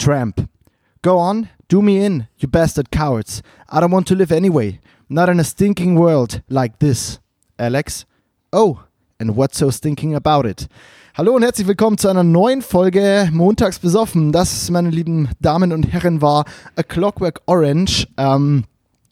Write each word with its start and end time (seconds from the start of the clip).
Tramp. 0.00 0.48
Go 1.02 1.18
on, 1.18 1.50
do 1.68 1.82
me 1.82 2.02
in, 2.02 2.26
you 2.38 2.48
bastard 2.48 2.90
cowards. 2.90 3.42
I 3.68 3.80
don't 3.80 3.92
want 3.92 4.06
to 4.08 4.14
live 4.14 4.32
anyway. 4.32 4.80
Not 5.10 5.28
in 5.28 5.38
a 5.38 5.44
stinking 5.44 5.94
world 5.94 6.42
like 6.48 6.78
this. 6.78 7.20
Alex. 7.58 8.06
Oh, 8.50 8.82
and 9.18 9.36
what's 9.36 9.58
so 9.58 9.70
stinking 9.70 10.14
about 10.14 10.46
it? 10.46 10.68
Hallo 11.18 11.34
und 11.34 11.42
herzlich 11.42 11.66
willkommen 11.66 11.98
zu 11.98 12.08
einer 12.08 12.24
neuen 12.24 12.62
Folge 12.62 13.28
Montags 13.30 13.78
besoffen. 13.78 14.32
Das, 14.32 14.70
meine 14.70 14.88
lieben 14.88 15.28
Damen 15.38 15.70
und 15.70 15.92
Herren, 15.92 16.22
war 16.22 16.46
A 16.76 16.82
Clockwork 16.82 17.42
Orange. 17.44 18.08
Ähm, 18.16 18.64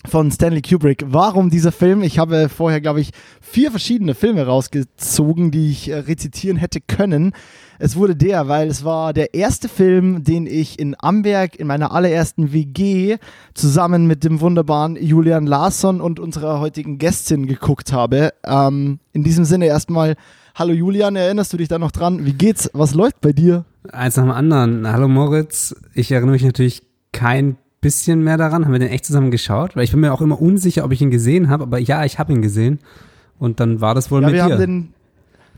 von 0.06 0.30
Stanley 0.30 0.62
Kubrick. 0.62 1.04
Warum 1.08 1.50
dieser 1.50 1.72
Film? 1.72 2.02
Ich 2.02 2.18
habe 2.18 2.48
vorher, 2.48 2.80
glaube 2.80 3.00
ich, 3.00 3.10
vier 3.40 3.70
verschiedene 3.70 4.14
Filme 4.14 4.46
rausgezogen, 4.46 5.50
die 5.50 5.70
ich 5.70 5.88
äh, 5.88 5.96
rezitieren 5.96 6.56
hätte 6.56 6.80
können. 6.80 7.32
Es 7.80 7.96
wurde 7.96 8.14
der, 8.14 8.48
weil 8.48 8.68
es 8.68 8.84
war 8.84 9.12
der 9.12 9.34
erste 9.34 9.68
Film, 9.68 10.24
den 10.24 10.46
ich 10.46 10.79
in 10.79 10.96
Amberg 10.98 11.56
in 11.56 11.66
meiner 11.66 11.92
allerersten 11.92 12.53
WG 12.53 13.18
zusammen 13.54 14.06
mit 14.06 14.25
dem 14.25 14.40
wunderbaren 14.40 14.96
Julian 14.96 15.46
Larsson 15.46 16.00
und 16.00 16.20
unserer 16.20 16.61
heutigen 16.61 16.98
Gästin 16.98 17.46
geguckt 17.46 17.92
habe. 17.92 18.32
Ähm, 18.44 19.00
in 19.12 19.25
diesem 19.25 19.44
Sinne 19.44 19.67
erstmal, 19.67 20.14
hallo 20.54 20.72
Julian, 20.72 21.17
erinnerst 21.17 21.53
du 21.53 21.56
dich 21.56 21.68
da 21.68 21.78
noch 21.78 21.92
dran? 21.92 22.25
Wie 22.25 22.34
geht's? 22.34 22.70
Was 22.72 22.94
läuft 22.94 23.20
bei 23.20 23.32
dir? 23.32 23.64
Eins 23.90 24.17
nach 24.17 24.25
dem 24.25 24.32
anderen. 24.32 24.90
Hallo 24.90 25.08
Moritz. 25.08 25.75
Ich 25.94 26.12
erinnere 26.12 26.32
mich 26.32 26.44
natürlich 26.44 26.82
kein 27.12 27.56
bisschen 27.81 28.23
mehr 28.23 28.37
daran. 28.37 28.64
Haben 28.64 28.73
wir 28.73 28.79
den 28.79 28.89
echt 28.89 29.05
zusammen 29.05 29.31
geschaut? 29.31 29.77
Weil 29.77 29.85
ich 29.85 29.91
bin 29.91 30.00
mir 30.00 30.13
auch 30.13 30.21
immer 30.21 30.41
unsicher, 30.41 30.85
ob 30.85 30.93
ich 30.93 31.00
ihn 31.00 31.11
gesehen 31.11 31.49
habe, 31.49 31.64
aber 31.64 31.79
ja, 31.79 32.05
ich 32.05 32.19
habe 32.19 32.33
ihn 32.33 32.42
gesehen. 32.42 32.81
Und 33.39 33.61
dann 33.61 33.81
war 33.81 33.95
das 33.95 34.11
wohl 34.11 34.20
ja, 34.23 34.28
mit 34.28 34.37
wir 34.37 34.45
dir. 34.45 34.53
Haben 34.53 34.61
den, 34.61 34.95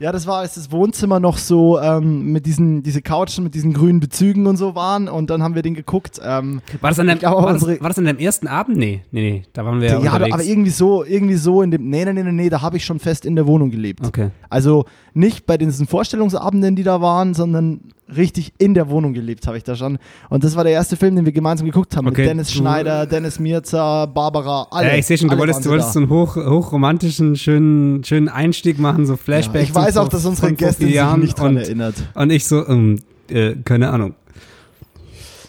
ja, 0.01 0.11
das 0.11 0.25
war, 0.25 0.39
als 0.39 0.55
das 0.55 0.71
Wohnzimmer 0.71 1.19
noch 1.19 1.37
so 1.37 1.79
ähm, 1.79 2.31
mit 2.31 2.47
diesen 2.47 2.81
diese 2.81 3.03
Couchen 3.03 3.43
mit 3.43 3.53
diesen 3.53 3.71
grünen 3.71 3.99
Bezügen 3.99 4.47
und 4.47 4.57
so 4.57 4.73
waren 4.73 5.07
und 5.07 5.29
dann 5.29 5.43
haben 5.43 5.53
wir 5.53 5.61
den 5.61 5.75
geguckt. 5.75 6.19
Ähm, 6.23 6.61
war, 6.81 6.89
das 6.89 6.97
an 6.97 7.05
deinem, 7.05 7.19
glaube, 7.19 7.43
war, 7.43 7.53
das, 7.53 7.67
war 7.67 7.87
das 7.87 7.99
an 7.99 8.05
deinem 8.05 8.17
ersten 8.17 8.47
Abend? 8.47 8.77
Nee, 8.77 9.03
nee, 9.11 9.21
nee, 9.21 9.43
da 9.53 9.63
waren 9.63 9.79
wir 9.79 9.89
ja, 9.89 9.93
ja, 9.93 9.99
aber, 9.99 10.25
unterwegs. 10.25 10.33
aber 10.33 10.43
irgendwie 10.43 10.71
so, 10.71 11.05
irgendwie 11.05 11.35
so 11.35 11.61
in 11.61 11.69
dem, 11.69 11.87
nee, 11.87 12.03
nee, 12.03 12.13
nee, 12.13 12.23
nee, 12.23 12.31
nee 12.31 12.49
da 12.49 12.63
habe 12.63 12.77
ich 12.77 12.85
schon 12.85 12.97
fest 12.97 13.27
in 13.27 13.35
der 13.35 13.45
Wohnung 13.45 13.69
gelebt. 13.69 14.03
okay. 14.03 14.31
Also 14.49 14.85
nicht 15.13 15.45
bei 15.45 15.57
diesen 15.57 15.87
Vorstellungsabenden, 15.87 16.75
die 16.75 16.83
da 16.83 17.01
waren, 17.01 17.33
sondern 17.33 17.81
richtig 18.15 18.53
in 18.57 18.73
der 18.73 18.89
Wohnung 18.89 19.13
gelebt 19.13 19.47
habe 19.47 19.57
ich 19.57 19.63
da 19.63 19.75
schon. 19.75 19.97
Und 20.29 20.43
das 20.43 20.55
war 20.55 20.63
der 20.63 20.73
erste 20.73 20.97
Film, 20.97 21.15
den 21.15 21.25
wir 21.25 21.31
gemeinsam 21.31 21.65
geguckt 21.65 21.95
haben. 21.95 22.07
Okay, 22.07 22.21
Mit 22.21 22.29
Dennis 22.29 22.51
Schneider, 22.51 23.05
Dennis 23.05 23.39
Mirza, 23.39 24.05
Barbara, 24.05 24.67
alle. 24.71 24.87
ja, 24.87 24.95
ich 24.95 25.05
sehe 25.05 25.17
schon, 25.17 25.29
du 25.29 25.37
wolltest, 25.37 25.65
du 25.65 25.69
wolltest 25.69 25.93
so 25.93 25.99
einen 25.99 26.09
hoch, 26.09 26.35
hochromantischen, 26.35 27.35
schönen, 27.35 28.03
schönen 28.03 28.29
Einstieg 28.29 28.79
machen, 28.79 29.05
so. 29.05 29.15
Flashbacks. 29.15 29.63
Ich 29.63 29.75
weiß 29.75 29.97
auch, 29.97 30.09
dass 30.09 30.25
unsere 30.25 30.55
vier 30.55 30.71
sich 30.71 31.17
nicht 31.17 31.39
dran 31.39 31.55
und, 31.55 31.57
erinnert. 31.57 31.95
Und 32.13 32.31
ich 32.31 32.45
so, 32.45 32.67
ähm, 32.67 32.99
äh, 33.29 33.55
keine 33.63 33.89
Ahnung. 33.89 34.15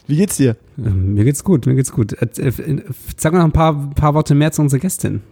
Wie 0.07 0.17
geht's 0.17 0.37
dir? 0.37 0.57
Ähm, 0.79 1.15
mir 1.15 1.25
geht's 1.25 1.45
gut, 1.45 1.67
mir 1.67 1.75
geht's 1.75 1.93
gut. 1.93 2.13
Äh, 2.13 2.53
sag 3.17 3.33
noch 3.33 3.45
ein 3.45 3.53
paar, 3.53 3.91
paar 3.95 4.15
Worte 4.15 4.35
mehr 4.35 4.53
zu 4.53 4.63
unserer 4.63 4.81
Gästin. 4.81 5.23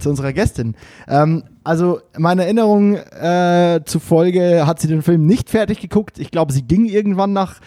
Zu 0.00 0.10
unserer 0.10 0.32
Gästin. 0.32 0.74
Ähm, 1.08 1.44
also 1.64 2.00
meiner 2.16 2.44
Erinnerung 2.44 2.96
äh, 2.96 3.80
zufolge 3.84 4.66
hat 4.66 4.80
sie 4.80 4.88
den 4.88 5.02
Film 5.02 5.26
nicht 5.26 5.50
fertig 5.50 5.80
geguckt. 5.80 6.18
Ich 6.18 6.30
glaube, 6.30 6.52
sie 6.52 6.62
ging 6.62 6.86
irgendwann 6.86 7.32
nach 7.32 7.60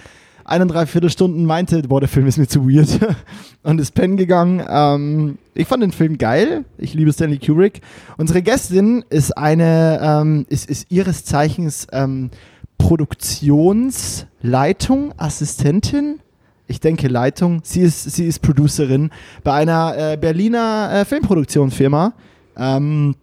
eineinhalb 0.45 0.89
Viertelstunden, 0.89 1.45
meinte, 1.45 1.81
boah, 1.83 1.99
der 1.99 2.09
Film 2.09 2.25
ist 2.27 2.37
mir 2.37 2.47
zu 2.47 2.67
weird 2.67 2.99
und 3.63 3.79
ist 3.79 3.95
pennen 3.95 4.17
gegangen. 4.17 4.61
Ähm, 4.67 5.37
ich 5.53 5.67
fand 5.67 5.83
den 5.83 5.91
Film 5.91 6.17
geil. 6.17 6.65
Ich 6.77 6.93
liebe 6.93 7.13
Stanley 7.13 7.39
Kubrick. 7.39 7.81
Unsere 8.17 8.41
Gästin 8.41 9.05
ist 9.09 9.37
eine, 9.37 9.99
ähm, 10.01 10.45
ist, 10.49 10.69
ist 10.69 10.91
ihres 10.91 11.23
Zeichens 11.25 11.87
ähm, 11.91 12.29
Produktionsleitung, 12.77 15.13
Assistentin. 15.17 16.19
Ich 16.67 16.79
denke 16.79 17.07
Leitung. 17.07 17.61
Sie 17.63 17.81
ist, 17.81 18.11
sie 18.11 18.25
ist 18.25 18.41
Producerin 18.41 19.11
bei 19.43 19.53
einer 19.53 19.95
äh, 19.97 20.17
Berliner 20.17 20.91
äh, 20.93 21.05
Filmproduktionsfirma. 21.05 22.13
Ähm, 22.57 23.15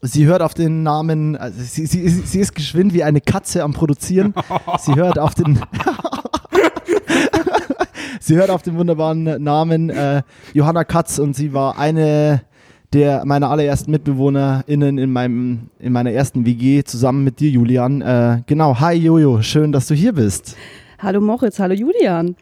sie 0.00 0.26
hört 0.26 0.42
auf 0.42 0.54
den 0.54 0.84
Namen, 0.84 1.36
also 1.36 1.60
sie, 1.60 1.86
sie, 1.86 2.08
sie 2.08 2.40
ist 2.40 2.54
geschwind 2.54 2.94
wie 2.94 3.02
eine 3.02 3.20
Katze 3.20 3.64
am 3.64 3.72
Produzieren. 3.72 4.32
Sie 4.80 4.94
hört 4.94 5.18
auf 5.18 5.34
den. 5.34 5.58
sie 8.20 8.36
hört 8.36 8.50
auf 8.50 8.62
den 8.62 8.76
wunderbaren 8.76 9.42
Namen 9.42 9.90
äh, 9.90 10.22
Johanna 10.54 10.84
Katz 10.84 11.18
und 11.18 11.34
sie 11.34 11.52
war 11.52 11.78
eine 11.78 12.42
der 12.92 13.24
meiner 13.26 13.50
allerersten 13.50 13.90
MitbewohnerInnen 13.90 14.98
in, 14.98 15.12
meinem, 15.12 15.68
in 15.78 15.92
meiner 15.92 16.10
ersten 16.10 16.46
WG 16.46 16.84
zusammen 16.84 17.24
mit 17.24 17.40
dir, 17.40 17.50
Julian. 17.50 18.00
Äh, 18.00 18.42
genau, 18.46 18.80
hi 18.80 18.94
Jojo, 18.94 19.42
schön, 19.42 19.72
dass 19.72 19.88
du 19.88 19.94
hier 19.94 20.12
bist. 20.12 20.56
Hallo 20.98 21.20
Moritz, 21.20 21.58
hallo 21.58 21.74
Julian. 21.74 22.34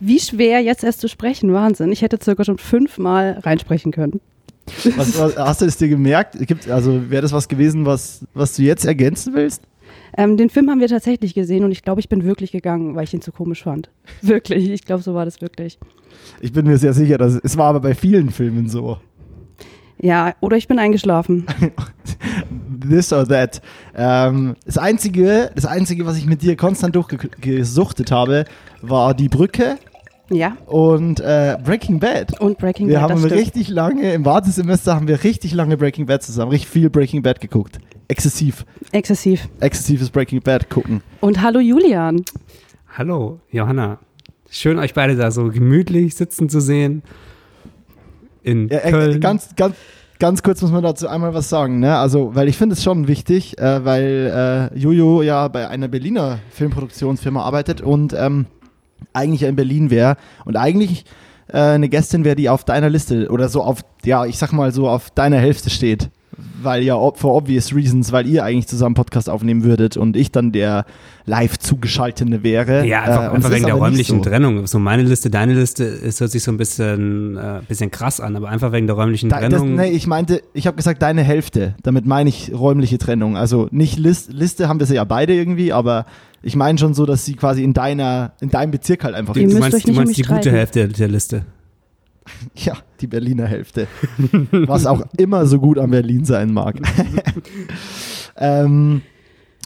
Wie 0.00 0.20
schwer 0.20 0.60
jetzt 0.60 0.84
erst 0.84 1.00
zu 1.00 1.08
sprechen, 1.08 1.52
Wahnsinn. 1.52 1.92
Ich 1.92 2.02
hätte 2.02 2.18
circa 2.22 2.44
schon 2.44 2.58
fünfmal 2.58 3.38
reinsprechen 3.42 3.92
können. 3.92 4.20
Was, 4.96 5.18
was, 5.18 5.36
hast 5.36 5.60
du 5.60 5.64
das 5.64 5.76
dir 5.76 5.88
gemerkt? 5.88 6.36
Gibt, 6.46 6.68
also 6.70 7.10
wäre 7.10 7.22
das 7.22 7.32
was 7.32 7.48
gewesen, 7.48 7.84
was, 7.84 8.24
was 8.32 8.54
du 8.54 8.62
jetzt 8.62 8.84
ergänzen 8.84 9.34
willst? 9.34 9.62
Ähm, 10.16 10.36
den 10.36 10.50
Film 10.50 10.70
haben 10.70 10.80
wir 10.80 10.88
tatsächlich 10.88 11.34
gesehen 11.34 11.64
und 11.64 11.72
ich 11.72 11.82
glaube, 11.82 12.00
ich 12.00 12.08
bin 12.08 12.24
wirklich 12.24 12.52
gegangen, 12.52 12.94
weil 12.94 13.04
ich 13.04 13.14
ihn 13.14 13.22
zu 13.22 13.32
komisch 13.32 13.62
fand. 13.62 13.90
Wirklich, 14.22 14.70
ich 14.70 14.84
glaube, 14.84 15.02
so 15.02 15.14
war 15.14 15.24
das 15.24 15.40
wirklich. 15.40 15.78
Ich 16.40 16.52
bin 16.52 16.66
mir 16.66 16.76
sehr 16.76 16.92
sicher, 16.92 17.18
dass 17.18 17.40
es 17.42 17.56
war 17.56 17.68
aber 17.68 17.80
bei 17.80 17.94
vielen 17.94 18.30
Filmen 18.30 18.68
so. 18.68 18.98
Ja, 19.98 20.34
oder 20.40 20.56
ich 20.56 20.68
bin 20.68 20.78
eingeschlafen. 20.78 21.46
This 22.88 23.12
or 23.12 23.26
that. 23.26 23.62
Ähm, 23.94 24.56
das 24.66 24.76
einzige, 24.76 25.50
das 25.54 25.64
einzige, 25.64 26.04
was 26.04 26.18
ich 26.18 26.26
mit 26.26 26.42
dir 26.42 26.56
konstant 26.56 26.96
durchgesuchtet 26.96 28.10
habe, 28.10 28.44
war 28.82 29.14
die 29.14 29.28
Brücke 29.28 29.76
Ja, 30.30 30.56
und 30.66 31.20
äh, 31.20 31.56
Breaking 31.64 31.98
Bad. 32.00 32.40
und 32.40 32.58
Breaking 32.58 32.88
Wir 32.88 32.94
Bad, 32.96 33.02
haben 33.02 33.10
das 33.22 33.30
stimmt. 33.30 33.40
richtig 33.40 33.68
lange 33.68 34.12
im 34.12 34.24
Wartesemester 34.24 34.94
haben 34.96 35.08
wir 35.08 35.22
richtig 35.24 35.54
lange 35.54 35.76
Breaking 35.76 36.06
Bad 36.06 36.22
zusammen, 36.22 36.50
richtig 36.50 36.68
viel 36.70 36.90
Breaking 36.90 37.22
Bad 37.22 37.40
geguckt. 37.40 37.78
Exzessiv, 38.08 38.66
Exzessiv. 38.90 39.48
exzessives 39.60 40.10
Breaking 40.10 40.40
Bad 40.42 40.68
gucken. 40.68 41.00
Und 41.20 41.40
hallo 41.40 41.60
Julian. 41.60 42.22
Hallo, 42.96 43.40
Johanna. 43.50 43.98
Schön, 44.50 44.78
euch 44.78 44.92
beide 44.92 45.16
da 45.16 45.30
so 45.30 45.48
gemütlich 45.48 46.14
sitzen 46.14 46.50
zu 46.50 46.60
sehen. 46.60 47.02
In 48.42 48.68
Ja, 48.68 48.78
äh, 48.78 48.90
Köln. 48.90 49.20
ganz, 49.20 49.54
ganz, 49.56 49.76
ganz 50.18 50.42
kurz 50.42 50.60
muss 50.60 50.72
man 50.72 50.82
dazu 50.82 51.08
einmal 51.08 51.32
was 51.32 51.48
sagen, 51.48 51.78
ne? 51.80 51.96
Also, 51.96 52.34
weil 52.34 52.48
ich 52.48 52.58
finde 52.58 52.74
es 52.74 52.82
schon 52.82 53.08
wichtig, 53.08 53.56
äh, 53.58 53.82
weil 53.84 54.70
äh, 54.74 54.78
Jojo 54.78 55.22
ja 55.22 55.48
bei 55.48 55.68
einer 55.68 55.88
Berliner 55.88 56.40
Filmproduktionsfirma 56.50 57.40
arbeitet 57.42 57.80
und 57.80 58.12
ähm, 58.18 58.44
eigentlich 59.12 59.42
in 59.42 59.56
Berlin 59.56 59.90
wäre 59.90 60.16
und 60.44 60.56
eigentlich 60.56 61.04
äh, 61.48 61.58
eine 61.58 61.88
Gästin 61.88 62.24
wäre, 62.24 62.36
die 62.36 62.48
auf 62.48 62.64
deiner 62.64 62.90
Liste 62.90 63.28
oder 63.30 63.48
so 63.48 63.62
auf, 63.62 63.80
ja, 64.04 64.24
ich 64.24 64.38
sag 64.38 64.52
mal 64.52 64.72
so 64.72 64.88
auf 64.88 65.10
deiner 65.10 65.38
Hälfte 65.38 65.70
steht. 65.70 66.10
Weil 66.62 66.82
ja, 66.82 66.96
ob, 66.96 67.18
for 67.18 67.34
obvious 67.34 67.74
reasons, 67.74 68.10
weil 68.12 68.26
ihr 68.26 68.44
eigentlich 68.44 68.66
zusammen 68.66 68.94
Podcast 68.94 69.28
aufnehmen 69.28 69.64
würdet 69.64 69.96
und 69.96 70.16
ich 70.16 70.32
dann 70.32 70.50
der 70.52 70.86
live 71.26 71.58
zugeschaltete 71.58 72.42
wäre. 72.42 72.86
Ja, 72.86 73.00
Äh, 73.00 73.08
einfach, 73.08 73.18
und 73.18 73.36
einfach 73.36 73.48
es 73.50 73.54
wegen 73.54 73.64
ist 73.64 73.66
der 73.66 73.74
räumlichen 73.74 74.16
so. 74.18 74.22
Trennung. 74.30 74.66
So 74.66 74.78
meine 74.78 75.02
Liste, 75.02 75.28
deine 75.30 75.54
Liste, 75.54 75.84
es 75.84 76.20
hört 76.20 76.30
sich 76.30 76.42
so 76.42 76.50
ein 76.50 76.56
bisschen, 76.56 77.36
äh, 77.36 77.60
bisschen 77.68 77.90
krass 77.90 78.20
an, 78.20 78.34
aber 78.36 78.48
einfach 78.48 78.72
wegen 78.72 78.86
der 78.86 78.96
räumlichen 78.96 79.28
Da, 79.28 79.40
das, 79.40 79.50
Trennung. 79.50 79.74
nee, 79.76 79.90
ich 79.90 80.06
meinte, 80.06 80.42
ich 80.54 80.66
habe 80.66 80.76
gesagt 80.76 81.02
deine 81.02 81.22
Hälfte. 81.22 81.74
Damit 81.82 82.06
meine 82.06 82.28
ich 82.30 82.52
räumliche 82.54 82.98
Trennung. 82.98 83.36
Also 83.36 83.68
nicht 83.70 83.98
List, 83.98 84.32
Liste 84.32 84.68
haben 84.68 84.78
wir 84.80 84.86
sie 84.86 84.94
ja 84.94 85.04
beide 85.04 85.34
irgendwie, 85.34 85.72
aber 85.72 86.06
ich 86.42 86.56
meine 86.56 86.78
schon 86.78 86.94
so, 86.94 87.06
dass 87.06 87.24
sie 87.24 87.34
quasi 87.34 87.62
in 87.62 87.72
deiner, 87.74 88.32
in 88.40 88.48
deinem 88.50 88.70
Bezirk 88.70 89.04
halt 89.04 89.14
einfach 89.14 89.34
du, 89.34 89.40
Ihr 89.40 89.46
du 89.48 89.54
müsst 89.54 89.60
meinst, 89.60 89.76
euch 89.76 89.82
du 89.84 89.90
nicht 89.90 89.96
meinst 89.98 90.16
die 90.16 90.22
gute 90.22 90.40
streiten. 90.40 90.56
Hälfte 90.56 90.88
der 90.88 91.08
Liste. 91.08 91.42
Ja, 92.54 92.74
die 93.00 93.06
Berliner 93.06 93.46
Hälfte. 93.46 93.86
Was 94.52 94.86
auch 94.86 95.02
immer 95.16 95.46
so 95.46 95.58
gut 95.58 95.78
an 95.78 95.90
Berlin 95.90 96.24
sein 96.24 96.52
mag. 96.52 96.76
ähm, 98.36 99.02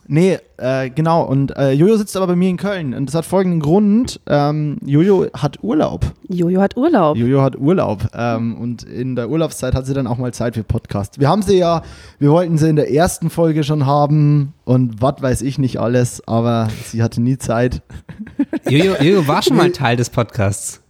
nee, 0.06 0.38
äh, 0.56 0.90
genau. 0.90 1.24
Und 1.24 1.56
äh, 1.56 1.72
Jojo 1.72 1.96
sitzt 1.96 2.16
aber 2.16 2.28
bei 2.28 2.36
mir 2.36 2.48
in 2.48 2.56
Köln. 2.56 2.94
Und 2.94 3.06
das 3.06 3.14
hat 3.14 3.26
folgenden 3.26 3.60
Grund. 3.60 4.20
Ähm, 4.26 4.78
Jojo 4.84 5.26
hat 5.34 5.62
Urlaub. 5.62 6.06
Jojo 6.28 6.60
hat 6.60 6.76
Urlaub. 6.76 7.16
Jojo 7.16 7.42
hat 7.42 7.56
Urlaub. 7.56 8.08
Ähm, 8.14 8.56
und 8.56 8.84
in 8.84 9.16
der 9.16 9.28
Urlaubszeit 9.28 9.74
hat 9.74 9.86
sie 9.86 9.94
dann 9.94 10.06
auch 10.06 10.18
mal 10.18 10.32
Zeit 10.32 10.54
für 10.54 10.64
Podcast. 10.64 11.20
Wir 11.20 11.28
haben 11.28 11.42
sie 11.42 11.58
ja, 11.58 11.82
wir 12.18 12.30
wollten 12.30 12.58
sie 12.58 12.68
in 12.68 12.76
der 12.76 12.90
ersten 12.92 13.30
Folge 13.30 13.64
schon 13.64 13.86
haben 13.86 14.54
und 14.64 15.02
was 15.02 15.20
weiß 15.20 15.42
ich 15.42 15.58
nicht 15.58 15.78
alles, 15.78 16.26
aber 16.26 16.68
sie 16.84 17.02
hatte 17.02 17.20
nie 17.20 17.38
Zeit. 17.38 17.82
Jojo, 18.68 18.94
Jojo 19.00 19.28
war 19.28 19.42
schon 19.42 19.56
mal 19.56 19.70
Teil 19.72 19.96
des 19.96 20.10
Podcasts. 20.10 20.82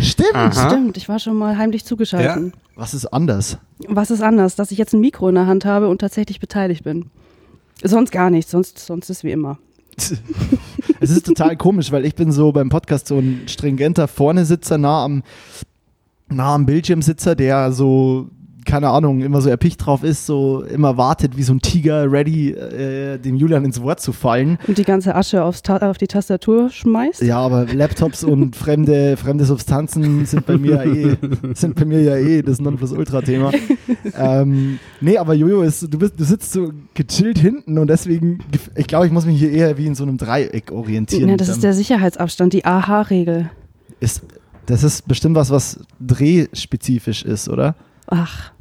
Stimmt. 0.00 0.34
Aha. 0.34 0.70
Stimmt, 0.70 0.96
ich 0.96 1.08
war 1.08 1.18
schon 1.18 1.36
mal 1.36 1.56
heimlich 1.56 1.84
zugeschaltet. 1.84 2.52
Was 2.76 2.94
ist 2.94 3.06
anders? 3.06 3.58
Was 3.88 4.10
ist 4.10 4.22
anders? 4.22 4.56
Dass 4.56 4.70
ich 4.70 4.78
jetzt 4.78 4.94
ein 4.94 5.00
Mikro 5.00 5.28
in 5.28 5.34
der 5.34 5.46
Hand 5.46 5.64
habe 5.64 5.88
und 5.88 6.00
tatsächlich 6.00 6.40
beteiligt 6.40 6.84
bin. 6.84 7.10
Sonst 7.82 8.10
gar 8.10 8.30
nichts, 8.30 8.50
sonst, 8.50 8.78
sonst 8.78 9.10
ist 9.10 9.24
wie 9.24 9.32
immer. 9.32 9.58
Es 11.00 11.10
ist 11.10 11.26
total 11.26 11.56
komisch, 11.56 11.92
weil 11.92 12.06
ich 12.06 12.14
bin 12.14 12.32
so 12.32 12.50
beim 12.52 12.70
Podcast 12.70 13.08
so 13.08 13.18
ein 13.18 13.42
stringenter 13.46 14.08
Vorne-Sitzer, 14.08 14.78
nah 14.78 15.04
am, 15.04 15.22
nah 16.28 16.54
am 16.54 16.64
Bildschirmsitzer, 16.64 17.34
der 17.34 17.72
so 17.72 18.28
keine 18.64 18.88
Ahnung, 18.90 19.20
immer 19.20 19.40
so 19.40 19.48
erpicht 19.48 19.84
drauf 19.84 20.02
ist, 20.02 20.26
so 20.26 20.62
immer 20.62 20.96
wartet 20.96 21.36
wie 21.36 21.42
so 21.42 21.52
ein 21.52 21.60
Tiger, 21.60 22.10
ready, 22.10 22.50
äh, 22.50 23.18
dem 23.18 23.36
Julian 23.36 23.64
ins 23.64 23.80
Wort 23.80 24.00
zu 24.00 24.12
fallen. 24.12 24.58
Und 24.66 24.78
die 24.78 24.84
ganze 24.84 25.14
Asche 25.14 25.44
aufs 25.44 25.62
Ta 25.62 25.76
auf 25.78 25.98
die 25.98 26.06
Tastatur 26.06 26.70
schmeißt. 26.70 27.22
Ja, 27.22 27.38
aber 27.38 27.66
Laptops 27.66 28.24
und 28.24 28.56
fremde, 28.56 29.16
fremde 29.16 29.44
Substanzen 29.44 30.26
sind 30.26 30.46
bei 30.46 30.56
mir 30.56 30.74
ja 30.76 30.84
eh, 30.84 31.16
sind 31.54 31.74
bei 31.74 31.84
mir 31.84 32.00
ja 32.00 32.16
eh 32.16 32.42
das 32.42 32.60
Nonplusultra-Thema. 32.60 33.52
ähm, 34.18 34.78
nee, 35.00 35.18
aber 35.18 35.34
Jojo 35.34 35.62
ist, 35.62 35.82
du 35.92 35.98
bist, 35.98 36.18
du 36.18 36.24
sitzt 36.24 36.52
so 36.52 36.70
gechillt 36.94 37.38
hinten 37.38 37.78
und 37.78 37.88
deswegen, 37.88 38.40
ich 38.76 38.86
glaube, 38.86 39.06
ich 39.06 39.12
muss 39.12 39.26
mich 39.26 39.38
hier 39.38 39.50
eher 39.50 39.78
wie 39.78 39.86
in 39.86 39.94
so 39.94 40.04
einem 40.04 40.16
Dreieck 40.16 40.72
orientieren. 40.72 41.28
Ja, 41.28 41.36
das 41.36 41.48
ist 41.48 41.62
der 41.62 41.74
Sicherheitsabstand, 41.74 42.52
die 42.52 42.64
AHA-Regel. 42.64 43.50
ist, 44.00 44.22
das 44.66 44.82
ist 44.82 45.06
bestimmt 45.06 45.36
was, 45.36 45.50
was 45.50 45.80
drehspezifisch 46.00 47.24
ist, 47.24 47.48
oder? 47.48 47.74
Ach, 48.06 48.52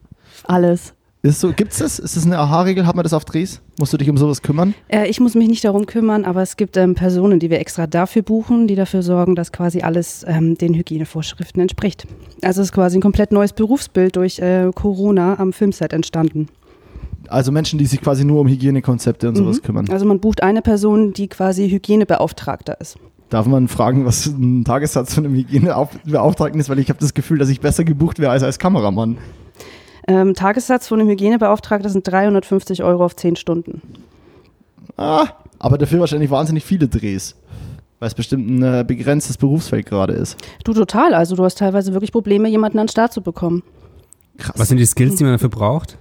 alles. 0.45 0.93
Ist 1.25 1.39
so, 1.39 1.53
gibt's 1.53 1.77
das? 1.77 1.99
Ist 1.99 2.17
das 2.17 2.25
eine 2.25 2.37
Aha-Regel? 2.37 2.85
Hat 2.85 2.95
man 2.97 3.03
das 3.03 3.13
auf 3.13 3.23
Drehs? 3.23 3.61
Musst 3.79 3.93
du 3.93 3.97
dich 3.97 4.09
um 4.09 4.17
sowas 4.17 4.41
kümmern? 4.41 4.73
Äh, 4.89 5.07
ich 5.07 5.21
muss 5.21 5.35
mich 5.35 5.47
nicht 5.47 5.63
darum 5.63 5.85
kümmern, 5.85 6.25
aber 6.25 6.41
es 6.41 6.57
gibt 6.57 6.75
ähm, 6.75 6.95
Personen, 6.95 7.39
die 7.39 7.49
wir 7.49 7.61
extra 7.61 7.87
dafür 7.87 8.23
buchen, 8.23 8.67
die 8.67 8.75
dafür 8.75 9.03
sorgen, 9.03 9.33
dass 9.33 9.53
quasi 9.53 9.81
alles 9.83 10.25
ähm, 10.27 10.57
den 10.57 10.73
Hygienevorschriften 10.73 11.61
entspricht. 11.61 12.05
Also 12.41 12.61
es 12.61 12.67
ist 12.67 12.73
quasi 12.73 12.97
ein 12.97 13.01
komplett 13.01 13.31
neues 13.31 13.53
Berufsbild 13.53 14.17
durch 14.17 14.39
äh, 14.39 14.69
Corona 14.75 15.39
am 15.39 15.53
Filmset 15.53 15.93
entstanden. 15.93 16.49
Also 17.29 17.53
Menschen, 17.53 17.79
die 17.79 17.85
sich 17.85 18.01
quasi 18.01 18.25
nur 18.25 18.41
um 18.41 18.49
Hygienekonzepte 18.49 19.29
und 19.29 19.37
sowas 19.37 19.59
Mhm. 19.59 19.61
kümmern. 19.61 19.89
Also 19.91 20.05
man 20.05 20.19
bucht 20.19 20.43
eine 20.43 20.61
Person, 20.61 21.13
die 21.13 21.29
quasi 21.29 21.69
Hygienebeauftragter 21.69 22.81
ist. 22.81 22.97
Darf 23.29 23.45
man 23.45 23.69
fragen, 23.69 24.05
was 24.05 24.25
ein 24.25 24.65
Tagessatz 24.65 25.13
von 25.13 25.25
einem 25.25 25.35
Hygienebeauftragten 25.35 26.59
ist? 26.59 26.69
Weil 26.69 26.79
ich 26.79 26.89
habe 26.89 26.99
das 26.99 27.13
Gefühl, 27.13 27.37
dass 27.37 27.47
ich 27.47 27.61
besser 27.61 27.85
gebucht 27.85 28.19
wäre 28.19 28.31
als 28.31 28.43
als 28.43 28.59
Kameramann. 28.59 29.17
Ähm, 30.07 30.33
Tagessatz 30.33 30.87
von 30.87 30.99
einem 30.99 31.09
Hygienebeauftragter 31.09 31.89
sind 31.89 32.07
350 32.07 32.83
Euro 32.83 33.05
auf 33.05 33.15
10 33.15 33.35
Stunden. 33.35 33.81
Ah, 34.97 35.27
aber 35.59 35.77
dafür 35.77 35.99
wahrscheinlich 35.99 36.29
wahnsinnig 36.29 36.65
viele 36.65 36.87
Drehs. 36.87 37.35
Weil 37.99 38.07
es 38.07 38.15
bestimmt 38.15 38.49
ein 38.49 38.63
äh, 38.63 38.83
begrenztes 38.85 39.37
Berufsfeld 39.37 39.85
gerade 39.85 40.13
ist. 40.13 40.37
Du 40.65 40.73
total, 40.73 41.13
also 41.13 41.35
du 41.35 41.43
hast 41.43 41.57
teilweise 41.57 41.93
wirklich 41.93 42.11
Probleme, 42.11 42.49
jemanden 42.49 42.79
an 42.79 42.87
den 42.87 42.91
Start 42.91 43.13
zu 43.13 43.21
bekommen. 43.21 43.63
Krass. 44.37 44.55
Was 44.57 44.67
sind 44.67 44.77
die 44.77 44.85
Skills, 44.85 45.15
die 45.15 45.23
man 45.23 45.33
dafür 45.33 45.49
braucht? 45.49 45.97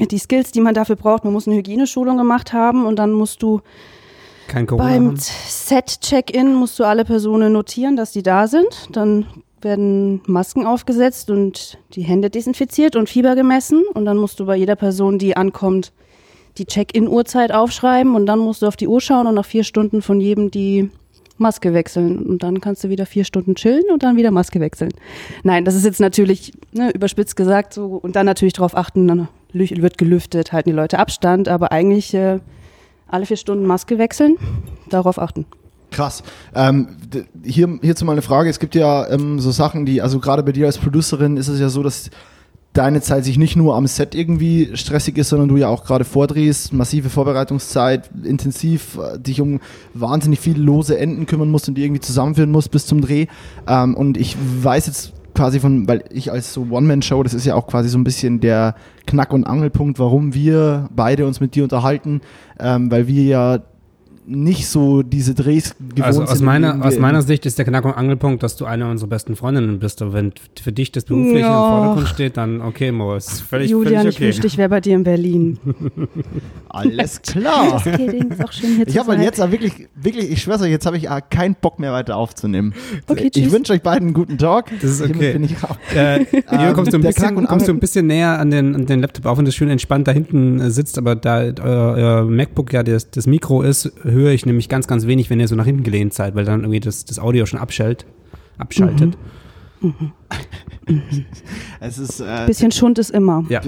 Die 0.00 0.18
Skills, 0.18 0.52
die 0.52 0.60
man 0.60 0.74
dafür 0.74 0.96
braucht, 0.96 1.24
man 1.24 1.32
muss 1.32 1.46
eine 1.46 1.56
Hygieneschulung 1.56 2.16
gemacht 2.16 2.52
haben 2.52 2.86
und 2.86 2.96
dann 2.96 3.12
musst 3.12 3.42
du 3.42 3.60
Kein 4.46 4.66
Corona 4.66 4.88
beim? 4.88 5.16
Set-Check-In 5.16 6.54
musst 6.54 6.78
du 6.78 6.84
alle 6.84 7.04
Personen 7.04 7.52
notieren, 7.52 7.96
dass 7.96 8.12
die 8.12 8.22
da 8.22 8.46
sind. 8.46 8.88
Dann 8.92 9.26
werden 9.62 10.20
Masken 10.26 10.66
aufgesetzt 10.66 11.30
und 11.30 11.78
die 11.94 12.02
Hände 12.02 12.30
desinfiziert 12.30 12.96
und 12.96 13.08
Fieber 13.08 13.34
gemessen. 13.34 13.84
Und 13.94 14.04
dann 14.04 14.16
musst 14.16 14.40
du 14.40 14.46
bei 14.46 14.56
jeder 14.56 14.76
Person, 14.76 15.18
die 15.18 15.36
ankommt, 15.36 15.92
die 16.58 16.66
Check-In-Uhrzeit 16.66 17.52
aufschreiben 17.52 18.14
und 18.14 18.26
dann 18.26 18.38
musst 18.38 18.62
du 18.62 18.66
auf 18.66 18.76
die 18.76 18.88
Uhr 18.88 19.00
schauen 19.00 19.26
und 19.26 19.34
nach 19.34 19.44
vier 19.44 19.64
Stunden 19.64 20.02
von 20.02 20.20
jedem 20.20 20.50
die 20.50 20.90
Maske 21.38 21.72
wechseln. 21.72 22.18
Und 22.18 22.42
dann 22.42 22.60
kannst 22.60 22.84
du 22.84 22.88
wieder 22.88 23.06
vier 23.06 23.24
Stunden 23.24 23.54
chillen 23.54 23.84
und 23.92 24.02
dann 24.02 24.16
wieder 24.16 24.30
Maske 24.30 24.60
wechseln. 24.60 24.90
Nein, 25.44 25.64
das 25.64 25.74
ist 25.74 25.84
jetzt 25.84 26.00
natürlich 26.00 26.52
ne, 26.72 26.90
überspitzt 26.90 27.36
gesagt 27.36 27.74
so 27.74 27.86
und 27.86 28.16
dann 28.16 28.26
natürlich 28.26 28.54
darauf 28.54 28.76
achten, 28.76 29.06
dann 29.06 29.28
wird 29.52 29.98
gelüftet, 29.98 30.52
halten 30.52 30.70
die 30.70 30.74
Leute 30.76 30.98
Abstand, 30.98 31.48
aber 31.48 31.72
eigentlich 31.72 32.12
äh, 32.12 32.40
alle 33.06 33.24
vier 33.24 33.36
Stunden 33.36 33.66
Maske 33.66 33.98
wechseln, 33.98 34.36
darauf 34.90 35.18
achten. 35.18 35.46
Krass. 35.90 36.22
Ähm, 36.54 36.88
hier, 37.42 37.78
hierzu 37.80 38.04
mal 38.04 38.12
eine 38.12 38.22
Frage. 38.22 38.50
Es 38.50 38.58
gibt 38.58 38.74
ja 38.74 39.08
ähm, 39.08 39.40
so 39.40 39.50
Sachen, 39.50 39.86
die, 39.86 40.02
also 40.02 40.20
gerade 40.20 40.42
bei 40.42 40.52
dir 40.52 40.66
als 40.66 40.78
Producerin 40.78 41.36
ist 41.36 41.48
es 41.48 41.60
ja 41.60 41.68
so, 41.68 41.82
dass 41.82 42.10
deine 42.74 43.00
Zeit 43.00 43.24
sich 43.24 43.38
nicht 43.38 43.56
nur 43.56 43.74
am 43.74 43.86
Set 43.86 44.14
irgendwie 44.14 44.70
stressig 44.74 45.18
ist, 45.18 45.30
sondern 45.30 45.48
du 45.48 45.56
ja 45.56 45.68
auch 45.68 45.84
gerade 45.84 46.04
vordrehst, 46.04 46.72
massive 46.72 47.08
Vorbereitungszeit, 47.08 48.10
intensiv 48.22 48.98
äh, 48.98 49.18
dich 49.18 49.40
um 49.40 49.60
wahnsinnig 49.94 50.38
viele 50.38 50.62
lose 50.62 50.98
Enden 50.98 51.26
kümmern 51.26 51.50
musst 51.50 51.68
und 51.68 51.74
die 51.74 51.82
irgendwie 51.82 52.00
zusammenführen 52.00 52.50
musst 52.50 52.70
bis 52.70 52.86
zum 52.86 53.00
Dreh. 53.00 53.26
Ähm, 53.66 53.94
und 53.94 54.16
ich 54.16 54.36
weiß 54.62 54.86
jetzt 54.86 55.12
quasi 55.34 55.60
von, 55.60 55.88
weil 55.88 56.04
ich 56.10 56.30
als 56.30 56.52
so 56.52 56.66
One-Man-Show, 56.70 57.22
das 57.22 57.34
ist 57.34 57.46
ja 57.46 57.54
auch 57.54 57.66
quasi 57.66 57.88
so 57.88 57.98
ein 57.98 58.04
bisschen 58.04 58.40
der 58.40 58.74
Knack- 59.06 59.32
und 59.32 59.44
Angelpunkt, 59.44 59.98
warum 59.98 60.34
wir 60.34 60.88
beide 60.94 61.26
uns 61.26 61.40
mit 61.40 61.54
dir 61.54 61.64
unterhalten, 61.64 62.20
ähm, 62.60 62.90
weil 62.90 63.08
wir 63.08 63.22
ja 63.24 63.58
nicht 64.30 64.68
so 64.68 65.02
diese 65.02 65.34
Drehs 65.34 65.74
gewohnt 65.78 66.02
Also 66.04 66.22
aus 66.22 66.38
sind. 66.38 66.44
meiner, 66.44 66.84
aus 66.84 66.98
meiner 66.98 67.22
Sicht 67.22 67.46
ist 67.46 67.56
der 67.58 67.64
Knack- 67.64 67.84
und 67.86 67.92
Angelpunkt, 67.92 68.42
dass 68.42 68.56
du 68.56 68.66
eine 68.66 68.88
unserer 68.90 69.08
besten 69.08 69.36
Freundinnen 69.36 69.78
bist. 69.78 70.02
Aber 70.02 70.12
wenn 70.12 70.32
für 70.60 70.70
dich 70.72 70.92
das 70.92 71.04
Berufliche 71.04 71.40
Ja. 71.40 71.64
im 71.64 71.72
Vordergrund 71.78 72.08
steht, 72.08 72.36
dann 72.36 72.60
okay, 72.60 72.92
Mo, 72.92 73.14
ist 73.14 73.40
völlig, 73.40 73.70
Julian, 73.70 74.02
völlig 74.02 74.08
ich 74.10 74.16
okay. 74.16 74.24
wünschte, 74.26 74.46
ich 74.46 74.58
wäre 74.58 74.68
bei 74.68 74.80
dir 74.80 74.94
in 74.96 75.02
Berlin. 75.04 75.58
Alles 76.68 77.22
klar. 77.22 77.82
Kidding, 77.82 78.30
ist 78.30 78.44
auch 78.44 78.52
schön 78.52 78.76
hier 78.76 78.88
Ich 78.88 78.98
habe 78.98 79.12
sein. 79.12 79.22
jetzt 79.22 79.38
wirklich, 79.50 79.88
wirklich, 79.94 80.30
ich 80.30 80.42
schwör's 80.42 80.60
euch, 80.62 80.70
jetzt 80.70 80.86
habe 80.86 80.96
ich 80.96 81.08
auch 81.08 81.20
keinen 81.30 81.56
Bock 81.60 81.78
mehr 81.78 81.92
weiter 81.92 82.16
aufzunehmen. 82.16 82.74
Okay, 83.06 83.30
ich 83.32 83.42
tschüss. 83.42 83.52
wünsche 83.52 83.72
euch 83.72 83.82
beiden 83.82 84.08
einen 84.08 84.14
guten 84.14 84.36
Tag. 84.38 84.70
Das 84.80 84.90
ist 84.90 85.02
okay. 85.02 85.32
Bin 85.32 85.44
ich. 85.44 85.54
Äh, 85.96 86.24
Julian, 86.50 86.74
kommst, 86.74 86.92
du 86.92 86.98
ein 86.98 87.02
bisschen, 87.02 87.36
und 87.36 87.46
kommst 87.48 87.66
du 87.68 87.72
ein 87.72 87.80
bisschen 87.80 88.06
näher 88.06 88.38
an 88.38 88.50
den, 88.50 88.74
an 88.74 88.86
den 88.86 89.00
Laptop, 89.00 89.26
auch 89.26 89.38
wenn 89.38 89.44
das 89.44 89.54
schön 89.54 89.70
entspannt 89.70 90.06
da 90.06 90.12
hinten 90.12 90.60
äh, 90.60 90.70
sitzt, 90.70 90.98
aber 90.98 91.16
da 91.16 91.38
euer, 91.40 91.94
euer 91.96 92.24
MacBook 92.24 92.72
ja 92.72 92.82
das, 92.82 93.10
das 93.10 93.26
Mikro 93.26 93.62
ist, 93.62 93.90
höre 94.18 94.32
ich 94.32 94.46
nämlich 94.46 94.68
ganz, 94.68 94.86
ganz 94.86 95.06
wenig, 95.06 95.30
wenn 95.30 95.40
ihr 95.40 95.48
so 95.48 95.54
nach 95.56 95.64
hinten 95.64 95.82
gelehnt 95.82 96.14
seid, 96.14 96.34
weil 96.34 96.44
dann 96.44 96.60
irgendwie 96.60 96.80
das, 96.80 97.04
das 97.04 97.18
Audio 97.18 97.46
schon 97.46 97.58
abschaltet. 97.58 98.06
abschaltet. 98.58 99.16
Es 101.80 101.98
ist, 101.98 102.20
äh, 102.20 102.46
Bisschen 102.46 102.72
Schund 102.72 102.98
ist 102.98 103.10
immer. 103.10 103.44
Ja. 103.50 103.60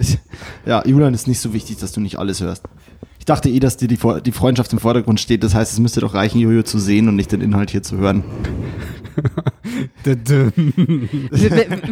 ja, 0.66 0.86
Julian 0.86 1.12
ist 1.12 1.26
nicht 1.26 1.40
so 1.40 1.52
wichtig, 1.52 1.78
dass 1.78 1.90
du 1.92 2.00
nicht 2.00 2.18
alles 2.18 2.40
hörst. 2.40 2.64
Ich 3.22 3.26
dachte 3.26 3.48
eh, 3.48 3.60
dass 3.60 3.76
dir 3.76 3.86
die, 3.86 3.98
die 4.24 4.32
Freundschaft 4.32 4.72
im 4.72 4.80
Vordergrund 4.80 5.20
steht. 5.20 5.44
Das 5.44 5.54
heißt, 5.54 5.72
es 5.72 5.78
müsste 5.78 6.00
doch 6.00 6.12
reichen, 6.12 6.40
Jojo 6.40 6.64
zu 6.64 6.80
sehen 6.80 7.06
und 7.06 7.14
nicht 7.14 7.30
den 7.30 7.40
Inhalt 7.40 7.70
hier 7.70 7.80
zu 7.80 7.96
hören. 7.96 8.24
Wer, 10.02 10.52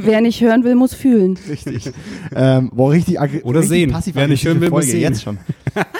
wer 0.03 0.21
nicht 0.23 0.41
hören 0.41 0.65
will, 0.65 0.75
muss 0.75 0.93
fühlen. 0.93 1.39
Richtig. 1.49 1.93
ähm, 2.35 2.71
boah, 2.75 2.91
richtig 2.91 3.21
Oder 3.21 3.61
richtig 3.61 3.69
sehen. 3.69 3.91
passiv 3.93 4.17
Wer 4.17 4.27
nicht 4.27 4.45
hören 4.45 4.61
will, 4.61 4.71
muss 4.71 4.87
sehen. 4.87 5.03
Jetzt 5.03 5.23
schon. 5.23 5.39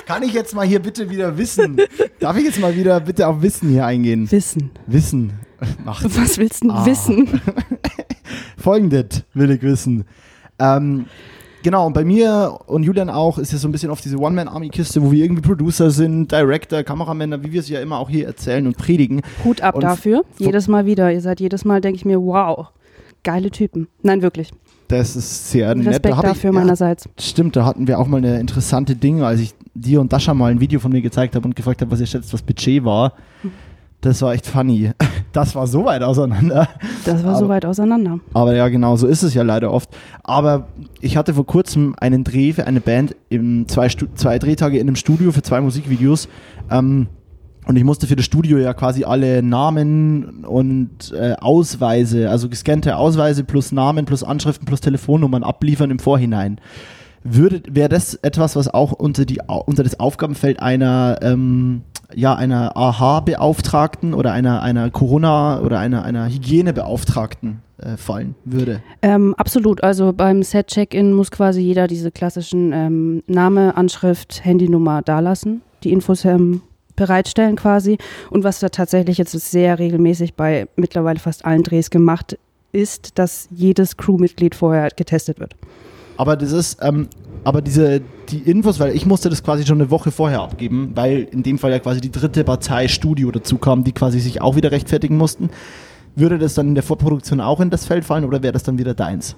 Kann 0.07 0.25
ich 0.25 0.33
jetzt 0.33 0.53
mal 0.53 0.67
hier 0.67 0.81
bitte 0.81 1.09
wieder 1.09 1.39
wissen? 1.39 1.77
Darf 2.19 2.37
ich 2.37 2.45
jetzt 2.47 2.59
mal 2.61 2.75
wieder 2.77 2.99
bitte 2.99 3.29
auf 3.29 3.41
Wissen 3.41 3.69
hier 3.69 3.87
eingehen? 3.87 4.29
Wissen. 4.33 4.71
Wissen. 4.89 5.33
Ach, 5.87 6.03
Was 6.09 6.39
willst 6.39 6.65
du 6.65 6.69
denn 6.69 6.77
Ah. 6.77 6.87
wissen? 6.87 7.41
Folgendes 8.57 9.23
will 9.35 9.53
ich 9.53 9.63
wissen. 9.63 10.05
Ähm, 10.59 11.07
genau, 11.63 11.87
und 11.87 11.93
bei 11.93 12.05
mir 12.05 12.59
und 12.67 12.83
Julian 12.83 13.11
auch 13.11 13.39
ist 13.39 13.53
es 13.53 13.63
so 13.63 13.69
ein 13.69 13.73
bisschen 13.73 13.91
auf 13.91 14.01
diese 14.01 14.19
One-Man-Army-Kiste, 14.19 15.03
wo 15.03 15.11
wir 15.13 15.25
irgendwie 15.25 15.43
Producer 15.43 15.91
sind, 15.91 16.31
Director, 16.31 16.83
Kameramänner, 16.83 17.43
wie 17.43 17.53
wir 17.53 17.61
es 17.61 17.69
ja 17.69 17.81
immer 17.81 17.99
auch 17.99 18.09
hier 18.11 18.27
erzählen 18.27 18.67
und 18.67 18.77
predigen. 18.77 19.23
Hut 19.45 19.61
ab 19.61 19.75
Und 19.77 19.85
dafür. 19.85 20.25
Jedes 20.39 20.69
Mal 20.69 20.87
wieder. 20.87 21.13
Ihr 21.13 21.21
seid 21.21 21.41
jedes 21.41 21.65
Mal, 21.65 21.81
denke 21.81 21.97
ich 21.97 22.05
mir, 22.05 22.21
wow, 22.21 22.69
geile 23.23 23.51
Typen. 23.51 23.89
Nein, 24.03 24.23
wirklich. 24.23 24.51
Das 24.89 25.15
ist 25.15 25.51
sehr 25.53 25.73
nett. 25.75 25.87
Da 25.87 25.91
Respekt 25.91 26.15
ich- 26.17 26.21
dafür 26.23 26.51
ja, 26.53 26.59
meinerseits. 26.59 27.09
Stimmt, 27.19 27.55
da 27.55 27.65
hatten 27.65 27.87
wir 27.87 27.99
auch 28.01 28.09
mal 28.09 28.17
eine 28.17 28.41
interessante 28.41 28.97
Dinge, 28.97 29.25
als 29.25 29.39
ich 29.41 29.55
dir 29.75 30.01
und 30.01 30.13
Dasha 30.13 30.35
mal 30.35 30.51
ein 30.51 30.61
Video 30.61 30.81
von 30.81 30.91
mir 30.91 31.01
gezeigt 31.01 31.37
habe 31.37 31.47
und 31.47 31.55
gefragt 31.55 31.81
habe, 31.81 31.91
was 31.93 32.01
ihr 32.01 32.07
schätzt, 32.07 32.33
was 32.33 32.43
Budget 32.43 32.85
war. 32.85 33.13
Das 34.01 34.23
war 34.23 34.33
echt 34.35 34.47
funny. 34.47 34.91
Das 35.33 35.55
war 35.55 35.69
so 35.69 35.85
weit 35.85 36.03
auseinander. 36.03 36.67
Das 37.05 37.23
war 37.23 37.37
so 37.37 37.45
Aber- 37.45 37.55
weit 37.55 37.65
auseinander. 37.65 38.19
Aber 38.35 38.57
ja, 38.57 38.67
genau, 38.69 38.97
so 38.97 39.07
ist 39.07 39.23
es 39.23 39.33
ja 39.33 39.45
leider 39.45 39.73
oft. 39.73 39.89
Aber 40.25 40.67
ich 41.01 41.17
hatte 41.17 41.35
vor 41.35 41.47
kurzem 41.47 41.95
einen 42.01 42.25
Dreh 42.25 42.53
für 42.53 42.67
eine 42.67 42.81
Band, 42.81 43.15
im 43.29 43.69
zwei, 43.69 43.87
zwei 43.87 44.41
Drehtage 44.41 44.79
in 44.79 44.89
einem 44.89 44.97
Studio 44.97 45.31
für 45.31 45.43
zwei 45.43 45.61
Musikvideos. 45.61 46.29
Ähm, 46.69 47.07
und 47.65 47.77
ich 47.77 47.85
musste 47.85 48.09
für 48.09 48.17
das 48.17 48.25
Studio 48.25 48.59
ja 48.59 48.75
quasi 48.75 49.05
alle 49.05 49.41
Namen 49.41 50.45
und 50.45 51.13
äh, 51.13 51.35
Ausweise, 51.41 52.29
also 52.29 52.49
gescannte 52.49 52.97
Ausweise 52.97 53.45
plus 53.45 53.71
Namen 53.71 54.07
plus 54.07 54.25
Anschriften 54.25 54.67
plus 54.67 54.81
Telefonnummern 54.81 55.45
abliefern 55.45 55.93
im 55.93 56.01
Vorhinein. 56.01 56.61
Würde, 57.23 57.63
wäre 57.69 57.89
das 57.89 58.15
etwas, 58.15 58.57
was 58.57 58.73
auch 58.73 58.93
unter, 58.93 59.25
die, 59.25 59.41
unter 59.67 59.83
das 59.83 60.01
Aufgabenfeld 60.01 60.61
einer, 60.61 61.19
ähm, 61.23 61.83
ja, 62.15 62.35
einer 62.35 62.77
AHA-Beauftragten 62.77 64.15
oder 64.15 64.33
einer, 64.33 64.63
einer 64.63 64.91
Corona- 64.91 65.61
oder 65.61 65.79
einer, 65.79 66.03
einer 66.03 66.29
Hygienebeauftragten 66.29 67.61
äh, 67.79 67.97
fallen 67.97 68.35
würde? 68.45 68.83
Ähm, 69.03 69.35
absolut. 69.37 69.83
Also 69.83 70.13
beim 70.13 70.43
Set-Check-In 70.43 71.13
muss 71.13 71.31
quasi 71.31 71.61
jeder 71.61 71.87
diese 71.87 72.11
klassischen 72.11 72.73
ähm, 72.73 73.23
Name, 73.27 73.77
Anschrift, 73.77 74.45
Handynummer 74.45 75.03
dalassen, 75.03 75.63
die 75.85 75.93
Infos 75.93 76.25
ähm, 76.25 76.63
bereitstellen 76.97 77.57
quasi. 77.57 77.99
Und 78.31 78.45
was 78.45 78.61
da 78.61 78.69
tatsächlich 78.69 79.19
jetzt 79.19 79.33
sehr 79.33 79.79
regelmäßig 79.79 80.35
bei 80.35 80.69
mittlerweile 80.77 81.19
fast 81.19 81.45
allen 81.45 81.63
Drehs 81.63 81.91
gemacht 81.91 82.39
ist, 82.73 83.19
dass 83.19 83.49
jedes 83.51 83.97
Crewmitglied 83.97 84.55
vorher 84.55 84.89
getestet 84.91 85.41
wird. 85.41 85.55
Aber 86.21 86.37
das 86.37 86.53
ist, 86.53 86.81
ähm, 86.83 87.09
aber 87.45 87.63
diese, 87.63 88.03
die 88.29 88.41
Infos, 88.41 88.79
weil 88.79 88.95
ich 88.95 89.07
musste 89.07 89.31
das 89.31 89.43
quasi 89.43 89.65
schon 89.65 89.81
eine 89.81 89.91
Woche 89.91 90.11
vorher 90.11 90.43
abgeben, 90.43 90.93
weil 90.95 91.23
in 91.23 91.43
dem 91.43 91.59
Fall 91.59 91.71
ja 91.71 91.79
quasi 91.79 92.03
die 92.03 92.11
dritte 92.11 92.45
Partei 92.45 92.89
Studio 92.89 93.31
dazu 93.31 93.57
kam, 93.57 93.85
die 93.85 93.93
quasi 93.93 94.21
sich 94.21 94.43
auch 94.43 94.55
wieder 94.55 94.71
rechtfertigen 94.71 95.17
mussten. 95.17 95.49
Würde 96.17 96.37
das 96.37 96.53
dann 96.53 96.69
in 96.69 96.75
der 96.75 96.85
Vorproduktion 96.85 97.41
auch 97.41 97.59
in 97.61 97.71
das 97.71 97.87
Feld 97.87 98.05
fallen 98.05 98.27
oder 98.27 98.43
wäre 98.43 98.53
das 98.53 98.65
dann 98.65 98.77
wieder 98.77 98.93
deins? 98.93 99.35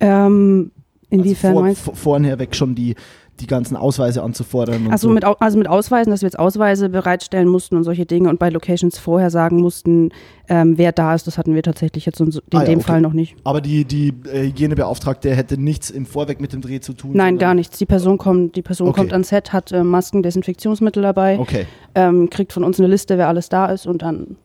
Ähm, 0.00 0.70
inwiefern 1.10 1.50
also 1.50 1.58
vor, 1.58 1.62
meinst 1.62 1.80
du? 1.82 1.84
vor, 1.84 1.96
vorher 1.96 2.38
weg 2.38 2.56
schon 2.56 2.74
die, 2.74 2.94
die 3.40 3.46
ganzen 3.46 3.76
Ausweise 3.76 4.22
anzufordern. 4.22 4.86
Und 4.86 4.92
Also, 4.92 5.08
so. 5.08 5.14
mit, 5.14 5.24
also 5.24 5.58
mit 5.58 5.68
Ausweisen, 5.68 6.10
dass 6.10 6.22
wir 6.22 6.28
jetzt 6.28 6.38
Ausweise 6.38 6.88
bereitstellen 6.88 7.48
mussten 7.48 7.76
und 7.76 7.82
solche 7.84 8.06
Dinge 8.06 8.28
und 8.28 8.38
bei 8.38 8.48
Locations 8.48 8.96
vorher 8.98 9.30
sagen 9.30 9.60
mussten, 9.60 10.10
ähm, 10.48 10.78
wer 10.78 10.92
da 10.92 11.14
ist, 11.14 11.26
das 11.26 11.36
hatten 11.36 11.54
wir 11.54 11.62
tatsächlich 11.62 12.06
jetzt 12.06 12.20
in, 12.20 12.28
in 12.28 12.40
Ah 12.52 12.58
ja, 12.60 12.64
dem 12.64 12.78
okay. 12.78 12.86
Fall 12.86 13.00
noch 13.00 13.12
nicht. 13.12 13.34
Aber 13.44 13.60
die, 13.60 13.84
die 13.84 14.14
äh, 14.32 14.44
Hygienebeauftragte 14.46 15.34
hätte 15.34 15.58
nichts 15.60 15.90
im 15.90 16.06
Vorweg 16.06 16.40
mit 16.40 16.52
dem 16.52 16.60
Dreh 16.60 16.80
zu 16.80 16.92
tun. 16.92 17.10
Nein, 17.14 17.38
gar 17.38 17.54
nichts. 17.54 17.78
Die 17.78 17.86
Person 17.86 18.18
kommt, 18.18 18.54
die 18.56 18.62
Person 18.62 18.88
Okay. 18.88 19.00
kommt 19.00 19.12
ans 19.12 19.28
Set, 19.30 19.52
hat 19.52 19.72
äh, 19.72 19.82
Masken, 19.82 20.22
Desinfektionsmittel 20.22 21.02
dabei, 21.02 21.38
Okay. 21.38 21.66
ähm, 21.94 22.30
kriegt 22.30 22.52
von 22.52 22.62
uns 22.62 22.78
eine 22.78 22.88
Liste, 22.88 23.18
wer 23.18 23.28
alles 23.28 23.48
da 23.48 23.66
ist 23.66 23.86
und 23.86 24.02
dann 24.02 24.36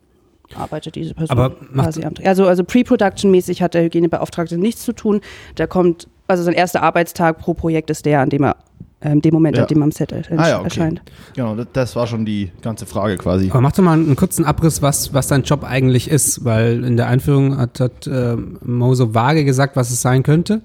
arbeitet 0.55 0.96
diese 0.96 1.13
Person 1.13 1.38
Aber 1.38 1.55
quasi 1.74 2.03
am 2.03 2.15
Dreh. 2.15 2.25
Also, 2.25 2.48
also 2.48 2.63
Pre-Production-mäßig 2.63 3.62
hat 3.62 3.75
der 3.75 3.84
Hygienebeauftragte 3.84 4.58
nichts 4.58 4.84
zu 4.84 4.93
tun. 4.93 5.22
Der 5.60 5.67
kommt, 5.67 6.08
also 6.29 6.43
sein 6.43 6.53
erster 6.53 6.81
Arbeitstag 6.83 7.39
pro 7.39 7.53
Projekt 7.53 7.89
ist 7.89 8.05
der, 8.05 8.21
an 8.21 8.29
dem 8.29 8.43
er, 8.43 8.55
ähm, 9.01 9.21
dem 9.21 9.33
Moment, 9.33 9.57
Ja. 9.57 9.63
an 9.63 9.67
dem 9.69 9.79
er 9.81 9.83
am 9.86 9.91
Set 9.91 10.12
er- 10.12 10.24
Ah 10.38 10.48
ja, 10.48 10.55
okay. 10.57 10.65
erscheint. 10.65 11.01
Genau, 11.36 11.55
das, 11.74 11.95
war 11.95 12.05
schon 12.07 12.25
die 12.25 12.51
ganze 12.62 12.86
Frage 12.86 13.17
quasi. 13.17 13.50
Aber 13.50 13.62
mach 13.62 13.71
doch 13.71 13.83
mal 13.83 13.93
einen 13.93 14.15
kurzen 14.15 14.45
Abriss, 14.45 14.81
was, 14.81 15.13
was 15.13 15.27
dein 15.27 15.43
Job 15.43 15.63
eigentlich 15.63 16.09
ist, 16.09 16.45
weil 16.45 16.83
in 16.83 16.98
der 16.98 17.07
Einführung 17.07 17.57
hat, 17.57 17.79
hat 17.79 18.07
äh, 18.07 18.36
Mo 18.36 18.93
so 18.93 19.13
vage 19.13 19.43
gesagt, 19.45 19.75
was 19.75 19.89
es 19.91 20.01
sein 20.01 20.24
könnte. 20.24 20.62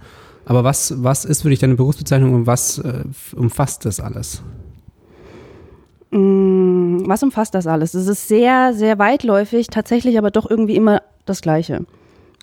Aber 0.46 0.62
was, 0.62 1.02
was 1.02 1.24
ist 1.24 1.42
für 1.42 1.48
dich 1.48 1.60
deine 1.60 1.74
Berufsbezeichnung 1.76 2.34
und 2.34 2.46
was 2.46 2.78
äh, 2.78 3.04
umfasst 3.34 3.86
das 3.86 3.98
alles? 4.00 4.42
Mm, 6.10 7.08
Was 7.08 7.22
umfasst 7.22 7.54
das 7.54 7.66
alles? 7.66 7.94
Es 7.94 8.06
ist 8.06 8.28
sehr, 8.28 8.72
sehr 8.74 8.98
weitläufig, 8.98 9.66
tatsächlich 9.68 10.18
aber 10.18 10.30
doch 10.30 10.48
irgendwie 10.48 10.76
immer 10.76 11.02
das 11.24 11.40
Gleiche. 11.40 11.86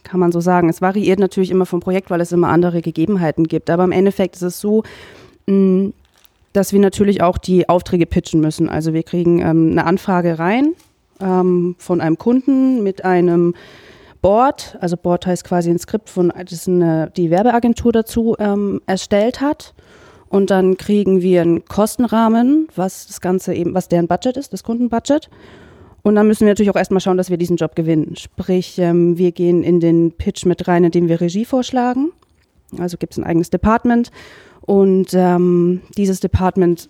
Kann 0.03 0.19
man 0.19 0.31
so 0.31 0.39
sagen. 0.39 0.69
Es 0.69 0.81
variiert 0.81 1.19
natürlich 1.19 1.51
immer 1.51 1.65
vom 1.65 1.79
Projekt, 1.79 2.09
weil 2.09 2.21
es 2.21 2.31
immer 2.31 2.49
andere 2.49 2.81
Gegebenheiten 2.81 3.47
gibt. 3.47 3.69
Aber 3.69 3.83
im 3.83 3.91
Endeffekt 3.91 4.35
ist 4.35 4.41
es 4.41 4.59
so, 4.59 4.83
mm, 5.47 5.89
dass 6.53 6.73
wir 6.73 6.79
natürlich 6.79 7.21
auch 7.21 7.37
die 7.37 7.69
Aufträge 7.69 8.05
pitchen 8.05 8.41
müssen. 8.41 8.69
Also 8.69 8.93
wir 8.93 9.03
kriegen 9.03 9.39
ähm, 9.39 9.71
eine 9.71 9.85
Anfrage 9.85 10.39
rein 10.39 10.73
ähm, 11.21 11.75
von 11.77 12.01
einem 12.01 12.17
Kunden 12.17 12.83
mit 12.83 13.05
einem 13.05 13.53
Board. 14.21 14.77
Also 14.81 14.97
Board 14.97 15.25
heißt 15.25 15.43
quasi 15.43 15.69
ein 15.69 15.79
Skript, 15.79 16.09
von, 16.09 16.31
das 16.49 16.67
eine, 16.67 17.11
die 17.15 17.29
Werbeagentur 17.29 17.91
dazu 17.91 18.35
ähm, 18.39 18.81
erstellt 18.85 19.41
hat. 19.41 19.73
Und 20.29 20.49
dann 20.49 20.77
kriegen 20.77 21.21
wir 21.21 21.41
einen 21.41 21.65
Kostenrahmen, 21.65 22.67
was 22.75 23.07
das 23.07 23.19
Ganze 23.19 23.53
eben, 23.53 23.73
was 23.73 23.89
deren 23.89 24.07
Budget 24.07 24.37
ist, 24.37 24.53
das 24.53 24.63
Kundenbudget. 24.63 25.29
Und 26.03 26.15
dann 26.15 26.27
müssen 26.27 26.41
wir 26.41 26.51
natürlich 26.51 26.71
auch 26.71 26.75
erstmal 26.75 27.01
schauen, 27.01 27.17
dass 27.17 27.29
wir 27.29 27.37
diesen 27.37 27.57
Job 27.57 27.75
gewinnen. 27.75 28.15
Sprich, 28.15 28.77
ähm, 28.79 29.17
wir 29.17 29.31
gehen 29.31 29.63
in 29.63 29.79
den 29.79 30.11
Pitch 30.11 30.45
mit 30.45 30.67
rein, 30.67 30.83
indem 30.83 31.07
wir 31.07 31.21
Regie 31.21 31.45
vorschlagen. 31.45 32.11
Also 32.77 32.97
gibt 32.97 33.13
es 33.13 33.19
ein 33.19 33.23
eigenes 33.23 33.49
Department. 33.49 34.11
Und 34.61 35.13
ähm, 35.13 35.81
dieses 35.97 36.19
Department 36.19 36.89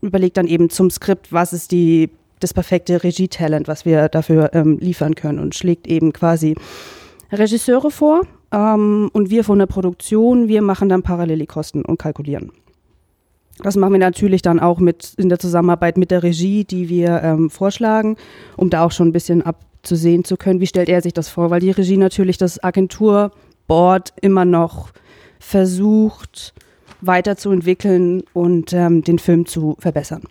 überlegt 0.00 0.36
dann 0.36 0.46
eben 0.46 0.70
zum 0.70 0.90
Skript, 0.90 1.32
was 1.32 1.52
ist 1.52 1.72
die, 1.72 2.10
das 2.40 2.54
perfekte 2.54 3.02
Regietalent, 3.02 3.68
was 3.68 3.84
wir 3.84 4.08
dafür 4.08 4.50
ähm, 4.52 4.78
liefern 4.78 5.14
können 5.14 5.38
und 5.38 5.54
schlägt 5.54 5.86
eben 5.86 6.12
quasi 6.12 6.54
Regisseure 7.30 7.90
vor. 7.90 8.22
Ähm, 8.52 9.10
und 9.12 9.30
wir 9.30 9.44
von 9.44 9.58
der 9.58 9.66
Produktion, 9.66 10.48
wir 10.48 10.62
machen 10.62 10.88
dann 10.88 11.02
parallel 11.02 11.38
die 11.38 11.46
Kosten 11.46 11.84
und 11.84 11.98
kalkulieren. 11.98 12.52
Das 13.58 13.76
machen 13.76 13.92
wir 13.92 14.00
natürlich 14.00 14.42
dann 14.42 14.60
auch 14.60 14.78
mit 14.78 15.14
in 15.16 15.28
der 15.28 15.38
Zusammenarbeit 15.38 15.96
mit 15.96 16.10
der 16.10 16.22
Regie, 16.22 16.64
die 16.64 16.88
wir 16.88 17.22
ähm, 17.22 17.50
vorschlagen, 17.50 18.16
um 18.56 18.70
da 18.70 18.84
auch 18.84 18.92
schon 18.92 19.08
ein 19.08 19.12
bisschen 19.12 19.42
abzusehen 19.42 20.24
zu 20.24 20.36
können, 20.36 20.60
wie 20.60 20.66
stellt 20.66 20.88
er 20.88 21.02
sich 21.02 21.12
das 21.12 21.28
vor, 21.28 21.50
weil 21.50 21.60
die 21.60 21.70
Regie 21.70 21.96
natürlich 21.96 22.38
das 22.38 22.62
Agenturboard 22.62 24.12
immer 24.20 24.44
noch 24.44 24.90
versucht 25.38 26.54
weiterzuentwickeln 27.02 28.22
und 28.32 28.72
ähm, 28.72 29.02
den 29.02 29.18
Film 29.18 29.44
zu 29.46 29.76
verbessern. 29.78 30.22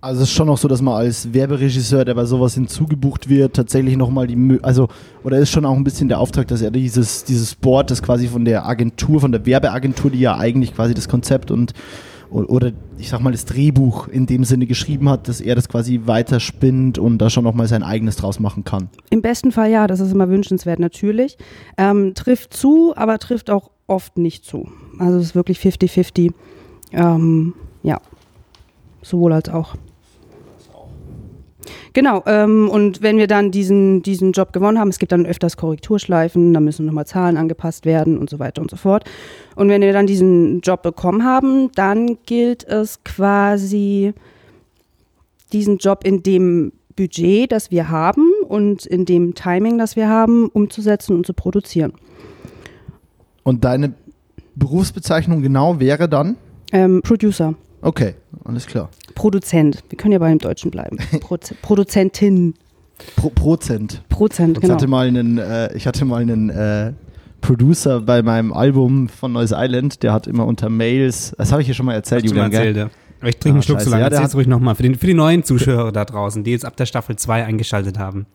Also 0.00 0.22
es 0.22 0.28
ist 0.28 0.34
schon 0.34 0.48
auch 0.48 0.58
so, 0.58 0.68
dass 0.68 0.82
man 0.82 0.94
als 0.94 1.32
Werberegisseur, 1.32 2.04
der 2.04 2.14
bei 2.14 2.26
sowas 2.26 2.54
hinzugebucht 2.54 3.28
wird, 3.28 3.54
tatsächlich 3.54 3.96
nochmal 3.96 4.28
die 4.28 4.58
also 4.62 4.88
oder 5.24 5.38
ist 5.38 5.50
schon 5.50 5.64
auch 5.64 5.74
ein 5.74 5.84
bisschen 5.84 6.08
der 6.08 6.20
Auftrag, 6.20 6.46
dass 6.48 6.62
er 6.62 6.70
dieses, 6.70 7.24
dieses 7.24 7.54
Board, 7.54 7.90
das 7.90 8.02
quasi 8.02 8.28
von 8.28 8.44
der 8.44 8.66
Agentur, 8.66 9.20
von 9.20 9.32
der 9.32 9.44
Werbeagentur, 9.46 10.10
die 10.10 10.20
ja 10.20 10.36
eigentlich 10.36 10.74
quasi 10.74 10.94
das 10.94 11.08
Konzept 11.08 11.50
und 11.50 11.72
oder 12.30 12.72
ich 12.98 13.08
sag 13.08 13.20
mal 13.20 13.32
das 13.32 13.44
Drehbuch 13.44 14.08
in 14.08 14.26
dem 14.26 14.44
Sinne 14.44 14.66
geschrieben 14.66 15.08
hat, 15.08 15.28
dass 15.28 15.40
er 15.40 15.54
das 15.54 15.68
quasi 15.68 16.02
weiterspinnt 16.04 16.98
und 16.98 17.18
da 17.18 17.30
schon 17.30 17.44
nochmal 17.44 17.68
sein 17.68 17.82
eigenes 17.82 18.16
draus 18.16 18.40
machen 18.40 18.64
kann. 18.64 18.88
Im 19.10 19.22
besten 19.22 19.52
Fall 19.52 19.70
ja, 19.70 19.86
das 19.86 20.00
ist 20.00 20.12
immer 20.12 20.28
wünschenswert 20.28 20.78
natürlich. 20.78 21.38
Ähm, 21.76 22.14
trifft 22.14 22.54
zu, 22.54 22.94
aber 22.96 23.18
trifft 23.18 23.50
auch 23.50 23.70
oft 23.86 24.18
nicht 24.18 24.44
zu. 24.44 24.68
Also 24.98 25.18
es 25.18 25.26
ist 25.26 25.34
wirklich 25.34 25.58
50-50. 25.58 26.32
Ähm, 26.92 27.54
ja, 27.82 28.00
sowohl 29.02 29.32
als 29.32 29.48
auch. 29.48 29.76
Genau, 31.92 32.22
ähm, 32.26 32.68
und 32.68 33.02
wenn 33.02 33.18
wir 33.18 33.26
dann 33.26 33.50
diesen, 33.50 34.02
diesen 34.02 34.32
Job 34.32 34.52
gewonnen 34.52 34.78
haben, 34.78 34.88
es 34.88 34.98
gibt 34.98 35.12
dann 35.12 35.26
öfters 35.26 35.56
Korrekturschleifen, 35.56 36.54
da 36.54 36.60
müssen 36.60 36.86
nochmal 36.86 37.06
Zahlen 37.06 37.36
angepasst 37.36 37.84
werden 37.86 38.18
und 38.18 38.30
so 38.30 38.38
weiter 38.38 38.62
und 38.62 38.70
so 38.70 38.76
fort. 38.76 39.04
Und 39.54 39.68
wenn 39.68 39.82
wir 39.82 39.92
dann 39.92 40.06
diesen 40.06 40.60
Job 40.60 40.82
bekommen 40.82 41.24
haben, 41.24 41.70
dann 41.74 42.18
gilt 42.26 42.64
es 42.64 43.02
quasi, 43.04 44.12
diesen 45.52 45.78
Job 45.78 46.04
in 46.04 46.22
dem 46.22 46.72
Budget, 46.96 47.52
das 47.52 47.70
wir 47.70 47.88
haben 47.88 48.32
und 48.48 48.86
in 48.86 49.04
dem 49.04 49.34
Timing, 49.34 49.78
das 49.78 49.96
wir 49.96 50.08
haben, 50.08 50.48
umzusetzen 50.48 51.14
und 51.14 51.26
zu 51.26 51.34
produzieren. 51.34 51.92
Und 53.42 53.64
deine 53.64 53.94
Berufsbezeichnung 54.56 55.42
genau 55.42 55.78
wäre 55.78 56.08
dann? 56.08 56.36
Ähm, 56.72 57.00
Producer, 57.02 57.54
Okay, 57.86 58.14
alles 58.44 58.66
klar. 58.66 58.90
Produzent, 59.16 59.82
wir 59.88 59.98
können 59.98 60.12
ja 60.12 60.20
bei 60.20 60.28
dem 60.28 60.38
Deutschen 60.38 60.70
bleiben. 60.70 60.98
Proze 61.20 61.54
Produzentin, 61.60 62.54
Pro 63.16 63.30
Prozent. 63.30 64.02
Prozent, 64.08 64.58
Ich 64.58 64.62
genau. 64.62 64.74
hatte 64.74 64.86
mal 64.86 65.08
einen, 65.08 65.38
äh, 65.38 65.74
ich 65.76 65.86
hatte 65.88 66.04
mal 66.04 66.22
einen 66.22 66.50
äh, 66.50 66.92
Producer 67.40 68.00
bei 68.00 68.22
meinem 68.22 68.52
Album 68.52 69.08
von 69.08 69.32
Neues 69.32 69.52
Island, 69.54 70.02
der 70.04 70.12
hat 70.12 70.26
immer 70.28 70.46
unter 70.46 70.68
Mails, 70.68 71.34
das 71.36 71.50
habe 71.50 71.60
ich 71.62 71.66
hier 71.66 71.74
schon 71.74 71.86
mal 71.86 71.94
erzählt, 71.94 72.22
Hast 72.24 72.30
du 72.30 72.36
mal 72.36 72.44
Julian, 72.46 72.50
gell? 72.62 72.76
erzählt, 72.76 72.92
ja. 72.92 73.18
Aber 73.20 73.28
ich 73.30 73.36
trinke 73.38 73.48
einen 73.54 73.58
Ah, 73.58 73.62
Schluck 73.62 73.78
so 73.80 73.84
scheiße. 73.86 73.90
lange. 73.90 74.02
Ja, 74.02 74.08
Erzähl's 74.10 74.34
ruhig 74.36 74.46
nochmal. 74.46 74.74
Für, 74.74 74.82
den- 74.82 74.94
für 74.94 75.06
die 75.06 75.14
neuen 75.14 75.42
Zuschauer 75.42 75.90
da 75.90 76.04
draußen, 76.04 76.44
die 76.44 76.50
jetzt 76.50 76.64
ab 76.66 76.76
der 76.76 76.84
Staffel 76.86 77.16
2 77.16 77.44
eingeschaltet 77.46 77.98
haben. 77.98 78.26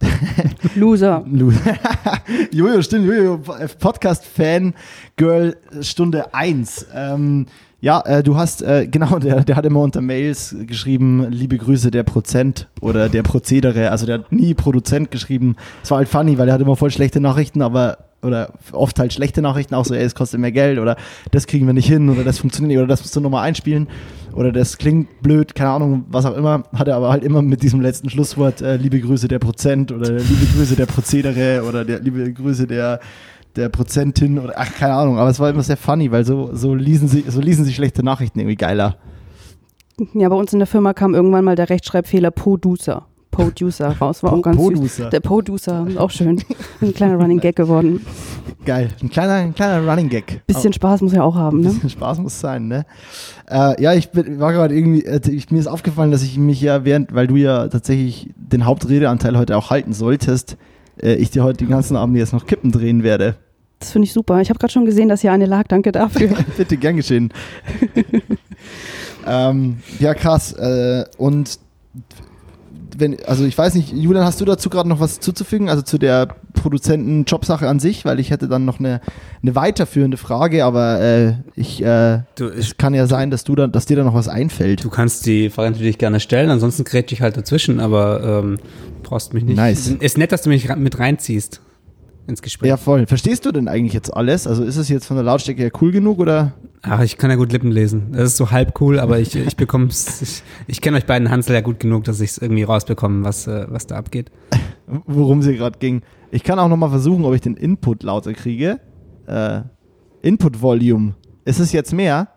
Loser. 0.76 1.24
Jojo, 2.52 2.82
stimmt, 2.82 3.06
Jojo, 3.06 3.40
Podcast-Fan, 3.80 4.74
Girl, 5.16 5.56
Stunde 5.80 6.32
1. 6.34 6.86
Ähm, 6.94 7.46
ja, 7.80 8.00
äh, 8.00 8.22
du 8.22 8.36
hast, 8.36 8.62
äh, 8.62 8.86
genau, 8.90 9.18
der, 9.18 9.44
der 9.44 9.56
hat 9.56 9.66
immer 9.66 9.80
unter 9.80 10.00
Mails 10.00 10.54
geschrieben, 10.66 11.26
liebe 11.30 11.58
Grüße, 11.58 11.90
der 11.90 12.02
Prozent 12.02 12.68
oder 12.80 13.08
der 13.08 13.22
Prozedere. 13.22 13.90
Also 13.90 14.06
der 14.06 14.18
hat 14.18 14.32
nie 14.32 14.54
Produzent 14.54 15.10
geschrieben. 15.10 15.56
Es 15.82 15.90
war 15.90 15.98
halt 15.98 16.08
funny, 16.08 16.38
weil 16.38 16.48
er 16.48 16.54
hat 16.54 16.60
immer 16.60 16.76
voll 16.76 16.90
schlechte 16.90 17.20
Nachrichten, 17.20 17.62
aber 17.62 17.98
oder 18.20 18.52
oft 18.72 18.98
halt 18.98 19.12
schlechte 19.12 19.42
Nachrichten, 19.42 19.74
auch 19.74 19.84
so, 19.84 19.94
ey, 19.94 20.02
es 20.02 20.14
kostet 20.14 20.40
mehr 20.40 20.50
Geld 20.50 20.78
oder 20.80 20.96
das 21.30 21.46
kriegen 21.46 21.66
wir 21.66 21.72
nicht 21.72 21.86
hin 21.86 22.08
oder 22.08 22.24
das 22.24 22.38
funktioniert 22.38 22.68
nicht 22.68 22.78
oder 22.78 22.88
das 22.88 23.00
musst 23.00 23.14
du 23.14 23.20
nochmal 23.20 23.46
einspielen 23.46 23.88
oder 24.32 24.50
das 24.50 24.76
klingt 24.76 25.22
blöd, 25.22 25.54
keine 25.54 25.70
Ahnung, 25.70 26.04
was 26.08 26.26
auch 26.26 26.36
immer, 26.36 26.64
hat 26.74 26.88
er 26.88 26.96
aber 26.96 27.10
halt 27.10 27.22
immer 27.22 27.42
mit 27.42 27.62
diesem 27.62 27.80
letzten 27.80 28.10
Schlusswort, 28.10 28.60
äh, 28.60 28.76
liebe 28.76 28.98
Grüße 28.98 29.28
der 29.28 29.38
Prozent 29.38 29.92
oder 29.92 30.10
liebe 30.10 30.46
Grüße 30.56 30.74
der 30.74 30.86
Prozedere 30.86 31.62
oder 31.62 31.84
der 31.84 32.00
liebe 32.00 32.32
Grüße 32.32 32.66
der 32.66 32.98
der 33.56 33.68
Prozentin 33.68 34.38
oder 34.38 34.54
ach, 34.56 34.72
keine 34.74 34.94
Ahnung, 34.94 35.18
aber 35.18 35.30
es 35.30 35.40
war 35.40 35.50
immer 35.50 35.62
sehr 35.62 35.76
funny, 35.76 36.10
weil 36.12 36.24
so, 36.24 36.50
so 36.54 36.74
ließen 36.74 37.08
sie, 37.08 37.24
so 37.28 37.40
ließen 37.40 37.64
sich 37.64 37.74
schlechte 37.76 38.02
Nachrichten 38.04 38.38
irgendwie 38.38 38.56
geiler. 38.56 38.96
Ja, 40.14 40.28
bei 40.28 40.36
uns 40.36 40.52
in 40.52 40.60
der 40.60 40.66
Firma 40.66 40.92
kam 40.92 41.14
irgendwann 41.14 41.44
mal 41.44 41.56
der 41.56 41.70
Rechtschreibfehler 41.70 42.30
Producer. 42.30 43.06
Producer 43.32 43.96
raus, 44.00 44.22
war 44.22 44.30
Po- 44.30 44.36
auch 44.38 44.42
ganz 44.42 44.56
süß. 44.56 44.68
Producer. 44.72 45.10
Der 45.10 45.20
Producer, 45.20 45.86
auch 45.96 46.10
schön. 46.10 46.42
Ein 46.80 46.94
kleiner 46.94 47.16
Running 47.16 47.38
Gag 47.40 47.56
geworden. 47.56 48.04
Geil. 48.64 48.88
Ein 49.00 49.10
kleiner, 49.10 49.34
ein 49.34 49.54
kleiner 49.54 49.88
Running 49.88 50.08
Gag. 50.08 50.42
Bisschen 50.46 50.72
Spaß 50.72 51.02
muss 51.02 51.12
ja 51.12 51.22
auch 51.22 51.36
haben, 51.36 51.58
Ein 51.58 51.62
ne? 51.62 51.68
bisschen 51.70 51.90
Spaß 51.90 52.18
muss 52.18 52.38
sein, 52.40 52.66
ne? 52.68 52.84
Äh, 53.48 53.80
ja, 53.82 53.94
ich 53.94 54.10
bin, 54.10 54.40
war 54.40 54.52
gerade 54.52 54.74
irgendwie, 54.74 55.04
äh, 55.04 55.20
ich, 55.30 55.50
mir 55.50 55.58
ist 55.58 55.68
aufgefallen, 55.68 56.10
dass 56.10 56.22
ich 56.22 56.36
mich 56.36 56.60
ja 56.60 56.84
während, 56.84 57.14
weil 57.14 57.26
du 57.28 57.36
ja 57.36 57.68
tatsächlich 57.68 58.30
den 58.36 58.64
Hauptredeanteil 58.66 59.38
heute 59.38 59.56
auch 59.56 59.70
halten 59.70 59.92
solltest, 59.92 60.56
äh, 61.02 61.14
ich 61.14 61.30
dir 61.30 61.44
heute 61.44 61.58
den 61.58 61.68
ganzen 61.68 61.96
Abend 61.96 62.16
jetzt 62.16 62.32
noch 62.32 62.46
Kippen 62.46 62.72
drehen 62.72 63.02
werde. 63.02 63.36
Das 63.78 63.92
finde 63.92 64.06
ich 64.06 64.12
super. 64.12 64.40
Ich 64.40 64.50
habe 64.50 64.58
gerade 64.58 64.72
schon 64.72 64.84
gesehen, 64.84 65.08
dass 65.08 65.20
hier 65.20 65.32
eine 65.32 65.46
lag. 65.46 65.68
Danke 65.68 65.92
dafür. 65.92 66.36
Bitte 66.56 66.76
gern 66.76 66.96
geschehen. 66.96 67.32
ähm, 69.26 69.78
ja, 70.00 70.14
krass. 70.14 70.52
Äh, 70.52 71.04
und 71.16 71.58
wenn, 72.98 73.16
also 73.24 73.44
ich 73.44 73.56
weiß 73.56 73.74
nicht, 73.74 73.92
Julian, 73.92 74.24
hast 74.24 74.40
du 74.40 74.44
dazu 74.44 74.70
gerade 74.70 74.88
noch 74.88 75.00
was 75.00 75.20
zuzufügen? 75.20 75.68
Also 75.68 75.82
zu 75.82 75.98
der 75.98 76.28
Produzenten-Jobsache 76.54 77.68
an 77.68 77.78
sich, 77.78 78.04
weil 78.04 78.18
ich 78.18 78.30
hätte 78.30 78.48
dann 78.48 78.64
noch 78.64 78.80
eine, 78.80 79.00
eine 79.42 79.54
weiterführende 79.54 80.16
Frage, 80.16 80.64
aber 80.64 81.00
äh, 81.00 81.34
ich, 81.54 81.82
äh, 81.82 82.20
Du, 82.34 82.46
es 82.46 82.76
kann 82.76 82.94
ja 82.94 83.06
sein, 83.06 83.30
dass 83.30 83.44
du 83.44 83.54
dann, 83.54 83.72
dass 83.72 83.86
dir 83.86 83.96
da 83.96 84.04
noch 84.04 84.14
was 84.14 84.28
einfällt. 84.28 84.84
Du 84.84 84.90
kannst 84.90 85.26
die 85.26 85.50
Frage 85.50 85.70
natürlich 85.70 85.98
gerne 85.98 86.20
stellen, 86.20 86.50
ansonsten 86.50 86.84
grätsch 86.84 87.12
ich 87.12 87.22
halt 87.22 87.36
dazwischen, 87.36 87.80
aber 87.80 88.42
ähm, 88.42 88.58
brauchst 89.02 89.32
mich 89.32 89.44
nicht. 89.44 89.56
Nice. 89.56 89.88
Ist 89.88 90.18
nett, 90.18 90.32
dass 90.32 90.42
du 90.42 90.48
mich 90.48 90.74
mit 90.76 90.98
reinziehst. 90.98 91.60
Ins 92.28 92.42
Gespräch. 92.42 92.68
Ja, 92.68 92.76
voll. 92.76 93.06
Verstehst 93.06 93.46
du 93.46 93.52
denn 93.52 93.68
eigentlich 93.68 93.94
jetzt 93.94 94.14
alles? 94.14 94.46
Also 94.46 94.62
ist 94.62 94.76
es 94.76 94.88
jetzt 94.88 95.06
von 95.06 95.16
der 95.16 95.24
Lautstärke 95.24 95.62
her 95.62 95.70
cool 95.80 95.90
genug 95.90 96.18
oder? 96.18 96.52
Ach, 96.82 97.00
ich 97.00 97.16
kann 97.16 97.30
ja 97.30 97.36
gut 97.36 97.52
Lippen 97.52 97.70
lesen. 97.70 98.12
Das 98.12 98.24
ist 98.24 98.36
so 98.36 98.50
halb 98.50 98.80
cool, 98.80 99.00
aber 99.00 99.18
ich, 99.18 99.34
ich 99.34 99.56
bekomm's, 99.56 100.22
ich, 100.22 100.42
ich 100.66 100.80
kenne 100.80 100.96
euch 100.98 101.06
beiden 101.06 101.30
Hansel 101.30 101.54
ja 101.54 101.60
gut 101.60 101.80
genug, 101.80 102.04
dass 102.04 102.20
ich 102.20 102.30
es 102.30 102.38
irgendwie 102.38 102.62
rausbekomme, 102.62 103.24
was, 103.24 103.46
äh, 103.46 103.66
was 103.68 103.86
da 103.86 103.96
abgeht. 103.96 104.30
Worum 105.06 105.42
sie 105.42 105.56
gerade 105.56 105.78
ging. 105.78 106.02
Ich 106.30 106.44
kann 106.44 106.58
auch 106.58 106.68
nochmal 106.68 106.90
versuchen, 106.90 107.24
ob 107.24 107.34
ich 107.34 107.40
den 107.40 107.56
Input 107.56 108.02
lauter 108.02 108.32
kriege. 108.34 108.80
Äh, 109.26 109.62
Input 110.22 110.60
Volume. 110.60 111.14
Ist 111.44 111.60
es 111.60 111.72
jetzt 111.72 111.92
mehr? 111.92 112.28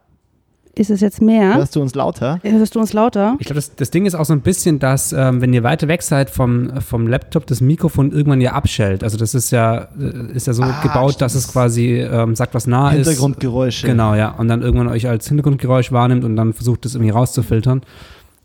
Ist 0.74 0.90
es 0.90 1.02
jetzt 1.02 1.22
mehr? 1.22 1.56
Hörst 1.56 1.76
du 1.76 1.82
uns 1.82 1.96
lauter? 1.96 2.40
Hörst 2.44 2.76
du 2.76 2.80
uns 2.80 2.94
lauter? 2.94 3.36
Ich 3.40 3.46
glaube, 3.48 3.56
das, 3.56 3.76
das 3.76 3.92
Ding 3.92 4.06
ist 4.06 4.16
auch 4.16 4.24
so 4.24 4.32
ein 4.32 4.40
bisschen, 4.40 4.80
dass, 4.80 5.12
ähm, 5.12 5.42
wenn 5.42 5.52
ihr 5.54 5.64
weiter 5.64 5.90
weg 5.90 6.02
seid 6.02 6.30
vom, 6.30 6.80
vom 6.82 7.08
Laptop, 7.08 7.46
das 7.48 7.60
Mikrofon 7.60 8.12
irgendwann 8.14 8.40
ja 8.40 8.54
abschellt. 8.54 9.04
Also 9.04 9.18
das 9.18 9.34
ist 9.36 9.52
ja, 9.52 9.90
äh, 10.00 10.34
ist 10.34 10.48
ja 10.48 10.54
so 10.54 10.64
Ah, 10.64 10.82
gebaut, 10.82 11.12
stimmt. 11.12 11.22
dass 11.24 11.36
es 11.36 11.50
quasi 11.52 12.00
ähm, 12.00 12.36
sagt, 12.36 12.54
was 12.54 12.68
nah 12.68 12.92
ist. 12.92 13.08
Hintergrundgeräusche. 13.08 13.86
Genau, 13.86 14.16
ja. 14.16 14.30
Und 14.32 14.48
dann 14.48 14.62
irgendwann 14.62 14.88
euch 14.88 15.08
als 15.10 15.28
Hintergrundgeräusch 15.28 15.92
wahrnimmt 15.92 16.24
und 16.24 16.38
dann 16.38 16.54
versucht 16.54 16.86
es 16.86 16.96
irgendwie 16.96 17.12
rauszufiltern. 17.12 17.82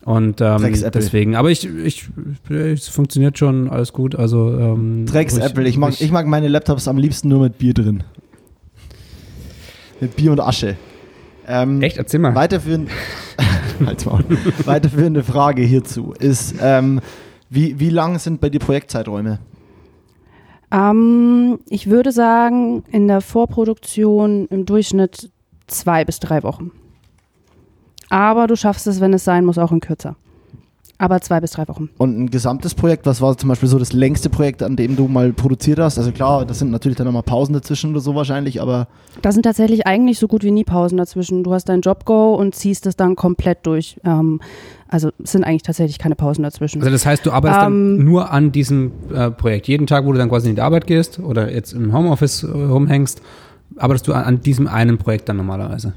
Und 0.05 0.41
ähm, 0.41 0.63
deswegen, 0.93 1.37
aber 1.37 1.51
ich, 1.51 1.69
ich, 1.69 2.09
es 2.49 2.89
funktioniert 2.89 3.39
schon 3.39 3.69
alles 3.71 3.93
gut. 3.93 4.17
Also 4.17 4.57
ähm, 4.59 5.05
Drecks 5.07 5.37
Apple. 5.37 5.67
Ich 5.69 5.77
mag, 5.79 6.01
ich 6.01 6.11
mag 6.11 6.27
meine 6.27 6.49
Laptops 6.49 6.89
am 6.89 6.97
liebsten 6.99 7.29
nur 7.29 7.41
mit 7.41 7.59
Bier 7.59 7.75
drin. 7.75 8.03
Mit 10.01 10.17
Bier 10.17 10.33
und 10.33 10.41
Asche. 10.41 10.77
Ähm, 11.47 11.83
Echt, 11.83 11.97
erzähl 11.97 12.21
mal. 12.21 12.35
Weiterführend, 12.35 12.91
Halt's 13.87 14.05
Maul. 14.05 14.25
weiterführende 14.65 15.23
Frage 15.23 15.63
hierzu 15.63 16.13
ist, 16.19 16.57
ähm, 16.61 17.01
wie, 17.49 17.79
wie 17.79 17.91
lang 17.91 18.19
sind 18.19 18.41
bei 18.41 18.51
dir 18.51 18.59
Projektzeiträume? 18.59 19.39
Ähm, 20.73 21.61
ich 21.69 21.89
würde 21.89 22.11
sagen, 22.13 22.83
in 22.91 23.07
der 23.07 23.21
Vorproduktion 23.21 24.47
im 24.49 24.67
Durchschnitt 24.67 25.31
zwei 25.69 26.05
bis 26.05 26.19
drei 26.19 26.43
Wochen. 26.43 26.73
Aber 28.09 28.47
du 28.47 28.57
schaffst 28.57 28.87
es, 28.87 29.01
wenn 29.01 29.13
es 29.15 29.25
sein 29.25 29.45
muss, 29.45 29.59
auch 29.59 29.73
in 29.73 29.81
kürzer. 29.81 30.17
Aber 30.99 31.21
zwei 31.21 31.41
bis 31.41 31.51
drei 31.51 31.69
Wochen. 31.69 31.91
Und 31.99 32.19
ein 32.19 32.31
gesamtes 32.31 32.75
Projekt, 32.75 33.05
was 33.05 33.21
war 33.21 33.37
zum 33.37 33.51
Beispiel 33.51 33.69
so 33.69 33.79
das 33.79 33.93
längste 33.93 34.31
Projekt, 34.31 34.63
an 34.63 34.77
dem 34.77 34.97
du 34.97 35.09
mal 35.09 35.33
produziert 35.33 35.79
hast? 35.79 35.99
Also 35.99 36.11
klar, 36.11 36.47
das 36.47 36.59
sind 36.59 36.71
natürlich 36.71 36.97
dann 36.97 37.07
nochmal 37.07 37.23
Pausen 37.23 37.53
dazwischen 37.53 37.91
oder 37.91 38.01
so 38.01 38.15
wahrscheinlich, 38.15 38.63
aber 38.63 38.89
Da 39.21 39.31
sind 39.31 39.43
tatsächlich 39.43 39.87
eigentlich 39.87 40.19
so 40.19 40.27
gut 40.27 40.43
wie 40.43 40.51
nie 40.51 40.65
Pausen 40.65 40.97
dazwischen. 40.97 41.45
Du 41.45 41.53
hast 41.53 41.69
dein 41.69 41.83
Job-Go 41.83 42.35
und 42.35 42.55
ziehst 42.55 42.87
es 42.87 42.97
dann 42.97 43.15
komplett 43.15 43.59
durch. 43.67 44.01
Ähm, 44.05 44.41
also 44.89 45.11
es 45.23 45.33
sind 45.33 45.45
eigentlich 45.45 45.65
tatsächlich 45.65 45.99
keine 45.99 46.15
Pausen 46.15 46.43
dazwischen. 46.43 46.81
Also 46.81 46.91
das 46.91 47.05
heißt, 47.05 47.27
du 47.27 47.31
arbeitest 47.31 47.61
dann 47.61 47.73
Ähm, 47.99 48.05
nur 48.05 48.31
an 48.33 48.53
diesem 48.53 48.93
äh, 49.13 49.31
Projekt. 49.31 49.69
Jeden 49.69 49.87
Tag, 49.87 50.07
wo 50.07 50.13
du 50.13 50.19
dann 50.19 50.31
quasi 50.31 50.49
in 50.49 50.55
die 50.55 50.63
Arbeit 50.63 50.87
gehst 50.87 51.19
oder 51.19 51.53
jetzt 51.53 51.73
im 51.73 51.93
Homeoffice 51.93 52.43
äh, 52.43 52.47
rumhängst, 52.47 53.21
arbeitest 53.77 54.09
du 54.09 54.15
an, 54.15 54.25
an 54.25 54.41
diesem 54.41 54.67
einen 54.67 54.97
Projekt 54.97 55.29
dann 55.29 55.37
normalerweise. 55.37 55.93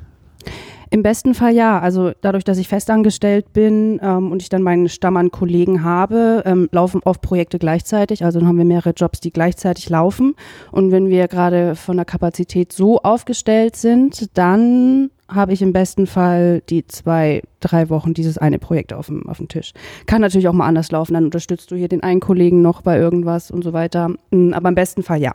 Im 0.91 1.03
besten 1.03 1.35
Fall 1.35 1.53
ja. 1.53 1.79
Also 1.79 2.11
dadurch, 2.21 2.43
dass 2.43 2.57
ich 2.57 2.67
festangestellt 2.67 3.53
bin 3.53 3.99
ähm, 4.01 4.31
und 4.31 4.41
ich 4.41 4.49
dann 4.49 4.63
meinen 4.63 4.89
Stamm 4.89 5.17
an 5.17 5.31
Kollegen 5.31 5.83
habe, 5.83 6.43
ähm, 6.45 6.67
laufen 6.71 7.01
oft 7.05 7.21
Projekte 7.21 7.59
gleichzeitig. 7.59 8.25
Also 8.25 8.39
dann 8.39 8.47
haben 8.47 8.57
wir 8.57 8.65
mehrere 8.65 8.91
Jobs, 8.91 9.19
die 9.19 9.31
gleichzeitig 9.31 9.89
laufen. 9.89 10.35
Und 10.71 10.91
wenn 10.91 11.09
wir 11.09 11.27
gerade 11.27 11.75
von 11.75 11.97
der 11.97 12.05
Kapazität 12.05 12.73
so 12.73 12.99
aufgestellt 12.99 13.75
sind, 13.75 14.35
dann 14.37 15.11
habe 15.27 15.53
ich 15.53 15.61
im 15.61 15.73
besten 15.73 16.07
Fall 16.07 16.61
die 16.69 16.87
zwei, 16.87 17.43
drei 17.59 17.89
Wochen 17.89 18.15
dieses 18.15 18.39
eine 18.39 18.57
Projekt 18.57 18.93
auf 18.93 19.07
dem, 19.07 19.29
auf 19.29 19.37
dem 19.37 19.47
Tisch. 19.47 19.73
Kann 20.07 20.21
natürlich 20.21 20.47
auch 20.47 20.53
mal 20.53 20.65
anders 20.65 20.91
laufen. 20.91 21.13
Dann 21.13 21.25
unterstützt 21.25 21.69
du 21.69 21.75
hier 21.75 21.87
den 21.87 22.01
einen 22.01 22.19
Kollegen 22.19 22.63
noch 22.63 22.81
bei 22.81 22.97
irgendwas 22.97 23.51
und 23.51 23.63
so 23.63 23.73
weiter. 23.73 24.09
Mm, 24.31 24.53
Aber 24.53 24.69
im 24.69 24.75
besten 24.75 25.03
Fall 25.03 25.21
ja. 25.21 25.33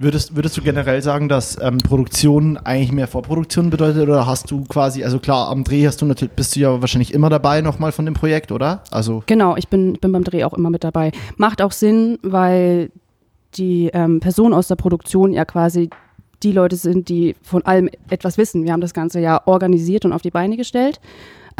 Würdest, 0.00 0.34
würdest 0.34 0.56
du 0.56 0.62
generell 0.62 1.02
sagen, 1.02 1.28
dass 1.28 1.60
ähm, 1.60 1.78
Produktion 1.78 2.56
eigentlich 2.56 2.90
mehr 2.90 3.06
Vorproduktion 3.06 3.70
bedeutet 3.70 4.02
oder 4.02 4.26
hast 4.26 4.50
du 4.50 4.64
quasi, 4.64 5.04
also 5.04 5.18
klar, 5.18 5.48
am 5.48 5.62
Dreh 5.62 5.86
hast 5.86 6.00
du 6.02 6.06
natürlich, 6.06 6.34
bist 6.34 6.56
du 6.56 6.60
ja 6.60 6.80
wahrscheinlich 6.80 7.14
immer 7.14 7.28
dabei 7.28 7.60
nochmal 7.60 7.92
von 7.92 8.06
dem 8.06 8.14
Projekt, 8.14 8.50
oder? 8.50 8.82
Also 8.90 9.22
Genau, 9.26 9.56
ich 9.56 9.68
bin, 9.68 9.94
bin 9.94 10.12
beim 10.12 10.24
Dreh 10.24 10.44
auch 10.44 10.54
immer 10.54 10.70
mit 10.70 10.82
dabei. 10.82 11.12
Macht 11.36 11.62
auch 11.62 11.72
Sinn, 11.72 12.18
weil 12.22 12.90
die 13.54 13.90
ähm, 13.92 14.20
Personen 14.20 14.54
aus 14.54 14.68
der 14.68 14.76
Produktion 14.76 15.32
ja 15.32 15.44
quasi 15.44 15.90
die 16.42 16.52
Leute 16.52 16.76
sind, 16.76 17.08
die 17.08 17.36
von 17.42 17.62
allem 17.66 17.90
etwas 18.08 18.38
wissen. 18.38 18.64
Wir 18.64 18.72
haben 18.72 18.80
das 18.80 18.94
Ganze 18.94 19.20
ja 19.20 19.42
organisiert 19.46 20.06
und 20.06 20.12
auf 20.12 20.22
die 20.22 20.30
Beine 20.30 20.56
gestellt. 20.56 21.00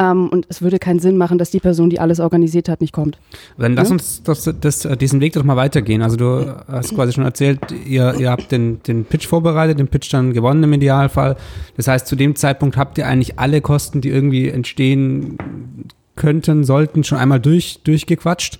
Ähm, 0.01 0.29
und 0.29 0.47
es 0.49 0.63
würde 0.63 0.79
keinen 0.79 0.99
Sinn 0.99 1.15
machen, 1.15 1.37
dass 1.37 1.51
die 1.51 1.59
Person, 1.59 1.91
die 1.91 1.99
alles 1.99 2.19
organisiert 2.19 2.69
hat, 2.69 2.81
nicht 2.81 2.91
kommt. 2.91 3.19
Dann 3.59 3.75
lass 3.75 3.89
Ja. 3.89 3.93
uns 3.93 4.23
das, 4.23 4.49
das, 4.59 4.87
diesen 4.99 5.21
Weg 5.21 5.33
doch 5.33 5.43
mal 5.43 5.57
weitergehen. 5.57 6.01
Also 6.01 6.17
du 6.17 6.55
hast 6.67 6.95
quasi 6.95 7.13
schon 7.13 7.23
erzählt, 7.23 7.59
ihr, 7.85 8.15
ihr 8.19 8.31
habt 8.31 8.51
den, 8.51 8.81
den 8.83 9.05
Pitch 9.05 9.27
vorbereitet, 9.27 9.77
den 9.77 9.89
Pitch 9.89 10.11
dann 10.11 10.33
gewonnen 10.33 10.63
im 10.63 10.73
Idealfall. 10.73 11.35
Das 11.77 11.87
heißt, 11.87 12.07
zu 12.07 12.15
dem 12.15 12.35
Zeitpunkt 12.35 12.77
habt 12.77 12.97
ihr 12.97 13.05
eigentlich 13.07 13.37
alle 13.37 13.61
Kosten, 13.61 14.01
die 14.01 14.09
irgendwie 14.09 14.49
entstehen 14.49 15.37
könnten, 16.15 16.63
sollten, 16.63 17.03
schon 17.03 17.19
einmal 17.19 17.39
durch, 17.39 17.81
durchgequatscht. 17.83 18.59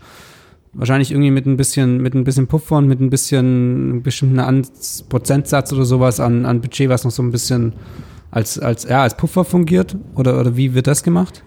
Wahrscheinlich 0.74 1.12
irgendwie 1.12 1.32
mit 1.32 1.46
ein 1.48 1.58
bisschen, 1.58 2.02
mit 2.02 2.14
ein 2.14 2.24
bisschen 2.24 2.48
Puffer 2.48 2.78
und 2.78 2.88
mit 2.88 3.02
ein 3.02 3.10
bisschen 3.10 3.90
einem 3.90 4.04
bestimmten 4.04 4.64
Prozentsatz 5.10 5.74
oder 5.74 5.86
sowas 5.86 6.20
an, 6.20 6.46
an 6.46 6.62
Budget, 6.62 6.88
was 6.88 7.04
noch 7.04 7.12
so 7.12 7.22
ein 7.24 7.32
bisschen 7.32 7.74
als, 8.32 8.58
als, 8.60 8.86
ja, 8.86 9.02
als 9.04 9.16
Puffer 9.16 9.44
fungiert? 9.46 9.96
Oder, 10.16 10.40
oder 10.40 10.56
wie 10.58 10.74
wird 10.74 10.88
das 10.88 11.04
gemacht? 11.04 11.44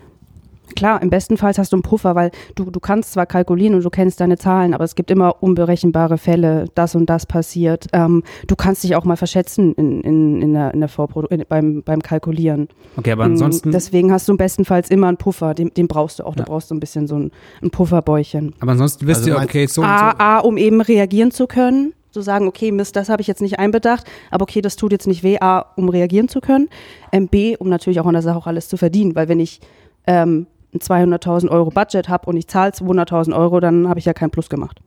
Klar, 0.76 1.02
im 1.02 1.10
besten 1.10 1.36
Fall 1.36 1.52
hast 1.56 1.72
du 1.72 1.76
einen 1.76 1.82
Puffer, 1.82 2.14
weil 2.16 2.30
du, 2.56 2.64
du 2.70 2.80
kannst 2.80 3.12
zwar 3.12 3.26
kalkulieren 3.26 3.74
und 3.76 3.84
du 3.84 3.90
kennst 3.90 4.20
deine 4.20 4.38
Zahlen, 4.38 4.74
aber 4.74 4.82
es 4.82 4.94
gibt 4.96 5.10
immer 5.10 5.36
unberechenbare 5.40 6.18
Fälle, 6.18 6.64
das 6.74 6.94
und 6.94 7.08
das 7.08 7.26
passiert. 7.26 7.86
Ähm, 7.92 8.24
du 8.48 8.56
kannst 8.56 8.82
dich 8.82 8.96
auch 8.96 9.04
mal 9.04 9.16
verschätzen 9.16 9.74
in, 9.74 10.00
in, 10.00 10.42
in 10.42 10.54
der, 10.54 10.74
in 10.74 10.80
der 10.80 10.88
Vorprodu 10.88 11.28
in, 11.28 11.44
beim, 11.48 11.82
beim 11.84 12.02
Kalkulieren. 12.02 12.68
Okay, 12.96 13.12
aber 13.12 13.28
Mm, 13.28 13.32
ansonsten. 13.32 13.70
Deswegen 13.72 14.10
hast 14.10 14.26
du 14.26 14.32
im 14.32 14.38
bestenfalls 14.38 14.90
immer 14.90 15.06
einen 15.08 15.18
Puffer, 15.18 15.54
den, 15.54 15.72
den 15.74 15.86
brauchst 15.86 16.18
du 16.18 16.24
auch. 16.24 16.34
Ja. 16.34 16.42
Du 16.42 16.50
brauchst 16.50 16.68
so 16.68 16.74
ein 16.74 16.80
bisschen 16.80 17.06
so 17.06 17.16
ein, 17.16 17.30
ein 17.62 17.70
Pufferbäuchchen. 17.70 18.54
aber 18.58 18.72
ansonsten 18.72 19.06
wisst 19.06 19.20
Also 19.28 19.30
ihr, 19.30 19.36
okay, 19.44 19.66
so 19.66 19.82
und 19.82 19.86
so. 19.86 19.92
A, 19.94 20.38
A, 20.38 20.38
um 20.40 20.56
eben 20.56 20.80
reagieren 20.80 21.30
zu 21.30 21.46
können. 21.46 21.92
Zu 22.14 22.20
sagen, 22.20 22.46
okay, 22.46 22.70
Mist, 22.70 22.94
das 22.94 23.08
habe 23.08 23.22
ich 23.22 23.26
jetzt 23.26 23.42
nicht 23.42 23.58
einbedacht, 23.58 24.06
aber 24.30 24.44
okay, 24.44 24.60
das 24.60 24.76
tut 24.76 24.92
jetzt 24.92 25.08
nicht 25.08 25.24
weh, 25.24 25.40
A, 25.40 25.66
um 25.74 25.88
reagieren 25.88 26.28
zu 26.28 26.40
können. 26.40 26.68
Ähm, 27.10 27.26
B, 27.26 27.56
um 27.56 27.68
natürlich 27.68 27.98
auch 27.98 28.06
an 28.06 28.12
der 28.12 28.22
Sache 28.22 28.38
auch 28.38 28.46
alles 28.46 28.68
zu 28.68 28.76
verdienen, 28.76 29.16
weil 29.16 29.26
wenn 29.26 29.40
ich 29.40 29.58
ähm, 30.06 30.46
ein 30.72 30.78
200.000 30.78 31.48
Euro 31.48 31.70
Budget 31.70 32.08
habe 32.08 32.30
und 32.30 32.36
ich 32.36 32.46
zahle 32.46 32.70
200.000 32.70 33.36
Euro, 33.36 33.58
dann 33.58 33.88
habe 33.88 33.98
ich 33.98 34.04
ja 34.04 34.12
keinen 34.12 34.30
Plus 34.30 34.48
gemacht. 34.48 34.80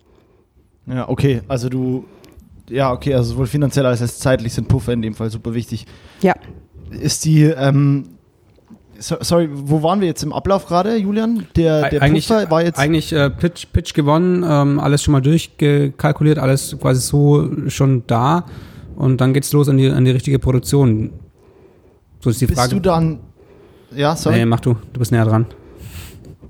Ja, 0.86 1.10
okay, 1.10 1.42
also 1.50 1.68
du, 1.68 2.06
ja, 2.70 2.94
okay, 2.94 3.14
also 3.14 3.32
sowohl 3.34 3.48
finanziell 3.48 3.86
als 3.86 4.02
auch 4.02 4.08
zeitlich 4.08 4.54
sind 4.54 4.70
Puffer 4.70 4.94
in 4.94 5.02
dem 5.02 5.14
Fall 5.14 5.30
super 5.30 5.54
wichtig. 5.54 5.86
Ja. 6.22 6.34
Ist 6.92 7.26
die, 7.26 7.44
ähm, 7.44 8.17
so, 9.00 9.16
sorry, 9.22 9.50
wo 9.52 9.84
waren 9.84 10.02
wir 10.02 10.08
jetzt 10.08 10.24
im 10.24 10.34
Ablauf 10.34 10.66
gerade, 10.66 10.96
Julian? 10.98 11.48
Der, 11.56 11.90
der 11.90 12.02
eigentlich, 12.02 12.28
Puffer 12.28 12.50
war 12.50 12.64
jetzt, 12.64 12.80
eigentlich 12.80 13.14
äh, 13.14 13.30
Pitch, 13.30 13.68
Pitch 13.72 13.94
gewonnen, 13.94 14.46
ähm, 14.48 14.80
alles 14.80 15.04
schon 15.04 15.12
mal 15.12 15.22
durchgekalkuliert, 15.22 16.40
alles 16.40 16.76
quasi 16.80 17.02
so 17.02 17.70
schon 17.70 18.04
da 18.08 18.46
und 18.96 19.22
dann 19.22 19.34
geht's 19.34 19.54
los 19.54 19.70
an 19.70 19.78
die, 19.78 19.90
an 19.90 20.06
die 20.06 20.12
richtige 20.12 20.40
Produktion. 20.40 21.12
So 22.20 22.30
ist 22.30 22.42
die 22.42 22.48
bist 22.48 22.60
Frage. 22.60 22.76
du 22.76 22.82
dann, 22.82 23.20
ja, 23.96 24.16
sorry, 24.16 24.38
nee, 24.38 24.46
mach 24.46 24.60
du, 24.60 24.76
du 24.94 25.00
bist 25.00 25.12
näher 25.12 25.26
dran. 25.26 25.46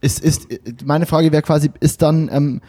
ist, 0.02 0.24
ist, 0.24 0.48
meine 0.86 1.06
Frage 1.06 1.32
wäre 1.32 1.42
quasi, 1.42 1.70
ist 1.80 2.02
dann, 2.02 2.30
ähm, 2.32 2.62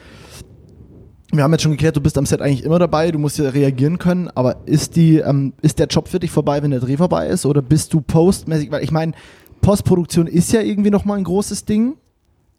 wir 1.30 1.42
haben 1.42 1.52
jetzt 1.52 1.62
schon 1.62 1.72
geklärt, 1.72 1.94
du 1.94 2.00
bist 2.00 2.16
am 2.16 2.24
Set 2.24 2.40
eigentlich 2.40 2.64
immer 2.64 2.78
dabei, 2.78 3.10
du 3.10 3.18
musst 3.18 3.38
ja 3.38 3.50
reagieren 3.50 3.98
können, 3.98 4.30
aber 4.34 4.62
ist 4.64 4.96
die, 4.96 5.18
ähm, 5.18 5.52
ist 5.60 5.78
der 5.78 5.86
Job 5.86 6.08
für 6.08 6.18
dich 6.18 6.30
vorbei, 6.30 6.62
wenn 6.62 6.70
der 6.70 6.80
Dreh 6.80 6.96
vorbei 6.96 7.26
ist 7.26 7.44
oder 7.44 7.60
bist 7.60 7.92
du 7.92 8.00
postmäßig, 8.00 8.70
weil 8.70 8.82
ich 8.82 8.90
meine, 8.90 9.12
Postproduktion 9.60 10.26
ist 10.26 10.52
ja 10.52 10.60
irgendwie 10.60 10.90
nochmal 10.90 11.18
ein 11.18 11.24
großes 11.24 11.64
Ding, 11.64 11.96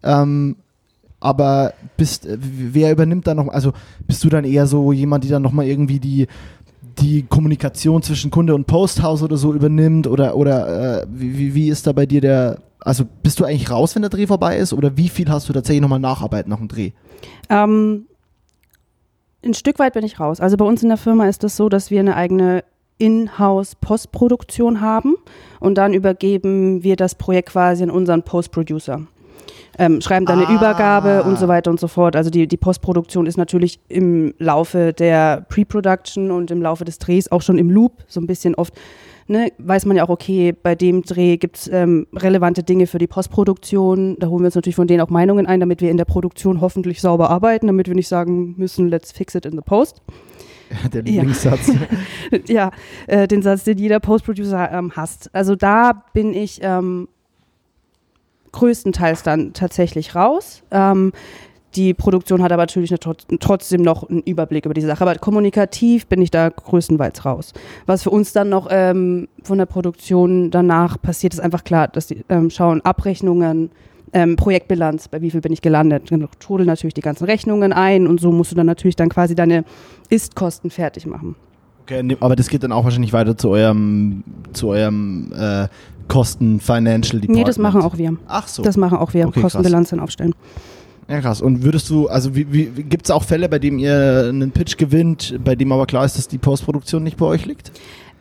ähm, 0.02 0.56
aber 1.20 1.74
bist, 1.96 2.26
äh, 2.26 2.38
wer 2.40 2.92
übernimmt 2.92 3.26
dann 3.26 3.36
noch, 3.36 3.48
also 3.48 3.72
bist 4.06 4.24
du 4.24 4.28
dann 4.28 4.44
eher 4.44 4.66
so 4.66 4.92
jemand, 4.92 5.24
die 5.24 5.28
dann 5.28 5.42
nochmal 5.42 5.66
irgendwie 5.66 6.00
die, 6.00 6.26
die 7.00 7.22
Kommunikation 7.22 8.02
zwischen 8.02 8.30
Kunde 8.30 8.54
und 8.54 8.66
Posthaus 8.66 9.22
oder 9.22 9.36
so 9.36 9.52
übernimmt 9.54 10.06
oder, 10.06 10.36
oder 10.36 11.02
äh, 11.02 11.06
wie, 11.10 11.54
wie- 11.54 11.68
ist 11.68 11.86
da 11.86 11.92
bei 11.92 12.06
dir 12.06 12.20
der, 12.20 12.58
also 12.80 13.04
bist 13.22 13.38
du 13.40 13.44
eigentlich 13.44 13.70
raus, 13.70 13.94
wenn 13.94 14.02
der 14.02 14.10
Dreh 14.10 14.26
vorbei 14.26 14.56
ist 14.56 14.72
oder 14.72 14.96
wie 14.96 15.08
viel 15.08 15.28
hast 15.28 15.48
du 15.48 15.52
tatsächlich 15.52 15.82
nochmal 15.82 16.00
Nacharbeit 16.00 16.48
nach 16.48 16.58
dem 16.58 16.68
Dreh? 16.68 16.92
Ähm, 17.50 18.06
ein 19.44 19.54
Stück 19.54 19.78
weit 19.78 19.94
bin 19.94 20.04
ich 20.04 20.20
raus. 20.20 20.40
Also 20.40 20.56
bei 20.56 20.64
uns 20.64 20.82
in 20.82 20.88
der 20.88 20.98
Firma 20.98 21.26
ist 21.26 21.42
das 21.44 21.56
so, 21.56 21.68
dass 21.68 21.90
wir 21.90 22.00
eine 22.00 22.16
eigene 22.16 22.64
Inhouse-Postproduktion 23.00 24.80
haben 24.80 25.16
und 25.58 25.76
dann 25.76 25.94
übergeben 25.94 26.82
wir 26.84 26.96
das 26.96 27.14
Projekt 27.14 27.50
quasi 27.50 27.82
an 27.82 27.90
unseren 27.90 28.22
Post-Producer. 28.22 29.02
Ähm, 29.78 30.00
schreiben 30.00 30.26
dann 30.26 30.40
Ah. 30.40 30.46
eine 30.46 30.56
Übergabe 30.56 31.22
und 31.22 31.38
so 31.38 31.48
weiter 31.48 31.70
und 31.70 31.80
so 31.80 31.88
fort. 31.88 32.14
Also 32.16 32.28
die, 32.28 32.46
die 32.46 32.56
Postproduktion 32.56 33.26
ist 33.26 33.38
natürlich 33.38 33.80
im 33.88 34.34
Laufe 34.38 34.92
der 34.92 35.46
Pre-Production 35.48 36.30
und 36.30 36.50
im 36.50 36.60
Laufe 36.60 36.84
des 36.84 36.98
Drehs 36.98 37.30
auch 37.32 37.40
schon 37.40 37.56
im 37.56 37.70
Loop, 37.70 37.92
so 38.06 38.20
ein 38.20 38.26
bisschen 38.26 38.54
oft. 38.56 38.74
Ne, 39.28 39.52
weiß 39.58 39.86
man 39.86 39.96
ja 39.96 40.04
auch, 40.04 40.08
okay, 40.08 40.52
bei 40.52 40.74
dem 40.74 41.02
Dreh 41.02 41.36
gibt 41.36 41.56
es 41.56 41.68
ähm, 41.72 42.08
relevante 42.16 42.64
Dinge 42.64 42.88
für 42.88 42.98
die 42.98 43.06
Postproduktion. 43.06 44.16
Da 44.18 44.26
holen 44.26 44.42
wir 44.42 44.46
uns 44.46 44.56
natürlich 44.56 44.74
von 44.74 44.88
denen 44.88 45.00
auch 45.02 45.08
Meinungen 45.08 45.46
ein, 45.46 45.60
damit 45.60 45.80
wir 45.80 45.90
in 45.90 45.98
der 45.98 46.04
Produktion 46.04 46.60
hoffentlich 46.60 47.00
sauber 47.00 47.30
arbeiten, 47.30 47.68
damit 47.68 47.86
wir 47.86 47.94
nicht 47.94 48.08
sagen 48.08 48.54
müssen, 48.58 48.88
let's 48.88 49.12
fix 49.12 49.36
it 49.36 49.46
in 49.46 49.52
the 49.52 49.62
post. 49.64 50.02
Der 50.92 51.02
Lieblingssatz. 51.02 51.72
ja, 52.46 52.70
äh, 53.06 53.26
den 53.26 53.42
Satz, 53.42 53.64
den 53.64 53.78
jeder 53.78 54.00
Post-Producer 54.00 54.70
ähm, 54.72 54.92
hasst. 54.94 55.30
Also 55.32 55.56
da 55.56 56.04
bin 56.12 56.34
ich 56.34 56.60
ähm, 56.62 57.08
größtenteils 58.52 59.22
dann 59.22 59.52
tatsächlich 59.52 60.14
raus. 60.14 60.62
Ähm, 60.70 61.12
die 61.76 61.94
Produktion 61.94 62.42
hat 62.42 62.50
aber 62.50 62.62
natürlich 62.62 62.92
trotzdem 63.38 63.82
noch 63.82 64.08
einen 64.08 64.22
Überblick 64.22 64.64
über 64.64 64.74
die 64.74 64.80
Sache. 64.80 65.02
Aber 65.02 65.14
kommunikativ 65.16 66.06
bin 66.08 66.20
ich 66.20 66.30
da 66.30 66.48
größtenteils 66.48 67.24
raus. 67.24 67.52
Was 67.86 68.02
für 68.02 68.10
uns 68.10 68.32
dann 68.32 68.48
noch 68.48 68.66
ähm, 68.70 69.28
von 69.44 69.58
der 69.58 69.66
Produktion 69.66 70.50
danach 70.50 71.00
passiert, 71.00 71.32
ist 71.32 71.40
einfach 71.40 71.62
klar, 71.62 71.86
dass 71.86 72.08
die 72.08 72.24
ähm, 72.28 72.50
schauen 72.50 72.80
Abrechnungen, 72.80 73.70
ähm, 74.12 74.36
Projektbilanz, 74.36 75.08
bei 75.08 75.20
wie 75.22 75.30
viel 75.30 75.40
bin 75.40 75.52
ich 75.52 75.62
gelandet. 75.62 76.10
Trudel 76.40 76.66
natürlich 76.66 76.94
die 76.94 77.00
ganzen 77.00 77.24
Rechnungen 77.24 77.72
ein 77.72 78.06
und 78.06 78.20
so 78.20 78.32
musst 78.32 78.52
du 78.52 78.56
dann 78.56 78.66
natürlich 78.66 78.96
dann 78.96 79.08
quasi 79.08 79.34
deine 79.34 79.64
Ist-Kosten 80.08 80.70
fertig 80.70 81.06
machen. 81.06 81.36
Okay, 81.82 82.16
aber 82.20 82.36
das 82.36 82.48
geht 82.48 82.62
dann 82.62 82.72
auch 82.72 82.84
wahrscheinlich 82.84 83.12
weiter 83.12 83.36
zu 83.36 83.50
eurem, 83.50 84.22
zu 84.52 84.68
eurem 84.68 85.32
äh, 85.36 85.68
Kosten 86.08 86.60
Financial 86.60 87.20
Department. 87.20 87.30
Nee, 87.30 87.44
das 87.44 87.58
machen 87.58 87.82
auch 87.82 87.98
wir. 87.98 88.16
Ach 88.26 88.48
so. 88.48 88.62
Das 88.62 88.76
machen 88.76 88.98
auch 88.98 89.14
wir, 89.14 89.28
okay, 89.28 89.40
Kostenbilanz 89.40 89.90
dann 89.90 90.00
aufstellen. 90.00 90.34
Ja, 91.08 91.20
krass. 91.20 91.40
Und 91.40 91.64
würdest 91.64 91.90
du, 91.90 92.08
also 92.08 92.36
wie, 92.36 92.52
wie 92.52 92.66
gibt 92.84 93.06
es 93.06 93.10
auch 93.10 93.24
Fälle, 93.24 93.48
bei 93.48 93.58
denen 93.58 93.80
ihr 93.80 94.26
einen 94.28 94.52
Pitch 94.52 94.76
gewinnt, 94.76 95.38
bei 95.42 95.56
dem 95.56 95.72
aber 95.72 95.86
klar 95.86 96.04
ist, 96.04 96.16
dass 96.16 96.28
die 96.28 96.38
Postproduktion 96.38 97.02
nicht 97.02 97.16
bei 97.16 97.26
euch 97.26 97.46
liegt? 97.46 97.72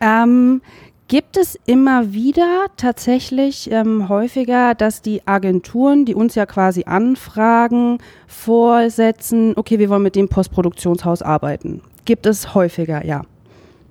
Ähm, 0.01 0.61
gibt 1.09 1.37
es 1.37 1.59
immer 1.65 2.13
wieder 2.13 2.67
tatsächlich 2.77 3.69
ähm, 3.71 4.07
häufiger, 4.07 4.75
dass 4.75 5.01
die 5.01 5.27
Agenturen, 5.27 6.05
die 6.05 6.13
uns 6.13 6.35
ja 6.35 6.45
quasi 6.45 6.83
anfragen, 6.85 7.97
vorsetzen, 8.27 9.53
okay, 9.57 9.79
wir 9.79 9.89
wollen 9.89 10.03
mit 10.03 10.15
dem 10.15 10.29
Postproduktionshaus 10.29 11.21
arbeiten. 11.21 11.81
Gibt 12.05 12.27
es 12.27 12.53
häufiger, 12.53 13.03
ja. 13.05 13.23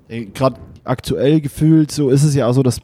Gerade 0.09 0.59
aktuell 0.85 1.41
gefühlt, 1.41 1.91
so 1.91 2.09
ist 2.09 2.23
es 2.23 2.35
ja 2.37 2.47
auch 2.47 2.53
so, 2.53 2.63
dass, 2.63 2.81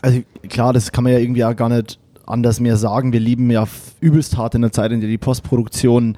also 0.00 0.20
klar, 0.48 0.72
das 0.72 0.90
kann 0.90 1.04
man 1.04 1.12
ja 1.12 1.18
irgendwie 1.18 1.44
auch 1.44 1.54
gar 1.54 1.68
nicht 1.68 1.98
anders 2.26 2.60
mehr 2.60 2.78
sagen. 2.78 3.12
Wir 3.12 3.20
lieben 3.20 3.50
ja 3.50 3.68
übelst 4.00 4.38
hart 4.38 4.54
in 4.54 4.62
der 4.62 4.72
Zeit, 4.72 4.90
in 4.90 5.00
der 5.00 5.10
die 5.10 5.18
Postproduktion 5.18 6.16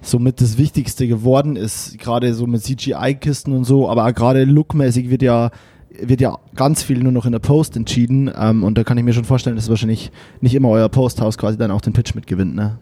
somit 0.00 0.40
das 0.40 0.58
Wichtigste 0.58 1.06
geworden 1.06 1.54
ist, 1.54 1.96
gerade 2.00 2.34
so 2.34 2.48
mit 2.48 2.64
CGI-Kisten 2.64 3.52
und 3.52 3.62
so, 3.62 3.88
aber 3.88 4.12
gerade 4.12 4.42
lookmäßig 4.42 5.08
wird 5.08 5.22
ja 5.22 5.52
wird 6.00 6.20
ja 6.20 6.38
ganz 6.54 6.82
viel 6.82 7.02
nur 7.02 7.12
noch 7.12 7.26
in 7.26 7.32
der 7.32 7.38
Post 7.38 7.76
entschieden 7.76 8.30
ähm, 8.36 8.64
und 8.64 8.78
da 8.78 8.84
kann 8.84 8.98
ich 8.98 9.04
mir 9.04 9.12
schon 9.12 9.24
vorstellen, 9.24 9.56
dass 9.56 9.68
wahrscheinlich 9.68 10.10
nicht 10.40 10.54
immer 10.54 10.68
euer 10.68 10.88
Posthaus 10.88 11.38
quasi 11.38 11.58
dann 11.58 11.70
auch 11.70 11.80
den 11.80 11.92
Pitch 11.92 12.14
mitgewinnt, 12.14 12.54
ne? 12.54 12.78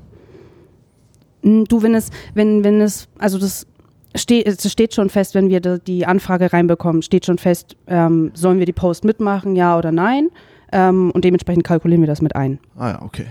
Mm, 1.42 1.64
du, 1.64 1.82
wenn 1.82 1.94
es, 1.94 2.10
wenn, 2.34 2.64
wenn 2.64 2.80
es, 2.80 3.08
also 3.18 3.38
das 3.38 3.66
steht, 4.14 4.46
es 4.46 4.70
steht 4.70 4.94
schon 4.94 5.08
fest, 5.08 5.34
wenn 5.34 5.48
wir 5.48 5.60
die 5.60 6.06
Anfrage 6.06 6.52
reinbekommen, 6.52 7.02
steht 7.02 7.26
schon 7.26 7.38
fest, 7.38 7.76
ähm, 7.86 8.30
sollen 8.34 8.58
wir 8.58 8.66
die 8.66 8.72
Post 8.72 9.04
mitmachen, 9.04 9.56
ja 9.56 9.76
oder 9.78 9.92
nein? 9.92 10.28
Ähm, 10.72 11.10
und 11.10 11.24
dementsprechend 11.24 11.64
kalkulieren 11.64 12.02
wir 12.02 12.06
das 12.06 12.22
mit 12.22 12.36
ein. 12.36 12.58
Ah 12.76 12.90
ja, 12.90 13.02
okay. 13.02 13.26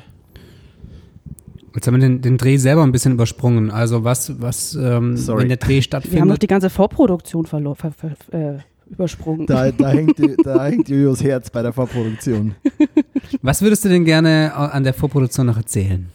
Jetzt 1.76 1.88
haben 1.88 1.96
wir 1.96 2.02
den, 2.02 2.22
den, 2.22 2.38
Dreh 2.38 2.58
selber 2.58 2.84
ein 2.84 2.92
bisschen 2.92 3.13
übersprungen. 3.13 3.72
Also 3.72 4.04
was, 4.04 4.42
was 4.42 4.76
ähm, 4.76 5.15
wenn 5.28 5.48
der 5.48 5.58
Dreh 5.58 5.82
stattfindet. 5.82 6.15
Wir 6.15 6.22
haben 6.22 6.28
noch 6.28 6.38
die 6.38 6.48
ganze 6.48 6.70
Vorproduktion 6.70 7.46
verloren. 7.46 7.76
Ver, 7.76 7.92
ver, 7.92 8.12
äh, 8.32 8.58
übersprungen. 8.89 9.45
Da, 9.45 9.71
da, 9.71 9.89
hängt, 9.89 10.19
da 10.43 10.65
hängt 10.65 10.89
Jojos 10.89 11.23
Herz 11.23 11.49
bei 11.49 11.62
der 11.62 11.73
Vorproduktion. 11.73 12.56
Was 13.41 13.62
würdest 13.62 13.86
du 13.86 13.89
denn 13.89 14.06
gerne 14.06 14.54
an 14.54 14.84
der 14.84 14.93
Vorproduktion 14.93 15.45
noch 15.47 15.58
erzählen? 15.58 16.10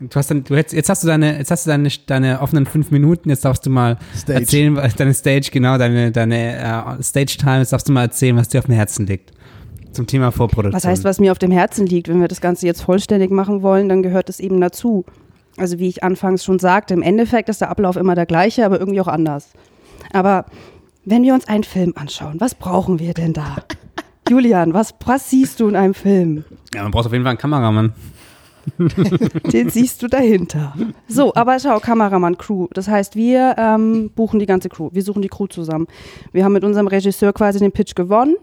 Du 0.00 0.16
hast 0.16 0.30
dann, 0.30 0.44
du 0.44 0.54
jetzt, 0.54 0.72
jetzt 0.72 0.88
hast 0.88 1.04
du 1.04 1.06
deine, 1.06 1.38
jetzt 1.38 1.50
hast 1.50 1.66
du 1.66 1.70
deine, 1.70 1.88
deine 2.06 2.40
offenen 2.40 2.66
fünf 2.66 2.90
Minuten, 2.90 3.30
jetzt 3.30 3.44
darfst 3.44 3.64
du 3.64 3.70
mal 3.70 3.98
Stage. 4.14 4.40
erzählen, 4.40 4.74
deine 4.96 5.14
Stage, 5.14 5.50
genau, 5.52 5.78
deine, 5.78 6.10
deine 6.10 6.96
uh, 6.98 7.02
Stage 7.02 7.36
Time, 7.38 7.58
jetzt 7.58 7.72
darfst 7.72 7.88
du 7.88 7.92
mal 7.92 8.02
erzählen, 8.02 8.36
was 8.36 8.48
dir 8.48 8.58
auf 8.58 8.66
dem 8.66 8.74
Herzen 8.74 9.06
liegt. 9.06 9.32
Zum 9.92 10.06
Thema 10.08 10.32
Vorproduktion. 10.32 10.74
Was 10.74 10.84
heißt, 10.84 11.04
was 11.04 11.20
mir 11.20 11.30
auf 11.30 11.38
dem 11.38 11.52
Herzen 11.52 11.86
liegt? 11.86 12.08
Wenn 12.08 12.20
wir 12.20 12.26
das 12.26 12.40
Ganze 12.40 12.66
jetzt 12.66 12.82
vollständig 12.82 13.30
machen 13.30 13.62
wollen, 13.62 13.88
dann 13.88 14.02
gehört 14.02 14.28
es 14.28 14.40
eben 14.40 14.60
dazu. 14.60 15.04
Also 15.56 15.78
wie 15.78 15.86
ich 15.86 16.02
anfangs 16.02 16.44
schon 16.44 16.58
sagte, 16.58 16.94
im 16.94 17.02
Endeffekt 17.02 17.48
ist 17.48 17.60
der 17.60 17.70
Ablauf 17.70 17.96
immer 17.96 18.16
der 18.16 18.26
gleiche, 18.26 18.66
aber 18.66 18.80
irgendwie 18.80 19.00
auch 19.00 19.06
anders. 19.06 19.50
Aber 20.12 20.46
wenn 21.04 21.22
wir 21.22 21.34
uns 21.34 21.48
einen 21.48 21.64
Film 21.64 21.92
anschauen, 21.96 22.40
was 22.40 22.54
brauchen 22.54 22.98
wir 22.98 23.14
denn 23.14 23.32
da? 23.32 23.56
Julian, 24.28 24.72
was, 24.72 24.94
was 25.04 25.28
siehst 25.28 25.60
du 25.60 25.68
in 25.68 25.76
einem 25.76 25.94
Film? 25.94 26.44
Ja, 26.74 26.82
man 26.82 26.92
braucht 26.92 27.06
auf 27.06 27.12
jeden 27.12 27.24
Fall 27.24 27.30
einen 27.30 27.38
Kameramann. 27.38 27.92
Den 29.52 29.68
siehst 29.68 30.02
du 30.02 30.06
dahinter. 30.06 30.74
So, 31.06 31.34
aber 31.34 31.58
schau, 31.60 31.78
Kameramann, 31.80 32.38
Crew. 32.38 32.68
Das 32.72 32.88
heißt, 32.88 33.14
wir 33.14 33.54
ähm, 33.58 34.10
buchen 34.14 34.40
die 34.40 34.46
ganze 34.46 34.70
Crew. 34.70 34.88
Wir 34.92 35.02
suchen 35.02 35.20
die 35.20 35.28
Crew 35.28 35.46
zusammen. 35.46 35.86
Wir 36.32 36.44
haben 36.44 36.54
mit 36.54 36.64
unserem 36.64 36.86
Regisseur 36.86 37.34
quasi 37.34 37.58
den 37.58 37.72
Pitch 37.72 37.94
gewonnen. 37.94 38.36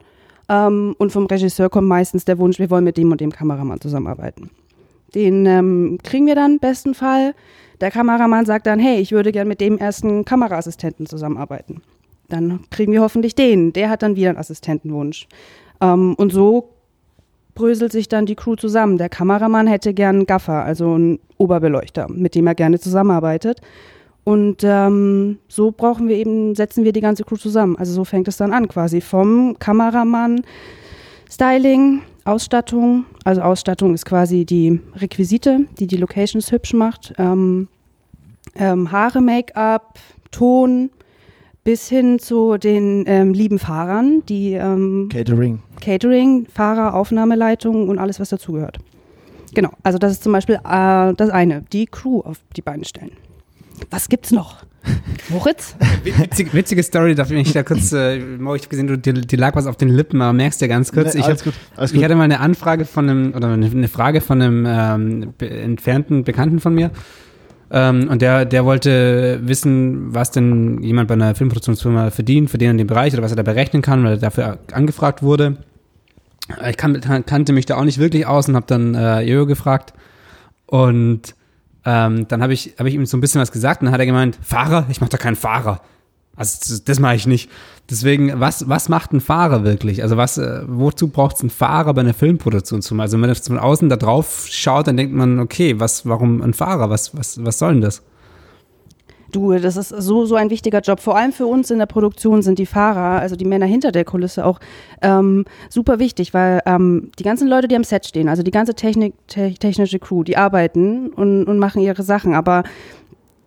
Ähm, 0.47 0.95
und 0.99 1.11
vom 1.11 1.25
Regisseur 1.25 1.69
kommt 1.69 1.87
meistens 1.87 2.25
der 2.25 2.37
Wunsch, 2.37 2.59
wir 2.59 2.69
wollen 2.69 2.83
mit 2.83 2.97
dem 2.97 3.11
und 3.11 3.19
dem 3.19 3.31
Kameramann 3.31 3.81
zusammenarbeiten. 3.81 4.51
Den 5.15 5.47
ähm, 5.47 5.97
kriegen 6.03 6.27
wir 6.27 6.35
dann 6.35 6.53
im 6.53 6.59
besten 6.59 6.93
Fall. 6.93 7.33
Der 7.81 7.89
Kameramann 7.89 8.45
sagt 8.45 8.67
dann, 8.67 8.79
hey, 8.79 8.99
ich 8.99 9.11
würde 9.11 9.31
gern 9.31 9.47
mit 9.47 9.59
dem 9.59 9.79
ersten 9.79 10.23
Kameraassistenten 10.23 11.07
zusammenarbeiten 11.07 11.81
dann 12.31 12.61
kriegen 12.69 12.91
wir 12.91 13.01
hoffentlich 13.01 13.35
den. 13.35 13.73
Der 13.73 13.89
hat 13.89 14.01
dann 14.01 14.15
wieder 14.15 14.29
einen 14.29 14.37
Assistentenwunsch. 14.37 15.27
Ähm, 15.81 16.15
und 16.15 16.31
so 16.31 16.69
bröselt 17.53 17.91
sich 17.91 18.07
dann 18.07 18.25
die 18.25 18.35
Crew 18.35 18.55
zusammen. 18.55 18.97
Der 18.97 19.09
Kameramann 19.09 19.67
hätte 19.67 19.93
gern 19.93 20.17
einen 20.17 20.25
Gaffer, 20.25 20.63
also 20.63 20.93
einen 20.93 21.19
Oberbeleuchter, 21.37 22.07
mit 22.09 22.35
dem 22.35 22.47
er 22.47 22.55
gerne 22.55 22.79
zusammenarbeitet. 22.79 23.61
Und 24.23 24.63
ähm, 24.63 25.39
so 25.47 25.71
brauchen 25.71 26.07
wir 26.07 26.15
eben, 26.15 26.55
setzen 26.55 26.83
wir 26.83 26.93
die 26.93 27.01
ganze 27.01 27.23
Crew 27.23 27.37
zusammen. 27.37 27.75
Also 27.77 27.93
so 27.93 28.05
fängt 28.05 28.27
es 28.27 28.37
dann 28.37 28.53
an 28.53 28.67
quasi. 28.67 29.01
Vom 29.01 29.57
Kameramann, 29.57 30.41
Styling, 31.29 32.01
Ausstattung. 32.23 33.05
Also 33.23 33.41
Ausstattung 33.41 33.93
ist 33.93 34.05
quasi 34.05 34.45
die 34.45 34.79
Requisite, 34.95 35.65
die 35.79 35.87
die 35.87 35.97
Locations 35.97 36.51
hübsch 36.51 36.73
macht. 36.73 37.13
Ähm, 37.17 37.67
ähm, 38.55 38.91
Haare, 38.91 39.21
Make-up, 39.21 39.99
Ton, 40.29 40.91
bis 41.63 41.87
hin 41.89 42.19
zu 42.19 42.57
den 42.57 43.03
ähm, 43.07 43.33
lieben 43.33 43.59
Fahrern, 43.59 44.23
die 44.27 44.53
ähm, 44.53 45.09
Catering. 45.11 45.59
Catering, 45.79 46.47
Fahrer, 46.47 46.95
Aufnahmeleitung 46.95 47.87
und 47.89 47.99
alles, 47.99 48.19
was 48.19 48.29
dazugehört. 48.29 48.79
Genau, 49.53 49.69
also 49.83 49.97
das 49.97 50.13
ist 50.13 50.23
zum 50.23 50.31
Beispiel 50.31 50.55
äh, 50.55 51.13
das 51.13 51.29
eine, 51.29 51.63
die 51.73 51.85
Crew 51.85 52.21
auf 52.21 52.39
die 52.55 52.61
Beine 52.61 52.85
stellen. 52.85 53.11
Was 53.89 54.09
gibt's 54.09 54.31
noch? 54.31 54.63
Moritz? 55.29 55.75
Witzig, 56.03 56.53
witzige 56.53 56.81
Story, 56.81 57.13
darf 57.13 57.29
ich 57.29 57.53
da 57.53 57.61
kurz, 57.61 57.91
äh, 57.91 58.17
ich 58.17 58.39
habe 58.39 58.59
gesehen, 58.67 58.87
du, 58.87 58.97
dir, 58.97 59.13
dir, 59.13 59.37
lag 59.37 59.55
was 59.55 59.67
auf 59.67 59.77
den 59.77 59.89
Lippen, 59.89 60.21
aber 60.21 60.33
merkst 60.33 60.59
ja 60.61 60.67
ganz 60.67 60.91
kurz. 60.91 61.13
Nee, 61.13 61.19
ich, 61.19 61.27
hab, 61.27 61.43
gut, 61.43 61.53
ich 61.93 62.03
hatte 62.03 62.15
mal 62.15 62.23
eine 62.23 62.39
Anfrage 62.39 62.85
von 62.85 63.07
einem, 63.07 63.33
oder 63.35 63.49
eine 63.49 63.87
Frage 63.87 64.21
von 64.21 64.41
einem 64.41 64.65
ähm, 64.67 65.33
entfernten 65.39 66.23
Bekannten 66.23 66.59
von 66.59 66.73
mir 66.73 66.89
ähm, 67.73 68.09
und 68.09 68.21
der, 68.21 68.43
der 68.43 68.65
wollte 68.65 69.39
wissen, 69.43 70.13
was 70.13 70.31
denn 70.31 70.83
jemand 70.83 71.07
bei 71.07 71.13
einer 71.13 71.35
Filmproduktionsfirma 71.35 72.11
verdient, 72.11 72.49
für 72.49 72.57
den 72.57 72.71
in 72.71 72.77
dem 72.77 72.87
Bereich 72.87 73.13
oder 73.13 73.23
was 73.23 73.31
er 73.31 73.37
da 73.37 73.43
berechnen 73.43 73.81
kann, 73.81 74.03
weil 74.03 74.13
er 74.13 74.17
dafür 74.17 74.59
angefragt 74.73 75.23
wurde. 75.23 75.57
Ich 76.67 76.75
kan 76.75 76.99
kannte 76.99 77.53
mich 77.53 77.65
da 77.65 77.77
auch 77.77 77.85
nicht 77.85 77.97
wirklich 77.97 78.27
aus 78.27 78.49
und 78.49 78.55
habe 78.55 78.65
dann 78.67 78.93
äh, 78.93 79.21
Jojo 79.21 79.45
gefragt. 79.45 79.93
Und 80.65 81.33
ähm, 81.85 82.27
dann 82.27 82.43
habe 82.43 82.51
ich, 82.51 82.75
hab 82.77 82.87
ich 82.87 82.93
ihm 82.93 83.05
so 83.05 83.15
ein 83.15 83.21
bisschen 83.21 83.39
was 83.39 83.53
gesagt 83.53 83.81
und 83.81 83.85
dann 83.85 83.93
hat 83.93 84.01
er 84.01 84.05
gemeint, 84.05 84.37
Fahrer? 84.41 84.85
Ich 84.89 84.99
mache 84.99 85.11
doch 85.11 85.19
keinen 85.19 85.37
Fahrer. 85.37 85.79
Also 86.35 86.59
das, 86.59 86.83
das 86.83 86.99
mache 86.99 87.15
ich 87.15 87.25
nicht. 87.25 87.49
Deswegen, 87.91 88.39
was, 88.39 88.69
was 88.69 88.87
macht 88.87 89.11
ein 89.11 89.19
Fahrer 89.19 89.65
wirklich? 89.65 90.01
Also 90.01 90.15
was, 90.15 90.37
äh, 90.37 90.61
wozu 90.65 91.09
braucht 91.09 91.35
es 91.35 91.41
einen 91.41 91.49
Fahrer 91.49 91.93
bei 91.93 91.99
einer 91.99 92.13
Filmproduktion 92.13 92.81
zum? 92.81 93.01
Also 93.01 93.19
wenn 93.19 93.27
man 93.27 93.35
von 93.35 93.59
außen 93.59 93.89
da 93.89 93.97
drauf 93.97 94.47
schaut, 94.49 94.87
dann 94.87 94.95
denkt 94.95 95.13
man, 95.13 95.39
okay, 95.39 95.77
was, 95.77 96.05
warum 96.05 96.41
ein 96.41 96.53
Fahrer? 96.53 96.89
Was, 96.89 97.15
was, 97.17 97.43
was 97.43 97.59
soll 97.59 97.73
denn 97.73 97.81
das? 97.81 98.01
Du, 99.33 99.53
das 99.57 99.75
ist 99.75 99.89
so, 99.89 100.25
so 100.25 100.35
ein 100.35 100.49
wichtiger 100.49 100.79
Job. 100.79 100.99
Vor 101.01 101.17
allem 101.17 101.33
für 101.33 101.45
uns 101.45 101.69
in 101.69 101.79
der 101.79 101.85
Produktion 101.85 102.41
sind 102.41 102.59
die 102.59 102.65
Fahrer, 102.65 103.19
also 103.19 103.35
die 103.35 103.45
Männer 103.45 103.65
hinter 103.65 103.91
der 103.91 104.05
Kulisse 104.05 104.45
auch 104.45 104.59
ähm, 105.01 105.45
super 105.69 105.99
wichtig, 105.99 106.33
weil 106.33 106.61
ähm, 106.65 107.11
die 107.19 107.23
ganzen 107.23 107.47
Leute, 107.47 107.67
die 107.67 107.75
am 107.75 107.83
Set 107.83 108.05
stehen, 108.05 108.29
also 108.29 108.43
die 108.43 108.51
ganze 108.51 108.73
Technik, 108.73 109.13
te 109.27 109.53
technische 109.53 109.99
Crew, 109.99 110.23
die 110.23 110.37
arbeiten 110.37 111.09
und, 111.09 111.45
und 111.45 111.59
machen 111.59 111.81
ihre 111.81 112.03
Sachen, 112.03 112.33
aber 112.33 112.63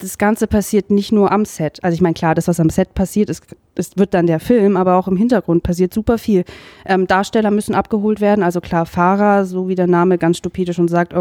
das 0.04 0.18
Ganze 0.18 0.46
passiert 0.46 0.90
nicht 0.90 1.12
nur 1.12 1.32
am 1.32 1.44
Set. 1.44 1.82
Also 1.82 1.94
ich 1.94 2.02
meine, 2.02 2.14
klar, 2.14 2.34
das, 2.34 2.46
was 2.46 2.60
am 2.60 2.70
Set 2.70 2.94
passiert, 2.94 3.30
ist, 3.30 3.44
ist, 3.74 3.98
wird 3.98 4.14
dann 4.14 4.26
der 4.26 4.38
Film, 4.38 4.76
aber 4.76 4.96
auch 4.96 5.08
im 5.08 5.16
Hintergrund 5.16 5.62
passiert 5.62 5.94
super 5.94 6.18
viel. 6.18 6.44
Ähm, 6.84 7.06
Darsteller 7.06 7.50
müssen 7.50 7.74
abgeholt 7.74 8.20
werden, 8.20 8.44
also 8.44 8.60
klar, 8.60 8.86
Fahrer, 8.86 9.44
so 9.46 9.68
wie 9.68 9.74
der 9.74 9.86
Name 9.86 10.18
ganz 10.18 10.38
stupide 10.38 10.74
schon 10.74 10.88
sagt, 10.88 11.14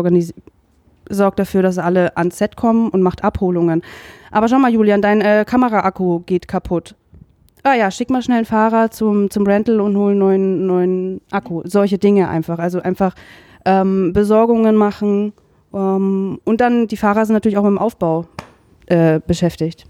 sorgt 1.10 1.40
dafür, 1.40 1.62
dass 1.62 1.78
alle 1.78 2.16
ans 2.18 2.38
Set 2.38 2.56
kommen 2.56 2.90
und 2.90 3.02
macht 3.02 3.24
Abholungen. 3.24 3.82
Aber 4.32 4.48
schau 4.48 4.60
mal, 4.60 4.72
Julian, 4.72 5.02
dein 5.02 5.22
äh, 5.22 5.46
Kameraakku 5.48 6.22
geht 6.26 6.48
kaputt. 6.48 6.96
Ah 7.64 7.76
ja, 7.76 7.92
schick 7.92 8.10
mal 8.10 8.22
schnell 8.22 8.40
einen 8.40 8.46
Fahrer 8.46 8.92
zum, 8.92 9.30
zum 9.30 9.46
Rental 9.48 9.80
und 9.80 9.96
hol 9.96 10.12
einen 10.12 10.20
neuen, 10.20 10.66
neuen 10.66 11.22
Akku. 11.32 11.62
Solche 11.64 11.98
Dinge 11.98 12.28
einfach. 12.28 12.60
Also 12.60 12.82
einfach 12.82 13.16
ähm, 13.64 14.12
Besorgungen 14.12 14.76
machen. 14.76 15.32
Ähm, 15.74 16.40
und 16.44 16.60
dann, 16.60 16.88
die 16.88 16.98
Fahrer 16.98 17.26
sind 17.26 17.34
natürlich 17.34 17.58
auch 17.58 17.66
im 17.66 17.78
Aufbau 17.78 18.26
äh, 18.88 19.20
beschäftigt. 19.26 19.86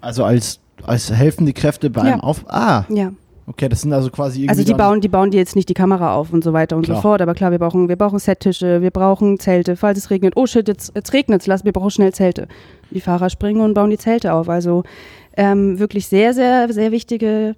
Also 0.00 0.24
als, 0.24 0.60
als 0.84 1.10
helfende 1.12 1.52
Kräfte 1.52 1.90
beim 1.90 2.06
Ja. 2.06 2.20
Auf. 2.20 2.44
Ah, 2.48 2.84
Ja. 2.88 3.12
okay, 3.46 3.68
das 3.68 3.80
sind 3.82 3.92
also 3.92 4.10
quasi 4.10 4.40
irgendwie. 4.40 4.50
Also 4.50 4.64
die 4.64 4.74
bauen, 4.74 5.00
die 5.00 5.08
bauen 5.08 5.30
dir 5.30 5.38
jetzt 5.38 5.56
nicht 5.56 5.68
die 5.68 5.74
Kamera 5.74 6.14
auf 6.14 6.32
und 6.32 6.44
so 6.44 6.52
weiter 6.52 6.76
und 6.76 6.82
Klar. 6.84 6.96
so 6.96 7.02
fort. 7.02 7.22
Aber 7.22 7.34
klar, 7.34 7.50
wir 7.50 7.58
brauchen, 7.58 7.88
wir 7.88 7.96
brauchen 7.96 8.18
Settische, 8.18 8.82
wir 8.82 8.90
brauchen 8.90 9.38
Zelte, 9.38 9.76
falls 9.76 9.98
es 9.98 10.10
regnet. 10.10 10.34
Oh 10.36 10.46
shit, 10.46 10.68
jetzt, 10.68 10.92
jetzt 10.94 11.12
regnet's, 11.12 11.46
lass, 11.46 11.64
wir 11.64 11.72
brauchen 11.72 11.90
schnell 11.90 12.12
Zelte. 12.12 12.48
Die 12.90 13.00
Fahrer 13.00 13.30
springen 13.30 13.60
und 13.62 13.74
bauen 13.74 13.90
die 13.90 13.98
Zelte 13.98 14.32
auf. 14.34 14.48
Also 14.48 14.82
ähm, 15.36 15.78
wirklich 15.78 16.06
sehr, 16.06 16.34
sehr, 16.34 16.72
sehr 16.72 16.92
wichtige 16.92 17.56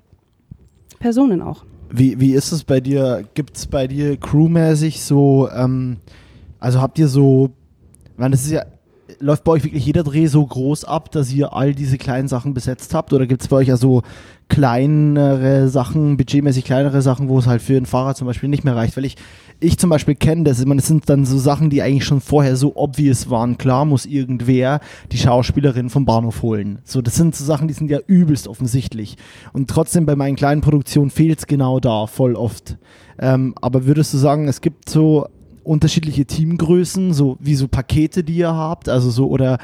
Personen 0.98 1.42
auch. 1.42 1.64
Wie, 1.90 2.18
wie 2.20 2.32
ist 2.32 2.52
es 2.52 2.64
bei 2.64 2.80
dir? 2.80 3.24
Gibt 3.34 3.56
es 3.56 3.66
bei 3.66 3.86
dir 3.86 4.16
crewmäßig 4.16 5.02
so, 5.02 5.48
ähm, 5.54 5.98
also 6.58 6.80
habt 6.80 6.98
ihr 6.98 7.06
so, 7.08 7.50
ich 8.12 8.18
meine, 8.18 8.32
das 8.32 8.44
ist 8.44 8.50
ja, 8.52 8.64
läuft 9.20 9.44
bei 9.44 9.52
euch 9.52 9.64
wirklich 9.64 9.86
jeder 9.86 10.02
Dreh 10.02 10.26
so 10.26 10.44
groß 10.44 10.84
ab, 10.84 11.10
dass 11.10 11.32
ihr 11.32 11.52
all 11.52 11.74
diese 11.74 11.98
kleinen 11.98 12.28
Sachen 12.28 12.54
besetzt 12.54 12.94
habt? 12.94 13.12
Oder 13.12 13.26
gibt 13.26 13.42
es 13.42 13.48
bei 13.48 13.56
euch 13.56 13.68
ja 13.68 13.76
so 13.76 14.02
kleinere 14.48 15.68
Sachen, 15.68 16.16
budgetmäßig 16.16 16.64
kleinere 16.64 17.02
Sachen, 17.02 17.28
wo 17.28 17.38
es 17.38 17.46
halt 17.46 17.62
für 17.62 17.76
einen 17.76 17.86
Fahrer 17.86 18.14
zum 18.14 18.26
Beispiel 18.26 18.48
nicht 18.48 18.64
mehr 18.64 18.76
reicht? 18.76 18.96
Weil 18.96 19.04
ich, 19.04 19.16
ich 19.60 19.78
zum 19.78 19.90
Beispiel 19.90 20.14
kenne 20.14 20.44
das, 20.44 20.60
ich 20.60 20.66
meine, 20.66 20.80
das 20.80 20.88
sind 20.88 21.08
dann 21.08 21.24
so 21.24 21.38
Sachen, 21.38 21.70
die 21.70 21.82
eigentlich 21.82 22.04
schon 22.04 22.20
vorher 22.20 22.56
so 22.56 22.76
obvious 22.76 23.30
waren. 23.30 23.58
Klar 23.58 23.84
muss 23.84 24.06
irgendwer 24.06 24.80
die 25.12 25.18
Schauspielerin 25.18 25.90
vom 25.90 26.04
Bahnhof 26.04 26.42
holen. 26.42 26.78
So, 26.84 27.00
das 27.00 27.16
sind 27.16 27.34
so 27.34 27.44
Sachen, 27.44 27.68
die 27.68 27.74
sind 27.74 27.90
ja 27.90 27.98
übelst 28.06 28.48
offensichtlich. 28.48 29.16
Und 29.52 29.70
trotzdem 29.70 30.06
bei 30.06 30.16
meinen 30.16 30.36
kleinen 30.36 30.60
Produktionen 30.60 31.10
fehlt 31.10 31.38
es 31.38 31.46
genau 31.46 31.80
da, 31.80 32.06
voll 32.06 32.34
oft. 32.34 32.76
Ähm, 33.18 33.54
aber 33.60 33.86
würdest 33.86 34.12
du 34.12 34.18
sagen, 34.18 34.46
es 34.46 34.60
gibt 34.60 34.88
so 34.88 35.26
unterschiedliche 35.66 36.24
Teamgrößen, 36.24 37.12
so 37.12 37.36
wie 37.40 37.54
so 37.54 37.68
Pakete, 37.68 38.22
die 38.22 38.36
ihr 38.36 38.52
habt? 38.52 38.88
Also 38.88 39.10
so, 39.10 39.28
oder, 39.28 39.58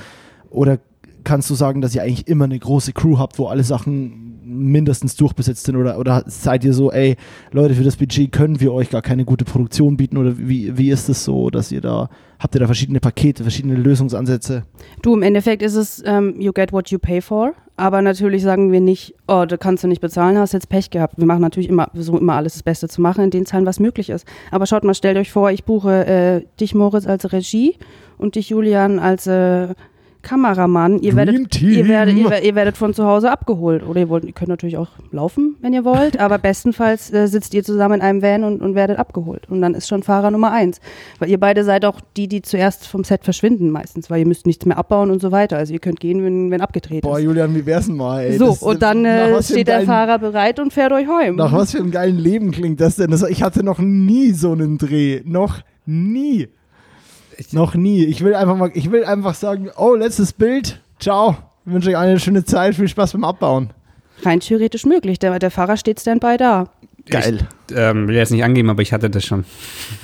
oder 0.50 0.78
kannst 1.24 1.48
du 1.50 1.54
sagen, 1.54 1.80
dass 1.80 1.94
ihr 1.94 2.02
eigentlich 2.02 2.26
immer 2.26 2.44
eine 2.44 2.58
große 2.58 2.92
Crew 2.92 3.18
habt, 3.18 3.38
wo 3.38 3.46
alle 3.46 3.64
Sachen 3.64 4.31
mindestens 4.52 5.16
durchbesetzt 5.16 5.64
sind? 5.64 5.76
Oder, 5.76 5.98
oder 5.98 6.24
seid 6.26 6.64
ihr 6.64 6.72
so, 6.72 6.92
ey, 6.92 7.16
Leute, 7.50 7.74
für 7.74 7.84
das 7.84 7.96
Budget 7.96 8.32
können 8.32 8.60
wir 8.60 8.72
euch 8.72 8.90
gar 8.90 9.02
keine 9.02 9.24
gute 9.24 9.44
Produktion 9.44 9.96
bieten? 9.96 10.16
Oder 10.16 10.38
wie, 10.38 10.76
wie 10.76 10.90
ist 10.90 11.08
es 11.08 11.24
so, 11.24 11.50
dass 11.50 11.72
ihr 11.72 11.80
da, 11.80 12.08
habt 12.38 12.54
ihr 12.54 12.60
da 12.60 12.66
verschiedene 12.66 13.00
Pakete, 13.00 13.42
verschiedene 13.42 13.74
Lösungsansätze? 13.74 14.64
Du, 15.02 15.14
im 15.14 15.22
Endeffekt 15.22 15.62
ist 15.62 15.74
es, 15.74 16.02
ähm, 16.06 16.34
you 16.38 16.52
get 16.52 16.72
what 16.72 16.88
you 16.90 16.98
pay 16.98 17.20
for. 17.20 17.54
Aber 17.76 18.02
natürlich 18.02 18.42
sagen 18.42 18.70
wir 18.70 18.80
nicht, 18.80 19.14
oh, 19.26 19.44
da 19.46 19.56
kannst 19.56 19.82
du 19.82 19.88
nicht 19.88 20.00
bezahlen, 20.00 20.38
hast 20.38 20.52
jetzt 20.52 20.68
Pech 20.68 20.90
gehabt. 20.90 21.16
Wir 21.16 21.26
machen 21.26 21.40
natürlich 21.40 21.70
immer, 21.70 21.88
versuchen 21.94 22.20
immer 22.20 22.34
alles 22.34 22.52
das 22.52 22.62
Beste 22.62 22.86
zu 22.86 23.00
machen, 23.00 23.24
in 23.24 23.30
den 23.30 23.46
Zahlen, 23.46 23.66
was 23.66 23.80
möglich 23.80 24.10
ist. 24.10 24.26
Aber 24.50 24.66
schaut 24.66 24.84
mal, 24.84 24.94
stellt 24.94 25.16
euch 25.16 25.32
vor, 25.32 25.50
ich 25.50 25.64
buche 25.64 26.06
äh, 26.06 26.44
dich, 26.60 26.74
Moritz, 26.74 27.06
als 27.06 27.32
Regie 27.32 27.76
und 28.18 28.34
dich, 28.34 28.50
Julian, 28.50 28.98
als 28.98 29.26
äh, 29.26 29.74
Kameramann. 30.22 30.98
Ihr 31.00 31.16
werdet, 31.16 31.60
ihr, 31.60 31.88
werdet, 31.88 32.16
ihr, 32.16 32.42
ihr 32.42 32.54
werdet 32.54 32.76
von 32.76 32.94
zu 32.94 33.04
Hause 33.04 33.30
abgeholt. 33.30 33.86
Oder 33.86 34.00
ihr, 34.00 34.08
wollt, 34.08 34.24
ihr 34.24 34.32
könnt 34.32 34.48
natürlich 34.48 34.76
auch 34.76 34.88
laufen, 35.10 35.56
wenn 35.60 35.72
ihr 35.72 35.84
wollt. 35.84 36.18
aber 36.18 36.38
bestenfalls 36.38 37.12
äh, 37.12 37.26
sitzt 37.26 37.54
ihr 37.54 37.64
zusammen 37.64 37.94
in 37.96 38.00
einem 38.00 38.22
Van 38.22 38.44
und, 38.44 38.62
und 38.62 38.74
werdet 38.74 38.98
abgeholt. 38.98 39.48
Und 39.50 39.60
dann 39.60 39.74
ist 39.74 39.88
schon 39.88 40.02
Fahrer 40.02 40.30
Nummer 40.30 40.52
eins. 40.52 40.80
Weil 41.18 41.28
ihr 41.30 41.38
beide 41.40 41.64
seid 41.64 41.84
auch 41.84 42.00
die, 42.16 42.28
die 42.28 42.42
zuerst 42.42 42.86
vom 42.86 43.04
Set 43.04 43.24
verschwinden 43.24 43.70
meistens, 43.70 44.10
weil 44.10 44.20
ihr 44.20 44.26
müsst 44.26 44.46
nichts 44.46 44.64
mehr 44.64 44.78
abbauen 44.78 45.10
und 45.10 45.20
so 45.20 45.32
weiter. 45.32 45.56
Also 45.58 45.72
ihr 45.72 45.80
könnt 45.80 46.00
gehen, 46.00 46.24
wenn, 46.24 46.50
wenn 46.50 46.60
abgedreht 46.60 47.02
Boah, 47.02 47.18
ist. 47.18 47.24
Julian, 47.24 47.54
wie 47.54 47.66
wär's 47.66 47.86
denn 47.86 47.96
mal, 47.96 48.22
ey? 48.22 48.38
so, 48.38 48.48
Das- 48.48 48.62
und 48.62 48.82
dann 48.82 49.04
äh, 49.04 49.42
steht 49.42 49.68
der 49.68 49.82
Fahrer 49.82 50.18
bereit 50.18 50.60
und 50.60 50.72
fährt 50.72 50.92
euch 50.92 51.06
heim. 51.08 51.36
Nach 51.36 51.52
was 51.52 51.72
für 51.72 51.78
einem 51.78 51.90
geilen 51.90 52.18
Leben 52.18 52.50
klingt 52.52 52.80
das 52.80 52.96
denn? 52.96 53.10
Das, 53.10 53.22
ich 53.22 53.42
hatte 53.42 53.64
noch 53.64 53.78
nie 53.80 54.30
so 54.32 54.52
einen 54.52 54.78
Dreh. 54.78 55.20
Noch 55.24 55.60
nie. 55.86 56.48
Noch 57.52 57.74
nie. 57.74 58.04
Ich 58.04 58.22
will 58.24 58.34
einfach 58.34 58.56
mal, 58.56 58.70
ich 58.74 58.90
will 58.90 59.04
einfach 59.04 59.34
sagen, 59.34 59.70
oh, 59.76 59.94
letztes 59.94 60.32
Bild. 60.32 60.80
Ciao. 60.98 61.36
Ich 61.64 61.72
wünsche 61.72 61.90
euch 61.90 61.96
eine 61.96 62.18
schöne 62.18 62.44
Zeit. 62.44 62.74
Viel 62.74 62.88
Spaß 62.88 63.12
beim 63.12 63.24
Abbauen. 63.24 63.70
Rein 64.22 64.40
theoretisch 64.40 64.84
möglich. 64.84 65.18
Der, 65.18 65.38
der 65.38 65.50
Fahrer 65.50 65.76
steht 65.76 66.00
standby 66.00 66.36
da. 66.36 66.68
Geil. 67.10 67.46
Ich 67.70 67.76
ähm, 67.76 68.06
will 68.06 68.14
jetzt 68.14 68.30
nicht 68.30 68.44
angeben, 68.44 68.70
aber 68.70 68.80
ich 68.82 68.92
hatte 68.92 69.10
das 69.10 69.24
schon. 69.24 69.44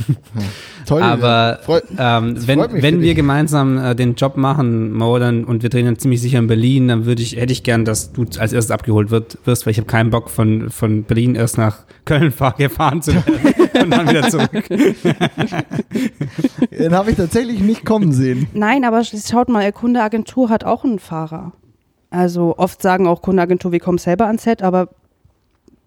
Toll. 0.87 1.02
Aber 1.02 1.61
Freu- 1.62 1.80
ähm, 1.98 2.34
wenn, 2.46 2.58
wenn 2.61 3.00
wir 3.00 3.08
dich. 3.08 3.14
gemeinsam 3.14 3.78
äh, 3.78 3.94
den 3.94 4.14
Job 4.14 4.37
machen, 4.37 4.92
Mo, 4.92 5.18
dann, 5.18 5.44
und 5.44 5.62
wir 5.62 5.70
drehen 5.70 5.84
dann 5.87 5.98
ziemlich 5.98 6.20
sicher 6.20 6.38
in 6.38 6.46
Berlin, 6.48 6.88
dann 6.88 7.04
würde 7.04 7.22
ich, 7.22 7.37
hätte 7.37 7.52
ich 7.52 7.62
gern, 7.62 7.84
dass 7.84 8.12
du 8.12 8.22
als 8.38 8.52
erstes 8.52 8.70
abgeholt 8.70 9.11
wird, 9.11 9.38
wirst, 9.44 9.66
weil 9.66 9.72
ich 9.72 9.76
habe 9.78 9.87
keinen 9.87 10.11
Bock 10.11 10.28
von, 10.30 10.70
von 10.70 11.04
Berlin 11.04 11.34
erst 11.34 11.56
nach 11.58 11.84
Köln 12.04 12.32
fahr, 12.32 12.54
gefahren 12.56 13.00
zu 13.02 13.14
werden 13.14 13.34
und 13.84 13.90
dann 13.90 14.08
wieder 14.08 14.28
zurück. 14.30 14.50
Den 16.78 16.94
habe 16.94 17.11
ich 17.11 17.16
tatsächlich 17.16 17.61
nicht 17.61 17.84
kommen 17.84 18.12
sehen. 18.12 18.46
Nein, 18.54 18.84
aber 18.84 18.98
sch- 19.00 19.30
schaut 19.30 19.48
mal, 19.48 19.70
Kundeagentur 19.72 20.48
hat 20.48 20.64
auch 20.64 20.84
einen 20.84 20.98
Fahrer. 20.98 21.52
Also 22.11 22.54
oft 22.56 22.80
sagen 22.80 23.06
auch 23.06 23.20
Kundeagentur, 23.22 23.72
wir 23.72 23.80
kommen 23.80 23.98
selber 23.98 24.26
ans 24.26 24.42
Set, 24.44 24.62
aber 24.62 24.88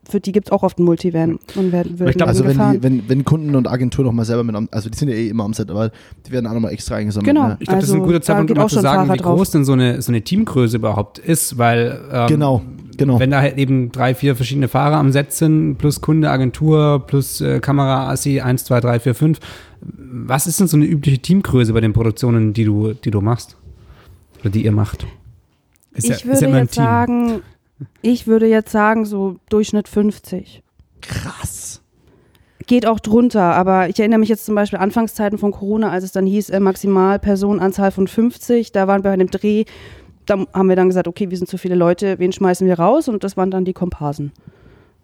für 0.10 0.20
die 0.20 0.32
gibt 0.32 0.48
es 0.48 0.52
auch 0.52 0.64
oft 0.64 0.78
einen 0.78 0.86
Multivan 0.86 1.40
und 1.56 1.72
werden, 1.72 1.98
werden 2.00 2.10
ich 2.10 2.16
glaub, 2.18 2.28
Also 2.30 2.44
wenn, 2.46 2.58
die, 2.58 2.84
wenn, 2.84 3.08
wenn 3.08 3.24
Kunden 3.24 3.56
und 3.56 3.68
Agentur 3.68 4.04
noch 4.04 4.12
mal 4.12 4.26
selber 4.26 4.44
mit 4.44 4.56
am, 4.56 4.68
also 4.72 4.90
die 4.90 4.98
sind 4.98 5.10
ja 5.10 5.16
eh 5.16 5.28
immer 5.30 5.44
am 5.46 5.54
Set, 5.54 5.70
aber 5.70 5.92
die 6.26 6.32
werden 6.32 6.48
auch 6.48 6.54
noch 6.54 6.60
mal 6.60 6.70
extra 6.72 6.96
eingesammelt. 6.96 7.28
Genau. 7.34 7.48
Ne? 7.50 7.58
Ich 7.60 7.68
glaube, 7.68 7.82
das 7.82 7.90
ist 7.90 7.96
ein 7.96 8.02
Also, 8.02 8.08
guter 8.08 8.22
Zeitpunkt, 8.22 8.52
um 8.52 8.58
mal 8.58 8.64
auch 8.66 8.70
zu 8.70 8.80
sagen, 8.82 9.06
Fahrer 9.08 9.14
wie 9.14 9.22
drauf. 9.22 9.38
groß 9.38 9.52
denn 9.52 9.64
so 9.66 9.74
eine, 9.74 10.02
so 10.02 10.12
eine 10.12 10.22
Teamgröße 10.22 10.78
überhaupt 10.78 11.20
ist, 11.20 11.58
weil 11.58 12.02
ähm, 12.12 12.28
Genau, 12.28 12.62
genau. 12.98 13.20
wenn 13.20 13.30
da 13.32 13.42
halt 13.42 13.58
eben 13.58 13.92
drei, 13.92 14.16
vier 14.16 14.36
verschiedene 14.36 14.68
Fahrer 14.68 14.98
am 14.98 15.12
Set 15.12 15.32
sind, 15.34 15.78
plus 15.78 16.02
Kunde, 16.02 16.30
Agentur, 16.32 17.04
plus 17.06 17.40
äh, 17.42 17.60
Kamera, 17.60 18.10
Assi, 18.10 18.42
1, 18.42 18.66
2, 18.66 18.80
3, 18.82 19.00
4, 19.00 19.16
5, 19.16 19.40
was 19.82 20.48
ist 20.48 20.60
denn 20.60 20.68
so 20.68 20.78
eine 20.78 20.86
übliche 20.86 21.20
Teamgröße 21.20 21.74
bei 21.74 21.82
den 21.82 21.94
Produktionen, 21.94 22.54
die 22.54 22.66
du, 22.66 22.94
die 22.94 23.12
du 23.12 23.22
machst? 23.22 23.56
Oder 24.42 24.50
die 24.50 24.66
ihr 24.66 24.72
macht? 24.72 25.06
Ist 25.94 26.08
ja- 26.08 26.16
ich 26.16 26.22
ist 26.24 26.28
würde 26.28 26.42
ja 26.42 26.48
immer 26.48 26.58
ein 26.58 26.64
jetzt 26.66 26.74
Team. 26.76 26.84
sagen, 26.84 27.42
ich 28.02 28.28
würde 28.28 28.48
jetzt 28.48 28.72
sagen, 28.72 29.06
so 29.06 29.38
Durchschnitt 29.50 29.88
50. 29.88 30.64
Krass. 31.02 31.82
Geht 32.68 32.86
auch 32.86 33.00
drunter, 33.00 33.56
aber 33.56 33.90
ich 33.90 34.00
erinnere 34.00 34.20
mich 34.20 34.30
jetzt 34.30 34.46
zum 34.46 34.56
Beispiel 34.56 34.80
Anfangszeiten 34.80 35.38
von 35.38 35.52
Corona, 35.52 35.90
als 35.90 36.04
es 36.04 36.12
dann 36.12 36.26
hieß, 36.26 36.52
äh, 36.52 36.60
maximal 36.60 37.20
Personenanzahl 37.20 37.92
von 37.92 38.08
50, 38.08 38.72
da 38.72 38.88
waren 38.88 39.04
wir 39.04 39.10
bei 39.10 39.14
einem 39.14 39.30
Dreh, 39.30 39.66
da 40.26 40.46
haben 40.54 40.70
wir 40.70 40.76
dann 40.76 40.88
gesagt, 40.88 41.08
okay, 41.08 41.30
wir 41.30 41.38
sind 41.38 41.48
zu 41.48 41.58
viele 41.58 41.76
Leute, 41.76 42.20
wen 42.20 42.32
schmeißen 42.32 42.66
wir 42.68 42.80
raus? 42.80 43.08
Und 43.08 43.24
das 43.24 43.36
waren 43.36 43.52
dann 43.52 43.66
die 43.66 43.74
Komparsen. 43.74 44.32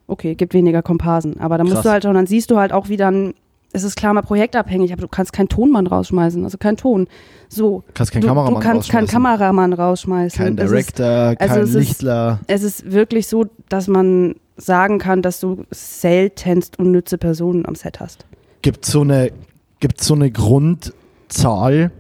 Okay, 0.06 0.36
gibt 0.36 0.54
weniger 0.54 0.82
Komparsen, 0.82 1.40
aber 1.40 1.58
dann 1.58 1.66
musst 1.66 1.78
Krass. 1.78 1.84
du 1.84 1.90
halt 1.92 2.04
schon, 2.04 2.14
dann 2.14 2.28
siehst 2.28 2.50
du 2.52 2.58
halt 2.58 2.72
auch, 2.72 2.88
wie 2.88 2.98
dann, 2.98 3.34
es 3.74 3.84
ist 3.84 3.96
klar 3.96 4.14
mal 4.14 4.22
projektabhängig, 4.22 4.92
aber 4.94 5.02
du 5.02 5.08
kannst 5.08 5.34
keinen 5.34 5.50
Tonmann 5.50 5.88
rausschmeißen, 5.88 6.44
also 6.44 6.58
kein 6.58 6.78
Ton. 6.78 7.08
So, 7.50 7.84
Kannst 7.94 8.12
keinen 8.12 8.22
du, 8.24 8.28
Kameramann 8.30 8.54
du 8.56 8.60
kannst 8.60 8.90
keinen 8.90 9.04
rausschmeißen. 9.06 9.24
Kameramann 9.24 9.74
rausschmeißen. 9.74 10.38
Kein 10.38 10.58
Es 10.58 10.64
ist- 10.66 10.98
Director, 10.98 11.06
also 11.08 11.38
kein 11.56 11.64
es 11.64 11.70
ist- 11.70 11.76
Lichtler. 11.76 12.40
es 12.48 12.64
ist 12.64 12.92
wirklich 12.92 13.28
so, 13.28 13.46
dass 13.70 13.88
man 13.88 14.36
sagen 14.58 14.98
kann, 14.98 15.22
dass 15.22 15.40
du 15.40 15.64
seltenst 15.72 16.80
unnütze 16.80 17.18
Personen 17.18 17.66
am 17.66 17.76
Set 17.76 18.00
hast. 18.00 18.26
Gibt 18.64 18.86
so 18.86 19.02
eine, 19.02 19.32
gibt's 19.80 20.08
so 20.08 20.16
eine 20.16 20.32
Grundzahl, 20.32 21.92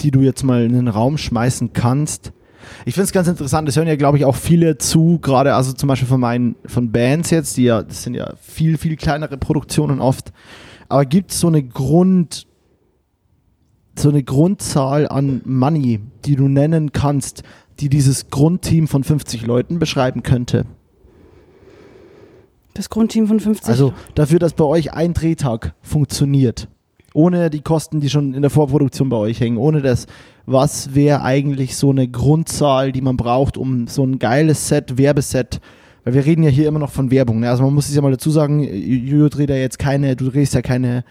die 0.00 0.10
du 0.10 0.20
jetzt 0.20 0.42
mal 0.42 0.64
in 0.64 0.72
den 0.72 0.88
Raum 0.88 1.18
schmeißen 1.18 1.72
kannst? 1.72 2.32
Ich 2.84 2.94
finde 2.94 3.04
es 3.06 3.12
ganz 3.12 3.28
interessant, 3.28 3.66
das 3.66 3.76
hören 3.76 3.88
ja, 3.88 3.96
glaube 3.96 4.18
ich, 4.18 4.24
auch 4.24 4.36
viele 4.36 4.78
zu, 4.78 5.18
gerade 5.20 5.54
also 5.54 5.72
zum 5.72 5.88
Beispiel 5.88 6.08
von 6.08 6.20
meinen, 6.20 6.54
von 6.66 6.92
Bands 6.92 7.30
jetzt, 7.30 7.56
die 7.56 7.64
ja, 7.64 7.82
das 7.82 8.02
sind 8.04 8.14
ja 8.14 8.34
viel, 8.40 8.78
viel 8.78 8.96
kleinere 8.96 9.36
Produktionen 9.36 10.00
oft. 10.00 10.32
Aber 10.92 11.06
gibt 11.06 11.30
es 11.30 11.40
so 11.40 11.46
eine 11.46 11.62
Grund, 11.62 12.46
so 13.98 14.10
eine 14.10 14.22
Grundzahl 14.22 15.08
an 15.08 15.40
Money, 15.46 16.00
die 16.26 16.36
du 16.36 16.48
nennen 16.48 16.92
kannst, 16.92 17.44
die 17.80 17.88
dieses 17.88 18.28
Grundteam 18.28 18.86
von 18.86 19.02
50 19.02 19.46
Leuten 19.46 19.78
beschreiben 19.78 20.22
könnte? 20.22 20.66
Das 22.74 22.90
Grundteam 22.90 23.26
von 23.26 23.40
50. 23.40 23.70
Also 23.70 23.94
dafür, 24.14 24.38
dass 24.38 24.52
bei 24.52 24.64
euch 24.64 24.92
ein 24.92 25.14
Drehtag 25.14 25.74
funktioniert, 25.80 26.68
ohne 27.14 27.48
die 27.48 27.62
Kosten, 27.62 28.00
die 28.00 28.10
schon 28.10 28.34
in 28.34 28.42
der 28.42 28.50
Vorproduktion 28.50 29.08
bei 29.08 29.16
euch 29.16 29.40
hängen, 29.40 29.56
ohne 29.56 29.80
das, 29.80 30.06
was 30.44 30.94
wäre 30.94 31.22
eigentlich 31.22 31.74
so 31.78 31.88
eine 31.88 32.06
Grundzahl, 32.06 32.92
die 32.92 33.00
man 33.00 33.16
braucht, 33.16 33.56
um 33.56 33.86
so 33.86 34.04
ein 34.04 34.18
geiles 34.18 34.68
Set, 34.68 34.98
Werbeset, 34.98 35.62
weil 36.04 36.14
wir 36.14 36.24
reden 36.24 36.42
ja 36.42 36.50
hier 36.50 36.68
immer 36.68 36.78
noch 36.78 36.90
von 36.90 37.10
Werbung, 37.10 37.40
ne? 37.40 37.50
also 37.50 37.62
man 37.62 37.74
muss 37.74 37.88
es 37.88 37.94
ja 37.94 38.02
mal 38.02 38.10
dazu 38.10 38.30
sagen, 38.30 38.62
Jojo 38.62 39.28
dreht 39.28 39.50
ja 39.50 39.56
jetzt 39.56 39.78
keine, 39.78 40.16
du 40.16 40.30
drehst 40.30 40.54
ja 40.54 40.62
keine, 40.62 41.04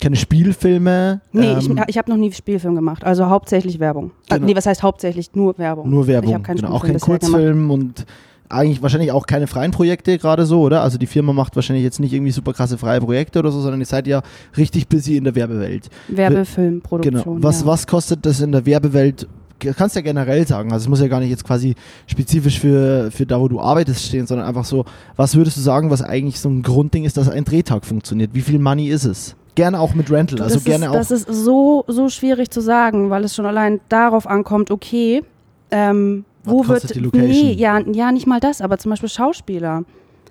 keine 0.00 0.16
Spielfilme. 0.16 1.20
nee, 1.32 1.52
ähm, 1.52 1.58
ich, 1.58 1.70
ich 1.88 1.98
habe 1.98 2.10
noch 2.10 2.16
nie 2.16 2.32
Spielfilm 2.32 2.74
gemacht, 2.74 3.04
also 3.04 3.26
hauptsächlich 3.26 3.80
Werbung. 3.80 4.12
Äh, 4.28 4.34
Genau. 4.34 4.46
nee, 4.46 4.56
was 4.56 4.66
heißt 4.66 4.82
hauptsächlich? 4.82 5.34
Nur 5.34 5.56
Werbung. 5.58 5.88
nur 5.90 6.02
Ich 6.02 6.08
Werbung, 6.08 6.34
habe 6.34 6.42
keinen 6.44 6.56
genau, 6.56 6.72
auch 6.72 6.84
kein. 6.84 6.98
Kurzfilm 6.98 7.70
und 7.70 8.06
eigentlich 8.48 8.82
wahrscheinlich 8.82 9.10
auch 9.10 9.26
keine 9.26 9.48
freien 9.48 9.72
Projekte 9.72 10.18
gerade 10.18 10.46
so, 10.46 10.60
oder? 10.60 10.82
Also 10.82 10.98
die 10.98 11.06
Firma 11.06 11.32
macht 11.32 11.56
wahrscheinlich 11.56 11.82
jetzt 11.84 11.98
nicht 11.98 12.12
irgendwie 12.12 12.30
super 12.30 12.52
krasse 12.52 12.78
freie 12.78 13.00
Projekte 13.00 13.40
oder 13.40 13.50
so, 13.50 13.60
sondern 13.60 13.80
ihr 13.80 13.86
seid 13.86 14.06
ja 14.06 14.22
richtig 14.56 14.88
busy 14.88 15.16
in 15.16 15.24
der 15.24 15.34
Werbewelt. 15.34 15.88
Werbefilmproduktion. 16.08 17.36
Genau. 17.36 17.42
Was, 17.42 17.62
ja. 17.62 17.66
was 17.66 17.86
kostet 17.86 18.24
das 18.24 18.40
in 18.40 18.52
der 18.52 18.64
Werbewelt? 18.66 19.26
Kannst 19.58 19.96
ja 19.96 20.02
generell 20.02 20.46
sagen. 20.46 20.72
Also 20.72 20.84
es 20.84 20.88
muss 20.88 21.00
ja 21.00 21.08
gar 21.08 21.20
nicht 21.20 21.30
jetzt 21.30 21.44
quasi 21.44 21.74
spezifisch 22.06 22.60
für, 22.60 23.10
für 23.10 23.26
da, 23.26 23.40
wo 23.40 23.48
du 23.48 23.60
arbeitest, 23.60 24.04
stehen, 24.04 24.26
sondern 24.26 24.46
einfach 24.46 24.64
so, 24.64 24.84
was 25.16 25.34
würdest 25.36 25.56
du 25.56 25.60
sagen, 25.60 25.90
was 25.90 26.02
eigentlich 26.02 26.40
so 26.40 26.48
ein 26.48 26.62
Grundding 26.62 27.04
ist, 27.04 27.16
dass 27.16 27.28
ein 27.28 27.44
Drehtag 27.44 27.84
funktioniert? 27.84 28.30
Wie 28.34 28.42
viel 28.42 28.58
Money 28.58 28.88
ist 28.88 29.04
es? 29.04 29.36
Gerne 29.54 29.80
auch 29.80 29.94
mit 29.94 30.10
Rental. 30.10 30.42
Also 30.42 30.56
das, 30.56 30.64
gerne 30.64 30.84
ist, 30.86 30.90
auch. 30.90 30.94
das 30.94 31.10
ist 31.10 31.28
so, 31.32 31.84
so 31.88 32.08
schwierig 32.10 32.50
zu 32.50 32.60
sagen, 32.60 33.08
weil 33.08 33.24
es 33.24 33.34
schon 33.34 33.46
allein 33.46 33.80
darauf 33.88 34.26
ankommt, 34.26 34.70
okay, 34.70 35.22
ähm, 35.70 36.24
Wo 36.44 36.66
wird 36.68 36.94
die 36.94 37.00
Location? 37.00 37.30
Nee, 37.30 37.52
ja, 37.52 37.80
ja, 37.80 38.12
nicht 38.12 38.26
mal 38.26 38.40
das, 38.40 38.60
aber 38.60 38.78
zum 38.78 38.90
Beispiel 38.90 39.08
Schauspieler. 39.08 39.84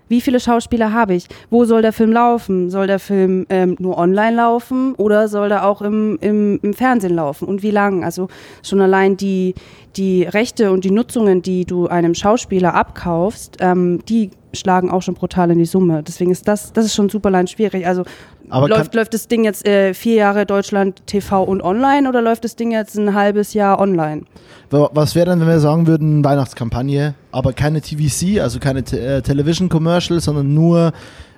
Wie 0.08 0.22
viele 0.22 0.40
Schauspieler 0.40 0.94
habe 0.94 1.16
ich? 1.16 1.28
Wo 1.50 1.66
soll 1.66 1.82
der 1.82 1.94
Film 1.94 2.12
laufen? 2.12 2.70
Soll 2.70 2.88
der 2.88 3.00
Film 3.00 3.46
ähm, 3.50 3.76
nur 3.80 3.98
online 3.98 4.36
laufen 4.36 4.94
oder 4.96 5.28
soll 5.28 5.50
der 5.50 5.68
auch 5.68 5.82
im, 5.82 6.18
im, 6.22 6.60
im 6.62 6.74
Fernsehen 6.74 7.16
laufen? 7.16 7.48
Und 7.48 7.64
wie 7.64 7.72
lang? 7.72 8.04
Also 8.04 8.28
schon 8.62 8.82
allein 8.82 9.18
die, 9.18 9.56
die 9.96 10.24
Rechte 10.24 10.72
und 10.72 10.84
die 10.84 10.92
Nutzungen, 10.92 11.42
die 11.42 11.66
du 11.66 11.88
einem 11.88 12.14
Schauspieler 12.14 12.76
abkaufst, 12.76 13.58
ähm, 13.62 14.02
die 14.08 14.30
schlagen 14.56 14.90
auch 14.90 15.02
schon 15.02 15.14
brutal 15.14 15.52
in 15.52 15.60
die 15.60 15.66
Summe. 15.66 16.04
Deswegen 16.04 16.32
ist 16.32 16.48
das, 16.48 16.74
das 16.74 16.86
ist 16.86 16.96
schon 16.96 17.10
super 17.10 17.28
allein 17.30 17.48
schwierig. 17.48 17.86
Also 17.88 18.04
Aber 18.50 18.68
läuft, 18.68 18.94
läuft 18.96 19.14
das 19.14 19.28
Ding 19.28 19.44
jetzt 19.44 19.68
äh, 19.68 19.94
vier 19.94 20.16
Jahre 20.16 20.46
Deutschland 20.46 21.06
TV 21.08 21.44
und 21.44 21.62
online 21.62 22.08
oder 22.10 22.22
läuft 22.22 22.44
das 22.44 22.56
Ding 22.56 22.72
jetzt 22.72 22.98
ein 22.98 23.14
halbes 23.14 23.54
Jahr 23.54 23.80
online? 23.80 24.24
Wa- 24.70 24.90
Was 24.94 25.16
wäre 25.16 25.30
denn, 25.30 25.40
wenn 25.42 25.48
wir 25.48 25.60
sagen 25.60 25.88
würden, 25.88 26.24
Weihnachtskampagne, 26.24 27.16
aber 27.32 27.54
keine 27.54 27.82
TVC, 27.82 28.40
also 28.42 28.60
keine 28.60 28.84
Te 28.84 29.00
äh, 29.00 29.22
Television 29.22 29.70
Commercial, 29.70 30.20
sondern 30.20 30.54
nur, 30.54 30.92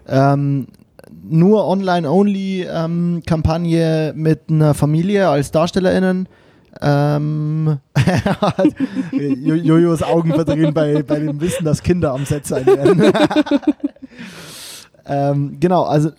ähm, 0.07 0.67
nur 1.29 1.67
Online-Only-Kampagne 1.67 4.13
mit 4.15 4.41
einer 4.49 4.73
Familie 4.73 5.29
als 5.29 5.51
DarstellerInnen? 5.51 6.27
Ähm, 6.81 7.77
Jo- 9.11 9.55
Jojos 9.55 10.03
Augen 10.03 10.33
verdrehen 10.33 10.73
bei, 10.73 11.01
bei 11.03 11.19
dem 11.19 11.39
Wissen, 11.41 11.65
dass 11.65 11.81
Kinder 11.81 12.13
am 12.13 12.25
Set 12.25 12.45
sein 12.45 12.65
werden. 12.65 13.01
ähm, 15.05 15.57
genau, 15.59 15.83
also 15.83 16.09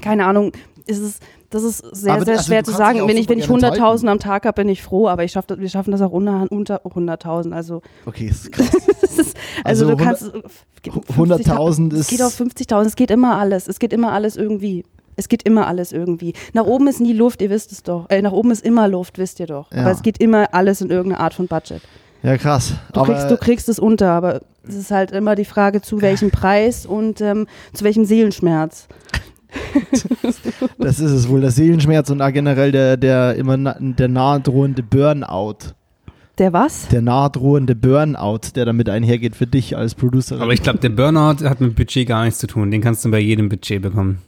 keine 0.00 0.24
Ahnung, 0.26 0.52
ist 0.86 0.98
es, 1.00 1.18
das 1.50 1.62
ist 1.62 1.78
sehr, 1.94 2.14
Aber 2.14 2.24
sehr 2.24 2.34
also 2.38 2.46
schwer 2.46 2.64
zu 2.64 2.70
sagen. 2.72 3.00
Wenn 3.06 3.16
ich, 3.16 3.28
wenn 3.28 3.38
ich 3.38 3.46
gerne 3.48 3.70
100.000 3.72 4.06
am 4.08 4.18
Tag 4.18 4.46
habe, 4.46 4.62
bin 4.62 4.68
ich 4.68 4.82
froh, 4.82 5.08
aber 5.08 5.24
ich 5.24 5.32
schaff, 5.32 5.46
das- 5.46 5.58
wir 5.58 5.68
schaffen 5.68 5.90
das 5.90 6.00
auch 6.00 6.12
unter, 6.12 6.46
unter 6.50 6.84
100.000. 6.86 7.52
Also, 7.52 7.82
okay, 8.06 8.26
ist 8.26 8.50
krass. 8.52 8.68
ist, 9.02 9.36
also, 9.64 9.86
Also 9.86 9.88
du 9.90 9.96
kannst. 9.96 10.32
100.000 10.84 11.94
Es 11.94 12.06
geht 12.08 12.20
ist- 12.20 12.24
auf 12.24 12.40
50.000, 12.40 12.86
es 12.86 12.96
geht 12.96 13.10
immer 13.10 13.36
alles. 13.36 13.68
Es 13.68 13.78
geht 13.78 13.92
immer 13.92 14.12
alles 14.12 14.36
irgendwie. 14.36 14.84
Es 15.20 15.28
geht 15.28 15.42
immer 15.42 15.66
alles 15.66 15.92
irgendwie. 15.92 16.32
Nach 16.54 16.64
oben 16.64 16.88
ist 16.88 16.98
nie 16.98 17.12
Luft, 17.12 17.42
ihr 17.42 17.50
wisst 17.50 17.72
es 17.72 17.82
doch. 17.82 18.08
Äh, 18.08 18.22
nach 18.22 18.32
oben 18.32 18.50
ist 18.50 18.64
immer 18.64 18.88
Luft, 18.88 19.18
wisst 19.18 19.38
ihr 19.38 19.46
doch. 19.46 19.70
Ja. 19.70 19.82
Aber 19.82 19.90
es 19.90 20.00
geht 20.00 20.18
immer 20.18 20.54
alles 20.54 20.80
in 20.80 20.88
irgendeine 20.88 21.22
Art 21.22 21.34
von 21.34 21.46
Budget. 21.46 21.82
Ja, 22.22 22.38
krass. 22.38 22.72
Du, 22.94 23.00
aber, 23.00 23.12
kriegst, 23.12 23.30
du 23.30 23.36
kriegst 23.36 23.68
es 23.68 23.78
unter, 23.78 24.12
aber 24.12 24.40
es 24.66 24.76
ist 24.76 24.90
halt 24.90 25.10
immer 25.10 25.34
die 25.34 25.44
Frage, 25.44 25.82
zu 25.82 26.00
welchem 26.00 26.30
Preis 26.30 26.86
und 26.86 27.20
ähm, 27.20 27.46
zu 27.74 27.84
welchem 27.84 28.06
Seelenschmerz. 28.06 28.88
Das 30.78 31.00
ist 31.00 31.10
es 31.10 31.28
wohl, 31.28 31.42
der 31.42 31.50
Seelenschmerz 31.50 32.08
und 32.08 32.22
auch 32.22 32.32
generell 32.32 32.72
der, 32.72 32.96
der 32.96 33.34
immer 33.34 33.58
na, 33.58 33.76
der 33.78 34.08
nahedrohende 34.08 34.82
Burnout. 34.82 35.74
Der 36.38 36.54
was? 36.54 36.88
Der 36.88 37.02
nahedrohende 37.02 37.74
Burnout, 37.74 38.52
der 38.54 38.64
damit 38.64 38.88
einhergeht 38.88 39.36
für 39.36 39.46
dich 39.46 39.76
als 39.76 39.94
Producerin. 39.94 40.40
Aber 40.40 40.54
ich 40.54 40.62
glaube, 40.62 40.78
der 40.78 40.88
Burnout 40.88 41.44
hat 41.44 41.60
mit 41.60 41.76
Budget 41.76 42.08
gar 42.08 42.24
nichts 42.24 42.38
zu 42.38 42.46
tun. 42.46 42.70
Den 42.70 42.80
kannst 42.80 43.04
du 43.04 43.10
bei 43.10 43.18
jedem 43.18 43.50
Budget 43.50 43.82
bekommen. 43.82 44.22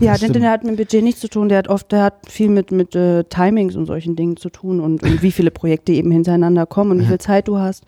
Ja, 0.00 0.12
Das 0.12 0.20
denn 0.20 0.42
der 0.42 0.50
hat 0.50 0.64
mit 0.64 0.72
dem 0.72 0.76
Budget 0.76 1.02
nichts 1.04 1.20
zu 1.20 1.28
tun. 1.28 1.48
Der 1.48 1.58
hat 1.58 1.68
oft, 1.68 1.92
der 1.92 2.02
hat 2.02 2.14
viel 2.28 2.48
mit, 2.48 2.70
mit 2.72 2.94
äh, 2.96 3.24
Timings 3.24 3.76
und 3.76 3.86
solchen 3.86 4.16
Dingen 4.16 4.36
zu 4.36 4.48
tun 4.50 4.80
und, 4.80 5.02
und 5.02 5.22
wie 5.22 5.30
viele 5.32 5.50
Projekte 5.50 5.92
eben 5.92 6.10
hintereinander 6.10 6.66
kommen 6.66 6.90
und 6.92 7.00
wie 7.00 7.06
viel 7.06 7.18
Zeit 7.18 7.48
du 7.48 7.58
hast. 7.58 7.84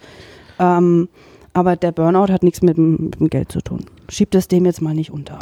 Ähm, 0.58 1.08
aber 1.52 1.76
der 1.76 1.92
Burnout 1.92 2.32
hat 2.32 2.42
nichts 2.42 2.62
mit, 2.62 2.76
dem- 2.76 2.96
mit 2.96 3.20
dem 3.20 3.30
Geld 3.30 3.50
zu 3.52 3.60
tun. 3.60 3.80
Schiebt 4.08 4.34
es 4.34 4.48
dem 4.48 4.64
jetzt 4.66 4.82
mal 4.82 4.94
nicht 4.94 5.10
unter. 5.10 5.38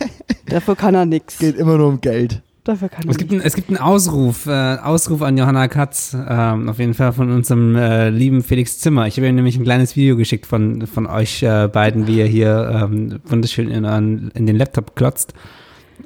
Dafür 0.46 0.74
kann 0.76 0.94
er 0.94 1.06
nichts. 1.06 1.38
geht 1.38 1.56
immer 1.56 1.76
nur 1.78 1.88
um 1.88 2.00
Geld. 2.00 2.42
Dafür 2.64 2.88
kann 2.88 3.04
er 3.04 3.10
Es 3.10 3.16
gibt, 3.16 3.30
nichts. 3.30 3.44
ein, 3.44 3.46
es 3.48 3.54
gibt 3.54 3.68
einen 3.68 3.78
Ausruf, 3.78 4.46
äh, 4.46 4.50
Ausruf 4.82 5.22
an 5.22 5.38
Johanna 5.38 5.68
Katz, 5.68 6.14
ähm, 6.28 6.68
auf 6.68 6.78
jeden 6.78 6.94
Fall 6.94 7.12
von 7.12 7.30
unserem 7.30 7.74
äh, 7.76 8.10
lieben 8.10 8.42
Felix 8.42 8.78
Zimmer. 8.80 9.06
Ich 9.06 9.16
habe 9.16 9.28
ihm 9.28 9.34
nämlich 9.34 9.56
ein 9.56 9.62
kleines 9.64 9.96
Video 9.96 10.16
geschickt 10.16 10.46
von, 10.46 10.86
von 10.86 11.06
euch 11.06 11.42
äh, 11.42 11.68
beiden, 11.68 12.06
wie 12.06 12.18
ihr 12.18 12.26
hier 12.26 12.70
ähm, 12.84 13.20
wunderschön 13.26 13.70
in, 13.70 14.30
in 14.34 14.46
den 14.46 14.56
Laptop 14.56 14.94
klotzt. 14.96 15.32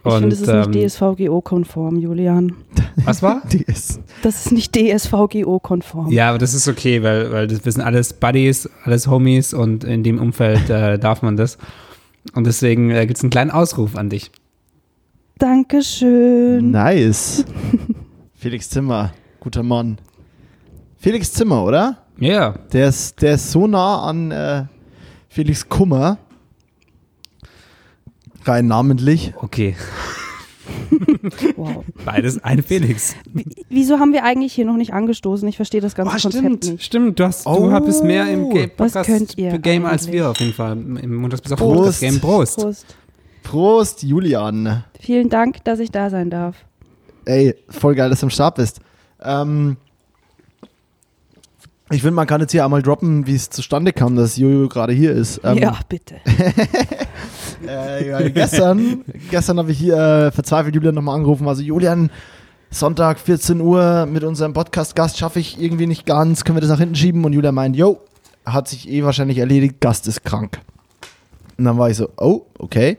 Ich 0.06 0.12
finde, 0.12 0.28
es 0.34 0.40
ist 0.42 0.48
ähm, 0.48 0.70
nicht 0.70 0.92
DSVGO-konform, 0.92 1.96
Julian. 1.98 2.52
Was 3.04 3.22
war? 3.22 3.42
Ist. 3.66 4.00
Das 4.22 4.46
ist 4.46 4.52
nicht 4.52 4.74
DSVGO-konform. 4.76 6.10
Ja, 6.10 6.28
aber 6.28 6.38
das 6.38 6.52
ist 6.54 6.68
okay, 6.68 7.02
weil, 7.02 7.32
weil 7.32 7.46
das, 7.46 7.64
wir 7.64 7.72
sind 7.72 7.82
alles 7.82 8.12
Buddies, 8.12 8.68
alles 8.84 9.06
Homies 9.08 9.54
und 9.54 9.84
in 9.84 10.02
dem 10.02 10.20
Umfeld 10.20 10.68
äh, 10.68 10.98
darf 11.00 11.22
man 11.22 11.36
das. 11.36 11.56
Und 12.34 12.46
deswegen 12.46 12.90
äh, 12.90 13.06
gibt 13.06 13.18
es 13.18 13.24
einen 13.24 13.30
kleinen 13.30 13.50
Ausruf 13.50 13.96
an 13.96 14.10
dich. 14.10 14.30
Dankeschön. 15.38 16.70
Nice. 16.70 17.44
Felix 18.34 18.68
Zimmer, 18.70 19.12
guter 19.40 19.62
Mann. 19.62 19.98
Felix 20.98 21.32
Zimmer, 21.32 21.64
oder? 21.64 21.98
Ja, 22.18 22.54
Der 22.72 22.88
ist, 22.88 23.20
der 23.22 23.34
ist 23.34 23.50
so 23.50 23.66
nah 23.66 24.02
an 24.04 24.30
äh, 24.30 24.64
Felix 25.28 25.68
Kummer. 25.68 26.18
Rein 28.46 28.66
namentlich. 28.66 29.32
okay. 29.40 29.76
Wow. 31.56 31.84
Beides 32.06 32.42
ein 32.42 32.62
Felix. 32.62 33.14
Wieso 33.68 33.98
haben 33.98 34.12
wir 34.14 34.24
eigentlich 34.24 34.54
hier 34.54 34.64
noch 34.64 34.76
nicht 34.76 34.94
angestoßen? 34.94 35.46
Ich 35.48 35.56
verstehe 35.56 35.80
das 35.82 35.94
ganze 35.94 36.10
Oh, 36.10 36.20
Konzept 36.20 36.34
stimmt, 36.34 36.64
nicht. 36.64 36.82
stimmt. 36.84 37.20
Du, 37.20 37.24
hast, 37.24 37.46
Oh. 37.46 37.68
du 37.68 37.80
bist 37.84 38.02
mehr 38.02 38.28
im 38.30 38.48
Game 38.50 38.70
Was 38.78 38.94
könnt 38.94 39.36
ihr 39.36 39.58
Game 39.58 39.84
als 39.84 40.10
wir 40.10 40.30
auf 40.30 40.40
jeden 40.40 40.54
Fall. 40.54 40.72
Im 40.72 41.14
Montags 41.16 41.42
bis 41.42 41.52
auf 41.52 41.58
Prost. 41.58 42.00
Game. 42.00 42.18
Prost. 42.20 42.56
Prost. 42.58 42.86
Prost, 43.42 44.02
Julian. 44.02 44.84
Vielen 45.00 45.28
Dank, 45.28 45.62
dass 45.64 45.80
ich 45.80 45.90
da 45.90 46.08
sein 46.08 46.30
darf. 46.30 46.56
Ey, 47.26 47.54
voll 47.68 47.94
geil, 47.94 48.08
dass 48.08 48.20
du 48.20 48.26
am 48.26 48.30
Start 48.30 48.54
bist. 48.56 48.80
Ähm, 49.22 49.76
ich 51.90 52.00
finde, 52.00 52.14
man 52.14 52.26
kann 52.26 52.40
jetzt 52.40 52.52
hier 52.52 52.64
einmal 52.64 52.82
droppen, 52.82 53.26
wie 53.26 53.34
es 53.34 53.50
zustande 53.50 53.92
kam, 53.92 54.16
dass 54.16 54.36
Jojo 54.38 54.68
gerade 54.68 54.92
hier 54.94 55.12
ist. 55.12 55.40
Ähm, 55.44 55.58
ja, 55.58 55.78
bitte. 55.88 56.16
Äh, 57.66 58.30
gestern 58.30 59.04
gestern 59.30 59.58
habe 59.58 59.72
ich 59.72 59.78
hier 59.78 59.96
äh, 59.96 60.30
verzweifelt 60.30 60.74
Julian 60.74 60.94
nochmal 60.94 61.16
angerufen. 61.16 61.48
Also 61.48 61.62
Julian, 61.62 62.10
Sonntag 62.70 63.20
14 63.20 63.60
Uhr 63.60 64.06
mit 64.06 64.24
unserem 64.24 64.52
Podcast-Gast 64.52 65.18
schaffe 65.18 65.40
ich 65.40 65.60
irgendwie 65.60 65.86
nicht 65.86 66.06
ganz. 66.06 66.44
Können 66.44 66.56
wir 66.56 66.60
das 66.60 66.70
nach 66.70 66.78
hinten 66.78 66.96
schieben? 66.96 67.24
Und 67.24 67.32
Julian 67.32 67.54
meint, 67.54 67.76
yo, 67.76 68.00
hat 68.44 68.68
sich 68.68 68.88
eh 68.88 69.04
wahrscheinlich 69.04 69.38
erledigt, 69.38 69.80
Gast 69.80 70.08
ist 70.08 70.24
krank. 70.24 70.60
Und 71.56 71.64
dann 71.64 71.78
war 71.78 71.88
ich 71.88 71.96
so, 71.96 72.08
oh, 72.16 72.46
okay. 72.58 72.98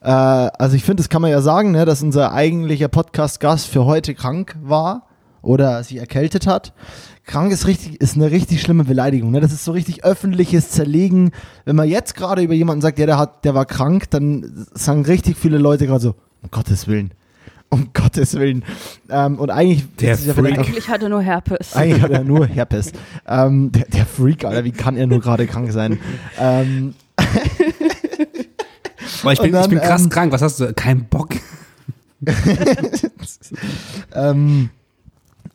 Äh, 0.00 0.08
also 0.08 0.74
ich 0.74 0.84
finde, 0.84 1.02
das 1.02 1.08
kann 1.08 1.22
man 1.22 1.30
ja 1.30 1.42
sagen, 1.42 1.72
ne, 1.72 1.84
dass 1.84 2.02
unser 2.02 2.32
eigentlicher 2.32 2.88
Podcast-Gast 2.88 3.66
für 3.66 3.84
heute 3.84 4.14
krank 4.14 4.56
war 4.62 5.06
oder 5.42 5.82
sich 5.84 5.98
erkältet 5.98 6.46
hat. 6.46 6.72
Krank 7.30 7.52
ist 7.52 7.68
richtig, 7.68 8.00
ist 8.00 8.16
eine 8.16 8.32
richtig 8.32 8.60
schlimme 8.60 8.82
Beleidigung. 8.82 9.30
Ne? 9.30 9.40
Das 9.40 9.52
ist 9.52 9.64
so 9.64 9.70
richtig 9.70 10.02
öffentliches 10.02 10.70
Zerlegen. 10.70 11.30
Wenn 11.64 11.76
man 11.76 11.88
jetzt 11.88 12.16
gerade 12.16 12.42
über 12.42 12.54
jemanden 12.54 12.82
sagt, 12.82 12.98
ja, 12.98 13.06
der 13.06 13.18
hat, 13.18 13.44
der 13.44 13.54
war 13.54 13.66
krank, 13.66 14.10
dann 14.10 14.66
sagen 14.74 15.04
richtig 15.04 15.36
viele 15.38 15.58
Leute 15.58 15.86
gerade 15.86 16.00
so, 16.00 16.16
um 16.42 16.50
Gottes 16.50 16.88
Willen. 16.88 17.12
Um 17.68 17.90
Gottes 17.94 18.34
Willen. 18.34 18.64
Ähm, 19.08 19.38
und 19.38 19.50
eigentlich 19.50 19.84
Der 20.00 20.14
ist 20.14 20.26
es 20.26 20.36
ja 20.36 20.42
Eigentlich 20.42 20.88
hat 20.88 21.04
er 21.04 21.08
nur 21.08 21.22
Herpes. 21.22 21.76
eigentlich 21.76 22.02
hat 22.02 22.10
er 22.10 22.24
nur 22.24 22.46
Herpes. 22.48 22.90
Ähm, 23.28 23.70
der, 23.70 23.84
der 23.84 24.06
Freak, 24.06 24.44
Alter, 24.44 24.64
wie 24.64 24.72
kann 24.72 24.96
er 24.96 25.06
nur 25.06 25.20
gerade 25.20 25.46
krank 25.46 25.70
sein? 25.70 26.00
Ähm, 26.36 26.94
Boah, 29.22 29.32
ich 29.32 29.40
bin, 29.40 29.52
dann, 29.52 29.62
ich 29.62 29.68
bin 29.70 29.78
krass 29.78 30.02
ähm, 30.02 30.08
krank. 30.08 30.32
Was 30.32 30.42
hast 30.42 30.58
du? 30.58 30.74
Kein 30.74 31.04
Bock. 31.04 31.28
ähm, 34.16 34.70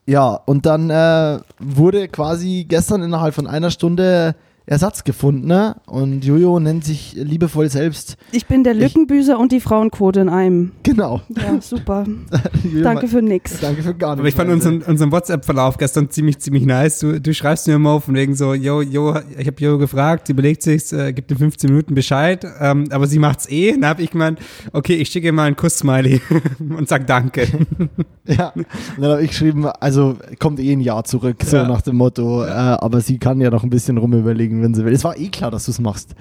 ja, 0.06 0.34
und 0.46 0.66
dann 0.66 0.90
äh, 0.90 1.40
wurde 1.60 2.08
quasi 2.08 2.66
gestern 2.68 3.02
innerhalb 3.02 3.34
von 3.34 3.48
einer 3.48 3.72
Stunde 3.72 4.36
Ersatz 4.68 5.04
gefunden. 5.04 5.48
Ne? 5.48 5.76
Und 5.86 6.26
Jojo 6.26 6.60
nennt 6.60 6.84
sich 6.86 7.14
liebevoll 7.16 7.70
selbst. 7.70 8.18
Ich 8.32 8.48
bin 8.48 8.64
der 8.64 8.74
Lückenbüßer 8.74 9.38
und 9.38 9.52
die 9.52 9.60
Frauenquote 9.60 10.22
in 10.22 10.30
einem. 10.30 10.72
Genau. 10.84 11.22
Ja, 11.30 11.62
super. 11.62 12.06
Jojo 12.64 12.84
Danke 12.84 13.08
für 13.08 13.22
nix. 13.22 13.60
Danke 13.60 13.84
für 13.84 13.94
gar 13.94 14.16
nichts. 14.16 14.20
Aber 14.22 14.28
ich 14.28 14.36
fand 14.36 14.50
unseren, 14.52 14.82
unseren 14.82 15.12
WhatsApp-Verlauf 15.12 15.78
gestern 15.78 16.10
ziemlich, 16.10 16.40
ziemlich 16.40 16.66
nice. 16.66 17.00
Du, 17.00 17.20
du 17.22 17.34
schreibst 17.34 17.68
mir 17.68 17.76
immer 17.76 17.92
auf 17.92 18.06
von 18.06 18.16
wegen 18.16 18.36
so, 18.36 18.54
yo, 18.54 18.82
yo, 18.82 19.16
ich 19.38 19.48
habe 19.48 19.56
Jo 19.60 19.78
gefragt, 19.78 20.28
sie 20.28 20.34
überlegt 20.34 20.62
sich, 20.64 20.92
äh, 20.94 21.14
gibt 21.14 21.32
in 21.32 21.38
15 21.38 21.70
Minuten 21.70 21.96
Bescheid, 21.96 22.46
ähm, 22.60 22.86
aber 22.92 23.08
sie 23.08 23.20
macht's 23.20 23.50
eh. 23.50 23.72
Dann 23.74 23.86
habe 23.86 24.02
ich 24.04 24.12
gemeint, 24.12 24.40
okay, 24.74 24.96
ich 24.96 25.10
schicke 25.10 25.28
ihr 25.28 25.34
mal 25.34 25.44
einen 25.46 25.56
Kuss-Smiley 25.56 26.22
und 26.78 26.88
sag 26.88 27.06
Danke. 27.08 27.48
Ja, 28.28 28.48
und 28.56 28.66
dann 28.98 29.12
habe 29.12 29.22
ich 29.24 29.30
geschrieben, 29.30 29.68
also 29.68 30.18
kommt 30.40 30.60
eh 30.60 30.72
ein 30.72 30.80
Jahr 30.80 31.04
zurück, 31.04 31.44
so 31.46 31.58
Ja. 31.58 31.68
nach 31.68 31.84
dem 31.84 31.98
Motto. 31.98 32.44
Äh, 32.44 32.48
aber 32.50 33.00
sie 33.00 33.20
kann 33.20 33.40
ja 33.40 33.52
noch 33.52 33.64
ein 33.64 33.70
bisschen 33.70 34.00
rumüberlegen, 34.56 34.64
wenn 34.64 34.74
sie 34.74 34.86
will. 34.86 34.94
Es 34.94 35.04
war 35.04 35.18
eh 35.18 35.30
klar, 35.30 35.52
dass 35.52 35.66
du 35.66 35.72
es 35.72 35.80
machst. 35.80 36.16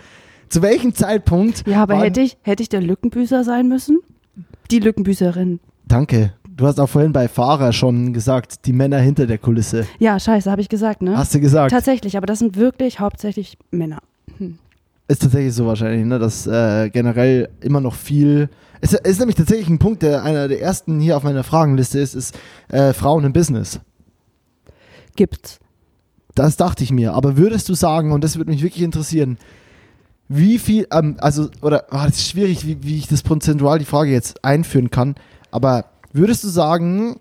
Zu 0.49 0.63
welchem 0.63 0.95
Zeitpunkt? 0.95 1.67
Ja, 1.67 1.83
aber 1.83 1.97
hätte 1.97 2.21
ich, 2.21 2.37
hätte 2.43 2.63
ich 2.63 2.69
der 2.69 2.83
Lückenbüßer 2.83 3.45
sein 3.45 3.69
müssen? 3.69 4.01
Die 4.71 4.79
Lückenbüßerin. 4.79 5.61
Danke. 5.87 6.35
Du 6.57 6.67
hast 6.67 6.79
auch 6.79 6.89
vorhin 6.89 7.13
bei 7.13 7.27
Fahrer 7.27 7.73
schon 7.73 8.13
gesagt, 8.13 8.67
die 8.67 8.73
Männer 8.73 8.99
hinter 8.99 9.27
der 9.27 9.39
Kulisse. 9.39 9.87
Ja, 9.99 10.21
scheiße, 10.21 10.49
habe 10.51 10.61
ich 10.61 10.69
gesagt, 10.69 11.03
ne? 11.03 11.17
Hast 11.17 11.35
du 11.35 11.41
gesagt? 11.41 11.73
Tatsächlich, 11.73 12.17
aber 12.17 12.27
das 12.27 12.39
sind 12.39 12.57
wirklich 12.57 13.01
hauptsächlich 13.01 13.59
Männer. 13.73 13.99
Ist 15.09 15.23
tatsächlich 15.23 15.53
so 15.53 15.67
wahrscheinlich, 15.67 16.07
ne, 16.07 16.19
dass 16.19 16.47
äh, 16.47 16.91
generell 16.91 17.49
immer 17.61 17.81
noch 17.81 17.95
viel. 17.95 18.49
Es 18.81 18.93
ist, 18.93 19.07
ist 19.07 19.19
nämlich 19.19 19.37
tatsächlich 19.37 19.69
ein 19.69 19.81
Punkt, 19.81 20.03
der 20.03 20.23
einer 20.23 20.47
der 20.47 20.63
ersten 20.63 21.01
hier 21.01 21.17
auf 21.17 21.25
meiner 21.25 21.43
Fragenliste 21.43 21.99
ist, 21.99 22.15
ist 22.15 22.39
äh, 22.69 22.93
Frauen 22.93 23.25
im 23.25 23.33
Business. 23.33 23.81
Gibt's. 25.17 25.59
Das 26.35 26.57
dachte 26.57 26.85
ich 26.85 26.91
mir. 26.91 27.15
Aber 27.15 27.37
würdest 27.37 27.69
du 27.69 27.75
sagen, 27.75 28.13
und 28.13 28.25
das 28.25 28.37
würde 28.37 28.51
mich 28.51 28.63
wirklich 28.63 28.83
interessieren, 28.83 29.39
wie 30.29 30.59
viel, 30.59 30.87
ähm, 30.91 31.17
also, 31.19 31.49
oder, 31.61 31.87
oh, 31.91 31.99
das 32.05 32.17
ist 32.17 32.31
schwierig, 32.31 32.67
wie, 32.67 32.83
wie 32.83 32.97
ich 32.97 33.09
das 33.09 33.23
prozentual 33.23 33.79
die 33.79 33.85
Frage 33.85 34.11
jetzt 34.11 34.45
einführen 34.45 34.91
kann, 34.91 35.15
aber 35.51 35.87
würdest 36.13 36.45
du 36.45 36.49
sagen, 36.49 37.21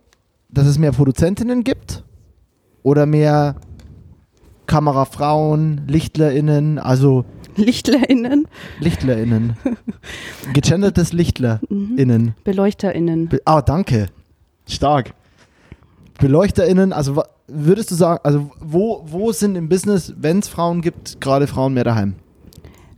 dass 0.49 0.67
es 0.67 0.77
mehr 0.77 0.91
Produzentinnen 0.91 1.63
gibt? 1.63 2.03
Oder 2.81 3.05
mehr 3.05 3.55
Kamerafrauen, 4.65 5.81
LichtlerInnen, 5.87 6.79
also 6.79 7.25
LichtlerInnen, 7.55 8.47
LichtlerInnen. 8.79 9.57
Gegendertes 10.53 11.13
LichtlerInnen. 11.13 12.35
BeleuchterInnen. 12.43 13.29
Be 13.29 13.41
ah, 13.45 13.61
danke. 13.61 14.07
Stark. 14.67 15.13
BeleuchterInnen, 16.19 16.93
also 16.93 17.21
würdest 17.53 17.91
du 17.91 17.95
sagen, 17.95 18.19
also 18.23 18.51
wo, 18.59 19.03
wo 19.05 19.31
sind 19.31 19.55
im 19.55 19.69
Business, 19.69 20.13
wenn 20.17 20.39
es 20.39 20.47
Frauen 20.47 20.81
gibt, 20.81 21.21
gerade 21.21 21.47
Frauen 21.47 21.73
mehr 21.73 21.83
daheim? 21.83 22.15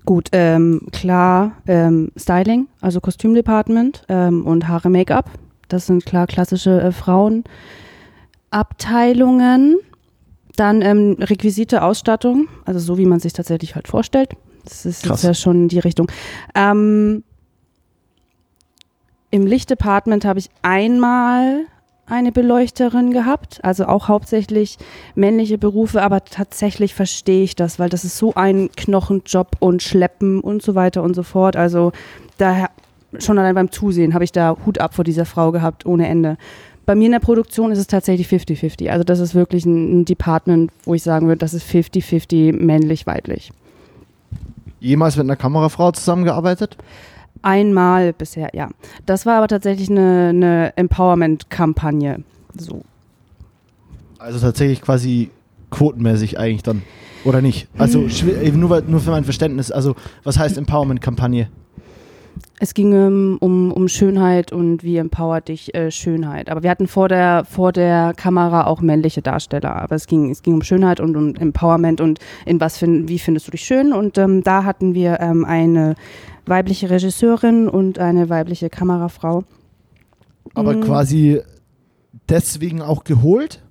Gut, 0.06 0.30
ähm, 0.34 0.88
klar, 0.91 1.53
ähm, 1.68 2.12
Styling, 2.16 2.68
also 2.80 3.01
Kostümdepartment 3.01 4.03
ähm, 4.08 4.45
und 4.45 4.68
Haare, 4.68 4.89
Make-up. 4.89 5.32
Das 5.68 5.88
sind 5.88 6.06
klar 6.06 6.28
klassische 6.28 6.80
äh, 6.80 6.91
Frauenabteilungen. 6.91 9.78
Dann 10.56 10.84
ähm, 10.84 11.18
Requisite, 11.20 11.84
Ausstattung, 11.84 12.47
also 12.66 12.80
so 12.80 12.97
wie 12.97 13.06
man 13.06 13.20
sich 13.20 13.34
tatsächlich 13.34 13.76
halt 13.76 13.88
vorstellt. 13.88 14.36
Das 14.64 14.86
ist 14.86 15.03
Krass. 15.03 15.24
jetzt 15.24 15.28
ja 15.28 15.34
schon 15.34 15.68
die 15.68 15.80
Richtung. 15.80 16.10
Ähm, 16.53 17.24
Im 19.32 19.47
Lichtdepartment 19.47 20.24
habe 20.24 20.39
ich 20.39 20.49
einmal 20.62 21.66
eine 22.08 22.32
Beleuchterin 22.32 23.12
gehabt, 23.12 23.60
also 23.64 23.86
auch 23.86 24.08
hauptsächlich 24.08 24.78
männliche 25.16 25.58
Berufe, 25.58 26.01
aber 26.01 26.24
tatsächlich 26.24 26.93
verstehe 26.93 27.43
ich 27.43 27.56
das, 27.56 27.80
weil 27.80 27.89
das 27.89 28.03
ist 28.03 28.18
so 28.18 28.34
ein 28.36 28.70
Knochenjob 28.76 29.58
und 29.60 29.82
Schleppen 29.82 30.39
und 30.39 30.62
so 30.62 30.76
weiter 30.76 31.01
und 31.01 31.16
so 31.16 31.24
fort. 31.24 31.56
Also 31.56 31.91
daher 32.38 32.70
schon 33.18 33.39
allein 33.39 33.56
beim 33.56 33.72
Zusehen 33.72 34.14
habe 34.14 34.24
ich 34.24 34.32
da 34.32 34.56
Hut 34.66 34.80
ab 34.80 34.93
vor 34.93 35.03
dieser 35.03 35.26
Frau 35.26 35.51
gehabt, 35.51 35.86
ohne 35.86 36.08
Ende. 36.08 36.38
Bei 36.86 36.93
mir 36.93 37.08
in 37.08 37.14
der 37.14 37.20
Produktion 37.20 37.72
ist 37.72 37.80
es 37.80 37.88
tatsächlich 37.88 38.28
50-50. 38.28 38.89
Also 38.89 39.03
das 39.03 39.20
ist 39.20 39.34
wirklich 39.34 39.66
ein, 39.66 40.06
Department, 40.06 40.72
wo 40.84 40.93
ich 40.93 41.01
sagen 41.01 41.28
würde, 41.28 41.39
das 41.39 41.56
ist 41.56 41.68
50-50 41.68 42.53
männlich-weiblich. 42.53 43.51
Jemals 44.80 45.18
mit 45.18 45.26
einer 45.26 45.36
Kamerafrau 45.36 45.91
zusammengearbeitet? 45.91 46.78
Einmal 47.42 48.14
bisher, 48.14 48.50
ja. 48.54 48.70
Das 49.06 49.26
war 49.26 49.38
aber 49.38 49.48
tatsächlich 49.48 49.90
eine, 49.90 50.30
eine 50.30 50.74
Empowerment-Kampagne. 50.78 52.24
So. 52.58 52.82
Also 54.18 54.40
tatsächlich 54.40 54.82
quasi 54.82 55.30
quotenmäßig 55.70 56.40
eigentlich 56.40 56.64
dann. 56.64 56.82
Oder 57.24 57.42
nicht? 57.42 57.68
Also 57.78 58.06
eben 58.42 58.60
nur, 58.60 58.82
nur 58.82 59.00
für 59.00 59.12
mein 59.12 59.24
Verständnis. 59.24 59.72
Also 59.72 59.96
was 60.24 60.38
heißt 60.38 60.58
Empowerment-Kampagne? 60.58 61.50
Es 62.60 62.74
ging 62.74 62.94
ähm, 62.94 63.38
um, 63.42 63.72
um 63.72 63.88
Schönheit 63.88 64.54
und 64.54 64.84
wie 64.84 64.98
empowert 64.98 65.50
dich 65.50 65.76
äh, 65.76 65.92
Schönheit. 65.92 66.50
Aber 66.50 66.64
wir 66.64 66.70
hatten 66.70 66.88
vor 66.88 67.10
der, 67.10 67.44
vor 67.44 67.74
der 67.74 68.14
Kamera 68.16 68.66
auch 68.66 68.80
männliche 68.80 69.22
Darsteller. 69.22 69.76
Aber 69.76 69.96
es 69.96 70.08
ging, 70.08 70.30
es 70.30 70.42
ging 70.42 70.54
um 70.54 70.62
Schönheit 70.62 71.00
und 71.00 71.18
um 71.18 71.36
Empowerment 71.36 72.00
und 72.00 72.20
in 72.46 72.62
was 72.62 72.78
find, 72.78 73.10
wie 73.10 73.20
findest 73.20 73.48
du 73.48 73.52
dich 73.52 73.66
schön. 73.66 73.92
Und 73.92 74.18
ähm, 74.18 74.42
da 74.44 74.64
hatten 74.64 74.94
wir 74.94 75.20
ähm, 75.20 75.44
eine 75.44 75.96
weibliche 76.48 76.89
Regisseurin 76.89 77.68
und 77.70 78.00
eine 78.00 78.30
weibliche 78.30 78.70
Kamerafrau. 78.70 79.43
Aber 80.54 80.76
Mm. 80.76 80.82
quasi 80.82 81.41
deswegen 82.30 82.82
auch 82.82 83.04
geholt? 83.04 83.62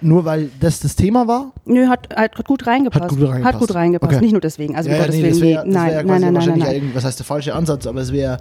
Nur 0.00 0.24
weil 0.24 0.48
das 0.60 0.80
das 0.80 0.96
Thema 0.96 1.28
war? 1.28 1.52
Nö, 1.66 1.88
hat, 1.88 2.08
hat 2.16 2.42
gut 2.46 2.66
reingepasst. 2.66 3.02
Hat 3.04 3.10
gut 3.10 3.20
reingepasst. 3.28 3.44
Hat 3.54 3.60
gut 3.60 3.74
reingepasst. 3.74 4.12
Okay. 4.14 4.22
Nicht 4.24 4.32
nur 4.32 4.40
deswegen. 4.40 4.76
Also 4.76 4.88
ja, 4.88 4.96
ja, 4.96 5.06
nee, 5.08 5.18
Willen. 5.22 5.28
das 5.30 5.40
wär, 5.42 5.64
nein, 5.64 5.74
wär 5.74 5.74
nein, 5.74 5.92
quasi 5.92 6.06
nein, 6.06 6.20
nein, 6.20 6.34
wahrscheinlich 6.34 6.64
nein, 6.64 6.72
nein. 6.72 6.82
irgend- 6.82 6.94
was 6.96 7.04
heißt 7.04 7.18
der 7.18 7.26
falsche 7.26 7.54
Ansatz, 7.54 7.86
aber 7.86 8.00
es 8.00 8.10
wäre 8.12 8.38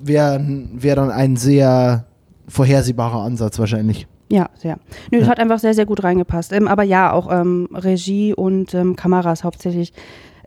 wär, 0.00 0.40
wär 0.72 0.94
dann 0.94 1.10
ein 1.10 1.34
sehr 1.36 2.04
vorhersehbarer 2.46 3.22
Ansatz 3.24 3.58
wahrscheinlich. 3.58 4.06
Ja, 4.30 4.48
sehr. 4.56 4.78
Nö, 5.10 5.18
Ja. 5.20 5.26
hat 5.26 5.40
einfach 5.40 5.58
sehr, 5.58 5.74
sehr 5.74 5.86
gut 5.86 6.04
reingepasst. 6.04 6.52
Ähm, 6.52 6.68
aber 6.68 6.84
ja, 6.84 7.12
auch 7.12 7.28
ähm, 7.32 7.68
Regie 7.72 8.32
und 8.34 8.72
ähm, 8.74 8.94
Kameras 8.94 9.42
hauptsächlich 9.42 9.92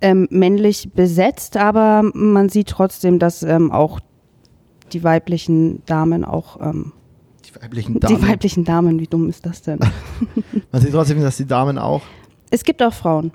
ähm, 0.02 0.28
männlich 0.32 0.89
besetzt, 0.93 1.58
aber 1.58 2.04
man 2.14 2.50
sieht 2.50 2.68
trotzdem, 2.70 3.20
dass 3.20 3.43
ähm, 3.43 3.72
auch 3.72 4.00
die 4.93 5.04
weiblichen 5.04 5.84
Damen 5.86 6.24
auch 6.26 6.60
ähm, 6.62 6.93
Die 7.45 7.62
weiblichen 7.62 8.00
Damen. 8.00 8.16
die 8.16 8.28
weiblichen 8.28 8.64
Damen, 8.66 9.00
wie 9.00 9.08
dumm 9.08 9.30
ist 9.30 9.45
das 9.45 9.62
denn? 9.62 9.80
Man 10.72 10.82
sieht 10.82 10.91
trotzdem, 10.91 11.22
dass 11.22 11.38
die 11.38 11.45
Damen 11.45 11.78
auch. 11.78 12.02
es 12.50 12.64
gibt 12.64 12.82
auch 12.82 12.93
Frauen. 12.93 13.32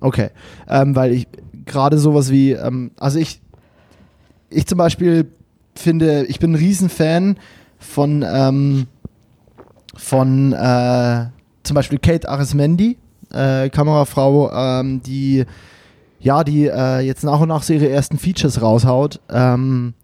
Okay. 0.00 0.30
Ähm, 0.68 0.94
weil 0.96 1.12
ich 1.12 1.28
gerade 1.64 1.98
sowas 1.98 2.30
wie, 2.30 2.52
ähm, 2.52 2.90
also 2.98 3.18
ich, 3.18 3.40
ich 4.50 4.66
zum 4.66 4.78
Beispiel 4.78 5.30
finde, 5.74 6.24
ich 6.26 6.38
bin 6.40 6.52
ein 6.52 6.56
Riesenfan 6.56 7.36
von, 7.78 8.24
ähm, 8.26 8.86
von 9.94 10.52
äh, 10.52 11.26
zum 11.62 11.74
Beispiel 11.74 11.98
Kate 11.98 12.28
Arismendi, 12.28 12.98
äh, 13.32 13.70
Kamerafrau, 13.70 14.50
ähm, 14.52 15.02
die 15.02 15.44
ja, 16.22 16.44
die 16.44 16.68
äh, 16.68 17.00
jetzt 17.00 17.24
nach 17.24 17.40
und 17.40 17.48
nach 17.48 17.62
so 17.62 17.72
ihre 17.72 17.88
ersten 17.88 18.16
Features 18.16 18.62
raushaut. 18.62 19.20
Ähm, 19.28 19.94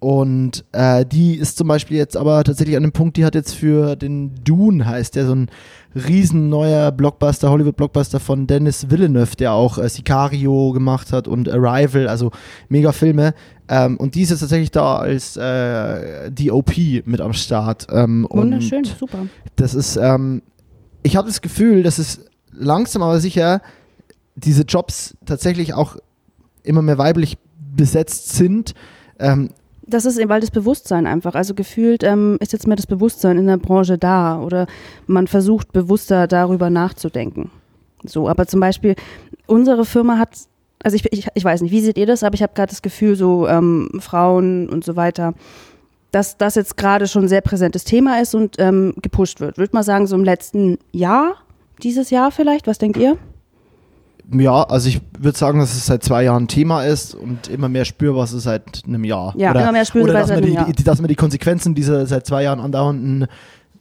und 0.00 0.64
äh, 0.72 1.04
die 1.04 1.34
ist 1.34 1.58
zum 1.58 1.66
Beispiel 1.68 1.96
jetzt 1.96 2.16
aber 2.16 2.44
tatsächlich 2.44 2.76
an 2.76 2.84
dem 2.84 2.92
Punkt, 2.92 3.16
die 3.16 3.24
hat 3.24 3.34
jetzt 3.34 3.54
für 3.54 3.96
den 3.96 4.32
Dune, 4.44 4.86
heißt 4.86 5.16
der, 5.16 5.26
so 5.26 5.34
ein 5.34 5.50
riesen 5.94 6.48
neuer 6.48 6.92
Blockbuster, 6.92 7.50
Hollywood-Blockbuster 7.50 8.20
von 8.20 8.46
Dennis 8.46 8.90
Villeneuve, 8.90 9.34
der 9.36 9.52
auch 9.52 9.76
äh, 9.76 9.88
Sicario 9.88 10.70
gemacht 10.72 11.12
hat 11.12 11.26
und 11.26 11.48
Arrival, 11.48 12.06
also 12.06 12.30
mega 12.68 12.92
Filme. 12.92 13.34
Ähm, 13.68 13.96
und 13.96 14.14
die 14.14 14.22
ist 14.22 14.30
jetzt 14.30 14.40
tatsächlich 14.40 14.70
da 14.70 14.98
als 14.98 15.36
äh, 15.36 16.30
DOP 16.30 17.04
mit 17.04 17.20
am 17.20 17.32
Start. 17.32 17.88
Ähm, 17.90 18.26
Wunderschön, 18.30 18.78
Und 18.78 18.96
super. 18.98 19.18
das 19.56 19.74
ist, 19.74 19.96
ähm, 19.96 20.42
ich 21.02 21.16
habe 21.16 21.26
das 21.26 21.42
Gefühl, 21.42 21.82
dass 21.82 21.98
es 21.98 22.24
langsam 22.52 23.02
aber 23.02 23.18
sicher 23.18 23.60
diese 24.38 24.62
Jobs 24.62 25.16
tatsächlich 25.26 25.74
auch 25.74 25.96
immer 26.62 26.82
mehr 26.82 26.98
weiblich 26.98 27.38
besetzt 27.76 28.30
sind. 28.36 28.74
Ähm, 29.18 29.50
Das 29.86 30.04
ist 30.04 30.18
eben, 30.18 30.28
weil 30.28 30.40
das 30.40 30.50
Bewusstsein 30.50 31.06
einfach, 31.06 31.34
also 31.34 31.54
gefühlt 31.54 32.02
ähm, 32.02 32.36
ist 32.40 32.52
jetzt 32.52 32.66
mehr 32.66 32.76
das 32.76 32.86
Bewusstsein 32.86 33.38
in 33.38 33.46
der 33.46 33.56
Branche 33.56 33.98
da 33.98 34.40
oder 34.40 34.66
man 35.06 35.26
versucht 35.26 35.72
bewusster 35.72 36.26
darüber 36.26 36.70
nachzudenken. 36.70 37.50
So, 38.04 38.28
aber 38.28 38.46
zum 38.46 38.60
Beispiel 38.60 38.94
unsere 39.46 39.84
Firma 39.84 40.18
hat, 40.18 40.30
also 40.82 40.94
ich, 40.94 41.12
ich, 41.12 41.26
ich 41.34 41.44
weiß 41.44 41.62
nicht, 41.62 41.72
wie 41.72 41.80
seht 41.80 41.98
ihr 41.98 42.06
das, 42.06 42.22
aber 42.22 42.34
ich 42.34 42.42
habe 42.42 42.52
gerade 42.54 42.70
das 42.70 42.82
Gefühl, 42.82 43.16
so 43.16 43.48
ähm, 43.48 43.88
Frauen 43.98 44.68
und 44.68 44.84
so 44.84 44.94
weiter, 44.94 45.34
dass 46.10 46.36
das 46.36 46.54
jetzt 46.54 46.76
gerade 46.76 47.06
schon 47.06 47.24
ein 47.24 47.28
sehr 47.28 47.40
präsentes 47.40 47.84
Thema 47.84 48.20
ist 48.20 48.34
und 48.34 48.56
ähm, 48.58 48.94
gepusht 49.02 49.40
wird. 49.40 49.58
Würde 49.58 49.74
mal 49.74 49.82
sagen, 49.82 50.06
so 50.06 50.16
im 50.16 50.24
letzten 50.24 50.78
Jahr, 50.92 51.36
dieses 51.82 52.10
Jahr 52.10 52.30
vielleicht, 52.30 52.66
was 52.66 52.78
denkt 52.78 52.98
ihr? 52.98 53.18
Ja, 54.32 54.62
also 54.64 54.88
ich 54.88 55.00
würde 55.18 55.38
sagen, 55.38 55.58
dass 55.58 55.74
es 55.74 55.86
seit 55.86 56.02
zwei 56.02 56.24
Jahren 56.24 56.48
Thema 56.48 56.84
ist 56.84 57.14
und 57.14 57.48
immer 57.48 57.68
mehr 57.68 57.84
spürbar 57.84 58.24
ist 58.24 58.32
es 58.32 58.42
seit 58.44 58.82
einem 58.86 59.04
Jahr. 59.04 59.34
Ja, 59.36 59.50
oder, 59.50 59.62
immer 59.62 59.72
mehr 59.72 59.84
spürbar 59.84 60.10
oder 60.10 60.20
dass 60.20 60.28
seit 60.28 60.40
man 60.40 60.48
die, 60.48 60.54
Jahr. 60.54 60.72
Die, 60.72 60.84
dass 60.84 61.00
man 61.00 61.08
die 61.08 61.14
Konsequenzen 61.14 61.74
dieser 61.74 62.06
seit 62.06 62.26
zwei 62.26 62.42
Jahren 62.42 62.60
andauernden, 62.60 63.26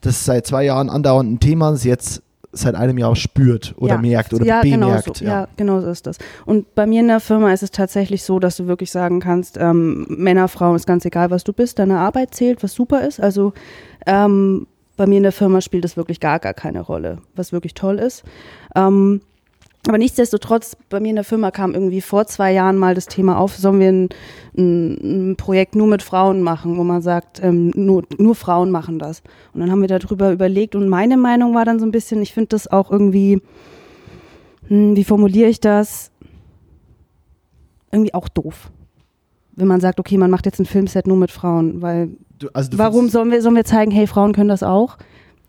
des 0.03 0.23
seit 0.25 0.47
zwei 0.47 0.63
Jahren 0.63 0.89
andauernden 0.89 1.39
Themas 1.39 1.83
jetzt 1.83 2.21
seit 2.53 2.75
einem 2.75 2.97
Jahr 2.97 3.15
spürt 3.15 3.75
oder 3.77 3.95
ja. 3.95 4.01
merkt 4.01 4.33
oder 4.33 4.45
ja, 4.45 4.61
bemerkt. 4.61 5.05
Genau 5.05 5.13
so, 5.13 5.25
ja. 5.25 5.47
genau 5.57 5.81
so 5.81 5.89
ist 5.89 6.07
das. 6.07 6.17
Und 6.45 6.73
bei 6.75 6.85
mir 6.87 7.01
in 7.01 7.07
der 7.07 7.19
Firma 7.19 7.51
ist 7.51 7.63
es 7.63 7.71
tatsächlich 7.71 8.23
so, 8.23 8.39
dass 8.39 8.57
du 8.57 8.67
wirklich 8.67 8.91
sagen 8.91 9.19
kannst, 9.19 9.57
ähm, 9.59 10.05
Männer, 10.09 10.47
Frauen, 10.47 10.75
ist 10.75 10.87
ganz 10.87 11.03
egal, 11.05 11.29
was 11.29 11.43
du 11.43 11.53
bist, 11.53 11.77
deine 11.77 11.99
Arbeit 11.99 12.33
zählt, 12.33 12.63
was 12.63 12.73
super 12.73 13.05
ist. 13.05 13.19
Also 13.19 13.53
ähm, 14.05 14.65
bei 14.95 15.05
mir 15.05 15.17
in 15.17 15.23
der 15.23 15.31
Firma 15.31 15.61
spielt 15.61 15.83
das 15.83 15.97
wirklich 15.97 16.19
gar, 16.19 16.39
gar 16.39 16.53
keine 16.53 16.81
Rolle, 16.81 17.19
was 17.35 17.51
wirklich 17.51 17.73
toll 17.73 17.99
ist. 17.99 18.23
Ähm, 18.75 19.21
aber 19.87 19.97
nichtsdestotrotz, 19.97 20.75
bei 20.89 20.99
mir 20.99 21.09
in 21.09 21.15
der 21.15 21.23
Firma 21.23 21.51
kam 21.51 21.73
irgendwie 21.73 22.01
vor 22.01 22.25
zwei 22.27 22.51
Jahren 22.51 22.77
mal 22.77 22.95
das 22.95 23.05
Thema 23.05 23.37
auf, 23.37 23.55
sollen 23.55 23.79
wir 23.79 23.89
ein, 23.89 24.09
ein, 24.57 25.31
ein 25.31 25.35
Projekt 25.37 25.75
nur 25.75 25.87
mit 25.87 26.03
Frauen 26.03 26.41
machen, 26.41 26.77
wo 26.77 26.83
man 26.83 27.01
sagt, 27.01 27.41
ähm, 27.43 27.71
nur, 27.75 28.03
nur 28.17 28.35
Frauen 28.35 28.69
machen 28.69 28.99
das. 28.99 29.21
Und 29.53 29.61
dann 29.61 29.71
haben 29.71 29.81
wir 29.81 29.87
darüber 29.87 30.31
überlegt 30.31 30.75
und 30.75 30.89
meine 30.89 31.15
Meinung 31.15 31.53
war 31.53 31.63
dann 31.63 31.79
so 31.79 31.85
ein 31.85 31.91
bisschen, 31.91 32.21
ich 32.21 32.33
finde 32.33 32.49
das 32.49 32.67
auch 32.67 32.91
irgendwie, 32.91 33.41
hm, 34.67 34.95
wie 34.95 35.03
formuliere 35.05 35.49
ich 35.49 35.61
das? 35.61 36.11
Irgendwie 37.91 38.13
auch 38.13 38.27
doof. 38.27 38.71
Wenn 39.53 39.67
man 39.67 39.79
sagt, 39.79 39.99
okay, 39.99 40.17
man 40.17 40.29
macht 40.29 40.45
jetzt 40.45 40.59
ein 40.59 40.65
Filmset 40.65 41.07
nur 41.07 41.17
mit 41.17 41.31
Frauen, 41.31 41.81
weil 41.81 42.09
Du, 42.39 42.49
also 42.53 42.69
du 42.69 42.77
warum 42.77 43.09
sollen 43.09 43.31
wir, 43.31 43.41
sollen 43.41 43.55
wir 43.55 43.65
zeigen, 43.65 43.91
hey, 43.91 44.07
Frauen 44.07 44.33
können 44.33 44.49
das 44.49 44.63
auch? 44.63 44.97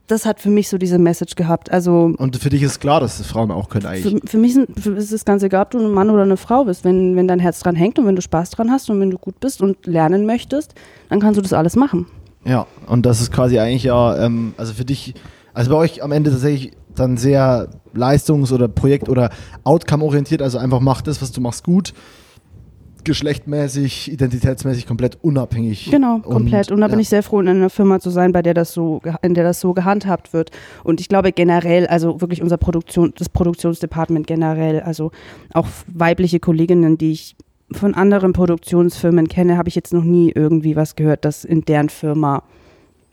Das 0.08 0.26
hat 0.26 0.40
für 0.40 0.50
mich 0.50 0.68
so 0.68 0.78
diese 0.78 0.98
Message 0.98 1.36
gehabt. 1.36 1.70
Also 1.70 2.14
Und 2.16 2.36
für 2.38 2.48
dich 2.48 2.62
ist 2.62 2.80
klar, 2.80 3.00
dass 3.00 3.20
es 3.20 3.26
Frauen 3.26 3.50
auch 3.50 3.68
können 3.68 3.86
eigentlich. 3.86 4.20
für, 4.22 4.26
für 4.26 4.38
mich 4.38 4.54
sind, 4.54 4.68
für, 4.80 4.90
ist 4.94 5.12
es 5.12 5.24
ganz 5.24 5.42
egal, 5.42 5.62
ob 5.62 5.70
du 5.70 5.78
ein 5.78 5.92
Mann 5.92 6.10
oder 6.10 6.22
eine 6.22 6.36
Frau 6.36 6.64
bist. 6.64 6.84
Wenn, 6.84 7.14
wenn 7.14 7.28
dein 7.28 7.38
Herz 7.38 7.60
dran 7.60 7.76
hängt 7.76 7.98
und 7.98 8.06
wenn 8.06 8.16
du 8.16 8.22
Spaß 8.22 8.50
dran 8.50 8.70
hast 8.70 8.90
und 8.90 9.00
wenn 9.00 9.10
du 9.10 9.18
gut 9.18 9.38
bist 9.38 9.62
und 9.62 9.86
lernen 9.86 10.26
möchtest, 10.26 10.74
dann 11.10 11.20
kannst 11.20 11.38
du 11.38 11.42
das 11.42 11.52
alles 11.52 11.76
machen. 11.76 12.06
Ja, 12.44 12.66
und 12.86 13.04
das 13.04 13.20
ist 13.20 13.30
quasi 13.30 13.58
eigentlich 13.58 13.84
ja, 13.84 14.16
ähm, 14.16 14.54
also 14.56 14.72
für 14.72 14.84
dich, 14.84 15.14
also 15.52 15.70
bei 15.70 15.76
euch 15.76 16.02
am 16.02 16.12
Ende 16.12 16.30
tatsächlich 16.30 16.72
dann 16.94 17.16
sehr 17.16 17.68
leistungs- 17.94 18.52
oder 18.52 18.68
Projekt- 18.68 19.08
oder 19.08 19.30
Outcome-orientiert, 19.64 20.42
also 20.42 20.58
einfach 20.58 20.80
mach 20.80 21.02
das, 21.02 21.20
was 21.20 21.32
du 21.32 21.40
machst, 21.40 21.64
gut. 21.64 21.92
Geschlechtmäßig, 23.04 24.12
identitätsmäßig 24.12 24.86
komplett 24.86 25.18
unabhängig. 25.22 25.90
Genau, 25.90 26.18
komplett. 26.20 26.70
Und, 26.70 26.80
da 26.80 26.88
bin 26.88 26.98
ja. 26.98 27.02
ich 27.02 27.08
sehr 27.08 27.22
froh, 27.22 27.40
in 27.40 27.48
einer 27.48 27.70
Firma 27.70 28.00
zu 28.00 28.10
sein, 28.10 28.32
bei 28.32 28.42
der 28.42 28.54
das 28.54 28.72
so, 28.72 29.00
in 29.22 29.34
der 29.34 29.44
das 29.44 29.60
so 29.60 29.72
gehandhabt 29.72 30.32
wird. 30.32 30.50
Und 30.84 31.00
ich 31.00 31.08
glaube 31.08 31.32
generell, 31.32 31.86
also 31.86 32.20
wirklich 32.20 32.42
unser 32.42 32.56
Produktion, 32.56 33.12
das 33.16 33.28
Produktionsdepartement 33.28 34.26
generell, 34.26 34.80
also 34.80 35.10
auch 35.52 35.66
weibliche 35.86 36.40
Kolleginnen, 36.40 36.98
die 36.98 37.12
ich 37.12 37.36
von 37.72 37.94
anderen 37.94 38.32
Produktionsfirmen 38.32 39.28
kenne, 39.28 39.58
habe 39.58 39.68
ich 39.68 39.74
jetzt 39.74 39.92
noch 39.92 40.04
nie 40.04 40.32
irgendwie 40.34 40.76
was 40.76 40.96
gehört, 40.96 41.24
dass 41.24 41.44
in 41.44 41.64
deren 41.64 41.90
Firma 41.90 42.42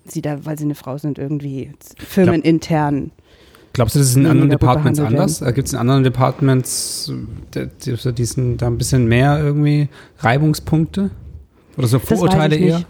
sie 0.06 0.22
da, 0.22 0.46
weil 0.46 0.58
sie 0.58 0.66
eine 0.66 0.76
Frau 0.76 0.98
sind, 0.98 1.18
irgendwie 1.18 1.72
firmenintern. 1.98 3.12
Glaubst 3.76 3.94
du, 3.94 4.00
das 4.00 4.08
ist 4.08 4.16
in 4.16 4.26
anderen 4.26 4.50
Departments 4.50 5.02
anders? 5.02 5.44
Gibt 5.54 5.68
es 5.68 5.74
in 5.74 5.80
anderen 5.80 6.06
Departments 6.06 7.12
äh, 7.56 7.68
die, 7.86 8.14
die, 8.14 8.26
sind 8.26 8.62
da 8.62 8.68
ein 8.68 8.78
bisschen 8.78 9.06
mehr 9.06 9.38
irgendwie 9.38 9.90
Reibungspunkte? 10.20 11.12
Oder 11.78 11.88
so 11.88 12.00
Vorurteile 12.00 12.56
ich 12.56 12.62
eher? 12.70 12.84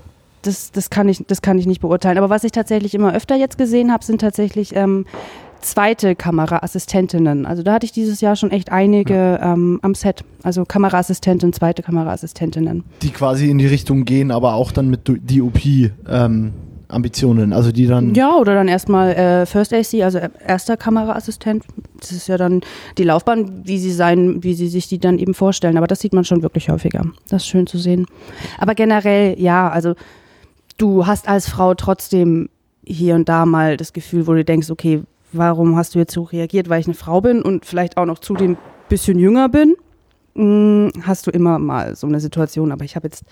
Das, 0.43 0.71
das, 0.71 0.91
kann 0.91 1.09
ich, 1.09 1.23
das 1.25 1.41
kann 1.41 1.57
ich 1.57 1.65
nicht 1.65 1.81
beurteilen. 1.81 2.19
Aber 2.19 2.29
was 2.29 2.43
ich 2.43 2.51
tatsächlich 2.51 2.93
immer 2.93 3.15
öfter 3.15 3.35
jetzt 3.35 3.57
gesehen 3.57 3.91
habe, 3.91 4.05
sind 4.05 4.21
tatsächlich 4.21 4.75
ähm, 4.75 5.07
zweite 5.61 6.15
Kameraassistentinnen. 6.15 7.47
Also 7.47 7.63
da 7.63 7.73
hatte 7.73 7.87
ich 7.87 7.91
dieses 7.91 8.21
Jahr 8.21 8.35
schon 8.35 8.51
echt 8.51 8.71
einige 8.71 9.39
ähm, 9.41 9.79
am 9.81 9.95
Set. 9.95 10.23
Also 10.43 10.65
Kameraassistentin, 10.65 11.51
zweite 11.51 11.81
Kameraassistentinnen. 11.81 12.83
Die 13.01 13.09
quasi 13.09 13.49
in 13.49 13.57
die 13.57 13.65
Richtung 13.65 14.05
gehen, 14.05 14.29
aber 14.29 14.53
auch 14.53 14.71
dann 14.71 14.91
mit 14.91 15.07
DOP-Ambitionen. 16.87 17.53
also 17.53 17.71
die 17.71 17.87
dann. 17.87 18.13
Ja, 18.13 18.35
oder 18.35 18.55
dann 18.55 18.67
erstmal 18.67 19.11
äh, 19.13 19.45
First 19.45 19.73
AC, 19.73 20.03
also 20.03 20.19
erster 20.45 20.77
Kameraassistent. 20.77 21.63
Das 21.99 22.11
ist 22.11 22.27
ja 22.27 22.37
dann 22.37 22.61
die 22.97 23.03
Laufbahn, 23.03 23.65
wie 23.65 23.77
sie 23.77 23.91
sein, 23.91 24.43
wie 24.43 24.53
sie 24.53 24.67
sich 24.67 24.87
die 24.87 24.99
dann 24.99 25.19
eben 25.19 25.33
vorstellen. 25.33 25.77
Aber 25.77 25.87
das 25.87 25.99
sieht 25.99 26.13
man 26.13 26.25
schon 26.25 26.41
wirklich 26.41 26.69
häufiger. 26.69 27.05
Das 27.29 27.43
ist 27.43 27.47
schön 27.47 27.67
zu 27.67 27.77
sehen. 27.77 28.05
Aber 28.57 28.75
generell, 28.75 29.39
ja, 29.39 29.69
also 29.69 29.95
du 30.77 31.05
hast 31.05 31.27
als 31.27 31.49
Frau 31.49 31.73
trotzdem 31.73 32.49
hier 32.85 33.15
und 33.15 33.27
da 33.29 33.45
mal 33.45 33.77
das 33.77 33.93
Gefühl, 33.93 34.27
wo 34.27 34.33
du 34.33 34.45
denkst, 34.45 34.69
okay, 34.69 35.01
warum 35.31 35.75
hast 35.75 35.95
du 35.95 35.99
jetzt 35.99 36.13
so 36.13 36.23
reagiert, 36.23 36.69
weil 36.69 36.79
ich 36.79 36.87
eine 36.87 36.93
Frau 36.93 37.21
bin 37.21 37.41
und 37.41 37.65
vielleicht 37.65 37.97
auch 37.97 38.05
noch 38.05 38.19
zudem 38.19 38.57
bisschen 38.89 39.17
jünger 39.19 39.49
bin? 39.49 39.75
Hm, 40.35 40.91
hast 41.01 41.27
du 41.27 41.31
immer 41.31 41.59
mal 41.59 41.95
so 41.95 42.07
eine 42.07 42.19
Situation, 42.19 42.71
aber 42.71 42.85
ich 42.85 42.95
habe 42.95 43.07
jetzt 43.07 43.23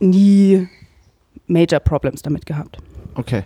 nie 0.00 0.68
Major 1.48 1.80
Problems 1.80 2.22
damit 2.22 2.46
gehabt. 2.46 2.78
Okay. 3.14 3.42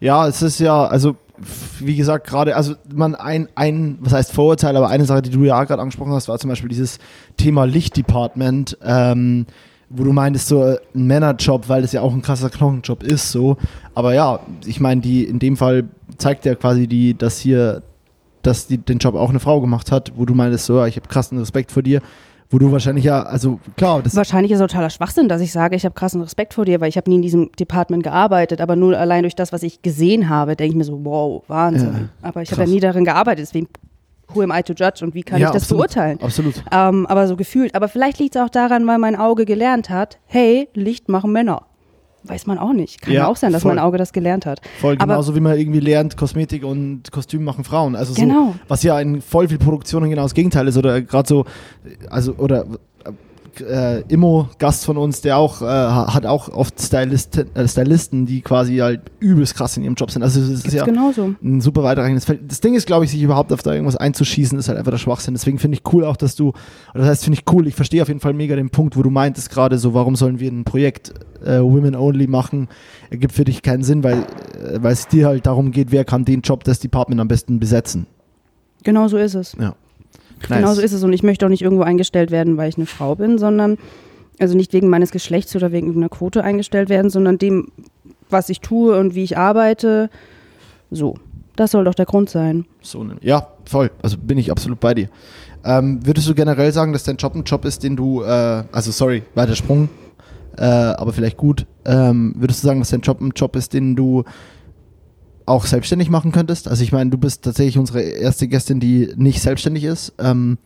Ja, 0.00 0.28
es 0.28 0.40
ist 0.40 0.60
ja, 0.60 0.84
also 0.86 1.16
wie 1.80 1.96
gesagt, 1.96 2.26
gerade, 2.26 2.54
also 2.54 2.74
man 2.92 3.14
ein, 3.14 3.48
ein, 3.54 3.98
was 4.00 4.12
heißt 4.12 4.32
Vorurteil, 4.32 4.76
aber 4.76 4.88
eine 4.88 5.04
Sache, 5.04 5.22
die 5.22 5.30
du 5.30 5.44
ja 5.44 5.62
gerade 5.64 5.80
angesprochen 5.80 6.12
hast, 6.12 6.28
war 6.28 6.38
zum 6.38 6.50
Beispiel 6.50 6.68
dieses 6.68 6.98
Thema 7.36 7.64
Lichtdepartment, 7.64 8.76
ähm, 8.84 9.46
wo 9.88 10.04
du 10.04 10.12
meintest, 10.12 10.48
so 10.48 10.62
äh, 10.62 10.78
ein 10.94 11.06
Männerjob, 11.06 11.68
weil 11.68 11.82
das 11.82 11.92
ja 11.92 12.02
auch 12.02 12.12
ein 12.12 12.22
krasser 12.22 12.50
Knochenjob 12.50 13.02
ist, 13.02 13.32
so. 13.32 13.56
Aber 13.94 14.14
ja, 14.14 14.40
ich 14.66 14.80
meine, 14.80 15.00
die 15.00 15.24
in 15.24 15.38
dem 15.38 15.56
Fall 15.56 15.84
zeigt 16.18 16.44
ja 16.44 16.54
quasi 16.54 16.86
die, 16.86 17.16
dass 17.16 17.38
hier, 17.38 17.82
dass 18.42 18.66
die 18.66 18.78
den 18.78 18.98
Job 18.98 19.14
auch 19.14 19.30
eine 19.30 19.40
Frau 19.40 19.60
gemacht 19.60 19.90
hat, 19.90 20.12
wo 20.16 20.26
du 20.26 20.34
meintest, 20.34 20.66
so, 20.66 20.78
ja, 20.78 20.86
ich 20.86 20.96
habe 20.96 21.08
krassen 21.08 21.38
Respekt 21.38 21.72
vor 21.72 21.82
dir, 21.82 22.02
wo 22.50 22.58
du 22.58 22.72
wahrscheinlich 22.72 23.04
ja, 23.04 23.22
also 23.22 23.60
klar, 23.76 24.02
das 24.02 24.16
Wahrscheinlich 24.16 24.50
ist 24.52 24.60
es 24.60 24.66
totaler 24.66 24.90
Schwachsinn, 24.90 25.28
dass 25.28 25.40
ich 25.40 25.52
sage, 25.52 25.76
ich 25.76 25.84
habe 25.84 25.94
krassen 25.94 26.20
Respekt 26.20 26.54
vor 26.54 26.64
dir, 26.64 26.80
weil 26.80 26.88
ich 26.88 26.96
habe 26.96 27.08
nie 27.08 27.16
in 27.16 27.22
diesem 27.22 27.52
Department 27.52 28.02
gearbeitet, 28.02 28.60
aber 28.60 28.74
nur 28.74 28.98
allein 28.98 29.22
durch 29.22 29.36
das, 29.36 29.52
was 29.52 29.62
ich 29.62 29.82
gesehen 29.82 30.28
habe, 30.28 30.56
denke 30.56 30.72
ich 30.72 30.76
mir 30.76 30.84
so, 30.84 31.04
wow, 31.04 31.44
Wahnsinn. 31.46 32.10
Ja, 32.22 32.28
aber 32.28 32.42
ich 32.42 32.50
habe 32.50 32.62
ja 32.62 32.68
nie 32.68 32.80
darin 32.80 33.04
gearbeitet, 33.04 33.46
deswegen 33.46 33.68
who 34.34 34.42
am 34.42 34.50
I 34.50 34.62
to 34.62 34.72
judge 34.72 35.04
und 35.04 35.14
wie 35.14 35.22
kann 35.22 35.40
ja, 35.40 35.48
ich 35.48 35.52
das 35.52 35.62
absolut, 35.62 35.82
beurteilen? 35.82 36.20
Absolut. 36.20 36.62
Ähm, 36.72 37.06
aber 37.06 37.26
so 37.26 37.36
gefühlt. 37.36 37.74
Aber 37.74 37.88
vielleicht 37.88 38.18
liegt 38.18 38.36
es 38.36 38.42
auch 38.42 38.48
daran, 38.48 38.86
weil 38.86 38.98
mein 38.98 39.16
Auge 39.16 39.44
gelernt 39.44 39.90
hat, 39.90 40.18
hey, 40.26 40.68
Licht 40.74 41.08
machen 41.08 41.32
Männer. 41.32 41.62
Weiß 42.24 42.46
man 42.46 42.58
auch 42.58 42.72
nicht. 42.72 43.00
Kann 43.00 43.12
Ja, 43.14 43.26
auch 43.28 43.36
sein, 43.36 43.52
dass 43.52 43.62
voll. 43.62 43.74
mein 43.74 43.82
Auge 43.84 43.96
das 43.98 44.12
gelernt 44.12 44.44
hat. 44.46 44.60
Voll 44.80 44.94
Aber- 44.98 45.06
genauso 45.14 45.34
wie 45.34 45.40
man 45.40 45.58
irgendwie 45.58 45.80
lernt, 45.80 46.16
Kosmetik 46.16 46.64
und 46.64 47.10
Kostüm 47.10 47.44
machen 47.44 47.64
Frauen. 47.64 47.96
Also 47.96 48.12
so, 48.14 48.20
Genau. 48.20 48.54
was 48.68 48.82
ja 48.82 49.00
in 49.00 49.22
voll 49.22 49.48
viel 49.48 49.58
Produktionen 49.58 50.10
genau 50.10 50.22
das 50.24 50.34
Gegenteil 50.34 50.68
ist. 50.68 50.76
Oder 50.76 51.00
gerade 51.02 51.26
so, 51.28 51.44
also, 52.10 52.34
oder 52.34 52.66
äh, 53.68 54.02
Immo, 54.02 54.48
Gast 54.58 54.84
von 54.84 54.96
uns, 54.96 55.20
der 55.22 55.36
auch, 55.36 55.60
äh, 55.60 55.64
hat 55.66 56.24
auch 56.24 56.48
oft 56.50 56.80
Stylisten, 56.80 57.54
äh, 57.54 57.66
Stylisten, 57.66 58.24
die 58.24 58.40
quasi 58.42 58.76
halt 58.76 59.02
übelst 59.18 59.54
krass 59.56 59.76
in 59.76 59.82
ihrem 59.82 59.94
Job 59.96 60.10
sind. 60.10 60.22
Also 60.22 60.40
es 60.40 60.48
ist 60.48 60.62
Gibt's 60.62 60.76
ja 60.76 60.84
genauso. 60.84 61.34
ein 61.42 61.60
super 61.60 61.82
weiterreichendes 61.82 62.24
Feld. 62.24 62.40
Das 62.48 62.60
Ding 62.60 62.74
ist, 62.74 62.86
glaube 62.86 63.04
ich, 63.04 63.10
sich 63.10 63.20
überhaupt 63.22 63.52
auf 63.52 63.62
da 63.62 63.72
irgendwas 63.72 63.96
einzuschießen, 63.96 64.58
ist 64.58 64.68
halt 64.68 64.78
einfach 64.78 64.92
der 64.92 64.98
Schwachsinn. 64.98 65.34
Deswegen 65.34 65.58
finde 65.58 65.76
ich 65.78 65.92
cool 65.92 66.04
auch, 66.04 66.16
dass 66.16 66.36
du, 66.36 66.50
oder 66.94 67.00
das 67.02 67.08
heißt, 67.08 67.24
finde 67.24 67.38
ich 67.40 67.52
cool, 67.52 67.66
ich 67.66 67.74
verstehe 67.74 68.00
auf 68.02 68.08
jeden 68.08 68.20
Fall 68.20 68.32
mega 68.34 68.56
den 68.56 68.70
Punkt, 68.70 68.96
wo 68.96 69.02
du 69.02 69.10
meintest 69.10 69.50
gerade 69.50 69.78
so, 69.78 69.92
warum 69.94 70.16
sollen 70.16 70.38
wir 70.40 70.50
ein 70.50 70.64
Projekt 70.64 71.12
äh, 71.44 71.60
Women 71.60 71.94
Only 71.94 72.26
machen, 72.26 72.68
ergibt 73.10 73.32
für 73.32 73.44
dich 73.44 73.62
keinen 73.62 73.82
Sinn, 73.82 74.02
weil, 74.04 74.18
äh, 74.18 74.78
weil 74.80 74.92
es 74.92 75.08
dir 75.08 75.26
halt 75.26 75.46
darum 75.46 75.70
geht, 75.70 75.92
wer 75.92 76.04
kann 76.04 76.24
den 76.24 76.40
Job, 76.42 76.64
das 76.64 76.80
Department 76.80 77.20
am 77.20 77.28
besten 77.28 77.60
besetzen. 77.60 78.06
Genau 78.82 79.08
so 79.08 79.16
ist 79.16 79.34
es. 79.34 79.56
Ja. 79.60 79.74
Genau 80.48 80.72
so 80.72 80.80
ist 80.80 80.92
es. 80.92 81.04
Und 81.04 81.12
ich 81.12 81.22
möchte 81.22 81.44
auch 81.44 81.50
nicht 81.50 81.62
irgendwo 81.62 81.82
eingestellt 81.82 82.30
werden, 82.30 82.56
weil 82.56 82.68
ich 82.68 82.76
eine 82.76 82.86
Frau 82.86 83.14
bin, 83.14 83.38
sondern, 83.38 83.76
also 84.38 84.56
nicht 84.56 84.72
wegen 84.72 84.88
meines 84.88 85.10
Geschlechts 85.10 85.54
oder 85.54 85.70
wegen 85.72 85.94
einer 85.94 86.08
Quote 86.08 86.42
eingestellt 86.42 86.88
werden, 86.88 87.10
sondern 87.10 87.36
dem, 87.38 87.68
was 88.30 88.48
ich 88.48 88.60
tue 88.60 88.98
und 88.98 89.14
wie 89.14 89.24
ich 89.24 89.36
arbeite. 89.36 90.08
So. 90.90 91.16
Das 91.56 91.72
soll 91.72 91.84
doch 91.84 91.94
der 91.94 92.06
Grund 92.06 92.30
sein. 92.30 92.64
So, 92.80 93.04
ja, 93.20 93.48
voll. 93.66 93.90
Also 94.00 94.16
bin 94.16 94.38
ich 94.38 94.50
absolut 94.50 94.80
bei 94.80 94.94
dir. 94.94 95.10
Ähm, 95.62 96.00
würdest 96.06 96.26
du 96.26 96.34
generell 96.34 96.72
sagen, 96.72 96.94
dass 96.94 97.04
dein 97.04 97.16
Job 97.16 97.34
ein 97.34 97.44
Job 97.44 97.66
ist, 97.66 97.82
den 97.82 97.96
du, 97.96 98.22
äh, 98.22 98.64
also 98.72 98.90
sorry, 98.92 99.24
weiter 99.34 99.54
Sprung, 99.54 99.90
äh, 100.56 100.64
aber 100.64 101.12
vielleicht 101.12 101.36
gut. 101.36 101.66
Ähm, 101.84 102.34
würdest 102.36 102.62
du 102.62 102.66
sagen, 102.66 102.80
dass 102.80 102.90
dein 102.90 103.00
Job 103.00 103.20
ein 103.20 103.32
Job 103.34 103.56
ist, 103.56 103.72
den 103.72 103.96
du 103.96 104.24
auch 105.46 105.66
selbstständig 105.66 106.10
machen 106.10 106.32
könntest? 106.32 106.68
Also 106.68 106.82
ich 106.82 106.92
meine, 106.92 107.10
du 107.10 107.18
bist 107.18 107.44
tatsächlich 107.44 107.78
unsere 107.78 108.00
erste 108.02 108.48
Gästin, 108.48 108.80
die 108.80 109.12
nicht 109.16 109.40
selbstständig 109.40 109.84
ist. 109.84 110.12
Ähm, 110.18 110.58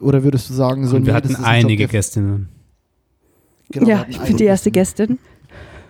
oder 0.00 0.24
würdest 0.24 0.50
du 0.50 0.54
sagen, 0.54 0.86
so 0.86 0.96
Und 0.96 1.06
wir 1.06 1.12
nee, 1.12 1.16
hatten 1.16 1.28
das 1.28 1.38
ist 1.38 1.44
ein 1.44 1.60
Job, 1.60 1.64
einige 1.70 1.88
Gästinnen. 1.88 2.48
Genau, 3.70 3.88
ja, 3.88 4.06
ich 4.08 4.18
bin 4.18 4.36
die 4.36 4.44
erste 4.44 4.70
Gästin. 4.70 5.18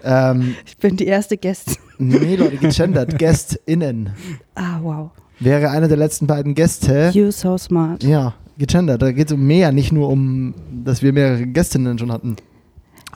Ähm, 0.04 0.54
Ich 0.66 0.76
bin 0.76 0.96
die 0.96 1.06
erste 1.06 1.36
Gästin. 1.36 1.76
nee, 1.98 2.36
Leute, 2.36 2.56
gegendert. 2.56 3.18
GästInnen. 3.18 4.10
Ah, 4.54 4.78
wow. 4.82 5.10
Wäre 5.40 5.70
eine 5.70 5.88
der 5.88 5.96
letzten 5.96 6.26
beiden 6.26 6.54
Gäste. 6.54 7.10
You 7.12 7.30
so 7.30 7.58
smart. 7.58 8.04
Ja, 8.04 8.34
gegendert. 8.58 9.02
Da 9.02 9.10
geht 9.12 9.28
es 9.28 9.32
um 9.32 9.44
mehr, 9.46 9.72
nicht 9.72 9.92
nur 9.92 10.08
um, 10.08 10.54
dass 10.84 11.02
wir 11.02 11.12
mehrere 11.12 11.46
Gästinnen 11.46 11.98
schon 11.98 12.12
hatten. 12.12 12.36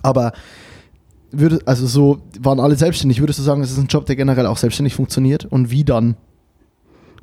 Aber 0.06 0.32
würde, 1.32 1.58
also 1.66 1.86
so 1.86 2.18
waren 2.40 2.60
alle 2.60 2.76
selbstständig. 2.76 3.20
Würdest 3.20 3.40
du 3.40 3.42
sagen, 3.42 3.60
das 3.60 3.72
ist 3.72 3.78
ein 3.78 3.88
Job, 3.88 4.06
der 4.06 4.14
generell 4.14 4.46
auch 4.46 4.56
selbstständig 4.56 4.94
funktioniert? 4.94 5.44
Und 5.44 5.70
wie 5.70 5.84
dann? 5.84 6.16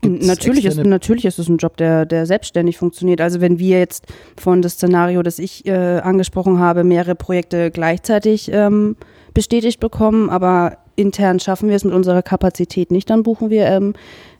Gibt's 0.01 0.27
Natürlich 0.27 0.65
ist, 0.65 0.77
natürlich 0.83 1.23
ist 1.23 1.39
es 1.39 1.47
ein 1.47 1.57
Job, 1.57 1.77
der, 1.77 2.05
der 2.05 2.25
selbstständig 2.25 2.77
funktioniert. 2.77 3.21
Also 3.21 3.39
wenn 3.39 3.57
wir 3.57 3.79
jetzt 3.79 4.05
von 4.37 4.61
das 4.61 4.73
Szenario, 4.73 5.23
das 5.23 5.39
ich 5.39 5.65
äh, 5.65 5.71
angesprochen 5.71 6.59
habe, 6.59 6.83
mehrere 6.83 7.15
Projekte 7.15 7.71
gleichzeitig 7.71 8.51
ähm, 8.51 8.97
bestätigt 9.33 9.79
bekommen, 9.79 10.29
aber 10.29 10.77
intern 10.97 11.39
schaffen 11.39 11.69
wir 11.69 11.77
es 11.77 11.85
mit 11.85 11.93
unserer 11.93 12.21
Kapazität 12.21 12.91
nicht, 12.91 13.09
dann 13.09 13.23
buchen 13.23 13.49
wir 13.49 13.65
ähm, 13.67 13.93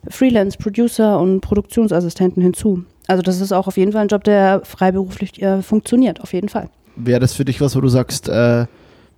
Freelance-Producer 0.10 1.18
und 1.18 1.39
Produktionsassistenten 1.39 2.44
hinzu. 2.44 2.84
Also 3.08 3.24
das 3.24 3.39
ist 3.39 3.54
auch 3.54 3.68
auf 3.68 3.78
jeden 3.78 3.94
Fall 3.94 4.02
ein 4.02 4.10
Job, 4.10 4.26
der 4.26 4.62
freiberuflich 4.66 5.41
äh, 5.41 5.62
funktioniert, 5.62 6.20
auf 6.20 6.34
jeden 6.34 6.50
Fall. 6.50 6.70
Wäre 6.96 7.20
das 7.20 7.34
für 7.34 7.46
dich 7.46 7.60
was, 7.62 7.76
wo 7.76 7.82
du 7.82 7.88
sagst, 7.88 8.30
äh, 8.30 8.66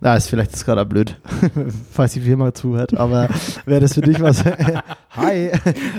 na, 0.02 0.16
ist 0.16 0.28
vielleicht 0.30 0.54
ist 0.54 0.66
gerade 0.66 0.86
blöd, 0.86 1.18
falls 1.92 2.14
die 2.14 2.20
Firma 2.22 2.54
zuhört, 2.54 2.96
aber 2.98 3.30
wäre 3.66 3.82
das 3.82 3.94
für 3.94 4.02
dich 4.02 4.20
was, 4.22 4.44
hi, 5.12 5.52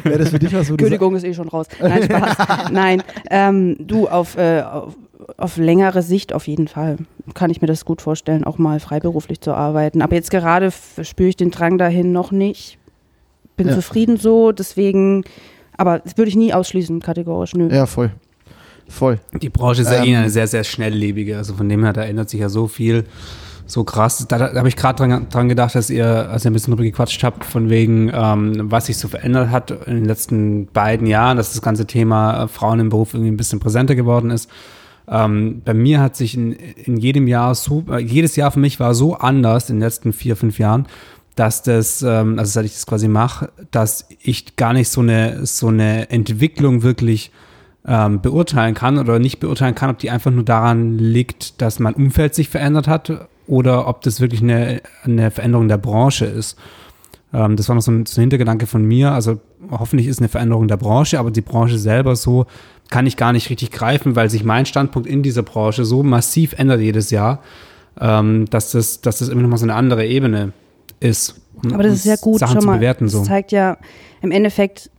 wäre 0.05 0.19
das 0.19 0.29
für 0.31 0.39
dich 0.39 0.53
was, 0.55 0.71
wo 0.71 0.77
du 0.77 0.85
sagst, 0.85 0.99
Kündigung 0.99 1.17
ist 1.17 1.25
eh 1.25 1.35
schon 1.35 1.49
raus. 1.49 1.67
Nein, 1.81 2.03
Spaß. 2.05 2.71
Nein, 2.71 3.03
ähm, 3.31 3.77
du, 3.81 4.07
auf, 4.09 4.37
äh, 4.37 4.63
auf, 4.63 4.95
auf 5.39 5.57
längere 5.57 6.03
Sicht 6.03 6.33
auf 6.35 6.47
jeden 6.47 6.69
Fall 6.69 6.99
kann 7.35 7.51
ich 7.51 7.61
mir 7.61 7.67
das 7.67 7.85
gut 7.85 8.01
vorstellen, 8.03 8.45
auch 8.45 8.59
mal 8.59 8.81
freiberuflich 8.81 9.41
zu 9.41 9.53
arbeiten. 9.55 10.03
Aber 10.03 10.15
jetzt 10.15 10.31
gerade 10.31 10.71
spüre 11.03 11.29
ich 11.31 11.37
den 11.37 11.51
Drang 11.51 11.79
dahin 11.79 12.13
noch 12.13 12.31
nicht. 12.33 12.79
Bin 13.57 13.69
Ja. 13.69 13.75
zufrieden 13.75 14.19
so, 14.19 14.53
deswegen, 14.53 15.25
aber 15.79 15.99
das 16.01 16.17
würde 16.19 16.29
ich 16.29 16.37
nie 16.37 16.53
ausschließen, 16.53 17.01
kategorisch, 17.01 17.55
nö. 17.55 17.69
ja, 17.75 17.87
voll, 17.87 18.11
voll. 18.89 19.19
Die 19.41 19.49
Branche 19.49 19.83
ist 19.83 19.91
ja 19.91 20.03
Ähm, 20.03 20.09
eh 20.09 20.17
eine 20.17 20.31
sehr, 20.31 20.47
sehr 20.47 20.65
schnelllebige. 20.65 21.37
Also 21.37 21.55
von 21.55 21.69
dem 21.69 21.83
her, 21.85 21.93
da 21.93 22.03
ändert 22.03 22.31
sich 22.31 22.41
ja 22.41 22.49
so 22.49 22.67
viel. 22.69 23.05
So 23.69 23.83
krass. 23.83 24.27
Da, 24.29 24.39
da 24.39 24.55
habe 24.55 24.69
ich 24.69 24.77
gerade 24.77 24.97
dran, 24.97 25.27
dran 25.29 25.49
gedacht, 25.49 25.75
dass 25.75 25.91
ihr, 25.91 26.07
als 26.31 26.45
ihr 26.45 26.51
ein 26.51 26.55
bisschen 26.55 26.71
drüber 26.73 26.85
gequatscht 26.85 27.23
habt, 27.25 27.45
von 27.45 27.69
wegen, 27.69 28.11
ähm, 28.15 28.71
was 28.71 28.87
sich 28.87 28.97
so 28.97 29.09
verändert 29.09 29.51
hat 29.51 29.71
in 29.71 29.97
den 29.97 30.05
letzten 30.05 30.67
beiden 30.67 31.07
Jahren, 31.07 31.37
dass 31.37 31.53
das 31.53 31.63
ganze 31.63 31.85
Thema 31.87 32.45
äh, 32.45 32.49
Frauen 32.49 32.79
im 32.79 32.91
Beruf 32.91 33.13
irgendwie 33.13 33.33
ein 33.33 33.37
bisschen 33.37 33.59
präsenter 33.59 33.97
geworden 33.97 34.31
ist. 34.31 34.49
Ähm, 35.09 35.63
bei 35.65 35.75
mir 35.75 36.01
hat 36.01 36.17
sich 36.17 36.37
in, 36.37 36.53
in 36.53 36.97
jedem 36.97 37.27
Jahr 37.27 37.55
so, 37.55 37.85
äh, 37.91 37.99
jedes 37.99 38.37
Jahr 38.37 38.51
für 38.51 38.61
mich 38.61 38.79
war 38.81 38.95
so 38.95 39.15
anders 39.17 39.69
in 39.69 39.77
den 39.77 39.83
letzten 39.83 40.13
vier, 40.13 40.37
fünf 40.37 40.59
Jahren, 40.59 40.87
dass 41.35 41.63
das, 41.63 42.03
ähm, 42.03 42.39
also 42.39 42.51
seit 42.51 42.65
ich 42.65 42.73
das 42.73 42.87
quasi 42.87 43.09
mache, 43.09 43.51
dass 43.71 44.09
ich 44.21 44.57
gar 44.57 44.73
nicht 44.73 44.89
so 44.89 45.01
eine, 45.01 45.45
so 45.45 45.69
eine 45.69 46.11
Entwicklung 46.11 46.83
wirklich 46.83 47.31
ähm, 47.87 48.21
beurteilen 48.21 48.75
kann 48.75 48.99
oder 48.99 49.19
nicht 49.19 49.39
beurteilen 49.41 49.75
kann, 49.75 49.91
ob 49.91 49.99
die 49.99 50.11
einfach 50.11 50.31
nur 50.31 50.45
daran 50.45 50.99
liegt, 50.99 51.61
dass 51.63 51.79
mein 51.79 51.95
Umfeld 51.95 52.35
sich 52.35 52.49
verändert 52.49 52.89
hat 52.89 53.29
oder 53.47 53.87
ob 53.87 54.03
das 54.03 54.21
wirklich 54.21 54.43
eine, 54.43 54.81
eine 55.05 55.31
Veränderung 55.31 55.69
der 55.69 55.77
Branche 55.79 56.25
ist. 56.27 56.59
Ähm, 57.33 57.55
das 57.57 57.69
war 57.69 57.77
noch 57.77 57.83
so 57.83 57.93
ein, 57.93 58.05
so 58.07 58.19
ein 58.21 58.23
Hintergedanke 58.23 58.67
von 58.67 58.85
mir. 58.85 59.13
Also 59.13 59.39
hoffentlich 59.71 60.09
ist 60.09 60.19
eine 60.19 60.29
Veränderung 60.29 60.67
der 60.69 60.77
Branche, 60.79 61.19
aber 61.21 61.31
die 61.31 61.43
Branche 61.43 61.79
selber 61.79 62.17
so 62.17 62.47
kann 62.91 63.07
ich 63.07 63.17
gar 63.17 63.33
nicht 63.33 63.51
richtig 63.51 63.71
greifen, 63.71 64.17
weil 64.17 64.31
sich 64.31 64.45
mein 64.45 64.67
Standpunkt 64.67 65.09
in 65.09 65.23
dieser 65.23 65.43
Branche 65.43 65.85
so 65.85 66.03
massiv 66.03 66.55
ändert 66.59 66.81
jedes 66.81 67.11
Jahr, 67.11 67.41
ähm, 68.01 68.47
dass, 68.51 68.73
das, 68.73 69.01
dass 69.01 69.19
das 69.21 69.29
immer 69.29 69.43
noch 69.43 69.49
mal 69.49 69.57
so 69.59 69.65
eine 69.65 69.75
andere 69.75 70.07
Ebene 70.07 70.53
ist. 71.01 71.41
um- 71.63 71.73
Aber 71.73 71.83
das 71.85 71.95
ist 71.95 72.05
ja 72.07 72.17
gut, 72.17 72.39
Sachen 72.41 72.55
schon 72.55 72.61
zu 72.63 72.67
mal. 72.67 72.77
bewerten. 72.77 73.09
So. 73.09 73.19
Das 73.21 73.29
zeigt 73.29 73.53
ja, 73.53 73.77
im 74.23 74.31
Endeffekt 74.33 74.91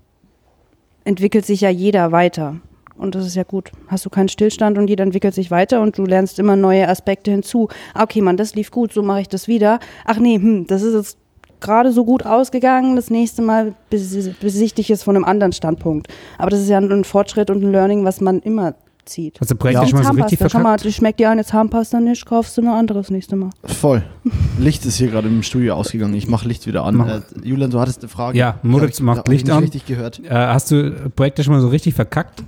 entwickelt 1.03 1.45
sich 1.45 1.61
ja 1.61 1.69
jeder 1.69 2.11
weiter. 2.11 2.57
Und 2.97 3.15
das 3.15 3.25
ist 3.25 3.35
ja 3.35 3.43
gut. 3.43 3.71
Hast 3.87 4.05
du 4.05 4.09
keinen 4.09 4.27
Stillstand 4.29 4.77
und 4.77 4.87
jeder 4.89 5.03
entwickelt 5.03 5.33
sich 5.33 5.51
weiter 5.51 5.81
und 5.81 5.97
du 5.97 6.05
lernst 6.05 6.39
immer 6.39 6.55
neue 6.55 6.87
Aspekte 6.87 7.31
hinzu. 7.31 7.69
Ah, 7.93 8.03
Okay, 8.03 8.21
Mann, 8.21 8.37
das 8.37 8.55
lief 8.55 8.71
gut, 8.71 8.93
so 8.93 9.03
mache 9.03 9.21
ich 9.21 9.27
das 9.29 9.47
wieder. 9.47 9.79
Ach 10.05 10.17
nee, 10.17 10.35
hm, 10.35 10.65
das 10.67 10.81
ist 10.81 10.93
jetzt 10.93 11.17
gerade 11.59 11.91
so 11.91 12.05
gut 12.05 12.25
ausgegangen, 12.25 12.95
das 12.95 13.09
nächste 13.09 13.41
Mal 13.41 13.73
besi- 13.91 14.33
besichtige 14.39 14.81
ich 14.81 14.89
es 14.91 15.03
von 15.03 15.15
einem 15.15 15.25
anderen 15.25 15.51
Standpunkt. 15.53 16.07
Aber 16.37 16.49
das 16.51 16.59
ist 16.61 16.69
ja 16.69 16.77
ein 16.77 17.03
Fortschritt 17.03 17.49
und 17.49 17.63
ein 17.63 17.71
Learning, 17.71 18.03
was 18.05 18.21
man 18.21 18.39
immer 18.41 18.75
zieht. 19.05 19.39
Hast 19.39 19.49
du 19.51 19.55
Projekte 19.55 19.81
Ja. 19.83 19.87
schon 19.87 19.99
mal 19.99 20.05
so 20.05 20.11
richtig 20.21 20.37
schau 20.39 20.43
mal, 20.59 20.63
verkackt? 20.63 20.85
du 20.85 20.91
schmeckt 20.91 21.19
dir 21.19 21.29
eine 21.29 21.43
Zahnpasta 21.45 21.99
nicht, 21.99 22.25
kaufst 22.25 22.57
du 22.57 22.61
eine 22.61 22.73
andere 22.73 22.99
das 22.99 23.09
nächste 23.09 23.35
Mal. 23.37 23.49
Voll. 23.63 24.03
Licht 24.59 24.85
ist 24.85 24.97
hier 24.97 25.07
gerade 25.09 25.27
im 25.29 25.43
Studio 25.43 25.75
ausgegangen. 25.75 26.13
Ich 26.13 26.27
mache 26.27 26.47
Licht 26.47 26.67
wieder 26.67 26.83
an. 26.83 26.99
Äh, 27.07 27.21
Julian, 27.43 27.71
du 27.71 27.79
hattest 27.79 28.01
eine 28.01 28.09
Frage. 28.09 28.37
Ja, 28.37 28.59
Moritz 28.63 28.99
macht 28.99 29.27
Licht 29.29 29.45
nicht 29.45 29.53
an. 29.55 29.63
richtig 29.63 29.85
gehört. 29.85 30.19
Äh, 30.25 30.29
hast 30.29 30.71
du 30.71 31.09
Projekte 31.15 31.43
schon 31.43 31.53
mal 31.53 31.61
so 31.61 31.69
richtig 31.69 31.93
verkackt? 31.95 32.43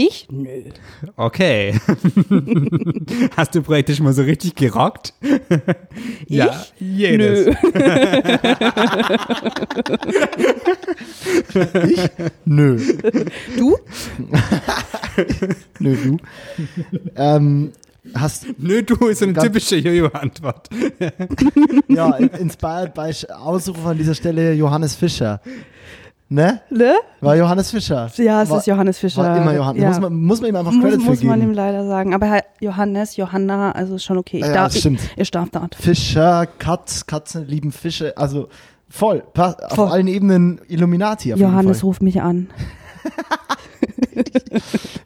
Ich? 0.00 0.28
Nö. 0.30 0.62
Okay. 1.16 1.74
Hast 3.36 3.52
du 3.56 3.62
Projekte 3.62 3.96
schon 3.96 4.04
mal 4.04 4.12
so 4.12 4.22
richtig 4.22 4.54
gerockt? 4.54 5.12
ja, 6.28 6.64
jedes. 6.78 7.46
Nö. 7.46 7.54
Ich? 11.88 12.00
Nö. 12.44 12.78
Du? 13.56 13.76
Nö, 15.80 15.96
du. 15.96 16.16
ähm, 17.16 17.72
hast, 18.14 18.46
Nö, 18.58 18.82
du 18.82 19.06
ist 19.08 19.22
eine 19.22 19.34
typische 19.34 19.76
Jojo-Antwort. 19.76 20.68
ja, 21.88 22.10
inspired 22.16 22.94
by 22.94 23.00
Sch- 23.10 23.30
Ausruf 23.30 23.84
an 23.84 23.98
dieser 23.98 24.14
Stelle 24.14 24.52
Johannes 24.52 24.94
Fischer. 24.94 25.40
Ne? 26.30 26.60
Ne? 26.68 26.92
War 27.22 27.36
Johannes 27.36 27.70
Fischer. 27.70 28.10
Ja, 28.16 28.42
es 28.42 28.50
war, 28.50 28.58
ist 28.58 28.66
Johannes 28.66 28.98
Fischer. 28.98 29.22
War 29.22 29.34
immer 29.38 29.54
Johannes. 29.54 29.82
Ja. 29.82 29.88
Muss, 29.88 30.00
man, 30.00 30.14
muss 30.14 30.40
man 30.42 30.50
ihm 30.50 30.56
einfach 30.56 30.72
muss, 30.72 30.84
Credit 30.84 31.00
für 31.02 31.08
muss 31.10 31.22
man 31.22 31.38
ihm 31.38 31.40
geben. 31.40 31.54
leider 31.54 31.86
sagen. 31.86 32.14
Aber 32.14 32.28
halt 32.28 32.44
Johannes, 32.60 33.16
Johanna, 33.16 33.72
also 33.72 33.94
ist 33.94 34.04
schon 34.04 34.18
okay. 34.18 34.40
Ich 34.40 34.44
Ja, 34.46 34.52
darf, 34.52 34.72
das 34.72 34.80
stimmt. 34.80 35.00
Ich, 35.14 35.18
ich 35.22 35.30
darf 35.30 35.48
da. 35.50 35.68
Fischer, 35.78 36.46
Katz, 36.58 37.06
Katzen 37.06 37.46
lieben 37.46 37.72
Fische. 37.72 38.14
Also 38.18 38.48
voll. 38.90 39.22
Pa- 39.32 39.56
Voll. 39.70 39.86
Auf 39.86 39.92
allen 39.92 40.06
Ebenen 40.06 40.60
Illuminati. 40.68 41.32
Auf 41.32 41.40
Johannes 41.40 41.64
jeden 41.64 41.74
Fall. 41.76 41.86
ruft 41.86 42.02
mich 42.02 42.20
an. 42.20 42.48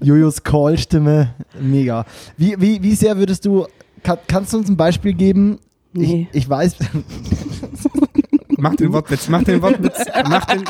Jojos 0.00 0.42
Call-Stimme. 0.42 1.34
Mega. 1.60 2.04
Wie, 2.36 2.56
wie, 2.60 2.82
wie 2.82 2.94
sehr 2.96 3.16
würdest 3.16 3.44
du. 3.44 3.66
Kann, 4.02 4.18
kannst 4.26 4.52
du 4.52 4.58
uns 4.58 4.68
ein 4.68 4.76
Beispiel 4.76 5.12
geben? 5.12 5.60
Nee. 5.92 6.26
Ich, 6.32 6.38
ich 6.44 6.50
weiß. 6.50 6.74
Mach 8.62 8.76
den 8.76 8.92
Wortwitz, 8.92 9.28
mach 9.28 9.42
den 9.42 9.60
Wortwitz, 9.60 9.98
mach 10.28 10.44
den. 10.44 10.62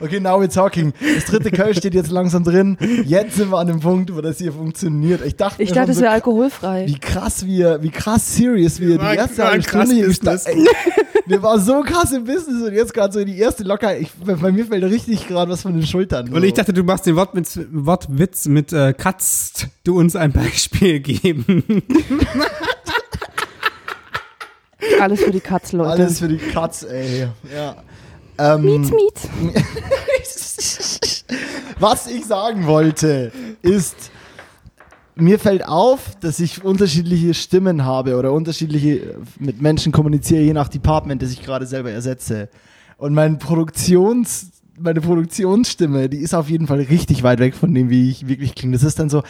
Okay, 0.00 0.20
now 0.20 0.40
we're 0.40 0.46
talking. 0.52 0.92
Das 1.16 1.24
dritte 1.24 1.50
Köln 1.50 1.74
steht 1.74 1.92
jetzt 1.94 2.10
langsam 2.12 2.44
drin. 2.44 2.76
Jetzt 3.04 3.34
sind 3.34 3.50
wir 3.50 3.58
an 3.58 3.66
dem 3.66 3.80
Punkt, 3.80 4.14
wo 4.14 4.20
das 4.20 4.38
hier 4.38 4.52
funktioniert. 4.52 5.24
Ich 5.26 5.34
dachte, 5.34 5.60
Ich 5.60 5.72
dachte, 5.72 5.90
es 5.90 5.96
so, 5.96 6.02
wäre 6.04 6.12
alkoholfrei. 6.12 6.86
wie 6.86 6.98
krass 7.00 7.44
wir, 7.44 7.82
wie 7.82 7.90
krass 7.90 8.36
serious 8.36 8.78
wir 8.78 8.96
war- 9.00 9.10
die 9.12 9.16
erste 9.18 9.44
halbe 9.44 9.64
krass 9.64 9.88
Stunde 9.88 10.06
hier 10.06 10.06
Ey, 10.46 10.68
Wir 11.26 11.42
waren 11.42 11.60
so 11.60 11.80
krass 11.80 12.12
im 12.12 12.22
Business 12.24 12.62
und 12.62 12.74
jetzt 12.74 12.94
gerade 12.94 13.12
so 13.12 13.18
in 13.18 13.26
die 13.26 13.38
erste 13.38 13.64
Locker. 13.64 13.98
Ich, 13.98 14.10
bei 14.24 14.52
mir 14.52 14.66
fällt 14.66 14.84
richtig 14.84 15.26
gerade 15.26 15.50
was 15.50 15.62
von 15.62 15.72
den 15.72 15.84
Schultern. 15.84 16.32
Und 16.32 16.44
ich 16.44 16.52
dachte, 16.52 16.72
du 16.72 16.84
machst 16.84 17.06
den 17.06 17.16
Wortwitz, 17.16 17.58
Wortwitz 17.72 18.46
mit 18.46 18.72
äh, 18.72 18.94
kannst 18.96 19.66
du 19.82 19.98
uns 19.98 20.14
ein 20.14 20.30
Beispiel 20.32 21.00
geben? 21.00 21.64
Alles 25.00 25.22
für 25.22 25.30
die 25.30 25.40
Katz, 25.40 25.72
Leute. 25.72 25.90
alles 25.90 26.18
für 26.18 26.28
die 26.28 26.38
Katz, 26.38 26.82
ey. 26.82 27.28
Ja. 27.54 27.76
Ähm, 28.38 28.62
Miet, 28.62 28.90
miet. 28.92 29.54
Was 31.78 32.06
ich 32.06 32.24
sagen 32.24 32.66
wollte, 32.66 33.32
ist, 33.62 33.96
mir 35.14 35.38
fällt 35.38 35.66
auf, 35.66 36.16
dass 36.20 36.40
ich 36.40 36.64
unterschiedliche 36.64 37.34
Stimmen 37.34 37.84
habe 37.84 38.16
oder 38.16 38.32
unterschiedliche 38.32 39.16
mit 39.38 39.60
Menschen 39.62 39.92
kommuniziere, 39.92 40.42
je 40.42 40.52
nach 40.52 40.68
Department, 40.68 41.22
das 41.22 41.30
ich 41.30 41.42
gerade 41.42 41.66
selber 41.66 41.90
ersetze. 41.90 42.48
Und 42.96 43.14
mein 43.14 43.38
Produktions, 43.38 44.48
meine 44.78 45.00
Produktionsstimme, 45.00 46.08
die 46.08 46.18
ist 46.18 46.34
auf 46.34 46.50
jeden 46.50 46.66
Fall 46.66 46.80
richtig 46.80 47.22
weit 47.22 47.38
weg 47.38 47.54
von 47.54 47.72
dem, 47.72 47.90
wie 47.90 48.10
ich 48.10 48.28
wirklich 48.28 48.54
klinge. 48.54 48.72
Das 48.74 48.82
ist 48.82 48.98
dann 48.98 49.08
so, 49.08 49.22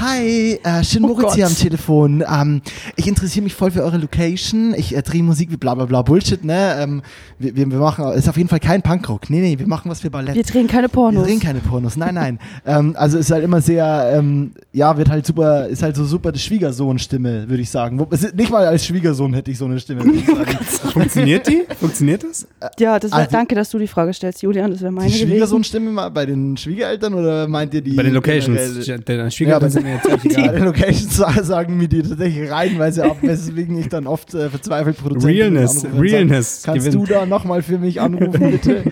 hi, 0.00 0.58
äh, 0.62 0.84
schön 0.84 1.04
Oh 1.04 1.08
Moritz 1.08 1.34
hier 1.34 1.44
Gott. 1.44 1.52
am 1.52 1.58
Telefon. 1.58 2.24
Ähm, 2.30 2.62
ich 2.96 3.08
interessiere 3.08 3.42
mich 3.44 3.54
voll 3.54 3.70
für 3.72 3.82
eure 3.82 3.98
Location. 3.98 4.74
Ich 4.76 4.94
äh, 4.96 5.02
drehe 5.02 5.22
Musik 5.22 5.50
wie 5.50 5.56
bla 5.56 5.74
bla 5.74 5.86
bla 5.86 6.02
Bullshit, 6.02 6.44
ne? 6.44 6.76
Ähm, 6.78 7.02
wir, 7.38 7.56
wir 7.56 7.70
wir 7.70 7.78
machen, 7.78 8.12
ist 8.12 8.28
auf 8.28 8.36
jeden 8.36 8.48
Fall 8.48 8.60
kein 8.60 8.82
Punkrock. 8.82 9.28
Nee, 9.30 9.40
nee, 9.40 9.58
wir 9.58 9.66
machen 9.66 9.90
was 9.90 10.00
für 10.00 10.10
Ballett. 10.10 10.34
Wir 10.34 10.42
drehen 10.44 10.66
keine 10.68 10.84
Wir 10.84 10.88
Pornos. 10.90 11.24
drehen 11.26 11.40
keine 11.40 11.58
Pornos, 11.60 11.96
nein, 11.96 12.14
nein. 12.14 12.38
ähm, 12.64 12.94
also 12.96 13.18
ist 13.18 13.30
halt 13.30 13.42
immer 13.44 13.60
sehr, 13.60 14.12
ähm, 14.14 14.52
ja, 14.72 14.96
wird 14.96 15.10
halt 15.10 15.26
super, 15.26 15.66
ist 15.66 15.82
halt 15.82 15.96
so 15.96 16.04
super 16.04 16.30
die 16.32 16.38
Schwiegersohn-Stimme, 16.38 17.48
würde 17.48 17.62
ich 17.62 17.70
sagen. 17.70 18.00
Nicht 18.34 18.50
mal 18.50 18.66
als 18.66 18.86
Schwiegersohn 18.86 19.34
hätte 19.34 19.50
ich 19.50 19.58
so 19.58 19.64
eine 19.64 19.80
Stimme. 19.80 20.02
sagen. 20.26 20.58
Funktioniert 20.92 21.48
die? 21.48 21.62
Funktioniert 21.80 22.22
das? 22.24 22.46
ja, 22.78 22.98
das 22.98 23.10
wär, 23.12 23.26
die- 23.26 23.32
danke, 23.32 23.54
dass 23.54 23.70
du 23.70 23.78
die 23.78 23.88
Frage 23.88 24.12
stellst, 24.12 24.42
Julian. 24.42 24.70
Das 24.70 24.80
wäre 24.80 24.91
meine 24.92 25.10
die. 25.10 25.18
Schwiegersohn-Stimme 25.18 25.90
mal 25.90 26.08
bei 26.10 26.26
den 26.26 26.56
Schwiegereltern 26.56 27.14
oder 27.14 27.48
meint 27.48 27.74
ihr 27.74 27.80
die? 27.82 27.92
Bei 27.94 28.02
den 28.02 28.14
Locations. 28.14 28.56
Deine 29.04 29.30
Schwiegereltern 29.30 29.68
Ja, 29.68 29.70
sind 29.72 29.84
mir 29.84 29.94
jetzt 29.94 30.08
Bei 30.08 30.42
egal. 30.42 30.54
den 30.56 30.64
Locations 30.64 31.16
sa- 31.16 31.42
sagen 31.42 31.76
mir 31.76 31.88
die 31.88 32.02
tatsächlich 32.02 32.50
reihenweise 32.50 33.04
ab, 33.04 33.16
weswegen 33.22 33.76
ich 33.78 33.88
dann 33.88 34.06
oft 34.06 34.34
äh, 34.34 34.48
verzweifelt 34.50 34.96
Produzenten 34.98 35.36
Realness, 35.56 35.86
Realness. 35.98 36.62
Kannst 36.64 36.86
gewinnt. 36.86 37.08
du 37.08 37.12
da 37.12 37.26
nochmal 37.26 37.62
für 37.62 37.78
mich 37.78 38.00
anrufen, 38.00 38.50
bitte? 38.52 38.84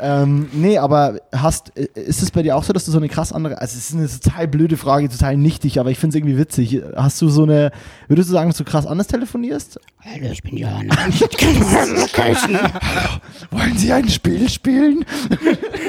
Ähm, 0.00 0.48
nee, 0.52 0.78
aber 0.78 1.20
hast, 1.34 1.76
äh, 1.76 1.88
ist 1.94 2.22
es 2.22 2.30
bei 2.30 2.42
dir 2.42 2.56
auch 2.56 2.64
so, 2.64 2.72
dass 2.72 2.84
du 2.84 2.90
so 2.90 2.98
eine 2.98 3.08
krass 3.08 3.32
andere, 3.32 3.60
also 3.60 3.76
es 3.76 3.90
ist 3.90 3.96
eine 3.96 4.08
total 4.08 4.48
blöde 4.48 4.76
Frage, 4.76 5.08
total 5.08 5.36
nichtig, 5.36 5.80
aber 5.80 5.90
ich 5.90 5.98
finde 5.98 6.16
es 6.16 6.20
irgendwie 6.20 6.38
witzig. 6.38 6.82
Hast 6.96 7.20
du 7.22 7.28
so 7.28 7.42
eine, 7.42 7.70
würdest 8.06 8.28
du 8.28 8.32
sagen, 8.32 8.50
dass 8.50 8.58
du 8.58 8.64
krass 8.64 8.86
anders 8.86 9.06
telefonierst? 9.08 9.80
Hallo, 10.00 10.30
ich 10.30 10.42
bin 10.42 10.56
Johanna. 10.56 10.94
Wollen 13.50 13.76
Sie 13.76 13.92
ein 13.92 14.08
Spiel 14.08 14.48
spielen? 14.48 15.04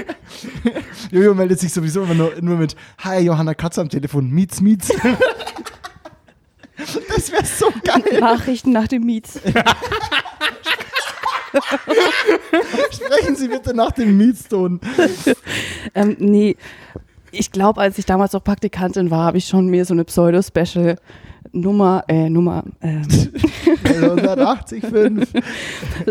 Jojo 1.12 1.34
meldet 1.34 1.60
sich 1.60 1.74
sowieso 1.74 2.04
immer 2.04 2.14
nur, 2.14 2.34
nur 2.42 2.58
mit 2.58 2.76
Hi, 3.00 3.20
Johanna 3.20 3.54
Katz 3.54 3.78
am 3.78 3.90
Telefon, 3.90 4.30
Mietz, 4.30 4.62
Mietz. 4.62 4.88
das 6.78 7.32
wäre 7.32 7.46
so 7.46 7.72
geil. 7.84 8.20
Nachrichten 8.20 8.72
nach 8.72 8.88
dem 8.88 9.04
Miets. 9.06 9.40
Sprechen 12.92 13.36
Sie 13.36 13.48
bitte 13.48 13.74
nach 13.74 13.92
dem 13.92 14.18
Mietston. 14.18 14.80
Ähm, 15.96 16.18
nee, 16.20 16.56
ich 17.32 17.52
glaube, 17.52 17.82
als 17.82 17.98
ich 17.98 18.06
damals 18.06 18.34
noch 18.34 18.44
Praktikantin 18.44 19.10
war, 19.10 19.26
habe 19.26 19.38
ich 19.38 19.46
schon 19.46 19.68
mir 19.68 19.86
so 19.86 19.94
eine 19.94 20.06
Pseudo-Special 20.06 20.98
Nummer, 21.52 22.04
äh, 22.08 22.30
Nummer, 22.30 22.64
ähm, 22.82 23.08
185. 23.84 24.84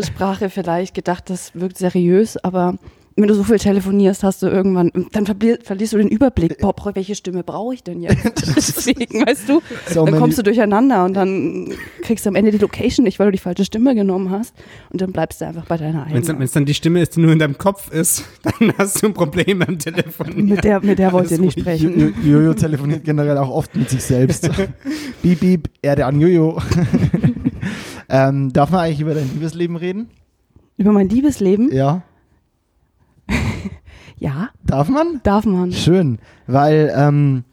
Sprache 0.04 0.50
vielleicht 0.50 0.94
gedacht, 0.94 1.30
das 1.30 1.54
wirkt 1.54 1.78
seriös, 1.78 2.36
aber 2.38 2.76
wenn 3.20 3.28
du 3.28 3.34
so 3.34 3.42
viel 3.44 3.58
telefonierst, 3.58 4.22
hast 4.22 4.42
du 4.42 4.46
irgendwann, 4.46 4.90
dann 5.12 5.26
verli 5.26 5.58
verlierst 5.62 5.92
du 5.92 5.98
den 5.98 6.08
Überblick. 6.08 6.58
Boah, 6.58 6.72
boah, 6.74 6.94
welche 6.94 7.14
Stimme 7.14 7.42
brauche 7.42 7.74
ich 7.74 7.82
denn 7.82 8.00
jetzt? 8.00 8.24
Deswegen, 8.56 9.26
weißt 9.26 9.48
du, 9.48 9.60
So, 9.92 10.04
dann 10.04 10.18
kommst 10.18 10.38
du 10.38 10.42
durcheinander 10.42 11.04
und 11.04 11.14
dann 11.14 11.72
kriegst 12.02 12.24
du 12.26 12.30
am 12.30 12.36
Ende 12.36 12.50
die 12.52 12.58
Location 12.58 13.04
nicht, 13.04 13.18
weil 13.18 13.26
du 13.26 13.32
die 13.32 13.38
falsche 13.38 13.64
Stimme 13.64 13.94
genommen 13.94 14.30
hast 14.30 14.54
und 14.90 15.00
dann 15.00 15.12
bleibst 15.12 15.40
du 15.40 15.46
einfach 15.46 15.64
bei 15.66 15.76
deiner 15.76 16.06
Wenn 16.08 16.20
es 16.22 16.26
dann, 16.28 16.36
eigenen. 16.40 16.66
die 16.66 16.74
Stimme 16.74 17.02
ist, 17.02 17.16
die 17.16 17.20
nur 17.20 17.32
in 17.32 17.38
deinem 17.38 17.58
Kopf 17.58 17.90
ist, 17.92 18.24
dann 18.42 18.72
hast 18.78 19.02
du 19.02 19.06
ein 19.08 19.14
Problem 19.14 19.62
am 19.62 19.78
Telefon. 19.78 20.44
Mit 20.46 20.64
der, 20.64 20.80
mit 20.84 20.98
der 20.98 21.12
wollt 21.12 21.30
ihr 21.30 21.38
nicht 21.38 21.56
ruhig. 21.56 21.64
sprechen. 21.64 22.14
Jo- 22.24 22.30
Jojo 22.40 22.54
telefoniert 22.54 23.04
generell 23.04 23.38
auch 23.38 23.50
oft 23.50 23.74
mit 23.76 23.90
sich 23.90 24.02
selbst. 24.02 24.48
Beep, 25.22 25.40
beep, 25.40 25.68
Erde 25.82 26.06
an 26.06 26.20
Jojo. 26.20 26.58
ähm, 28.08 28.52
darf 28.52 28.70
man 28.70 28.80
eigentlich 28.80 29.00
über 29.00 29.14
dein 29.14 29.28
Liebesleben 29.32 29.76
reden? 29.76 30.08
Über 30.76 30.92
mein 30.92 31.08
Liebesleben? 31.08 31.72
Ja. 31.74 32.02
Ja, 34.18 34.50
Darf 34.64 34.88
man? 34.88 35.20
darf 35.22 35.44
man. 35.44 35.72
Schön, 35.72 36.18
weil 36.46 36.92
ähm, 36.94 37.44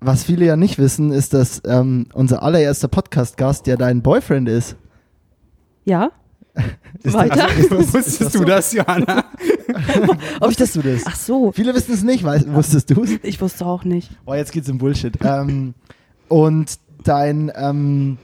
was 0.00 0.24
viele 0.24 0.44
ja 0.44 0.56
nicht 0.56 0.78
wissen, 0.78 1.10
ist, 1.10 1.32
dass 1.32 1.62
ähm, 1.66 2.06
unser 2.12 2.42
allererster 2.42 2.88
Podcast-Gast 2.88 3.66
ja 3.66 3.76
dein 3.76 4.02
Boyfriend 4.02 4.48
ist. 4.48 4.76
Ja? 5.84 6.10
ist 7.02 7.14
Weiter? 7.14 7.48
Das, 7.48 7.56
ist, 7.66 7.70
ist 7.70 7.94
Wusstest 7.94 8.34
du 8.34 8.44
das, 8.44 8.72
Johanna? 8.72 9.24
Ob 10.40 10.50
ich 10.50 10.56
das. 10.56 10.76
Wusstest 10.76 10.76
du 10.76 10.82
das? 10.82 11.02
Ach 11.06 11.16
so, 11.16 11.52
Viele 11.52 11.74
wissen 11.74 11.94
es 11.94 12.02
nicht, 12.02 12.24
weißt, 12.24 12.52
wusstest 12.52 12.90
du 12.90 13.02
es? 13.02 13.10
ich 13.22 13.40
wusste 13.40 13.64
auch 13.64 13.84
nicht. 13.84 14.10
Boah, 14.24 14.36
jetzt 14.36 14.52
geht's 14.52 14.68
um 14.68 14.78
Bullshit. 14.78 15.16
ähm, 15.22 15.74
und 16.28 16.78
dein, 17.04 17.50
ähm, 17.54 18.18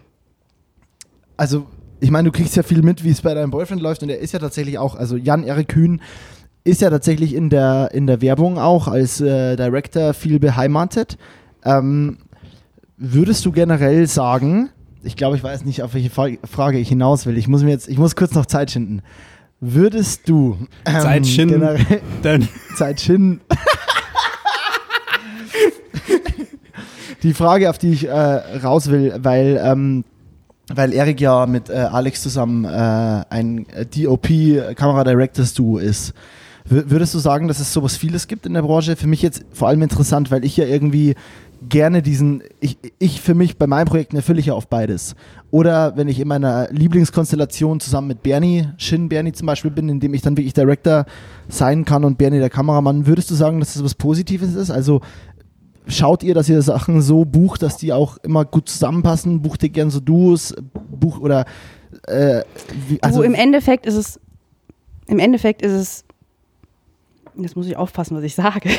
also 1.36 1.66
ich 2.00 2.10
meine, 2.10 2.30
du 2.30 2.32
kriegst 2.36 2.56
ja 2.56 2.62
viel 2.62 2.82
mit, 2.82 3.04
wie 3.04 3.10
es 3.10 3.22
bei 3.22 3.32
deinem 3.32 3.50
Boyfriend 3.50 3.80
läuft 3.80 4.02
und 4.02 4.08
er 4.08 4.18
ist 4.18 4.32
ja 4.32 4.38
tatsächlich 4.40 4.78
auch, 4.78 4.94
also 4.96 5.16
Jan-Erik 5.16 5.68
Kühn 5.68 6.00
ist 6.64 6.80
ja 6.80 6.90
tatsächlich 6.90 7.34
in 7.34 7.50
der, 7.50 7.90
in 7.92 8.06
der 8.06 8.20
Werbung 8.20 8.58
auch 8.58 8.88
als 8.88 9.20
äh, 9.20 9.56
Director 9.56 10.14
viel 10.14 10.38
beheimatet. 10.38 11.18
Ähm, 11.64 12.18
würdest 12.96 13.44
du 13.44 13.52
generell 13.52 14.06
sagen, 14.06 14.70
ich 15.02 15.16
glaube, 15.16 15.36
ich 15.36 15.42
weiß 15.42 15.64
nicht, 15.64 15.82
auf 15.82 15.94
welche 15.94 16.10
Fra 16.10 16.28
Frage 16.44 16.78
ich 16.78 16.88
hinaus 16.88 17.26
will. 17.26 17.36
Ich 17.36 17.48
muss 17.48 17.62
mir 17.62 17.70
jetzt, 17.70 17.88
ich 17.88 17.98
muss 17.98 18.14
kurz 18.14 18.34
noch 18.34 18.46
Zeit 18.46 18.70
schinden. 18.70 19.02
Würdest 19.60 20.28
du 20.28 20.56
ähm, 20.84 21.00
Zeit 21.00 21.26
schinden. 21.26 21.86
Dann 22.22 22.48
Zeit 22.76 23.00
schinden? 23.00 23.40
die 27.22 27.34
Frage, 27.34 27.70
auf 27.70 27.78
die 27.78 27.92
ich 27.92 28.08
äh, 28.08 28.12
raus 28.12 28.90
will, 28.90 29.14
weil, 29.18 29.60
ähm, 29.64 30.04
weil 30.72 30.92
Erik 30.92 31.20
ja 31.20 31.46
mit 31.46 31.70
äh, 31.70 31.74
Alex 31.74 32.22
zusammen 32.22 32.64
äh, 32.64 32.68
ein 33.30 33.66
DOP 33.94 34.28
Kamera 34.76 35.04
Directors 35.04 35.54
Duo 35.54 35.78
ist. 35.78 36.12
Würdest 36.64 37.14
du 37.14 37.18
sagen, 37.18 37.48
dass 37.48 37.60
es 37.60 37.72
sowas 37.72 37.96
vieles 37.96 38.28
gibt 38.28 38.46
in 38.46 38.54
der 38.54 38.62
Branche? 38.62 38.96
Für 38.96 39.06
mich 39.06 39.22
jetzt 39.22 39.44
vor 39.52 39.68
allem 39.68 39.82
interessant, 39.82 40.30
weil 40.30 40.44
ich 40.44 40.56
ja 40.56 40.64
irgendwie 40.64 41.14
gerne 41.68 42.02
diesen, 42.02 42.42
ich, 42.60 42.78
ich 42.98 43.20
für 43.20 43.34
mich 43.34 43.56
bei 43.56 43.66
meinen 43.66 43.86
Projekten 43.86 44.16
erfülle 44.16 44.40
ich 44.40 44.46
ja 44.46 44.54
auf 44.54 44.68
beides. 44.68 45.14
Oder 45.50 45.96
wenn 45.96 46.08
ich 46.08 46.18
in 46.20 46.28
meiner 46.28 46.68
Lieblingskonstellation 46.70 47.80
zusammen 47.80 48.08
mit 48.08 48.22
Bernie, 48.22 48.68
Shin 48.78 49.08
Bernie 49.08 49.32
zum 49.32 49.46
Beispiel 49.46 49.70
bin, 49.70 49.88
in 49.88 50.00
dem 50.00 50.14
ich 50.14 50.22
dann 50.22 50.36
wirklich 50.36 50.54
Director 50.54 51.04
sein 51.48 51.84
kann 51.84 52.04
und 52.04 52.18
Bernie 52.18 52.38
der 52.38 52.50
Kameramann, 52.50 53.06
würdest 53.06 53.30
du 53.30 53.34
sagen, 53.34 53.60
dass 53.60 53.74
das 53.74 53.84
was 53.84 53.94
Positives 53.94 54.54
ist? 54.54 54.70
Also 54.70 55.00
schaut 55.86 56.22
ihr, 56.22 56.34
dass 56.34 56.48
ihr 56.48 56.62
Sachen 56.62 57.02
so 57.02 57.24
bucht, 57.24 57.62
dass 57.62 57.76
die 57.76 57.92
auch 57.92 58.18
immer 58.18 58.44
gut 58.44 58.68
zusammenpassen? 58.68 59.42
Bucht 59.42 59.62
ihr 59.62 59.68
gern 59.68 59.90
so 59.90 60.00
Duos? 60.00 60.54
Buch 60.90 61.20
oder 61.20 61.44
äh, 62.06 62.42
wie, 62.88 63.02
also 63.02 63.20
du, 63.20 63.26
im 63.26 63.34
Endeffekt 63.34 63.86
ist 63.86 63.94
es, 63.94 64.20
im 65.06 65.18
Endeffekt 65.18 65.62
ist 65.62 65.72
es, 65.72 66.04
jetzt 67.36 67.56
muss 67.56 67.66
ich 67.66 67.76
aufpassen, 67.76 68.16
was 68.16 68.24
ich 68.24 68.34
sage. 68.34 68.70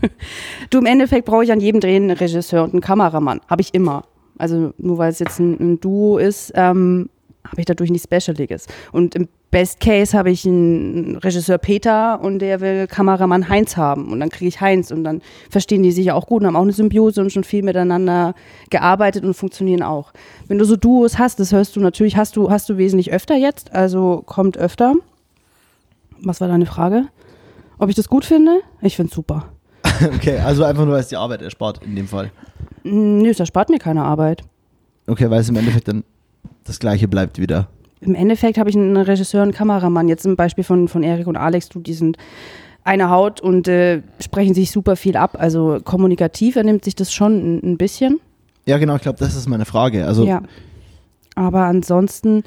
du, 0.70 0.78
im 0.78 0.86
Endeffekt 0.86 1.26
brauche 1.26 1.44
ich 1.44 1.52
an 1.52 1.60
jedem 1.60 1.80
Dreh 1.80 1.96
einen 1.96 2.10
Regisseur 2.10 2.64
und 2.64 2.72
einen 2.72 2.80
Kameramann. 2.80 3.40
Habe 3.48 3.62
ich 3.62 3.74
immer. 3.74 4.04
Also 4.38 4.72
nur 4.78 4.98
weil 4.98 5.10
es 5.10 5.18
jetzt 5.18 5.38
ein, 5.38 5.58
ein 5.60 5.80
Duo 5.80 6.18
ist, 6.18 6.52
ähm, 6.54 7.08
habe 7.44 7.60
ich 7.60 7.66
dadurch 7.66 7.90
nichts 7.90 8.04
Specialiges. 8.04 8.66
Und 8.92 9.14
im 9.14 9.28
Best 9.50 9.80
Case 9.80 10.16
habe 10.16 10.30
ich 10.30 10.46
einen 10.46 11.16
Regisseur 11.16 11.58
Peter 11.58 12.20
und 12.22 12.38
der 12.38 12.60
will 12.60 12.86
Kameramann 12.86 13.50
Heinz 13.50 13.76
haben. 13.76 14.10
Und 14.10 14.20
dann 14.20 14.30
kriege 14.30 14.48
ich 14.48 14.60
Heinz 14.62 14.90
und 14.90 15.04
dann 15.04 15.20
verstehen 15.50 15.82
die 15.82 15.92
sich 15.92 16.06
ja 16.06 16.14
auch 16.14 16.26
gut 16.26 16.40
und 16.40 16.46
haben 16.46 16.56
auch 16.56 16.62
eine 16.62 16.72
Symbiose 16.72 17.20
und 17.20 17.30
schon 17.30 17.44
viel 17.44 17.62
miteinander 17.62 18.34
gearbeitet 18.70 19.24
und 19.24 19.34
funktionieren 19.34 19.82
auch. 19.82 20.12
Wenn 20.48 20.56
du 20.56 20.64
so 20.64 20.76
Duos 20.76 21.18
hast, 21.18 21.38
das 21.38 21.52
hörst 21.52 21.76
du 21.76 21.80
natürlich, 21.80 22.16
hast 22.16 22.36
du, 22.36 22.50
hast 22.50 22.68
du 22.70 22.78
wesentlich 22.78 23.12
öfter 23.12 23.36
jetzt, 23.36 23.74
also 23.74 24.22
kommt 24.24 24.56
öfter. 24.56 24.94
Was 26.22 26.40
war 26.40 26.48
deine 26.48 26.66
Frage? 26.66 27.08
Ob 27.82 27.88
ich 27.88 27.96
das 27.96 28.08
gut 28.08 28.24
finde? 28.24 28.60
Ich 28.80 28.94
finde 28.94 29.08
es 29.08 29.16
super. 29.16 29.48
okay, 30.14 30.38
also 30.38 30.62
einfach 30.62 30.84
nur, 30.84 30.94
weil 30.94 31.00
es 31.00 31.08
die 31.08 31.16
Arbeit 31.16 31.42
erspart 31.42 31.80
in 31.84 31.96
dem 31.96 32.06
Fall. 32.06 32.30
Nö, 32.84 33.28
es 33.28 33.40
erspart 33.40 33.70
mir 33.70 33.80
keine 33.80 34.04
Arbeit. 34.04 34.44
Okay, 35.08 35.28
weil 35.28 35.40
es 35.40 35.48
im 35.48 35.56
Endeffekt 35.56 35.88
dann 35.88 36.04
das 36.62 36.78
Gleiche 36.78 37.08
bleibt 37.08 37.40
wieder. 37.40 37.66
Im 38.00 38.14
Endeffekt 38.14 38.56
habe 38.56 38.70
ich 38.70 38.76
einen 38.76 38.96
Regisseur, 38.96 39.42
einen 39.42 39.50
Kameramann. 39.50 40.06
Jetzt 40.06 40.22
zum 40.22 40.36
Beispiel 40.36 40.62
von, 40.62 40.86
von 40.86 41.02
Erik 41.02 41.26
und 41.26 41.36
Alex, 41.36 41.70
du, 41.70 41.80
die 41.80 41.94
sind 41.94 42.18
eine 42.84 43.10
Haut 43.10 43.40
und 43.40 43.66
äh, 43.66 44.02
sprechen 44.20 44.54
sich 44.54 44.70
super 44.70 44.94
viel 44.94 45.16
ab. 45.16 45.36
Also 45.36 45.80
kommunikativ 45.82 46.54
ernimmt 46.54 46.84
sich 46.84 46.94
das 46.94 47.12
schon 47.12 47.56
ein, 47.56 47.72
ein 47.72 47.78
bisschen. 47.78 48.20
Ja, 48.64 48.78
genau, 48.78 48.94
ich 48.94 49.02
glaube, 49.02 49.18
das 49.18 49.34
ist 49.34 49.48
meine 49.48 49.64
Frage. 49.64 50.06
Also, 50.06 50.24
Ja. 50.24 50.40
Aber 51.34 51.64
ansonsten, 51.64 52.44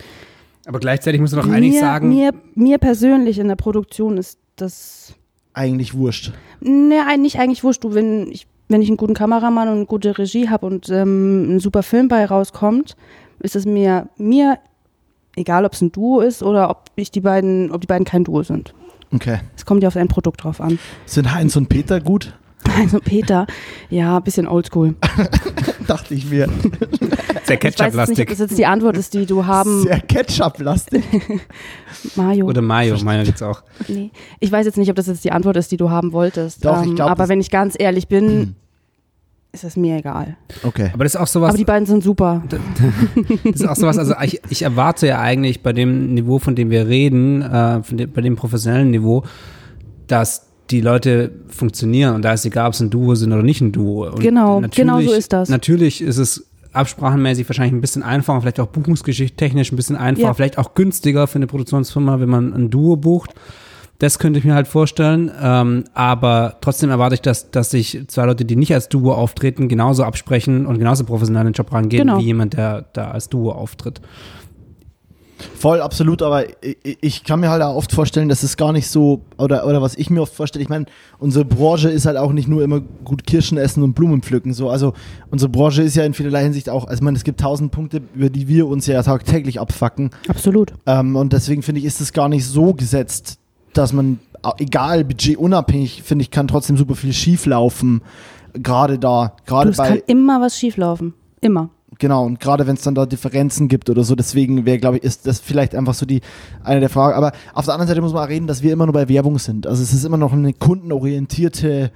Aber 0.66 0.80
gleichzeitig 0.80 1.20
musst 1.20 1.34
du 1.34 1.38
doch 1.38 1.50
eigentlich 1.50 1.74
mir, 1.74 1.80
sagen, 1.82 2.08
mir, 2.08 2.32
mir 2.54 2.78
persönlich 2.78 3.38
in 3.38 3.50
der 3.50 3.58
Produktion 3.58 4.18
ist 4.18 4.40
das 4.56 5.14
eigentlich 5.56 5.94
wurscht. 5.94 6.32
Ne, 6.62 7.04
ein- 7.08 7.22
nicht 7.22 7.40
eigentlich 7.40 7.64
wurscht. 7.64 7.84
Du, 7.84 7.94
wenn 7.94 8.32
ich, 8.32 8.48
wenn 8.70 8.82
ich 8.82 8.88
einen 8.90 8.98
guten 8.98 9.14
Kameramann 9.14 9.68
und 9.70 9.76
eine 9.76 9.86
gute 9.86 10.18
Regie 10.18 10.50
habe 10.50 10.66
und 10.66 10.90
ähm, 10.90 11.56
ein 11.56 11.60
super 11.60 11.84
Film 11.84 12.08
bei 12.08 12.26
rauskommt, 12.26 12.96
ist 13.40 13.56
es 13.56 13.66
mir, 13.66 14.10
mir 14.18 14.58
egal, 15.36 15.66
ob 15.66 15.74
es 15.74 15.82
ein 15.82 15.92
Duo 15.92 16.22
ist 16.22 16.44
oder 16.44 16.70
ob 16.70 16.90
ich 16.96 17.12
die 17.12 17.22
beiden, 17.22 17.72
ob 17.72 17.82
die 17.82 17.88
beiden 17.88 18.06
kein 18.06 18.24
Duo 18.24 18.44
sind. 18.44 18.74
Okay. 19.14 19.40
Es 19.56 19.66
kommt 19.66 19.82
ja 19.84 19.88
auf 19.88 19.96
ein 19.98 20.08
Produkt 20.08 20.44
drauf 20.44 20.60
an. 20.62 20.80
Sind 21.06 21.34
Heinz 21.34 21.56
und 21.56 21.70
Peter 21.70 22.00
gut? 22.02 22.38
Also 22.78 23.00
Peter, 23.00 23.48
ja, 23.90 24.20
bisschen 24.20 24.48
oldschool. 24.48 24.96
Dachte 25.88 26.14
ich 26.14 26.30
mir. 26.30 26.50
sehr 27.46 27.64
Ich 27.64 27.80
weiß 27.80 27.98
jetzt 28.00 28.10
nicht, 28.10 28.20
ob 28.20 28.28
Ketchup-lastig. 28.28 28.30
das 28.30 28.40
jetzt 28.40 28.58
die 28.58 28.66
Antwort 28.66 28.98
ist, 28.98 29.14
die 29.14 29.26
du 29.26 29.46
haben, 29.46 29.84
Sehr 29.84 30.00
Ketchup-lastig. 30.02 31.04
Mario. 32.16 32.48
Oder 32.48 32.62
Mayo, 32.62 32.98
Mayo 33.04 33.24
gibt's 33.24 33.42
auch. 33.42 33.64
Nee. 33.88 34.12
Ich 34.40 34.52
weiß 34.52 34.66
jetzt 34.66 34.78
nicht, 34.78 34.90
ob 34.90 34.96
das 34.96 35.08
jetzt 35.08 35.24
die 35.24 35.32
Antwort 35.32 35.58
ist, 35.58 35.72
die 35.72 35.78
du 35.78 35.90
haben 35.90 36.12
wolltest. 36.12 36.66
Doch, 36.66 36.82
ich 36.82 36.90
ähm, 36.90 36.96
glaub, 36.96 37.10
aber 37.10 37.30
wenn 37.30 37.40
ich 37.40 37.50
ganz 37.50 37.76
ehrlich 37.78 38.08
bin, 38.08 38.56
ist 39.56 39.64
es 39.64 39.78
mir 39.78 39.98
egal. 39.98 40.36
Okay. 40.64 40.92
Aber 40.94 41.06
das 41.06 41.16
ist 41.16 41.22
auch 41.22 41.28
sowas, 41.28 41.50
Aber 41.50 41.58
die 41.58 41.66
beiden 41.66 41.86
sind 41.86 42.04
super. 42.04 42.44
das 42.50 43.62
ist 43.62 43.68
auch 43.68 43.76
sowas, 43.76 43.98
also 43.98 44.14
ich, 44.22 44.42
ich 44.50 44.64
erwarte 44.64 45.08
ja 45.08 45.22
eigentlich 45.22 45.64
bei 45.64 45.72
dem 45.72 46.14
Niveau, 46.14 46.40
von 46.40 46.56
dem 46.56 46.70
wir 46.70 46.88
reden, 46.88 47.42
äh, 47.42 47.82
von 47.82 47.98
dem, 47.98 48.12
bei 48.12 48.22
dem 48.22 48.36
professionellen 48.36 48.92
Niveau, 48.92 49.24
dass 50.08 50.45
die 50.72 50.82
Leute 50.82 51.32
funktionieren 51.48 52.16
und 52.16 52.24
da 52.24 52.34
ist 52.34 52.46
egal, 52.46 52.68
ob 52.68 52.74
es 52.74 52.80
ein 52.80 52.90
Duo 52.90 53.16
sind 53.16 53.32
oder 53.32 53.44
nicht 53.44 53.62
ein 53.62 53.72
Duo. 53.72 54.08
Und 54.08 54.20
Genau, 54.20 54.62
genau 54.76 55.02
so 55.02 55.12
ist 55.14 55.32
das. 55.34 55.50
Natürlich 55.50 56.02
ist 56.02 56.18
es 56.18 56.48
absprachenmäßig 56.74 57.48
wahrscheinlich 57.48 57.74
ein 57.74 57.82
bisschen 57.82 58.04
einfacher, 58.04 58.42
vielleicht 58.42 58.60
auch 58.60 58.68
buchungsgeschichtstechnisch 58.68 59.72
ein 59.72 59.76
bisschen 59.76 59.96
einfacher, 59.96 60.28
Ja. 60.28 60.34
vielleicht 60.34 60.58
auch 60.58 60.74
günstiger 60.74 61.28
für 61.28 61.36
eine 61.38 61.48
Produktionsfirma, 61.48 62.20
wenn 62.20 62.30
man 62.30 62.54
ein 62.54 62.70
Duo 62.70 62.96
bucht. 62.98 63.34
Das 64.00 64.20
könnte 64.20 64.40
ich 64.40 64.44
mir 64.46 64.54
halt 64.56 64.68
vorstellen. 64.68 65.32
Ähm, 65.42 65.86
aber 65.94 66.58
trotzdem 66.60 66.90
erwarte 66.90 67.16
ich, 67.16 67.22
dass, 67.22 67.50
dass 67.52 67.70
sich 67.72 68.02
zwei 68.08 68.26
Leute, 68.26 68.44
die 68.44 68.58
nicht 68.58 68.74
als 68.74 68.90
Duo 68.90 69.14
auftreten, 69.14 69.70
genauso 69.70 70.04
absprechen 70.04 70.66
und 70.66 70.80
genauso 70.80 71.06
professionell 71.06 71.42
an 71.42 71.48
den 71.48 71.54
Job 71.54 71.72
rangehen, 71.72 72.08
Genau. 72.08 72.20
wie 72.20 72.24
jemand, 72.26 72.56
der 72.56 72.86
da 72.92 73.12
als 73.12 73.30
Duo 73.30 73.52
auftritt. 73.54 74.02
Voll, 75.58 75.82
absolut, 75.82 76.22
aber 76.22 76.46
ich, 76.64 76.98
ich 77.02 77.24
kann 77.24 77.42
mir 77.42 77.50
halt 77.50 77.62
auch 77.62 77.76
oft 77.76 77.92
vorstellen, 77.92 78.30
dass 78.30 78.44
es 78.44 78.56
gar 78.56 78.72
nicht 78.72 78.88
so, 78.88 79.22
oder, 79.38 79.68
oder 79.68 79.82
was 79.82 79.96
ich 79.96 80.10
mir 80.10 80.22
oft 80.22 80.34
vorstelle, 80.34 80.64
ich 80.64 80.70
meine, 80.70 80.86
unsere 81.20 81.44
Branche 81.44 81.90
ist 81.90 82.06
halt 82.06 82.18
auch 82.18 82.32
nicht 82.32 82.48
nur 82.48 82.64
immer 82.64 82.80
gut 82.80 83.26
Kirschen 83.26 83.58
essen 83.58 83.84
und 83.84 83.94
Blumen 83.94 84.22
pflücken, 84.22 84.54
so, 84.54 84.70
also 84.70 84.94
unsere 85.32 85.50
Branche 85.50 85.82
ist 85.82 85.96
ja 85.96 86.06
in 86.06 86.14
vielerlei 86.14 86.44
Hinsicht 86.44 86.70
auch, 86.70 86.86
also 86.86 86.96
ich 86.96 87.02
meine, 87.02 87.18
es 87.18 87.24
gibt 87.24 87.42
tausend 87.42 87.72
Punkte, 87.72 88.02
über 88.14 88.30
die 88.30 88.48
wir 88.48 88.68
uns 88.68 88.88
ja 88.88 89.02
tagtäglich 89.04 89.60
abfacken 89.60 90.12
Absolut. 90.28 90.74
ähm, 90.86 91.16
und 91.16 91.34
deswegen 91.34 91.64
finde 91.64 91.80
ich, 91.80 91.86
ist 91.86 92.00
es 92.00 92.14
gar 92.14 92.30
nicht 92.30 92.46
so 92.46 92.74
gesetzt, 92.74 93.38
dass 93.74 93.92
man, 93.92 94.20
egal, 94.58 95.04
budgetunabhängig, 95.04 96.04
finde 96.04 96.24
ich, 96.24 96.32
kann 96.32 96.48
trotzdem 96.48 96.78
super 96.78 96.96
viel 96.96 97.12
schief 97.12 97.46
laufen, 97.46 98.02
gerade 98.54 99.00
da, 99.00 99.34
Du, 99.38 99.44
gerade 99.46 99.70
es 99.70 99.78
kann 99.78 99.96
bei, 99.96 100.04
immer 100.08 100.40
was 100.40 100.58
schieflaufen. 100.58 101.14
Immer. 101.42 101.70
Genau, 102.00 102.26
und 102.26 102.40
gerade 102.40 102.68
wenn 102.68 102.76
es 102.76 102.82
dann 102.82 102.96
da 102.96 103.06
Differenzen 103.06 103.68
gibt 103.68 103.90
oder 103.90 104.04
so, 104.04 104.16
deswegen 104.16 104.66
wäre, 104.66 104.80
glaube 104.80 104.98
ich, 104.98 105.04
ist 105.04 105.26
das 105.28 105.40
vielleicht 105.40 105.76
einfach 105.76 105.94
so 105.94 106.06
die 106.06 106.22
eine 106.64 106.80
der 106.80 106.90
Fragen. 106.90 107.16
Aber 107.16 107.32
auf 107.54 107.66
der 107.66 107.74
anderen 107.74 107.88
Seite 107.88 108.02
muss 108.02 108.14
man 108.14 108.24
auch 108.24 108.30
reden, 108.30 108.48
dass 108.48 108.62
wir 108.64 108.74
immer 108.74 108.86
nur 108.86 108.94
bei 108.94 109.08
Werbung 109.08 109.40
sind. 109.40 109.66
Also 109.68 109.82
es 109.82 109.94
ist 109.94 110.04
immer 110.04 110.18
noch 110.18 110.34
eine 110.34 110.54
kundenorientierte, 110.54 111.92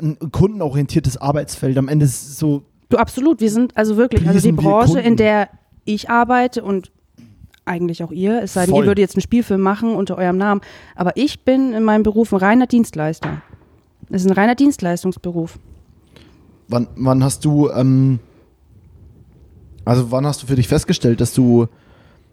ein 0.00 0.18
kundenorientiertes 0.30 1.16
Arbeitsfeld. 1.18 1.76
Am 1.78 1.88
Ende 1.88 2.06
ist 2.06 2.28
es 2.28 2.38
so, 2.38 2.62
Du, 2.92 2.98
absolut. 2.98 3.40
Wir 3.40 3.50
sind 3.50 3.74
also 3.78 3.96
wirklich, 3.96 4.28
also 4.28 4.38
die 4.38 4.52
Branche, 4.52 5.00
in 5.00 5.16
der 5.16 5.48
ich 5.86 6.10
arbeite 6.10 6.62
und 6.62 6.92
eigentlich 7.64 8.02
auch 8.04 8.12
ihr, 8.12 8.42
es 8.42 8.52
sei 8.52 8.66
denn, 8.66 8.74
ihr 8.74 8.82
würdet 8.82 8.98
jetzt 8.98 9.16
einen 9.16 9.22
Spielfilm 9.22 9.62
machen 9.62 9.94
unter 9.94 10.18
eurem 10.18 10.36
Namen, 10.36 10.60
aber 10.94 11.16
ich 11.16 11.42
bin 11.42 11.72
in 11.72 11.84
meinem 11.84 12.02
Beruf 12.02 12.34
ein 12.34 12.40
reiner 12.40 12.66
Dienstleister. 12.66 13.40
Es 14.10 14.24
ist 14.24 14.30
ein 14.30 14.34
reiner 14.34 14.54
Dienstleistungsberuf. 14.54 15.58
wann, 16.68 16.86
wann 16.96 17.24
hast 17.24 17.46
du, 17.46 17.70
ähm, 17.70 18.18
also 19.84 20.10
wann 20.10 20.26
hast 20.26 20.42
du 20.42 20.46
für 20.46 20.56
dich 20.56 20.68
festgestellt, 20.68 21.20
dass 21.20 21.34
du, 21.34 21.66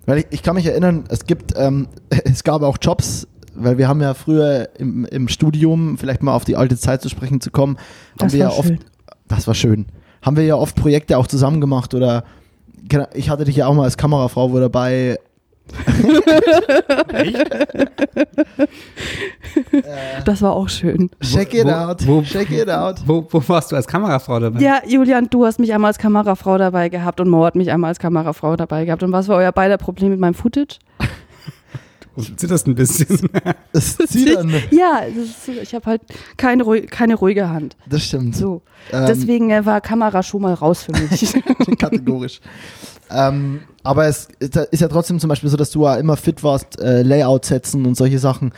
weil 0.06 0.20
ich, 0.20 0.28
ich 0.32 0.44
kann 0.44 0.56
mich 0.56 0.66
erinnern, 0.66 1.06
es 1.10 1.26
gibt, 1.26 1.54
ähm, 1.56 1.88
es 2.10 2.44
gab 2.44 2.62
auch 2.62 2.78
Jobs, 2.82 3.28
weil 3.56 3.78
wir 3.78 3.88
haben 3.88 4.02
ja 4.02 4.14
früher 4.14 4.70
im, 4.78 5.06
im 5.06 5.28
Studium, 5.28 5.98
vielleicht 5.98 6.24
mal 6.24 6.34
auf 6.34 6.46
die 6.46 6.56
alte 6.56 6.78
Zeit 6.78 7.02
zu 7.02 7.10
sprechen 7.10 7.42
zu 7.42 7.52
kommen, 7.52 7.78
haben 8.20 8.28
Das 8.28 8.34
wir 8.34 8.46
war 8.46 8.52
ja 8.52 8.58
oft, 8.58 8.68
schön. 8.68 8.80
das 9.28 9.48
war 9.48 9.54
schön, 9.56 9.86
haben 10.22 10.38
wir 10.38 10.44
ja 10.46 10.56
oft 10.56 10.76
Projekte 10.76 11.18
auch 11.18 11.28
zusammen 11.28 11.62
gemacht 11.62 11.94
oder 11.94 12.24
ich 13.14 13.30
hatte 13.30 13.44
dich 13.44 13.58
ja 13.58 13.68
auch 13.68 13.74
mal 13.74 13.84
als 13.84 13.98
Kamerafrau 13.98 14.52
wo 14.52 14.60
dabei. 14.60 15.20
Das 20.26 20.42
war 20.42 20.54
auch 20.54 20.70
schön. 20.70 21.10
Check 21.22 21.54
it 21.54 21.66
Wo- 21.66 21.70
out. 21.72 22.08
wo- 22.08 22.22
Check 22.22 22.52
it 22.52 22.70
out. 22.70 22.98
Wo, 23.06 23.28
wo 23.30 23.42
warst 23.48 23.72
du 23.72 23.76
als 23.76 23.88
Kamerafrau 23.88 24.40
dabei? 24.40 24.60
Ja, 24.62 24.82
Julian, 24.86 25.30
du 25.30 25.46
hast 25.46 25.60
mich 25.60 25.74
einmal 25.74 25.90
als 25.90 25.98
Kamerafrau 25.98 26.58
dabei 26.58 26.90
gehabt 26.90 27.20
und 27.20 27.30
Mo 27.30 27.46
hat 27.46 27.56
mich 27.56 27.72
einmal 27.72 27.90
als 27.90 28.00
Kamerafrau 28.00 28.56
dabei 28.56 28.86
gehabt. 28.86 29.04
Und 29.04 29.12
was 29.12 29.28
war 29.28 29.38
euer 29.38 29.52
beider 29.52 29.78
Problem 29.78 30.12
mit 30.12 30.20
meinem 30.20 30.34
Footage? 30.34 30.78
Du 32.16 32.24
zitterst 32.36 32.68
ein 32.68 32.76
bisschen. 32.76 33.30
Es 33.72 33.96
dann. 33.98 34.50
Ja, 34.72 35.02
das 35.16 35.48
ist, 35.48 35.62
ich 35.62 35.74
habe 35.76 35.86
halt 35.86 36.02
keine, 36.38 36.64
keine 36.88 37.16
ruhige 37.16 37.50
Hand. 37.50 37.78
Das 37.88 38.04
stimmt. 38.04 38.36
So. 38.36 38.62
Ähm, 38.92 39.06
Deswegen 39.08 39.52
äh, 39.52 39.66
war 39.66 39.80
Kamera 39.80 40.22
schon 40.24 40.42
mal 40.42 40.54
raus 40.54 40.84
für 40.84 40.92
mich. 40.92 41.34
kategorisch. 41.80 42.42
Ähm, 43.12 43.62
aber 43.84 44.06
es 44.08 44.28
ist 44.40 44.56
ja- 44.56 44.88
trotzdem 44.88 45.20
zum 45.20 45.30
Beispiel 45.30 45.50
so, 45.50 45.58
dass 45.58 45.72
du 45.72 45.84
ja 45.84 45.96
immer 45.96 46.18
fit 46.18 46.44
warst, 46.44 46.80
äh, 46.80 47.02
Layout 47.02 47.46
setzen 47.46 47.86
und 47.86 47.96
solche 47.96 48.20
Sachen. 48.20 48.52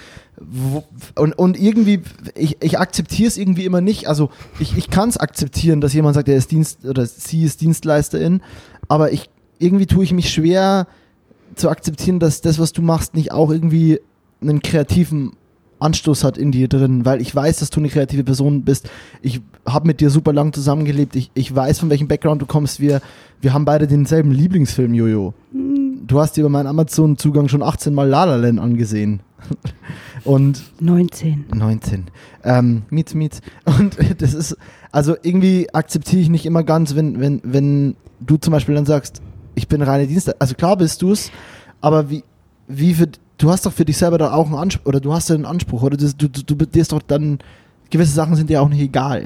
Und, 1.16 1.34
und 1.38 1.60
irgendwie, 1.60 2.02
ich, 2.36 2.58
ich 2.62 2.80
akzeptiere 2.80 3.28
es 3.28 3.38
irgendwie 3.38 3.66
immer 3.66 3.82
nicht. 3.82 4.08
Also 4.08 4.30
ich, 4.60 4.76
ich 4.78 4.90
kann 4.90 5.10
es 5.10 5.18
akzeptieren, 5.18 5.82
dass 5.82 5.94
jemand 5.94 6.16
sagt, 6.16 6.28
er 6.30 6.36
ist 6.38 6.52
Dienst 6.52 6.86
oder 6.86 7.06
sie 7.06 7.44
ist 7.44 7.62
Dienstleisterin, 7.62 8.42
aber 8.88 9.12
ich 9.12 9.30
irgendwie 9.60 9.86
tue 9.86 10.04
ich 10.04 10.12
mich 10.14 10.32
schwer 10.34 10.88
zu 11.56 11.70
akzeptieren, 11.70 12.20
dass 12.20 12.42
das, 12.42 12.58
was 12.58 12.72
du 12.74 12.82
machst, 12.82 13.14
nicht 13.14 13.32
auch 13.32 13.52
irgendwie 13.52 14.00
einen 14.42 14.62
kreativen 14.62 15.34
Anstoß 15.82 16.24
hat 16.24 16.38
in 16.38 16.52
dir 16.52 16.68
drin, 16.68 17.06
weil 17.06 17.22
ich 17.22 17.36
weiß, 17.36 17.60
dass 17.60 17.70
du 17.70 17.80
eine 17.80 17.90
kreative 17.90 18.24
Person 18.24 18.64
bist. 18.64 18.90
Ich 19.22 19.42
habe 19.66 19.88
mit 19.88 20.00
dir 20.00 20.10
super 20.10 20.34
lang 20.34 20.54
zusammengelebt. 20.54 21.16
Ich, 21.16 21.32
ich 21.34 21.54
weiß, 21.54 21.80
von 21.80 21.90
welchem 21.90 22.08
Background 22.08 22.42
du 22.42 22.46
kommst. 22.46 22.80
Wir, 22.80 23.02
wir 23.42 23.54
haben 23.54 23.66
beide 23.66 23.88
denselben 23.88 24.32
Lieblingsfilm, 24.32 24.94
Jojo. 24.94 25.34
Du 25.54 26.20
hast 26.20 26.38
dir 26.38 26.42
über 26.42 26.50
meinen 26.50 26.68
Amazon-Zugang 26.68 27.48
schon 27.48 27.64
18 27.64 27.94
Mal 27.94 28.08
La 28.08 28.26
La 28.26 28.36
Land 28.36 28.60
angesehen. 28.60 29.22
Und 30.24 30.62
19. 30.80 31.46
19. 31.54 32.06
Ähm, 32.44 32.84
Mietz, 32.90 33.14
Mietz. 33.14 33.42
Und 33.66 33.98
das 34.20 34.34
ist, 34.34 34.58
also 34.92 35.16
irgendwie 35.22 35.74
akzeptiere 35.74 36.22
ich 36.22 36.30
nicht 36.30 36.46
immer 36.46 36.64
ganz, 36.64 36.96
wenn, 36.96 37.20
wenn, 37.20 37.42
wenn 37.44 37.96
du 38.20 38.38
zum 38.38 38.52
Beispiel 38.52 38.76
dann 38.76 38.86
sagst, 38.86 39.22
ich 39.56 39.68
bin 39.68 39.82
reine 39.82 40.08
Dienstleister. 40.08 40.40
Also 40.40 40.56
klar 40.56 40.78
bist 40.78 41.02
du 41.02 41.12
es, 41.12 41.32
aber 41.82 42.10
wie, 42.10 42.24
wie 42.68 42.94
für, 42.94 43.08
du 43.42 43.50
hast 43.50 43.66
doch 43.66 43.74
für 43.74 43.86
dich 43.86 43.98
selber 43.98 44.18
da 44.18 44.34
auch 44.34 44.46
einen 44.48 44.56
Anspruch, 44.56 44.86
oder 44.88 45.00
du 45.00 45.14
hast 45.14 45.30
ja 45.30 45.36
einen 45.36 45.46
Anspruch, 45.46 45.84
oder 45.84 45.98
du, 45.98 46.08
du, 46.14 46.28
du, 46.28 46.56
dir 46.66 46.82
ist 46.82 46.92
doch 46.92 47.02
dann, 47.02 47.40
gewisse 47.90 48.14
Sachen 48.14 48.36
sind 48.36 48.50
dir 48.50 48.62
auch 48.62 48.70
nicht 48.70 48.82
egal. 48.82 49.26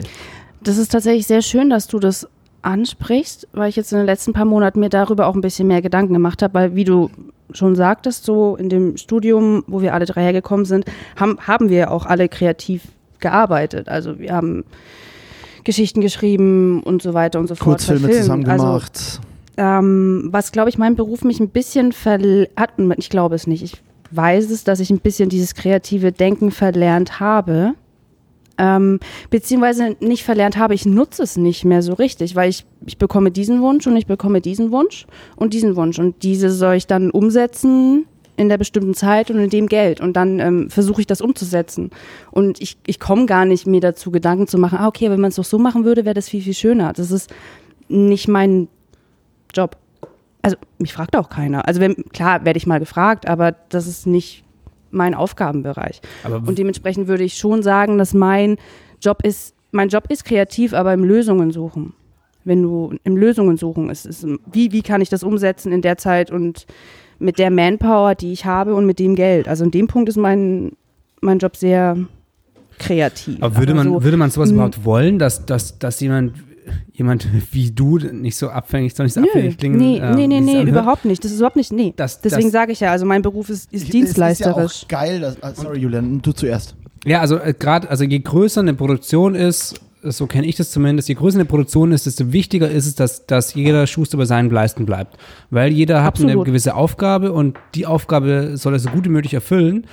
Das 0.63 0.77
ist 0.77 0.91
tatsächlich 0.91 1.27
sehr 1.27 1.41
schön, 1.41 1.69
dass 1.69 1.87
du 1.87 1.99
das 1.99 2.27
ansprichst, 2.61 3.47
weil 3.53 3.69
ich 3.69 3.75
jetzt 3.75 3.91
in 3.91 3.99
den 3.99 4.07
letzten 4.07 4.33
paar 4.33 4.45
Monaten 4.45 4.79
mir 4.79 4.89
darüber 4.89 5.27
auch 5.27 5.35
ein 5.35 5.41
bisschen 5.41 5.67
mehr 5.67 5.81
Gedanken 5.81 6.13
gemacht 6.13 6.41
habe, 6.41 6.53
weil 6.55 6.75
wie 6.75 6.83
du 6.83 7.11
schon 7.51 7.75
sagtest, 7.75 8.25
so 8.25 8.55
in 8.55 8.69
dem 8.69 8.97
Studium, 8.97 9.63
wo 9.67 9.81
wir 9.81 9.93
alle 9.93 10.05
drei 10.05 10.23
hergekommen 10.23 10.65
sind, 10.65 10.85
haben, 11.15 11.37
haben 11.45 11.69
wir 11.69 11.91
auch 11.91 12.07
alle 12.07 12.27
kreativ 12.27 12.81
gearbeitet. 13.19 13.87
Also 13.87 14.17
wir 14.17 14.33
haben 14.33 14.63
Geschichten 15.63 16.01
geschrieben 16.01 16.81
und 16.81 17.01
so 17.03 17.13
weiter 17.13 17.39
und 17.39 17.47
so 17.47 17.55
fort. 17.55 17.77
Kurzfilme 17.77 18.09
zusammen 18.11 18.47
Also, 18.47 18.65
gemacht. 18.65 19.19
ähm, 19.57 20.29
was, 20.31 20.51
glaube 20.51 20.69
ich, 20.69 20.77
mein 20.79 20.95
Beruf 20.95 21.23
mich 21.23 21.39
ein 21.39 21.49
bisschen 21.49 21.91
verl 21.91 22.49
hat, 22.55 22.71
ich 22.97 23.09
glaube 23.09 23.35
es 23.35 23.45
nicht, 23.45 23.63
ich 23.63 23.81
weiß 24.11 24.49
es, 24.51 24.63
dass 24.63 24.79
ich 24.79 24.89
ein 24.89 24.99
bisschen 24.99 25.29
dieses 25.29 25.55
kreative 25.55 26.11
Denken 26.11 26.51
verlernt 26.51 27.19
habe. 27.19 27.73
Ähm, 28.57 28.99
beziehungsweise 29.29 29.97
nicht 29.99 30.23
verlernt 30.23 30.57
habe, 30.57 30.73
ich 30.73 30.85
nutze 30.85 31.23
es 31.23 31.35
nicht 31.35 31.65
mehr 31.65 31.81
so 31.81 31.93
richtig, 31.93 32.35
weil 32.35 32.49
ich, 32.49 32.65
ich 32.85 32.97
bekomme 32.97 33.29
diesen 33.31 33.61
Wunsch 33.61 33.85
und 33.85 33.97
ich 33.97 34.07
bekomme 34.07 34.39
diesen 34.39 34.71
Wunsch 34.71 35.05
und 35.35 35.53
diesen 35.53 35.75
Wunsch 35.75 35.99
und 35.99 36.23
diese 36.23 36.49
soll 36.49 36.75
ich 36.75 36.87
dann 36.87 37.11
umsetzen 37.11 38.05
in 38.37 38.47
der 38.47 38.57
bestimmten 38.57 38.93
Zeit 38.93 39.29
und 39.29 39.39
in 39.39 39.49
dem 39.49 39.67
Geld 39.67 39.99
und 39.99 40.13
dann 40.13 40.39
ähm, 40.39 40.69
versuche 40.69 41.01
ich 41.01 41.07
das 41.07 41.19
umzusetzen 41.19 41.89
und 42.31 42.61
ich, 42.61 42.77
ich 42.85 42.97
komme 42.97 43.25
gar 43.25 43.43
nicht 43.43 43.67
mir 43.67 43.81
dazu 43.81 44.09
Gedanken 44.09 44.47
zu 44.47 44.57
machen, 44.57 44.77
ah 44.77 44.87
okay, 44.87 45.09
wenn 45.09 45.19
man 45.19 45.29
es 45.29 45.35
doch 45.35 45.43
so 45.43 45.59
machen 45.59 45.83
würde, 45.83 46.05
wäre 46.05 46.15
das 46.15 46.29
viel, 46.29 46.41
viel 46.41 46.53
schöner. 46.53 46.93
Das 46.93 47.11
ist 47.11 47.29
nicht 47.89 48.29
mein 48.29 48.69
Job. 49.53 49.77
Also 50.45 50.57
mich 50.77 50.93
fragt 50.93 51.15
auch 51.15 51.27
keiner. 51.27 51.67
Also 51.67 51.81
wenn, 51.81 51.95
klar 52.13 52.45
werde 52.45 52.57
ich 52.57 52.67
mal 52.67 52.77
gefragt, 52.79 53.27
aber 53.27 53.53
das 53.69 53.87
ist 53.87 54.05
nicht 54.05 54.43
mein 54.91 55.15
Aufgabenbereich. 55.15 56.01
Aber 56.23 56.35
Und 56.35 56.59
dementsprechend 56.59 57.07
würde 57.07 57.23
ich 57.23 57.35
schon 57.35 57.63
sagen, 57.63 57.97
dass 57.97 58.13
mein 58.13 58.57
Job 59.01 59.23
ist, 59.23 59.55
mein 59.71 59.89
Job 59.89 60.03
ist 60.09 60.23
kreativ, 60.23 60.75
aber 60.75 60.93
im 60.93 61.03
Lösungen 61.03 61.49
suchen. 61.49 61.93
Wenn 62.43 62.61
du 62.61 62.93
im 63.03 63.17
Lösungen 63.17 63.57
suchen 63.57 63.89
ist, 63.89 64.05
ist 64.05 64.23
wie, 64.51 64.71
wie 64.71 64.83
kann 64.83 65.01
ich 65.01 65.09
das 65.09 65.23
umsetzen 65.23 65.71
in 65.71 65.81
der 65.81 65.97
Zeit 65.97 66.29
und 66.29 66.67
mit 67.17 67.39
der 67.39 67.49
Manpower, 67.49 68.13
die 68.13 68.31
ich 68.31 68.45
habe 68.45 68.75
und 68.75 68.85
mit 68.85 68.99
dem 68.99 69.15
Geld. 69.15 69.47
Also 69.47 69.63
in 69.63 69.71
dem 69.71 69.87
Punkt 69.87 70.09
ist 70.09 70.17
mein, 70.17 70.73
mein 71.21 71.39
Job 71.39 71.55
sehr 71.55 71.97
kreativ. 72.77 73.41
Aber 73.41 73.57
würde 73.57 73.73
man, 73.73 73.87
so, 73.87 74.03
würde 74.03 74.17
man 74.17 74.29
sowas 74.29 74.49
mh. 74.49 74.53
überhaupt 74.53 74.85
wollen, 74.85 75.17
dass, 75.17 75.43
dass, 75.47 75.79
dass 75.79 75.99
jemand, 76.01 76.33
jemand 76.93 77.27
wie 77.51 77.71
du 77.71 77.97
nicht 77.97 78.35
so 78.37 78.49
abhängig, 78.49 78.93
soll 78.95 79.05
nicht 79.05 79.13
so 79.13 79.21
Nö, 79.21 79.27
abhängig 79.29 79.57
klingen? 79.57 79.77
nee, 79.77 79.97
ähm, 79.97 80.15
nee, 80.15 80.27
nee, 80.27 80.39
nee, 80.41 80.51
anhört? 80.59 80.67
überhaupt 80.69 81.05
nicht. 81.05 81.23
Das 81.23 81.31
ist 81.31 81.37
überhaupt 81.37 81.55
nicht, 81.55 81.71
nee. 81.71 81.93
Das- 81.95 82.21
Deswegen 82.21 82.49
sage 82.51 82.71
ich 82.71 82.79
ja, 82.79 82.91
also 82.91 83.05
mein 83.05 83.21
Beruf 83.21 83.49
ist, 83.49 83.71
ist 83.73 83.83
Es 83.85 83.89
dienstleisterisch. 83.89 84.83
ist 84.83 84.91
ja 84.91 84.97
auch 84.97 85.01
geil, 85.01 85.19
dass, 85.21 85.41
ah, 85.43 85.53
sorry 85.53 85.79
Julian, 85.79 86.21
du 86.21 86.31
zuerst. 86.31 86.75
Ja, 87.05 87.21
also 87.21 87.37
äh, 87.37 87.53
gerade, 87.57 87.89
also 87.89 88.03
je 88.03 88.19
größer 88.19 88.61
eine 88.61 88.73
Produktion 88.73 89.35
ist, 89.35 89.79
so 90.07 90.27
kenne 90.27 90.45
ich 90.47 90.55
das 90.55 90.69
zumindest, 90.71 91.07
je 91.09 91.15
größer 91.15 91.37
eine 91.37 91.45
Produktion 91.45 91.91
ist, 91.91 92.05
desto 92.05 92.31
wichtiger 92.31 92.69
ist 92.69 92.85
es, 92.85 92.93
dass, 92.95 93.25
dass 93.25 93.53
jeder 93.55 93.87
Schuster 93.87 94.17
bei 94.17 94.25
seinen 94.25 94.49
Leisten 94.51 94.85
bleibt. 94.85 95.17
Weil 95.49 95.71
jeder 95.71 96.03
hat 96.03 96.17
eine 96.19 96.25
Absolut. 96.27 96.45
gewisse 96.45 96.75
Aufgabe 96.75 97.31
und 97.31 97.57
die 97.73 97.85
Aufgabe 97.87 98.51
soll 98.57 98.73
er 98.73 98.79
so 98.79 98.89
gut 98.89 99.05
wie 99.05 99.09
möglich 99.09 99.33
erfüllen. 99.33 99.87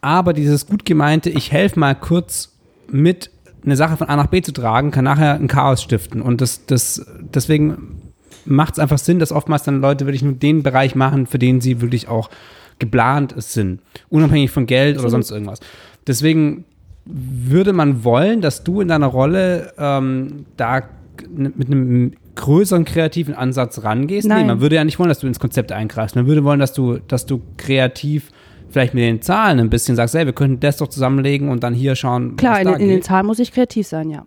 Aber 0.00 0.32
dieses 0.32 0.66
gut 0.66 0.84
gemeinte, 0.84 1.30
ich 1.30 1.50
helfe 1.50 1.80
mal 1.80 1.94
kurz 1.94 2.52
mit, 2.88 3.30
eine 3.66 3.76
Sache 3.76 3.96
von 3.96 4.08
A 4.08 4.16
nach 4.16 4.28
B 4.28 4.40
zu 4.40 4.52
tragen, 4.52 4.90
kann 4.90 5.04
nachher 5.04 5.34
ein 5.34 5.48
Chaos 5.48 5.82
stiften. 5.82 6.22
Und 6.22 6.40
das, 6.40 6.64
das, 6.66 7.04
deswegen 7.20 8.12
macht 8.44 8.74
es 8.74 8.78
einfach 8.78 8.98
Sinn, 8.98 9.18
dass 9.18 9.32
oftmals 9.32 9.64
dann 9.64 9.80
Leute 9.80 10.06
wirklich 10.06 10.22
nur 10.22 10.32
den 10.32 10.62
Bereich 10.62 10.94
machen, 10.94 11.26
für 11.26 11.38
den 11.38 11.60
sie 11.60 11.80
wirklich 11.80 12.08
auch 12.08 12.30
geplant 12.78 13.34
sind. 13.38 13.80
Unabhängig 14.08 14.50
von 14.50 14.66
Geld 14.66 14.98
oder 14.98 15.10
sonst 15.10 15.30
irgendwas. 15.30 15.60
Deswegen 16.06 16.64
würde 17.04 17.72
man 17.72 18.04
wollen, 18.04 18.40
dass 18.40 18.64
du 18.64 18.80
in 18.80 18.88
deiner 18.88 19.06
Rolle 19.06 19.72
ähm, 19.78 20.46
da 20.56 20.82
mit 21.28 21.68
einem 21.68 22.12
größeren 22.34 22.84
kreativen 22.84 23.34
Ansatz 23.34 23.82
rangehst? 23.82 24.28
Nee, 24.28 24.34
Nein. 24.34 24.46
man 24.46 24.60
würde 24.60 24.76
ja 24.76 24.84
nicht 24.84 24.98
wollen, 24.98 25.08
dass 25.08 25.20
du 25.20 25.26
ins 25.26 25.40
Konzept 25.40 25.72
eingreifst. 25.72 26.14
Man 26.14 26.26
würde 26.26 26.44
wollen, 26.44 26.60
dass 26.60 26.72
du, 26.72 26.98
dass 27.08 27.26
du 27.26 27.40
kreativ 27.56 28.30
vielleicht 28.76 28.92
mit 28.92 29.04
den 29.04 29.22
Zahlen 29.22 29.58
ein 29.58 29.70
bisschen 29.70 29.96
sagst, 29.96 30.14
hey, 30.14 30.26
wir 30.26 30.34
könnten 30.34 30.60
das 30.60 30.76
doch 30.76 30.88
zusammenlegen 30.88 31.48
und 31.48 31.62
dann 31.62 31.72
hier 31.72 31.96
schauen, 31.96 32.36
Klar, 32.36 32.56
was 32.56 32.60
in, 32.60 32.66
da 32.66 32.74
in 32.74 32.88
den. 32.90 33.02
Zahlen 33.02 33.24
muss 33.24 33.38
ich 33.38 33.50
kreativ 33.50 33.86
sein, 33.86 34.10
ja. 34.10 34.26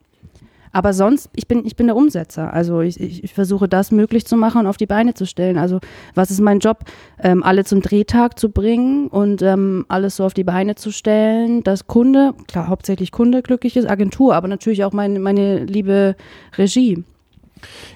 Aber 0.72 0.93
sonst, 0.93 1.30
ich 1.36 1.47
bin, 1.47 1.68
ich 1.68 1.76
bin 1.76 1.86
der 1.86 1.95
Umsetzer. 1.95 2.52
Also 2.52 2.82
ich, 2.82 3.00
ich, 3.00 3.24
ich 3.24 3.34
versuche 3.34 3.68
das 3.68 3.91
möglich 3.91 4.26
zu 4.26 4.38
machen 4.38 4.62
und 4.62 4.68
auf 4.68 4.78
die 4.78 4.88
Beine 4.88 5.14
zu 5.14 5.28
stellen. 5.28 5.60
Also 5.60 5.80
was 6.16 6.32
ist 6.32 6.41
mein 6.41 6.60
Job? 6.60 6.80
Ähm, 7.22 7.43
alle 7.43 7.64
zum 7.64 7.82
Drehtag 7.82 8.39
zu 8.39 8.50
bringen 8.50 9.08
und 9.08 9.43
ähm, 9.43 9.86
alles 9.88 10.16
so 10.16 10.26
auf 10.26 10.34
die 10.34 10.43
Beine 10.43 10.74
zu 10.74 10.91
stellen, 10.91 11.64
dass 11.64 11.86
Kunde, 11.86 12.34
klar, 12.47 12.68
hauptsächlich 12.68 13.12
Kunde 13.12 13.43
glücklich 13.43 13.78
ist, 13.78 13.88
Agentur, 13.88 14.34
aber 14.34 14.47
natürlich 14.47 14.84
auch 14.84 14.93
meine, 14.93 15.20
meine 15.20 15.64
liebe 15.66 16.16
Regie. 16.58 17.04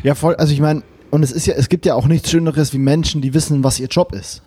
Ja, 0.04 0.14
voll. 0.14 0.36
Also 0.36 0.54
ich 0.54 0.62
meine, 0.62 0.84
und 1.10 1.24
es 1.24 1.32
ist 1.32 1.48
ja, 1.48 1.56
es 1.56 1.70
gibt 1.70 1.88
ja 1.88 1.96
auch 1.96 2.06
nichts 2.06 2.30
Schöneres 2.30 2.74
wie 2.74 2.80
Menschen, 2.80 3.22
die 3.22 3.34
wissen, 3.34 3.64
was 3.64 3.80
ihr 3.80 3.88
Job 3.88 4.14
ist. 4.14 4.43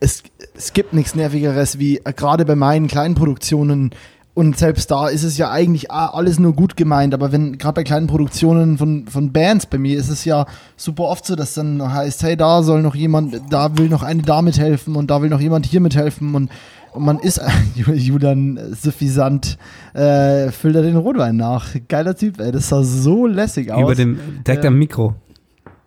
Es, 0.00 0.22
es 0.56 0.72
gibt 0.72 0.92
nichts 0.92 1.14
Nervigeres 1.14 1.78
wie 1.78 1.98
äh, 1.98 2.12
gerade 2.12 2.44
bei 2.44 2.56
meinen 2.56 2.88
kleinen 2.88 3.14
Produktionen 3.14 3.90
und 4.34 4.56
selbst 4.56 4.90
da 4.92 5.08
ist 5.08 5.24
es 5.24 5.36
ja 5.36 5.50
eigentlich 5.50 5.90
a- 5.90 6.10
alles 6.10 6.38
nur 6.38 6.52
gut 6.52 6.76
gemeint, 6.76 7.12
aber 7.14 7.32
wenn 7.32 7.58
gerade 7.58 7.74
bei 7.74 7.84
kleinen 7.84 8.06
Produktionen 8.06 8.78
von, 8.78 9.06
von 9.08 9.32
Bands 9.32 9.66
bei 9.66 9.78
mir 9.78 9.98
ist 9.98 10.08
es 10.10 10.24
ja 10.24 10.46
super 10.76 11.04
oft 11.04 11.26
so, 11.26 11.34
dass 11.36 11.54
dann 11.54 11.92
heißt, 11.92 12.22
hey, 12.22 12.36
da 12.36 12.62
soll 12.62 12.82
noch 12.82 12.94
jemand, 12.94 13.40
da 13.50 13.76
will 13.78 13.88
noch 13.88 14.02
eine 14.04 14.22
da 14.22 14.42
mithelfen 14.42 14.94
und 14.96 15.10
da 15.10 15.22
will 15.22 15.28
noch 15.30 15.40
jemand 15.40 15.66
hier 15.66 15.80
mithelfen 15.80 16.34
und, 16.36 16.50
und 16.92 17.04
man 17.04 17.18
ist 17.18 17.40
Julian 17.74 18.58
suffisant, 18.80 19.58
äh, 19.94 20.50
füllt 20.50 20.76
er 20.76 20.82
den 20.82 20.96
Rotwein 20.96 21.36
nach. 21.36 21.74
Geiler 21.88 22.16
Typ, 22.16 22.40
ey, 22.40 22.50
das 22.52 22.68
sah 22.68 22.82
so 22.82 23.26
lässig 23.26 23.72
aus. 23.72 23.82
Über 23.82 23.94
dem, 23.94 24.18
direkt 24.46 24.64
Ja. 24.64 24.68
am 24.68 24.78
Mikro. 24.78 25.14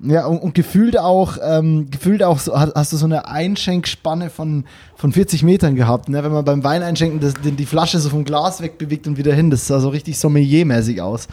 Ja, 0.04 0.26
und, 0.26 0.40
und 0.40 0.56
gefühlt 0.56 0.98
auch, 0.98 1.38
ähm, 1.44 1.88
gefühlt 1.92 2.24
auch 2.24 2.40
so, 2.40 2.60
hast, 2.60 2.74
hast 2.74 2.92
du 2.94 2.98
so 2.98 3.06
eine 3.06 3.28
Einschenkspanne 3.28 4.30
von, 4.32 4.66
von 4.96 5.12
40 5.12 5.44
Metern 5.44 5.76
gehabt, 5.76 6.10
ne? 6.10 6.24
Wenn 6.24 6.32
man 6.32 6.44
beim 6.44 6.64
Wein 6.64 6.82
einschenken 6.82 7.20
das, 7.20 7.36
die, 7.36 7.52
die 7.52 7.66
Flasche 7.68 8.00
so 8.00 8.10
vom 8.10 8.24
Glas 8.24 8.62
wegbewegt 8.62 9.06
und 9.08 9.18
wieder 9.18 9.34
hin. 9.34 9.52
Das 9.52 9.68
sah 9.68 9.80
so 9.80 9.90
richtig 9.90 10.18
Sommelier-mäßig 10.18 11.02
aus. 11.02 11.28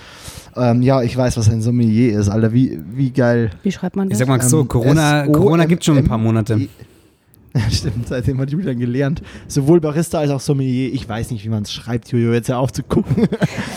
Ähm, 0.54 0.82
ja, 0.82 1.00
ich 1.02 1.16
weiß, 1.16 1.36
was 1.38 1.48
ein 1.48 1.62
Sommelier 1.62 2.18
ist, 2.18 2.28
Alter. 2.28 2.52
Wie, 2.52 2.78
wie 2.92 3.10
geil. 3.10 3.50
Wie 3.62 3.72
schreibt 3.72 3.96
man 3.96 4.08
Ich 4.08 4.18
das? 4.18 4.18
sag 4.18 4.28
mal 4.28 4.42
so, 4.42 4.60
Ähm, 4.60 4.68
Corona, 4.68 5.26
Corona 5.28 5.64
gibt 5.64 5.84
schon 5.84 5.96
ein 5.98 6.04
paar 6.04 6.18
Monate. 6.18 6.68
Ja, 7.54 7.62
stimmt, 7.70 8.06
seitdem 8.06 8.38
hat 8.40 8.50
Julian 8.50 8.78
gelernt. 8.78 9.22
Sowohl 9.48 9.80
Barista 9.80 10.18
als 10.18 10.30
auch 10.30 10.38
Sommelier. 10.38 10.92
Ich 10.92 11.08
weiß 11.08 11.30
nicht, 11.30 11.42
wie 11.44 11.48
man 11.48 11.62
es 11.62 11.72
schreibt, 11.72 12.12
Jojo, 12.12 12.34
jetzt 12.34 12.48
ja 12.48 12.58
aufzugucken. 12.58 13.26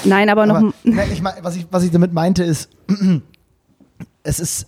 Nein, 0.03 0.29
aber 0.29 0.45
noch 0.45 0.55
Aber, 0.57 0.73
ne, 0.83 1.03
ich 1.11 1.21
mein, 1.21 1.35
was, 1.41 1.55
ich, 1.55 1.65
was 1.71 1.83
ich 1.83 1.89
damit 1.89 2.11
meinte 2.13 2.43
ist, 2.43 2.69
es 4.23 4.39
ist, 4.41 4.65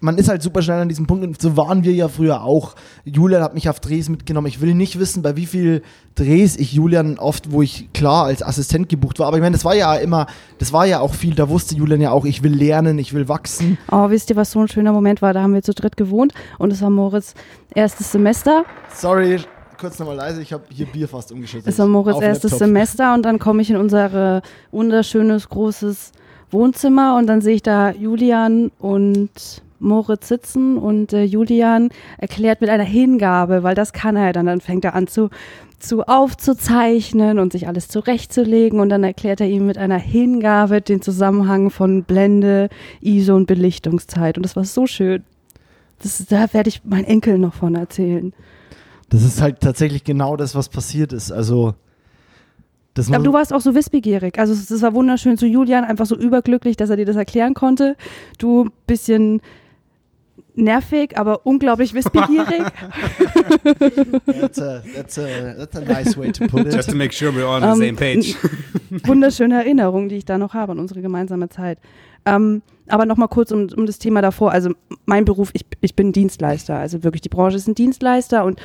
man 0.00 0.18
ist 0.18 0.28
halt 0.28 0.42
super 0.42 0.62
schnell 0.62 0.80
an 0.80 0.88
diesem 0.88 1.06
Punkt 1.06 1.24
und 1.24 1.40
so 1.40 1.56
waren 1.56 1.84
wir 1.84 1.92
ja 1.92 2.08
früher 2.08 2.42
auch. 2.42 2.74
Julian 3.04 3.42
hat 3.42 3.54
mich 3.54 3.68
auf 3.68 3.80
Drehs 3.80 4.08
mitgenommen. 4.08 4.46
Ich 4.46 4.60
will 4.60 4.74
nicht 4.74 4.98
wissen, 4.98 5.22
bei 5.22 5.36
wie 5.36 5.46
viel 5.46 5.82
Drehs 6.14 6.56
ich 6.56 6.72
Julian 6.72 7.18
oft, 7.18 7.50
wo 7.50 7.62
ich 7.62 7.92
klar 7.92 8.24
als 8.24 8.42
Assistent 8.42 8.88
gebucht 8.88 9.18
war, 9.18 9.26
aber 9.26 9.36
ich 9.36 9.42
meine, 9.42 9.54
das 9.54 9.64
war 9.64 9.74
ja 9.74 9.94
immer, 9.96 10.26
das 10.58 10.72
war 10.72 10.86
ja 10.86 11.00
auch 11.00 11.14
viel, 11.14 11.34
da 11.34 11.48
wusste 11.48 11.74
Julian 11.74 12.00
ja 12.00 12.10
auch, 12.10 12.24
ich 12.24 12.42
will 12.42 12.54
lernen, 12.54 12.98
ich 12.98 13.14
will 13.14 13.28
wachsen. 13.28 13.78
Oh, 13.90 14.10
wisst 14.10 14.30
ihr, 14.30 14.36
was 14.36 14.50
so 14.50 14.60
ein 14.60 14.68
schöner 14.68 14.92
Moment 14.92 15.22
war? 15.22 15.32
Da 15.32 15.42
haben 15.42 15.54
wir 15.54 15.62
zu 15.62 15.74
dritt 15.74 15.96
gewohnt 15.96 16.32
und 16.58 16.72
es 16.72 16.82
war 16.82 16.90
Moritz 16.90 17.34
erstes 17.74 18.12
Semester. 18.12 18.64
Sorry, 18.94 19.40
kurz 19.78 19.98
nochmal 19.98 20.16
leise, 20.16 20.42
ich 20.42 20.52
habe 20.52 20.64
hier 20.70 20.86
Bier 20.86 21.08
fast 21.08 21.32
umgeschüttet. 21.32 21.66
Es 21.66 21.78
war 21.78 21.86
Moritz 21.86 22.20
erstes 22.20 22.52
Laptop. 22.52 22.66
Semester 22.66 23.14
und 23.14 23.22
dann 23.22 23.38
komme 23.38 23.62
ich 23.62 23.70
in 23.70 23.76
unser 23.76 24.42
wunderschönes, 24.72 25.48
großes 25.48 26.12
Wohnzimmer 26.50 27.16
und 27.16 27.26
dann 27.26 27.40
sehe 27.40 27.56
ich 27.56 27.62
da 27.62 27.90
Julian 27.90 28.70
und 28.78 29.30
Moritz 29.78 30.28
sitzen 30.28 30.78
und 30.78 31.12
äh, 31.12 31.24
Julian 31.24 31.90
erklärt 32.18 32.60
mit 32.60 32.70
einer 32.70 32.84
Hingabe, 32.84 33.62
weil 33.62 33.74
das 33.74 33.92
kann 33.92 34.16
er 34.16 34.32
dann, 34.32 34.46
dann 34.46 34.60
fängt 34.60 34.84
er 34.84 34.94
an 34.94 35.06
zu, 35.06 35.30
zu 35.78 36.02
aufzuzeichnen 36.02 37.38
und 37.38 37.52
sich 37.52 37.68
alles 37.68 37.88
zurechtzulegen 37.88 38.80
und 38.80 38.88
dann 38.88 39.04
erklärt 39.04 39.40
er 39.40 39.48
ihm 39.48 39.66
mit 39.66 39.78
einer 39.78 39.98
Hingabe 39.98 40.80
den 40.80 41.02
Zusammenhang 41.02 41.70
von 41.70 42.04
Blende, 42.04 42.68
ISO 43.00 43.34
und 43.36 43.46
Belichtungszeit 43.46 44.36
und 44.36 44.42
das 44.44 44.56
war 44.56 44.64
so 44.64 44.86
schön. 44.86 45.24
Das, 46.02 46.24
da 46.26 46.52
werde 46.52 46.68
ich 46.68 46.84
meinen 46.84 47.04
Enkel 47.04 47.38
noch 47.38 47.54
von 47.54 47.74
erzählen. 47.74 48.32
Das 49.08 49.22
ist 49.22 49.40
halt 49.40 49.60
tatsächlich 49.60 50.04
genau 50.04 50.36
das, 50.36 50.54
was 50.54 50.68
passiert 50.68 51.12
ist. 51.12 51.30
Also, 51.30 51.74
das 52.96 53.12
Aber 53.12 53.22
du 53.22 53.32
warst 53.32 53.52
auch 53.52 53.60
so 53.60 53.74
wissbegierig. 53.74 54.38
Also 54.38 54.54
es 54.54 54.70
es 54.70 54.80
war 54.80 54.94
wunderschön 54.94 55.36
zu 55.36 55.46
Julian, 55.46 55.84
einfach 55.84 56.06
so 56.06 56.16
überglücklich, 56.16 56.76
dass 56.76 56.88
er 56.88 56.96
dir 56.96 57.04
das 57.04 57.16
erklären 57.16 57.52
konnte. 57.52 57.94
Du 58.38 58.70
bisschen 58.86 59.42
nervig, 60.56 61.16
aber 61.18 61.44
unglaublich 61.46 61.94
wissbegierig. 61.94 62.62
that's, 64.26 64.58
a, 64.58 64.82
that's, 64.94 65.18
a, 65.18 65.54
that's 65.56 65.76
a 65.76 65.80
nice 65.82 66.16
way 66.16 66.32
to 66.32 66.46
put 66.46 66.66
Just 66.66 66.88
it. 66.88 66.92
to 66.92 66.96
make 66.96 67.12
sure 67.12 67.30
we're 67.32 67.46
all 67.46 67.62
on 67.62 67.78
the 67.78 67.86
Ähm, 67.86 67.96
same 67.96 67.96
page. 67.96 68.34
Wunderschöne 69.06 69.54
Erinnerungen, 69.56 70.08
die 70.08 70.16
ich 70.16 70.24
da 70.24 70.38
noch 70.38 70.54
habe 70.54 70.72
an 70.72 70.78
unsere 70.78 71.02
gemeinsame 71.02 71.48
Zeit. 71.48 71.78
Ähm, 72.24 72.62
aber 72.88 73.06
nochmal 73.06 73.28
kurz 73.28 73.50
um, 73.52 73.68
um 73.76 73.86
das 73.86 73.98
Thema 73.98 74.22
davor. 74.22 74.52
Also 74.52 74.70
mein 75.04 75.24
Beruf, 75.24 75.50
ich, 75.52 75.64
ich 75.80 75.94
bin 75.94 76.12
Dienstleister. 76.12 76.76
Also 76.76 77.04
wirklich, 77.04 77.22
die 77.22 77.28
Branche 77.28 77.56
ist 77.56 77.68
ein 77.68 77.74
Dienstleister 77.74 78.44
und 78.44 78.60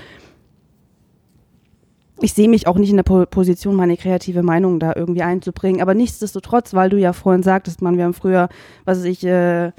ich 2.24 2.34
sehe 2.34 2.48
mich 2.50 2.68
auch 2.68 2.78
nicht 2.78 2.92
in 2.92 2.98
der 2.98 3.04
Po- 3.04 3.26
Position, 3.26 3.76
meine 3.76 3.98
kreative 3.98 4.44
Meinung 4.44 4.80
da 4.80 4.94
irgendwie 4.96 5.24
einzubringen. 5.24 5.82
Aber 5.82 5.96
nichtsdestotrotz, 5.96 6.74
weil 6.76 6.90
du 6.90 6.98
ja 6.98 7.14
vorhin 7.14 7.42
sagtest, 7.42 7.82
man, 7.82 7.98
wir 7.98 8.04
haben 8.04 8.14
früher, 8.14 8.48
was 8.86 9.00
weiß 9.00 9.06
ich, 9.06 9.24
äh, 9.26 9.72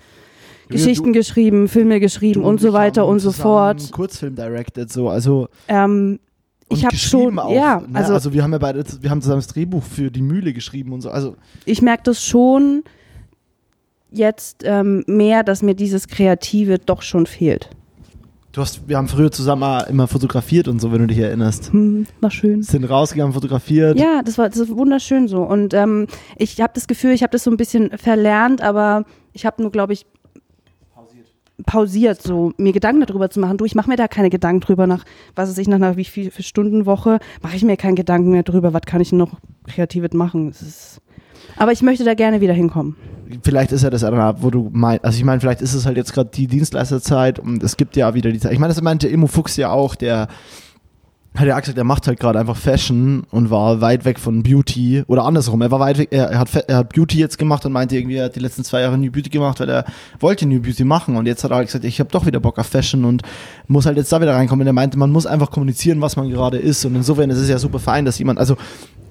Geschichten 0.73 1.13
geschrieben, 1.13 1.69
Filme 1.69 2.01
geschrieben 2.01 2.43
Du 2.43 2.49
und 2.49 2.61
so 2.61 2.73
weiter 2.73 3.07
und 3.07 3.21
so 3.21 3.33
fort. 3.33 3.91
Kurzfilm 3.93 4.35
directed, 4.35 4.91
so, 4.91 5.09
also. 5.09 5.49
Ähm, 5.69 6.19
ich 6.69 6.85
habe 6.85 6.97
schon, 6.97 7.39
auch, 7.39 7.53
ja, 7.53 7.81
ne? 7.81 7.99
also, 7.99 8.15
also 8.15 8.33
wir 8.33 8.43
haben 8.43 8.53
ja 8.53 8.59
beide, 8.59 8.83
wir 9.01 9.11
haben 9.11 9.21
zusammen 9.21 9.41
das 9.41 9.49
Drehbuch 9.49 9.83
für 9.83 10.11
die 10.11 10.23
Mühle 10.23 10.53
geschrieben 10.53 10.93
und 10.93 11.03
so. 11.03 11.11
Also 11.11 11.37
ich 11.65 11.83
merke 11.83 12.05
das 12.05 12.25
schon 12.25 12.83
jetzt 14.11 14.63
ähm, 14.65 15.05
mehr, 15.07 15.43
dass 15.43 15.63
mir 15.63 15.75
dieses 15.75 16.09
Kreative 16.09 16.79
doch 16.79 17.03
schon 17.03 17.27
fehlt. 17.27 17.71
du 18.53 18.61
hast, 18.61 18.89
wir 18.89 18.97
haben 18.97 19.09
früher 19.09 19.31
zusammen 19.31 19.85
immer 19.89 20.07
fotografiert 20.07 20.69
und 20.69 20.81
so, 20.81 20.93
wenn 20.93 21.01
du 21.01 21.07
dich 21.09 21.19
erinnerst. 21.19 21.73
Hm, 21.73 22.07
war 22.21 22.31
schön. 22.31 22.63
Sind 22.63 22.85
rausgegangen, 22.85 23.33
fotografiert. 23.33 23.99
Ja, 23.99 24.23
das 24.23 24.39
war, 24.39 24.49
das 24.49 24.69
war 24.69 24.77
wunderschön 24.77 25.29
so. 25.29 25.43
Und 25.43 25.75
ähm, 25.75 26.07
ich 26.37 26.61
habe 26.61 26.73
das 26.75 26.87
Gefühl, 26.87 27.13
ich 27.13 27.23
habe 27.23 27.33
das 27.33 27.45
so 27.45 27.51
ein 27.51 27.57
bisschen 27.57 27.97
verlernt, 27.99 28.61
aber 28.61 29.05
ich 29.33 29.47
habe 29.47 29.63
nur, 29.63 29.73
glaube 29.73 29.95
ich, 29.95 30.07
pausiert, 31.65 32.23
so 32.23 32.53
mir 32.57 32.73
Gedanken 32.73 33.05
darüber 33.07 33.31
zu 33.31 33.41
machen. 33.41 33.59
Du, 33.59 33.65
ich 33.65 33.75
mache 33.75 33.89
mir 33.89 33.97
da 33.97 34.09
keine 34.09 34.31
Gedanken 34.31 34.61
drüber, 34.61 34.87
nach 34.87 35.05
was 35.35 35.51
weiß 35.51 35.59
ich, 35.59 35.69
nach 35.69 35.77
einer 35.77 35.97
wie 35.97 36.05
viel 36.05 36.31
Stunden 36.41 36.87
Woche, 36.87 37.19
mache 37.43 37.57
ich 37.57 37.65
mir 37.65 37.77
keinen 37.77 37.97
Gedanken 37.97 38.31
mehr 38.31 38.43
drüber, 38.43 38.73
was 38.73 38.83
kann 38.83 39.01
ich 39.01 39.13
noch 39.13 39.31
Kreatives 39.67 40.13
machen. 40.13 40.49
Es 40.49 40.63
ist, 40.63 41.01
aber 41.57 41.73
ich 41.73 41.83
möchte 41.83 42.05
da 42.05 42.15
gerne 42.15 42.41
wieder 42.41 42.55
hinkommen. 42.55 42.97
Vielleicht 43.43 43.73
ist 43.73 43.83
ja 43.83 43.91
das 43.91 44.03
dann, 44.03 44.43
wo 44.43 44.51
du 44.51 44.69
meinst, 44.73 45.05
also 45.05 45.17
ich 45.17 45.25
meine, 45.25 45.41
vielleicht 45.41 45.63
ist 45.63 45.75
es 45.75 45.87
halt 45.87 45.97
jetzt 45.97 46.13
gerade 46.13 46.31
die 46.33 46.47
Dienstleisterzeit 46.47 47.39
und 47.39 47.63
es 47.63 47.77
gibt 47.77 47.97
ja 47.97 48.15
wieder 48.15 48.31
die 48.31 48.39
Zeit. 48.39 48.53
Ich 48.53 48.59
meine, 48.59 48.75
das 48.75 48.83
meinte 48.83 49.09
Immo 49.09 49.27
Fuchs 49.27 49.57
ja 49.57 49.71
auch, 49.71 49.95
der 49.95 50.29
hat 51.35 51.51
auch 51.51 51.61
gesagt, 51.61 51.79
er 51.79 51.85
macht 51.85 52.07
halt 52.07 52.21
gerade 52.21 52.39
einfach 52.39 52.57
Fashion 52.57 53.25
und 53.31 53.51
war 53.51 53.81
weit 53.81 54.05
weg 54.05 54.19
von 54.19 54.43
Beauty 54.43 55.03
oder 55.07 55.25
andersrum. 55.25 55.63
Er 55.63 55.71
war 55.71 55.81
weit 55.81 55.97
weg, 55.97 56.09
er, 56.11 56.27
er, 56.27 56.39
hat, 56.41 56.55
er 56.55 56.77
hat 56.77 56.93
Beauty 56.93 57.19
jetzt 57.19 57.39
gemacht 57.39 57.65
und 57.65 57.73
meinte 57.73 57.97
irgendwie, 57.97 58.17
er 58.17 58.27
hat 58.27 58.37
die 58.37 58.41
letzten 58.41 58.65
zwei 58.65 58.83
Jahre 58.83 58.99
New 58.99 59.11
Beauty 59.11 59.31
gemacht, 59.31 59.59
weil 59.61 59.71
er 59.71 59.85
wollte 60.21 60.47
New 60.47 60.61
Beauty 60.61 60.85
machen 60.85 61.17
und 61.17 61.27
jetzt 61.27 61.43
hat 61.43 61.51
er 61.51 61.57
halt 61.57 61.69
gesagt, 61.69 61.85
ich 61.85 62.01
habe 62.01 62.11
doch 62.11 62.27
wieder 62.27 62.39
Bock 62.39 62.59
auf 62.59 62.67
Fashion 62.67 63.05
und 63.07 63.23
muss 63.67 63.87
halt 63.87 63.97
jetzt 63.97 64.13
da 64.13 64.21
wieder 64.21 64.35
reinkommen. 64.35 64.63
Und 64.63 64.67
er 64.67 64.75
meinte, 64.75 64.99
man 64.99 65.11
muss 65.11 65.25
einfach 65.27 65.51
kommunizieren, 65.51 66.01
was 66.03 66.17
man 66.17 66.29
gerade 66.29 66.59
ist 66.59 66.85
und 66.85 66.95
insofern 66.95 67.31
ist 67.31 67.39
es 67.39 67.49
ja 67.49 67.59
super 67.59 67.79
fein, 67.79 68.05
dass 68.05 68.19
jemand, 68.19 68.39
also 68.39 68.57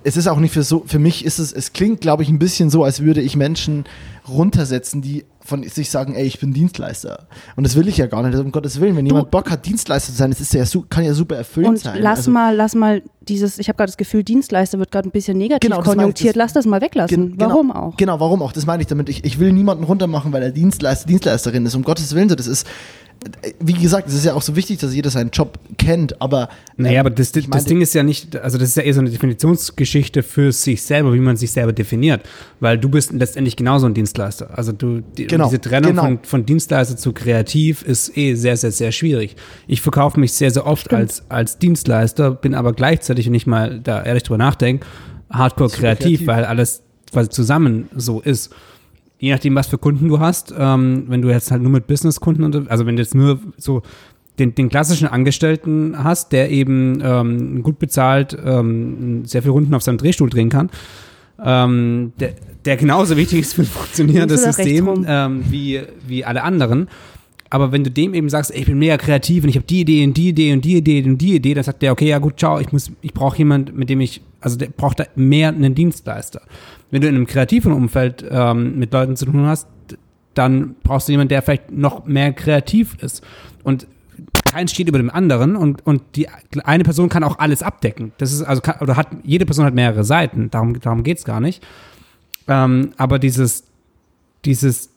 es 0.03 0.17
ist 0.17 0.27
auch 0.27 0.39
nicht 0.39 0.53
für 0.53 0.63
so, 0.63 0.83
für 0.87 0.99
mich 0.99 1.23
ist 1.25 1.39
es, 1.39 1.53
es 1.53 1.73
klingt, 1.73 2.01
glaube 2.01 2.23
ich, 2.23 2.29
ein 2.29 2.39
bisschen 2.39 2.69
so, 2.69 2.83
als 2.83 3.01
würde 3.01 3.21
ich 3.21 3.35
Menschen 3.35 3.85
runtersetzen, 4.27 5.01
die 5.01 5.25
von 5.43 5.63
sich 5.63 5.89
sagen, 5.89 6.13
ey, 6.15 6.25
ich 6.25 6.39
bin 6.39 6.53
Dienstleister. 6.53 7.27
Und 7.55 7.65
das 7.65 7.75
will 7.75 7.87
ich 7.87 7.97
ja 7.97 8.05
gar 8.05 8.21
nicht, 8.21 8.37
um 8.37 8.51
Gottes 8.51 8.79
Willen. 8.79 8.95
Wenn 8.95 9.05
jemand 9.07 9.31
Bock 9.31 9.49
hat, 9.49 9.65
Dienstleister 9.65 10.11
zu 10.11 10.17
sein, 10.17 10.29
das 10.29 10.39
ist 10.39 10.53
ja, 10.53 10.63
kann 10.89 11.03
ja 11.03 11.13
super 11.15 11.35
erfüllend 11.35 11.79
sein. 11.79 11.97
lass 11.99 12.19
Also, 12.19 12.31
mal, 12.31 12.55
lass 12.55 12.75
mal 12.75 13.01
dieses, 13.21 13.57
ich 13.57 13.67
habe 13.67 13.77
gerade 13.77 13.89
das 13.89 13.97
Gefühl, 13.97 14.23
Dienstleister 14.23 14.77
wird 14.77 14.91
gerade 14.91 15.09
ein 15.09 15.11
bisschen 15.11 15.37
negativ 15.37 15.69
Genau, 15.69 15.81
konjunktiert. 15.81 16.35
das- 16.35 16.39
lass 16.39 16.53
das 16.53 16.65
mal 16.67 16.79
weglassen. 16.81 17.29
Gen- 17.29 17.37
genau. 17.37 17.49
Warum 17.49 17.71
auch? 17.71 17.97
Genau, 17.97 18.19
warum 18.19 18.41
auch? 18.43 18.51
Das 18.51 18.65
meine 18.67 18.81
ich 18.83 18.87
damit. 18.87 19.09
Ich, 19.09 19.23
ich 19.25 19.39
will 19.39 19.51
niemanden 19.51 19.83
runtermachen, 19.83 20.31
weil 20.31 20.43
er 20.43 20.51
Dienstleister, 20.51 21.07
Dienstleisterin 21.07 21.65
ist. 21.65 21.75
Um 21.75 21.83
Gottes 21.83 22.13
Willen, 22.13 22.29
so, 22.29 22.35
das 22.35 22.47
ist, 22.47 22.67
wie 23.59 23.73
gesagt, 23.73 24.07
es 24.07 24.15
ist 24.15 24.25
ja 24.25 24.33
auch 24.33 24.41
so 24.41 24.55
wichtig, 24.55 24.79
dass 24.79 24.95
jeder 24.95 25.11
seinen 25.11 25.29
Job 25.29 25.59
kennt, 25.77 26.19
aber. 26.21 26.49
Naja, 26.77 27.01
aber 27.01 27.11
das, 27.11 27.31
das, 27.31 27.47
meine, 27.47 27.63
Ding 27.63 27.81
ist 27.81 27.93
ja 27.93 28.01
nicht, 28.01 28.35
also 28.35 28.57
das 28.57 28.69
ist 28.69 28.77
ja 28.77 28.83
eher 28.83 28.95
so 28.95 28.99
eine 28.99 29.11
Definitionsgeschichte 29.11 30.23
für 30.23 30.51
sich 30.51 30.81
selber, 30.81 31.13
wie 31.13 31.19
man 31.19 31.37
sich 31.37 31.51
selber 31.51 31.71
definiert. 31.71 32.21
Weil 32.59 32.79
du 32.79 32.89
bist 32.89 33.11
letztendlich 33.11 33.55
genauso 33.55 33.85
ein 33.85 33.93
Dienstleister. 33.93 34.57
Also 34.57 34.71
du, 34.71 35.01
die, 35.01 35.27
Genau, 35.27 35.45
diese 35.45 35.61
Trennung 35.61 35.91
genau. 35.91 36.03
von, 36.03 36.19
von 36.23 36.45
Dienstleister 36.45 36.97
zu 36.97 37.13
kreativ 37.13 37.83
ist 37.83 38.17
eh 38.17 38.33
sehr, 38.33 38.57
sehr, 38.57 38.71
sehr 38.71 38.91
schwierig. 38.91 39.35
Ich 39.67 39.81
verkaufe 39.81 40.19
mich 40.19 40.33
sehr, 40.33 40.49
sehr 40.49 40.65
oft 40.65 40.91
als, 40.91 41.23
als 41.29 41.59
Dienstleister, 41.59 42.31
bin 42.31 42.55
aber 42.55 42.73
gleichzeitig, 42.73 43.27
wenn 43.27 43.35
ich 43.35 43.45
mal 43.45 43.79
da 43.79 44.01
ehrlich 44.03 44.23
drüber 44.23 44.39
nachdenke, 44.39 44.85
hardcore 45.29 45.69
kreativ, 45.69 46.05
kreativ. 46.05 46.27
weil 46.27 46.45
alles 46.45 46.81
quasi 47.11 47.29
zusammen 47.29 47.87
so 47.95 48.19
ist. 48.19 48.51
Je 49.21 49.31
nachdem, 49.31 49.53
was 49.53 49.67
für 49.67 49.77
Kunden 49.77 50.07
du 50.07 50.19
hast, 50.19 50.51
ähm, 50.57 51.03
wenn 51.07 51.21
du 51.21 51.29
jetzt 51.29 51.51
halt 51.51 51.61
nur 51.61 51.71
mit 51.71 51.85
Businesskunden, 51.85 52.67
also 52.67 52.87
wenn 52.87 52.95
du 52.95 53.03
jetzt 53.03 53.13
nur 53.13 53.39
so 53.55 53.83
den, 54.39 54.55
den 54.55 54.67
klassischen 54.67 55.07
Angestellten 55.07 55.93
hast, 55.95 56.31
der 56.31 56.49
eben 56.49 56.99
ähm, 57.03 57.61
gut 57.61 57.77
bezahlt 57.77 58.35
ähm, 58.43 59.23
sehr 59.25 59.43
viele 59.43 59.51
Runden 59.51 59.75
auf 59.75 59.83
seinem 59.83 59.99
Drehstuhl 59.99 60.31
drehen 60.31 60.49
kann, 60.49 60.71
ähm, 61.43 62.13
der, 62.19 62.33
der 62.65 62.77
genauso 62.77 63.15
wichtig 63.15 63.41
ist 63.41 63.53
für 63.53 63.61
ein 63.61 63.67
funktionierendes 63.67 64.41
System 64.41 65.05
ähm, 65.07 65.43
wie, 65.47 65.81
wie 66.07 66.25
alle 66.25 66.41
anderen. 66.41 66.87
Aber 67.51 67.73
wenn 67.73 67.83
du 67.83 67.91
dem 67.91 68.13
eben 68.13 68.29
sagst, 68.29 68.51
ey, 68.51 68.61
ich 68.61 68.65
bin 68.65 68.79
mega 68.79 68.97
kreativ 68.97 69.43
und 69.43 69.49
ich 69.49 69.57
habe 69.57 69.65
die 69.65 69.81
Idee 69.81 70.05
und 70.05 70.15
die 70.15 70.29
Idee 70.29 70.53
und 70.53 70.63
die 70.63 70.77
Idee 70.77 71.03
und 71.03 71.17
die 71.17 71.35
Idee, 71.35 71.53
dann 71.53 71.65
sagt 71.65 71.81
der, 71.81 71.91
okay, 71.91 72.07
ja 72.07 72.17
gut, 72.17 72.39
ciao, 72.39 72.59
ich 72.59 72.71
muss, 72.71 72.91
ich 73.01 73.13
brauche 73.13 73.37
jemand, 73.37 73.75
mit 73.75 73.89
dem 73.89 73.99
ich, 73.99 74.21
also 74.39 74.57
der 74.57 74.67
braucht 74.67 75.01
da 75.01 75.05
mehr 75.15 75.49
einen 75.49 75.75
Dienstleister. 75.75 76.41
Wenn 76.91 77.01
du 77.01 77.09
in 77.09 77.15
einem 77.15 77.27
kreativen 77.27 77.73
Umfeld 77.73 78.25
ähm, 78.31 78.79
mit 78.79 78.93
Leuten 78.93 79.17
zu 79.17 79.25
tun 79.25 79.45
hast, 79.45 79.67
dann 80.33 80.75
brauchst 80.83 81.09
du 81.09 81.11
jemanden, 81.11 81.27
der 81.29 81.41
vielleicht 81.41 81.71
noch 81.71 82.05
mehr 82.05 82.31
kreativ 82.31 82.95
ist. 83.01 83.21
Und 83.63 83.85
keins 84.45 84.71
steht 84.71 84.87
über 84.87 84.97
dem 84.97 85.09
anderen 85.09 85.57
und, 85.57 85.85
und 85.85 86.03
die 86.15 86.29
eine 86.63 86.85
Person 86.85 87.09
kann 87.09 87.25
auch 87.25 87.39
alles 87.39 87.63
abdecken. 87.63 88.13
Das 88.17 88.31
ist 88.31 88.43
also 88.43 88.61
kann, 88.61 88.75
oder 88.79 88.95
hat 88.95 89.07
jede 89.23 89.45
Person 89.45 89.65
hat 89.65 89.73
mehrere 89.73 90.05
Seiten. 90.05 90.49
Darum 90.51 90.79
darum 90.79 91.03
geht's 91.03 91.25
gar 91.25 91.41
nicht. 91.41 91.61
Ähm, 92.47 92.91
aber 92.97 93.19
dieses 93.19 93.65
dieses 94.45 94.90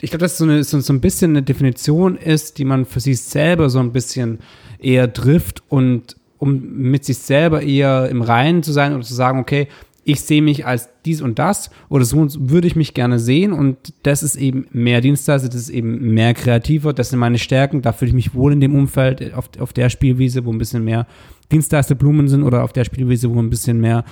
ich 0.00 0.10
glaube, 0.10 0.22
dass 0.22 0.38
so, 0.38 0.44
eine, 0.44 0.64
so, 0.64 0.80
so 0.80 0.92
ein 0.92 1.00
bisschen 1.00 1.32
eine 1.32 1.42
Definition 1.42 2.16
ist, 2.16 2.58
die 2.58 2.64
man 2.64 2.84
für 2.86 3.00
sich 3.00 3.20
selber 3.20 3.68
so 3.70 3.80
ein 3.80 3.92
bisschen 3.92 4.38
eher 4.78 5.12
trifft 5.12 5.62
und 5.68 6.16
um 6.38 6.62
mit 6.72 7.04
sich 7.04 7.18
selber 7.18 7.62
eher 7.62 8.08
im 8.08 8.22
Reinen 8.22 8.62
zu 8.62 8.72
sein 8.72 8.94
oder 8.94 9.02
zu 9.02 9.14
sagen, 9.14 9.38
okay, 9.38 9.68
ich 10.04 10.22
sehe 10.22 10.40
mich 10.40 10.66
als 10.66 10.88
dies 11.04 11.20
und 11.20 11.38
das 11.38 11.70
oder 11.90 12.06
so 12.06 12.26
würde 12.38 12.66
ich 12.66 12.76
mich 12.76 12.94
gerne 12.94 13.18
sehen 13.18 13.52
und 13.52 13.76
das 14.02 14.22
ist 14.22 14.36
eben 14.36 14.66
mehr 14.72 15.02
Dienstleister, 15.02 15.48
das 15.48 15.60
ist 15.60 15.68
eben 15.68 16.14
mehr 16.14 16.32
kreativer, 16.32 16.94
das 16.94 17.10
sind 17.10 17.18
meine 17.18 17.38
Stärken, 17.38 17.82
da 17.82 17.92
fühle 17.92 18.08
ich 18.08 18.14
mich 18.14 18.34
wohl 18.34 18.54
in 18.54 18.60
dem 18.60 18.74
Umfeld, 18.74 19.34
auf, 19.34 19.50
auf 19.58 19.74
der 19.74 19.90
Spielwiese, 19.90 20.44
wo 20.46 20.52
ein 20.52 20.58
bisschen 20.58 20.84
mehr 20.84 21.06
Dienstleisterblumen 21.52 22.28
sind 22.28 22.42
oder 22.42 22.64
auf 22.64 22.72
der 22.72 22.84
Spielwiese, 22.84 23.32
wo 23.32 23.38
ein 23.38 23.50
bisschen 23.50 23.78
mehr 23.78 24.04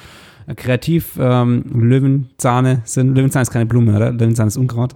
äh, 0.47 0.55
kreativ 0.55 1.19
ähm, 1.19 1.65
Löwenzahne 1.73 2.83
sind. 2.85 3.15
Löwenzahn 3.15 3.43
ist 3.43 3.51
keine 3.51 3.67
Blume, 3.67 3.97
oder? 3.97 4.13
Löwenzahn 4.13 4.49
ist 4.49 4.59
Unkraut. 4.59 4.95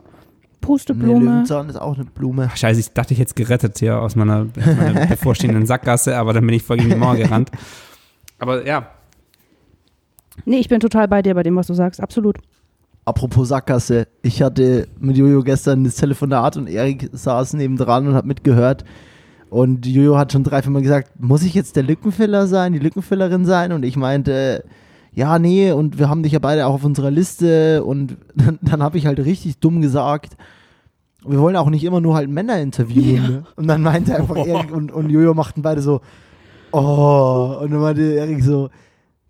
Nee, 0.62 0.66
Pusteblume. 0.66 1.24
Löwenzahn 1.24 1.68
ist 1.68 1.76
auch 1.76 1.96
eine 1.96 2.04
Blume. 2.04 2.48
Ach, 2.50 2.56
scheiße, 2.56 2.80
ich 2.80 2.92
dachte, 2.92 3.14
ich 3.14 3.20
hätte 3.20 3.30
es 3.30 3.34
gerettet 3.34 3.78
hier 3.78 4.00
aus 4.00 4.16
meiner, 4.16 4.46
aus 4.56 4.76
meiner 4.76 5.06
bevorstehenden 5.08 5.66
Sackgasse, 5.66 6.16
aber 6.16 6.32
dann 6.32 6.46
bin 6.46 6.54
ich 6.54 6.62
voll 6.62 6.76
gegen 6.78 6.90
die 6.90 6.96
Mauer 6.96 7.16
gerannt. 7.16 7.50
Aber 8.38 8.66
ja, 8.66 8.88
nee, 10.44 10.58
ich 10.58 10.68
bin 10.68 10.80
total 10.80 11.08
bei 11.08 11.22
dir 11.22 11.34
bei 11.34 11.42
dem, 11.42 11.56
was 11.56 11.66
du 11.66 11.74
sagst. 11.74 12.00
Absolut. 12.00 12.38
apropos 13.04 13.48
Sackgasse, 13.48 14.06
ich 14.22 14.42
hatte 14.42 14.88
mit 14.98 15.16
Jojo 15.16 15.42
gestern 15.42 15.84
das 15.84 15.96
Telefonat 15.96 16.56
und 16.56 16.68
Erik 16.68 17.10
saß 17.12 17.54
nebendran 17.54 18.06
und 18.06 18.14
hat 18.14 18.24
mitgehört. 18.24 18.84
Und 19.50 19.84
Jojo 19.86 20.16
hat 20.16 20.32
schon 20.32 20.44
drei, 20.44 20.62
vier 20.62 20.70
Mal 20.70 20.80
gesagt, 20.80 21.20
muss 21.20 21.42
ich 21.42 21.52
jetzt 21.52 21.76
der 21.76 21.82
Lückenfiller 21.82 22.46
sein, 22.46 22.72
die 22.72 22.78
Lückenfillerin 22.78 23.44
sein? 23.44 23.72
Und 23.72 23.84
ich 23.84 23.96
meinte, 23.96 24.64
ja, 25.14 25.38
nee, 25.38 25.72
und 25.72 25.98
wir 25.98 26.08
haben 26.08 26.22
dich 26.22 26.32
ja 26.32 26.38
beide 26.38 26.66
auch 26.66 26.74
auf 26.74 26.84
unserer 26.84 27.10
Liste. 27.10 27.84
Und 27.84 28.16
dann, 28.34 28.58
dann 28.62 28.82
habe 28.82 28.98
ich 28.98 29.06
halt 29.06 29.18
richtig 29.20 29.58
dumm 29.58 29.82
gesagt, 29.82 30.36
wir 31.24 31.38
wollen 31.38 31.56
auch 31.56 31.70
nicht 31.70 31.84
immer 31.84 32.00
nur 32.00 32.14
halt 32.14 32.30
Männer 32.30 32.58
interviewen. 32.60 33.22
Ne? 33.22 33.44
Und 33.56 33.68
dann 33.68 33.82
meinte 33.82 34.16
einfach 34.16 34.36
Erik 34.36 34.72
und, 34.72 34.90
und 34.90 35.10
Jojo 35.10 35.34
machten 35.34 35.62
beide 35.62 35.80
so, 35.82 36.00
oh, 36.72 37.58
und 37.62 37.70
dann 37.70 37.80
meinte 37.80 38.02
Erik 38.02 38.42
so, 38.42 38.70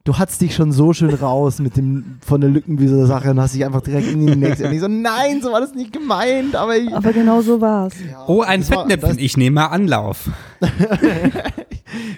du 0.05 0.19
hattest 0.19 0.41
dich 0.41 0.55
schon 0.55 0.73
so 0.73 0.93
schön 0.93 1.13
raus 1.13 1.59
mit 1.59 1.77
dem 1.77 2.19
von 2.25 2.41
der 2.41 2.51
Lückenwieser 2.51 3.07
Sache 3.07 3.31
und 3.31 3.41
hast 3.41 3.55
dich 3.55 3.65
einfach 3.65 3.83
direkt 3.83 4.11
in 4.11 4.27
die 4.27 4.37
nächste. 4.37 4.67
Und 4.67 4.73
ich 4.73 4.81
so, 4.81 4.89
nein, 4.89 5.43
so 5.43 5.53
war 5.53 5.61
das 5.61 5.75
nicht 5.75 5.93
gemeint, 5.93 6.57
aber 6.57 6.77
ich. 6.77 6.95
Aber 6.95 7.13
genau 7.13 7.43
so 7.43 7.61
war's. 7.61 7.95
Ja, 8.11 8.25
Oh, 8.27 8.41
ein 8.41 8.63
Fettnäpfchen, 8.63 9.19
ich 9.19 9.37
nehme 9.37 9.57
mal 9.57 9.67
Anlauf. 9.67 10.31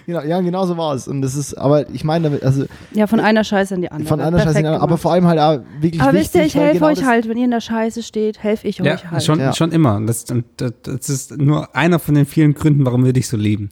Genau, 0.05 0.21
ja, 0.21 0.39
genau 0.41 0.65
so 0.65 0.77
war 0.77 0.93
es. 0.95 1.07
Und 1.07 1.21
das 1.21 1.35
ist, 1.35 1.53
aber 1.55 1.89
ich 1.89 2.03
meine 2.03 2.25
damit, 2.25 2.43
also 2.43 2.65
Ja, 2.93 3.07
von 3.07 3.19
einer 3.19 3.43
Scheiße 3.43 3.75
in 3.75 3.81
die 3.81 3.91
andere. 3.91 4.07
von 4.07 4.19
einer 4.21 4.37
Scheiße, 4.37 4.43
Perfekt 4.45 4.57
in 4.57 4.63
die 4.63 4.67
andere, 4.69 4.83
aber 4.83 4.97
vor 4.97 5.11
allem 5.13 5.27
halt 5.27 5.39
auch 5.39 5.59
wirklich 5.81 6.01
Aber 6.01 6.13
wichtig, 6.13 6.23
wisst 6.33 6.35
ihr, 6.35 6.45
ich 6.45 6.55
helfe 6.55 6.73
genau 6.79 6.87
euch 6.91 7.03
halt. 7.05 7.27
Wenn 7.29 7.37
ihr 7.37 7.45
in 7.45 7.51
der 7.51 7.61
Scheiße 7.61 8.03
steht, 8.03 8.41
helfe 8.43 8.67
ich 8.67 8.77
Ja, 8.77 8.93
euch 8.93 9.09
halt. 9.11 9.23
schon, 9.23 9.39
Ja. 9.39 9.53
schon 9.53 9.71
immer. 9.71 9.99
Das, 10.05 10.25
das, 10.25 10.73
das 10.83 11.09
ist 11.09 11.37
nur 11.37 11.75
einer 11.75 11.99
von 11.99 12.15
den 12.15 12.25
vielen 12.25 12.53
Gründen, 12.53 12.85
warum 12.85 13.03
wir 13.05 13.13
dich 13.13 13.27
so 13.27 13.37
lieben. 13.37 13.69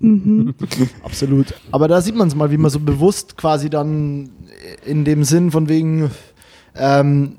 Absolut. 1.04 1.54
Aber 1.70 1.88
da 1.88 2.00
sieht 2.00 2.14
man 2.16 2.28
es 2.28 2.34
mal, 2.34 2.50
wie 2.50 2.56
man 2.56 2.70
so 2.70 2.80
bewusst 2.80 3.36
quasi 3.36 3.68
dann 3.70 4.30
in 4.84 5.04
dem 5.04 5.24
Sinn 5.24 5.50
von 5.50 5.68
wegen, 5.68 6.10
ähm, 6.74 7.36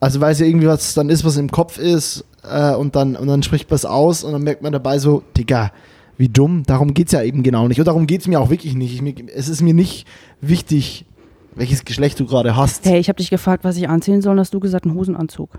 also 0.00 0.20
weil 0.20 0.32
es 0.32 0.40
ja 0.40 0.46
irgendwie 0.46 0.66
was 0.66 0.94
dann 0.94 1.08
ist, 1.10 1.24
was 1.24 1.36
im 1.36 1.50
Kopf 1.50 1.78
ist, 1.78 2.24
äh, 2.48 2.74
und 2.74 2.94
dann 2.96 3.16
und 3.16 3.26
dann 3.26 3.42
spricht 3.42 3.68
man 3.70 3.76
es 3.76 3.84
aus 3.84 4.22
und 4.24 4.32
dann 4.32 4.42
merkt 4.42 4.62
man 4.62 4.72
dabei 4.72 4.98
so, 4.98 5.22
Digga, 5.36 5.72
wie 6.18 6.28
dumm, 6.28 6.62
darum 6.66 6.94
geht 6.94 7.06
es 7.08 7.12
ja 7.12 7.22
eben 7.22 7.42
genau 7.42 7.68
nicht. 7.68 7.78
Und 7.78 7.86
darum 7.86 8.06
geht 8.06 8.22
es 8.22 8.26
mir 8.28 8.40
auch 8.40 8.50
wirklich 8.50 8.74
nicht. 8.74 8.94
Ich, 8.94 9.02
mir, 9.02 9.14
es 9.34 9.48
ist 9.48 9.60
mir 9.62 9.74
nicht 9.74 10.06
wichtig, 10.40 11.06
welches 11.54 11.84
Geschlecht 11.84 12.18
du 12.20 12.26
gerade 12.26 12.56
hast. 12.56 12.84
Hey, 12.84 12.98
ich 12.98 13.08
habe 13.08 13.16
dich 13.16 13.30
gefragt, 13.30 13.64
was 13.64 13.76
ich 13.76 13.88
anziehen 13.88 14.22
soll, 14.22 14.32
und 14.32 14.40
hast 14.40 14.54
du 14.54 14.60
gesagt, 14.60 14.84
einen 14.86 14.94
Hosenanzug. 14.94 15.58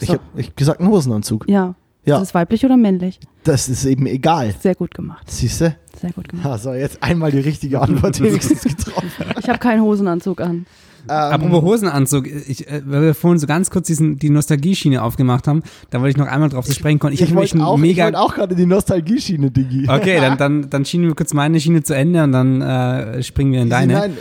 Ich 0.00 0.08
So. 0.08 0.14
habe 0.14 0.22
ich 0.36 0.54
gesagt, 0.56 0.80
einen 0.80 0.90
Hosenanzug. 0.90 1.46
Ja. 1.48 1.74
Ja. 2.04 2.16
Ist 2.16 2.22
es 2.28 2.34
weiblich 2.34 2.64
oder 2.64 2.76
männlich? 2.76 3.20
Das 3.44 3.68
ist 3.68 3.84
eben 3.84 4.06
egal. 4.06 4.54
Sehr 4.60 4.74
gut 4.74 4.92
gemacht. 4.92 5.30
Siehst 5.30 5.60
du? 5.60 5.76
Sehr 6.00 6.10
gut 6.10 6.28
gemacht. 6.28 6.46
Also 6.46 6.72
jetzt 6.72 7.00
einmal 7.02 7.30
die 7.30 7.38
richtige 7.38 7.80
Antwort 7.80 8.20
wenigstens 8.22 8.62
getroffen. 8.62 9.26
Ich 9.38 9.48
habe 9.48 9.58
keinen 9.60 9.82
Hosenanzug 9.82 10.40
an. 10.40 10.66
Ähm, 11.08 11.14
Apropos 11.14 11.62
Hosenanzug, 11.62 12.26
ich, 12.26 12.68
äh, 12.68 12.82
weil 12.86 13.02
wir 13.02 13.14
vorhin 13.14 13.38
so 13.38 13.46
ganz 13.46 13.70
kurz 13.70 13.86
diesen, 13.88 14.18
die 14.18 14.30
Nostalgie-Schiene 14.30 15.02
aufgemacht 15.02 15.48
haben, 15.48 15.62
da 15.90 16.00
wollte 16.00 16.10
ich 16.10 16.16
noch 16.16 16.26
einmal 16.32 16.48
drauf 16.48 16.64
zu 16.64 16.72
sprechen 16.72 16.98
kommen. 16.98 17.12
Ich, 17.12 17.20
ich 17.22 17.34
wollte 17.34 17.58
auch, 17.64 17.74
ich 17.76 17.80
mega. 17.80 18.04
wollte 18.04 18.20
auch 18.20 18.34
gerade 18.34 18.54
die 18.54 18.66
Nostalgie-Schiene, 18.66 19.50
Diggi. 19.50 19.88
Okay, 19.88 20.18
dann, 20.20 20.38
dann, 20.38 20.70
dann 20.70 20.84
schienen 20.84 21.08
wir 21.08 21.14
kurz 21.14 21.34
meine 21.34 21.58
Schiene 21.60 21.82
zu 21.82 21.94
Ende 21.94 22.22
und 22.22 22.32
dann 22.32 22.60
äh, 22.62 23.22
springen 23.22 23.52
wir 23.52 23.62
in 23.62 23.70
deine. 23.70 23.92
Nein, 23.94 24.16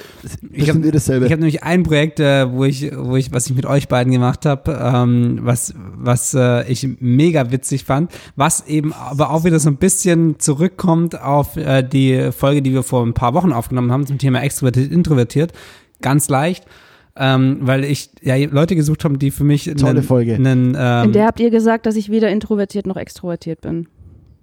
Ich 0.51 0.63
ich 0.63 0.69
hab- 0.69 0.75
habe 0.75 0.83
wir 0.85 0.91
dasselbe. 0.91 1.25
Ich 1.27 1.31
habe 1.31 1.41
nämlich 1.41 1.63
ein 1.63 1.83
Projekt, 1.83 2.19
äh, 2.19 2.51
wo 2.51 2.63
ich, 2.65 2.91
wo 2.95 3.15
ich, 3.15 3.31
was 3.31 3.47
ich 3.47 3.55
mit 3.55 3.65
euch 3.65 3.87
beiden 3.87 4.11
gemacht 4.11 4.45
habe, 4.45 4.71
ähm, 4.81 5.39
was, 5.43 5.73
was 5.97 6.33
äh, 6.33 6.69
ich 6.71 6.87
mega 6.99 7.51
witzig 7.51 7.83
fand, 7.85 8.11
was 8.35 8.65
eben 8.67 8.93
aber 8.93 9.29
auch 9.31 9.43
wieder 9.43 9.59
so 9.59 9.69
ein 9.69 9.77
bisschen 9.77 10.39
zurückkommt 10.39 11.21
auf 11.21 11.57
äh, 11.57 11.83
die 11.83 12.31
Folge, 12.31 12.61
die 12.61 12.73
wir 12.73 12.83
vor 12.83 13.05
ein 13.05 13.13
paar 13.13 13.33
Wochen 13.33 13.51
aufgenommen 13.53 13.91
haben 13.91 14.07
zum 14.07 14.17
Thema 14.17 14.41
extrovertiert, 14.41 14.91
introvertiert, 14.91 15.53
ganz 16.01 16.29
leicht. 16.29 16.65
Ähm, 17.13 17.57
weil 17.61 17.83
ich 17.83 18.09
ja 18.21 18.35
Leute 18.37 18.73
gesucht 18.75 19.03
habe, 19.03 19.17
die 19.17 19.31
für 19.31 19.43
mich 19.43 19.65
Tolle 19.65 19.89
einen, 19.89 20.03
Folge. 20.03 20.35
einen, 20.35 20.77
ähm, 20.79 21.05
In 21.05 21.11
der 21.11 21.25
habt 21.25 21.41
ihr 21.41 21.49
gesagt, 21.49 21.85
dass 21.85 21.97
ich 21.97 22.09
weder 22.09 22.29
introvertiert 22.29 22.87
noch 22.87 22.95
extrovertiert 22.95 23.59
bin. 23.59 23.87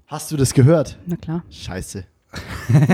Hast 0.06 0.30
du 0.30 0.36
das 0.36 0.52
gehört? 0.52 0.98
Na 1.06 1.16
klar. 1.16 1.44
Scheiße. 1.48 2.04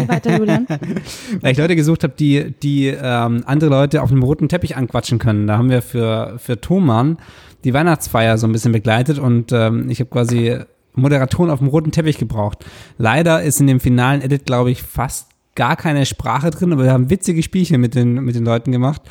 Weiter, 0.06 0.38
Julian. 0.38 0.66
weil 1.40 1.52
ich 1.52 1.58
Leute 1.58 1.74
gesucht 1.74 2.04
habe, 2.04 2.14
die, 2.16 2.54
die 2.62 2.86
ähm, 2.86 3.42
andere 3.46 3.70
Leute 3.70 4.02
auf 4.02 4.10
einem 4.10 4.22
roten 4.22 4.48
Teppich 4.48 4.76
anquatschen 4.76 5.18
können. 5.18 5.46
Da 5.46 5.58
haben 5.58 5.70
wir 5.70 5.82
für, 5.82 6.38
für 6.38 6.60
Thomann 6.60 7.18
die 7.64 7.74
Weihnachtsfeier 7.74 8.38
so 8.38 8.46
ein 8.46 8.52
bisschen 8.52 8.72
begleitet 8.72 9.18
und 9.18 9.50
ähm, 9.52 9.90
ich 9.90 9.98
habe 10.00 10.10
quasi 10.10 10.58
Moderatoren 10.94 11.50
auf 11.50 11.58
dem 11.58 11.68
roten 11.68 11.90
Teppich 11.90 12.18
gebraucht. 12.18 12.64
Leider 12.98 13.42
ist 13.42 13.60
in 13.60 13.66
dem 13.66 13.80
finalen 13.80 14.22
Edit, 14.22 14.46
glaube 14.46 14.70
ich, 14.70 14.82
fast 14.82 15.30
gar 15.54 15.76
keine 15.76 16.06
Sprache 16.06 16.50
drin, 16.50 16.72
aber 16.72 16.84
wir 16.84 16.92
haben 16.92 17.10
witzige 17.10 17.42
Spielchen 17.42 17.80
mit 17.80 17.94
den, 17.94 18.14
mit 18.14 18.34
den 18.34 18.44
Leuten 18.44 18.72
gemacht. 18.72 19.02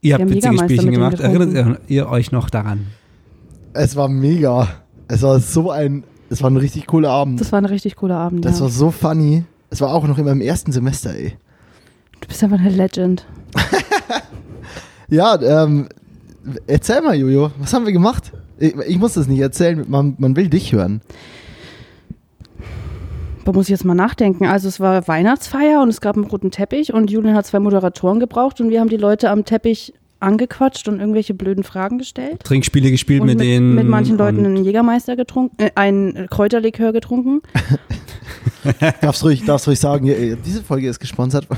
Ihr 0.00 0.14
habt 0.14 0.30
witzige 0.30 0.58
Spielchen 0.58 0.92
gemacht. 0.92 1.20
Erinnert 1.20 1.52
ihr, 1.52 1.80
ihr 1.88 2.08
euch 2.08 2.32
noch 2.32 2.50
daran? 2.50 2.86
Es 3.72 3.96
war 3.96 4.08
mega. 4.08 4.68
Es 5.08 5.22
war 5.22 5.40
so 5.40 5.70
ein, 5.70 6.04
es 6.30 6.42
war 6.42 6.50
ein 6.50 6.56
richtig 6.56 6.86
cooler 6.86 7.10
Abend. 7.10 7.40
Das 7.40 7.52
war 7.52 7.60
ein 7.60 7.64
richtig 7.64 7.96
cooler 7.96 8.16
Abend. 8.16 8.44
Das 8.44 8.56
ja. 8.56 8.62
war 8.62 8.70
so 8.70 8.90
funny. 8.90 9.44
Es 9.70 9.80
war 9.80 9.92
auch 9.92 10.06
noch 10.06 10.18
in 10.18 10.24
meinem 10.24 10.40
ersten 10.40 10.72
Semester, 10.72 11.14
ey. 11.14 11.36
du 12.20 12.28
bist 12.28 12.42
einfach 12.42 12.58
eine 12.58 12.70
Legend. 12.70 13.26
Ja, 15.10 15.40
ähm, 15.40 15.88
erzähl 16.66 17.00
mal, 17.00 17.16
Jojo, 17.16 17.50
was 17.58 17.72
haben 17.72 17.86
wir 17.86 17.92
gemacht? 17.92 18.32
Ich, 18.58 18.76
ich 18.76 18.98
muss 18.98 19.14
das 19.14 19.26
nicht 19.26 19.40
erzählen, 19.40 19.84
man, 19.88 20.16
man 20.18 20.36
will 20.36 20.48
dich 20.48 20.72
hören. 20.72 21.00
Da 23.48 23.52
muss 23.54 23.64
ich 23.64 23.70
jetzt 23.70 23.86
mal 23.86 23.94
nachdenken. 23.94 24.44
Also 24.44 24.68
es 24.68 24.78
war 24.78 25.08
Weihnachtsfeier 25.08 25.80
und 25.80 25.88
es 25.88 26.02
gab 26.02 26.16
einen 26.16 26.26
roten 26.26 26.50
Teppich 26.50 26.92
und 26.92 27.10
Julian 27.10 27.34
hat 27.34 27.46
zwei 27.46 27.60
Moderatoren 27.60 28.20
gebraucht 28.20 28.60
und 28.60 28.68
wir 28.68 28.78
haben 28.78 28.90
die 28.90 28.98
Leute 28.98 29.30
am 29.30 29.46
Teppich 29.46 29.94
angequatscht 30.20 30.86
und 30.86 31.00
irgendwelche 31.00 31.32
blöden 31.32 31.64
Fragen 31.64 31.96
gestellt. 31.96 32.44
Trinkspiele 32.44 32.90
gespielt 32.90 33.22
Und 33.22 33.28
mit, 33.28 33.38
mit, 33.38 33.46
denen. 33.46 33.74
mit 33.74 33.88
manchen 33.88 34.18
Leuten 34.18 34.40
und- 34.40 34.44
einen 34.44 34.64
Jägermeister 34.64 35.16
getrunken, 35.16 35.56
äh, 35.62 35.70
einen 35.76 36.26
Kräuterlikör 36.28 36.92
getrunken. 36.92 37.40
Darfst 39.00 39.24
ruhig, 39.24 39.42
darfst 39.46 39.66
ruhig 39.66 39.80
sagen, 39.80 40.04
diese 40.44 40.62
Folge 40.62 40.86
ist 40.90 41.00
gesponsert 41.00 41.46
von. 41.46 41.56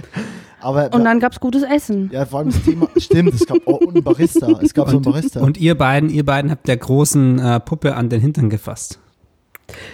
Aber 0.60 0.94
Und 0.94 1.04
dann 1.04 1.20
gab 1.20 1.32
es 1.32 1.40
gutes 1.40 1.62
Essen. 1.62 2.08
ja, 2.10 2.24
vor 2.24 2.38
allem 2.38 2.52
das 2.52 2.62
Thema, 2.62 2.88
stimmt, 2.96 3.34
es 3.34 3.44
gab 3.44 3.58
oh, 3.66 3.74
und 3.74 3.96
ein 3.96 4.02
Barista. 4.02 4.48
Es 4.62 4.72
gab 4.72 4.88
so 4.88 4.96
einen 4.96 5.02
Barista. 5.02 5.40
Und 5.40 5.58
ihr 5.58 5.76
beiden, 5.76 6.08
ihr 6.08 6.24
beiden 6.24 6.50
habt 6.50 6.66
der 6.68 6.78
großen 6.78 7.38
äh, 7.38 7.60
Puppe 7.60 7.96
an 7.96 8.08
den 8.08 8.22
Hintern 8.22 8.48
gefasst. 8.48 8.98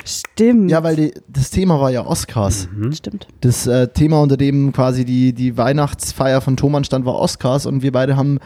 Stimmt. 0.04 0.70
ja, 0.70 0.82
weil 0.82 0.96
die, 0.96 1.14
das 1.28 1.50
Thema 1.50 1.80
war 1.80 1.90
ja 1.90 2.06
Oscars. 2.06 2.68
Stimmt. 2.92 3.26
Das 3.40 3.66
äh, 3.66 3.88
Thema, 3.88 4.22
unter 4.22 4.36
dem 4.36 4.72
quasi 4.72 5.04
die, 5.04 5.32
die 5.32 5.56
Weihnachtsfeier 5.56 6.40
von 6.40 6.56
Thomann 6.56 6.84
stand, 6.84 7.04
war 7.04 7.16
Oscars 7.16 7.66
und 7.66 7.82
wir 7.82 7.92
beide 7.92 8.16
haben 8.16 8.38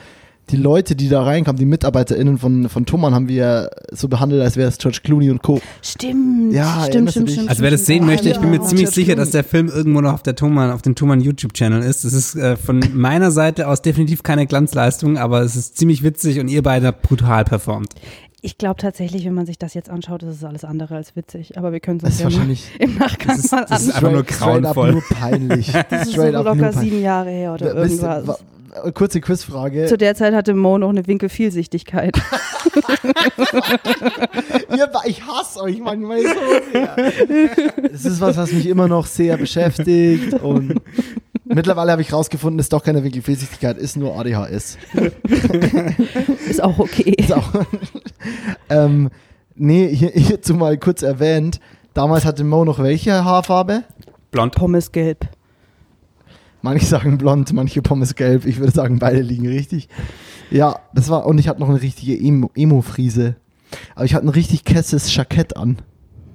die 0.50 0.56
Leute, 0.56 0.96
die 0.96 1.08
da 1.08 1.22
reinkamen, 1.22 1.58
die 1.58 1.64
MitarbeiterInnen 1.64 2.36
von, 2.36 2.68
von 2.68 2.84
Thomann, 2.84 3.14
haben 3.14 3.28
wir 3.28 3.70
so 3.90 4.08
behandelt, 4.08 4.42
als 4.42 4.56
wäre 4.56 4.68
es 4.68 4.76
George 4.76 5.00
Clooney 5.02 5.30
und 5.30 5.42
Co. 5.42 5.60
Stimmt. 5.80 6.52
Ja, 6.52 6.84
stimmt, 6.86 7.10
stimmt, 7.10 7.30
stimmt. 7.30 7.48
Also 7.48 7.62
wer 7.62 7.70
das 7.70 7.82
stimmt. 7.82 7.98
sehen 7.98 8.06
möchte, 8.06 8.28
ich 8.28 8.38
bin 8.38 8.50
mir 8.50 8.60
ziemlich 8.60 8.86
George 8.86 8.94
sicher, 8.94 9.14
Clooney. 9.14 9.20
dass 9.20 9.30
der 9.30 9.44
Film 9.44 9.68
irgendwo 9.68 10.00
noch 10.00 10.12
auf 10.12 10.22
der 10.22 10.34
Thomann, 10.34 10.70
auf 10.70 10.82
dem 10.82 10.94
Thomann 10.94 11.20
YouTube-Channel 11.20 11.82
ist. 11.82 12.04
Das 12.04 12.12
ist 12.12 12.34
äh, 12.34 12.56
von 12.56 12.82
meiner 12.92 13.30
Seite 13.30 13.68
aus 13.68 13.82
definitiv 13.82 14.22
keine 14.22 14.46
Glanzleistung, 14.46 15.16
aber 15.16 15.42
es 15.42 15.56
ist 15.56 15.78
ziemlich 15.78 16.02
witzig 16.02 16.40
und 16.40 16.48
ihr 16.48 16.62
beide 16.62 16.88
habt 16.88 17.02
brutal 17.02 17.44
performt. 17.44 17.94
Ich 18.44 18.58
glaube 18.58 18.80
tatsächlich, 18.80 19.24
wenn 19.24 19.34
man 19.34 19.46
sich 19.46 19.56
das 19.56 19.72
jetzt 19.72 19.88
anschaut, 19.88 20.24
ist 20.24 20.34
es 20.36 20.42
alles 20.44 20.64
andere 20.64 20.96
als 20.96 21.14
witzig. 21.14 21.56
Aber 21.56 21.70
wir 21.70 21.78
können 21.78 22.00
es 22.02 22.18
ja 22.18 22.24
wahrscheinlich 22.24 22.68
im 22.80 22.98
Nachgang 22.98 23.36
Das 23.36 23.44
ist- 23.44 23.52
mal 23.52 23.66
das 23.68 23.82
ist 23.82 23.94
anschauen. 23.94 23.94
einfach 23.94 24.10
nur 24.12 24.24
straight 24.24 24.64
up 24.66 24.74
grauenvoll. 24.74 24.92
nur 24.92 25.02
peinlich. 25.02 25.72
Das 25.90 26.08
ist 26.08 26.14
so 26.14 26.26
locker 26.26 26.72
sieben 26.72 27.00
Jahre 27.00 27.30
her 27.30 27.54
oder 27.54 27.66
Wisst 27.76 28.02
ihr, 28.02 28.08
irgendwas. 28.08 28.26
wa- 28.26 28.38
wa- 28.84 28.90
kurze 28.90 29.20
Quizfrage. 29.20 29.86
Zu 29.86 29.96
der 29.96 30.14
Zeit 30.16 30.34
hatte 30.34 30.54
Mo 30.54 30.76
noch 30.78 30.88
eine 30.88 31.06
Winkelvielsichtigkeit. 31.06 32.16
Ich 35.06 35.22
hasse 35.26 35.60
euch 35.62 35.78
manchmal 35.80 36.22
so 36.22 36.28
sehr. 36.72 36.96
Das 37.92 38.04
ist 38.04 38.20
was, 38.20 38.36
was 38.36 38.52
mich 38.52 38.66
immer 38.66 38.88
noch 38.88 39.06
sehr 39.06 39.36
beschäftigt 39.36 40.34
und 40.34 40.80
mittlerweile 41.54 41.92
habe 41.92 42.02
ich 42.02 42.12
rausgefunden, 42.12 42.58
es 42.60 42.66
ist 42.66 42.72
doch 42.72 42.82
keine 42.84 43.02
Winkelfehlsichtigkeit, 43.04 43.78
ist 43.78 43.96
nur 43.96 44.18
ADHS. 44.18 44.78
Ist 46.48 46.62
auch 46.62 46.78
okay. 46.78 47.10
Ist 47.18 47.32
auch, 47.32 47.50
ähm, 48.68 49.10
nee, 49.54 49.94
hier, 49.94 50.10
hierzu 50.10 50.54
mal 50.54 50.76
kurz 50.78 51.02
erwähnt, 51.02 51.60
damals 51.94 52.24
hatte 52.24 52.44
Mo 52.44 52.64
noch 52.64 52.78
welche 52.78 53.24
Haarfarbe? 53.24 53.84
Blond. 54.30 54.54
Pommesgelb. 54.54 55.28
Manche 56.62 56.86
sagen 56.86 57.18
blond, 57.18 57.52
manche 57.52 57.82
Pommes 57.82 58.14
gelb. 58.14 58.46
Ich 58.46 58.58
würde 58.60 58.72
sagen, 58.72 59.00
beide 59.00 59.20
liegen 59.20 59.48
richtig. 59.48 59.88
Ja, 60.50 60.78
das 60.94 61.08
war, 61.10 61.26
und 61.26 61.38
ich 61.38 61.48
hatte 61.48 61.58
noch 61.60 61.68
eine 61.68 61.82
richtige 61.82 62.14
Emo- 62.14 62.50
Emo-Friese. 62.54 63.34
Aber 63.96 64.04
ich 64.04 64.14
hatte 64.14 64.26
ein 64.26 64.30
richtig 64.30 64.64
kesses 64.64 65.12
Jackett 65.14 65.56
an. 65.56 65.78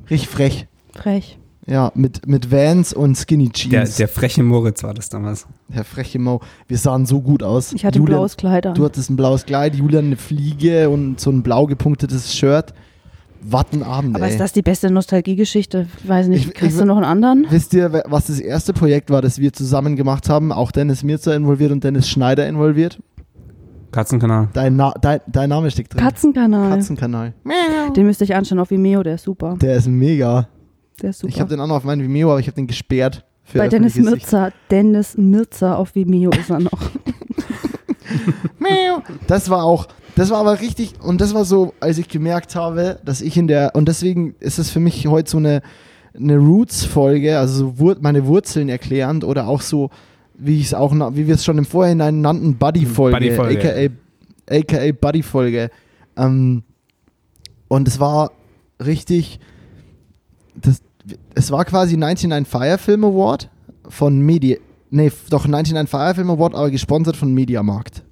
Richtig 0.10 0.28
frech. 0.28 0.68
Frech. 0.94 1.40
Ja, 1.70 1.92
mit, 1.96 2.26
mit 2.28 2.50
Vans 2.50 2.94
und 2.94 3.16
Skinny 3.18 3.50
Der, 3.50 3.54
Jeans. 3.84 3.98
der 3.98 4.08
freche 4.08 4.42
Moritz 4.42 4.84
war 4.84 4.94
das 4.94 5.10
damals. 5.10 5.46
Der 5.68 5.84
freche 5.84 6.18
Mo. 6.18 6.40
Wir 6.68 6.78
sahen 6.78 7.06
so 7.06 7.22
gut 7.22 7.44
aus. 7.44 7.74
Ich 7.74 7.86
hatte 7.86 8.00
ein 8.00 8.04
Julian, 8.04 8.20
blaues 8.20 8.38
Kleid 8.38 8.66
an. 8.66 8.74
Du 8.74 8.86
hattest 8.86 9.10
ein 9.10 9.18
blaues 9.18 9.46
Kleid, 9.46 9.76
Julian 9.76 10.06
eine 10.06 10.16
Fliege 10.16 10.90
und 10.90 11.20
so 11.20 11.30
ein 11.30 11.44
blau 11.44 11.66
gepunktetes 11.66 12.34
Shirt. 12.34 12.74
Wattenabend, 13.42 14.16
Aber 14.16 14.26
ey. 14.26 14.32
ist 14.32 14.40
das 14.40 14.52
die 14.54 14.62
beste 14.62 14.90
Nostalgiegeschichte? 14.90 15.88
Ich 16.02 16.08
weiß 16.08 16.28
nicht. 16.28 16.50
Ich- 16.56 16.62
Hast 16.62 16.72
ich- 16.74 16.78
du 16.80 16.86
noch 16.86 16.96
einen 16.96 17.06
anderen? 17.06 17.46
Wisst 17.50 17.74
ihr, 17.74 18.02
was 18.08 18.28
das 18.28 18.40
erste 18.40 18.74
Projekt 18.74 19.10
war, 19.12 19.22
das 19.22 19.38
wir 19.40 19.52
zusammen 19.54 19.96
gemacht 19.96 20.28
haben? 20.30 20.52
Auch 20.52 20.72
Dennis 20.72 21.04
Mirza 21.04 21.34
involviert 21.36 21.72
und 21.72 21.84
Dennis 21.84 22.10
Schneider 22.10 22.48
involviert? 22.48 22.98
Katzenkanal. 23.92 24.50
Dein, 24.54 24.76
Na 24.76 24.94
dein, 25.02 25.20
dein 25.28 25.50
Name 25.50 25.70
steckt 25.72 25.94
drin. 25.94 26.02
Katzenkanal. 26.02 26.70
Katzenkanal. 26.78 27.34
Den 27.96 28.06
müsst 28.06 28.22
ihr 28.22 28.26
euch 28.26 28.36
anschauen 28.36 28.60
auf 28.60 28.70
Vimeo, 28.72 29.04
der 29.04 29.16
ist 29.16 29.24
super. 29.24 29.56
Der 29.62 29.76
ist 29.76 29.88
mega. 29.88 30.48
Der 31.02 31.12
ist 31.12 31.20
super. 31.20 31.34
Ich 31.34 31.40
habe 31.40 31.50
den 31.50 31.60
auch 31.60 31.68
noch 31.68 31.78
auf 31.78 31.84
meinem 31.84 32.02
Vimeo, 32.02 32.32
aber 32.32 32.40
ich 32.40 32.48
habe 32.48 32.56
den 32.56 32.68
gesperrt. 32.68 33.26
Für 33.44 33.60
Bei 33.60 33.68
Dennis. 33.68 33.96
Mirza. 33.96 34.52
Dennis 34.70 35.18
Mirza 35.18 35.76
auf 35.76 35.96
Vimeo 35.96 36.32
ist 36.32 36.50
er 36.50 36.60
noch. 36.60 36.72
Das 39.28 39.50
war 39.50 39.64
auch, 39.64 39.88
das 40.16 40.30
war 40.30 40.40
aber 40.40 40.62
richtig, 40.62 40.94
und 41.02 41.22
das 41.22 41.34
war 41.34 41.46
so, 41.46 41.74
als 41.80 41.98
ich 41.98 42.08
gemerkt 42.08 42.56
habe, 42.56 43.00
dass 43.04 43.22
ich 43.22 43.38
in 43.38 43.48
der, 43.48 43.76
und 43.76 43.88
deswegen 43.88 44.36
ist 44.40 44.60
es 44.60 44.70
für 44.70 44.80
mich 44.80 45.08
heute 45.08 45.30
so 45.30 45.38
eine, 45.38 45.62
eine 46.16 46.38
Roots-Folge, 46.38 47.38
also 47.38 47.54
so 47.58 47.80
Wur 47.80 47.98
meine 48.02 48.26
Wurzeln 48.26 48.70
erklärend 48.70 49.24
oder 49.24 49.48
auch 49.48 49.62
so, 49.62 49.90
wie 50.34 50.60
ich 50.60 50.68
es 50.68 50.74
auch, 50.74 50.94
wie 51.16 51.28
wir 51.28 51.36
es 51.36 51.46
schon 51.46 51.58
im 51.58 51.66
Vorhinein 51.66 52.22
nannten, 52.22 52.58
Buddy-Folge, 52.58 53.18
Buddy-Folge. 53.18 53.92
aka, 54.48 54.78
aka 54.80 54.92
Buddy-Folge. 54.92 55.70
Ähm, 56.16 56.64
und 57.68 57.88
es 57.88 58.00
war 58.00 58.32
richtig, 58.84 59.40
das, 60.56 60.82
es 61.36 61.52
war 61.52 61.66
quasi 61.66 61.98
99 61.98 62.48
Fire 62.48 62.78
Film 62.78 63.04
Award 63.06 63.50
von 63.90 64.20
Media, 64.20 64.58
nee, 64.90 65.12
doch 65.30 65.48
99 65.48 65.90
Fire 65.90 66.14
Film 66.16 66.30
Award, 66.30 66.56
aber 66.56 66.70
gesponsert 66.72 67.16
von 67.18 67.34
Mediamarkt. 67.34 68.04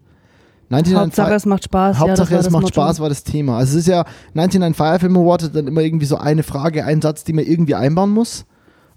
99 0.70 0.98
Hauptsache, 0.98 1.28
Fire- 1.28 1.36
es 1.38 1.46
macht 1.46 1.64
Spaß. 1.66 2.00
Hauptsache, 2.00 2.34
ja, 2.34 2.40
es 2.40 2.46
das 2.46 2.52
macht 2.52 2.64
Motto. 2.64 2.74
Spaß, 2.74 3.00
war 3.00 3.10
das 3.10 3.24
Thema. 3.24 3.58
Also 3.58 3.74
es 3.74 3.82
ist 3.82 3.88
ja 3.88 4.04
99 4.34 4.76
Fire 4.76 5.00
Film 5.00 5.16
Award 5.18 5.44
hat 5.44 5.56
dann 5.56 5.68
immer 5.68 5.82
irgendwie 5.82 6.06
so 6.08 6.18
eine 6.18 6.44
Frage, 6.44 6.86
ein 6.86 7.02
Satz, 7.02 7.24
die 7.24 7.34
man 7.34 7.46
irgendwie 7.46 7.76
einbauen 7.76 8.10
muss. 8.12 8.46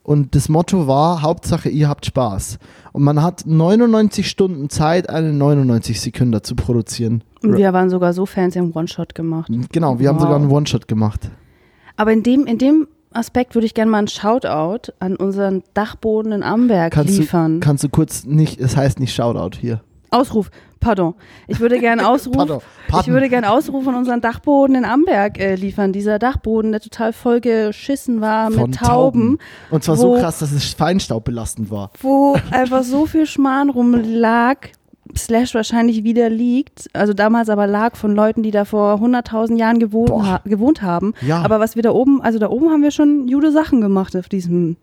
Und 0.03 0.35
das 0.35 0.49
Motto 0.49 0.87
war, 0.87 1.21
Hauptsache, 1.21 1.69
ihr 1.69 1.87
habt 1.91 2.07
Spaß. 2.07 2.59
Und 2.93 3.03
man 3.03 3.23
hat 3.23 3.43
99 3.45 4.27
Stunden 4.27 4.71
Zeit, 4.71 5.11
einen 5.11 5.37
99 5.37 6.01
Sekunden 6.01 6.43
zu 6.43 6.55
produzieren. 6.57 7.23
Und 7.43 7.59
wir 7.59 7.75
waren 7.75 7.91
sogar 7.91 8.15
so 8.15 8.25
Fans, 8.25 8.55
die 8.55 8.61
haben 8.61 8.73
One-Shot 8.73 9.15
gemacht. 9.15 9.51
Genau, 9.71 9.99
wir 9.99 10.09
haben 10.09 10.17
Wow. 10.17 10.23
sogar 10.23 10.37
einen 10.37 10.51
One-Shot 10.51 10.89
gemacht. 10.89 11.31
Aber 11.97 12.13
in 12.15 12.23
dem, 12.23 12.47
in 12.47 12.57
dem 12.57 12.89
Aspekt 13.13 13.55
würde 13.55 13.67
ich 13.67 13.75
gerne 13.75 13.91
mal 13.91 13.99
einen 13.99 14.09
Shoutout 14.09 14.93
an 14.99 15.17
unseren 15.17 15.63
Dachboden 15.75 16.33
in 16.33 16.43
Amberg 16.43 16.93
Kannst 16.93 17.19
liefern. 17.19 17.61
du, 17.61 17.67
kannst 17.67 17.85
du 17.85 17.89
kurz 17.89 18.25
nicht, 18.25 18.61
es 18.61 18.77
heißt 18.77 19.01
nicht 19.01 19.15
Shoutout 19.15 19.57
hier. 19.59 19.81
Ausruf, 20.11 20.51
pardon. 20.81 21.15
Ich 21.49 21.61
würde 21.61 21.79
gerne 21.81 22.09
Ausruf, 22.09 22.63
ich 23.01 23.07
würde 23.09 23.29
gerne 23.29 23.51
Ausruf 23.51 23.85
von 23.85 23.95
unseren 23.95 24.21
Dachboden 24.23 24.75
in 24.75 24.85
Amberg 24.87 25.39
äh, 25.39 25.55
liefern. 25.55 25.93
Dieser 25.93 26.19
Dachboden, 26.19 26.73
der 26.73 26.81
total 26.81 27.13
voll 27.13 27.41
geschissen 27.43 28.21
war 28.23 28.51
Von 28.51 28.71
mit 28.71 28.79
Tauben, 28.79 29.39
Und 29.71 29.85
zwar 29.85 29.97
so 29.97 30.15
wo- 30.15 30.19
krass, 30.21 30.39
dass 30.39 30.53
es 30.53 30.73
feinstaubbelastend 30.75 31.71
war. 31.71 31.91
wo 32.01 32.37
einfach 32.51 32.85
so 32.85 33.05
viel 33.07 33.27
Schmarrn 33.27 33.69
rumlag, 33.71 34.69
slash 35.17 35.55
wahrscheinlich 35.55 36.05
wieder 36.05 36.31
liegt. 36.31 36.89
Also 36.93 37.13
damals 37.13 37.49
aber 37.49 37.67
lag 37.67 37.97
von 37.97 38.15
Leuten, 38.15 38.43
die 38.43 38.51
da 38.51 38.65
vor 38.65 39.01
100.000 39.01 39.57
Jahren 39.57 39.79
gewohnt, 39.79 40.11
ha 40.11 40.41
gewohnt 40.45 40.83
haben. 40.83 41.15
Ja. 41.27 41.43
Aber 41.43 41.61
was 41.61 41.77
wir 41.77 41.83
da 41.83 41.91
oben, 41.91 42.21
also 42.21 42.39
da 42.39 42.49
oben 42.51 42.71
haben 42.71 42.83
wir 42.83 42.91
schon 42.91 43.29
jude 43.29 43.53
Sachen 43.53 43.81
gemacht 43.81 44.17
auf 44.17 44.29
diesem 44.29 44.77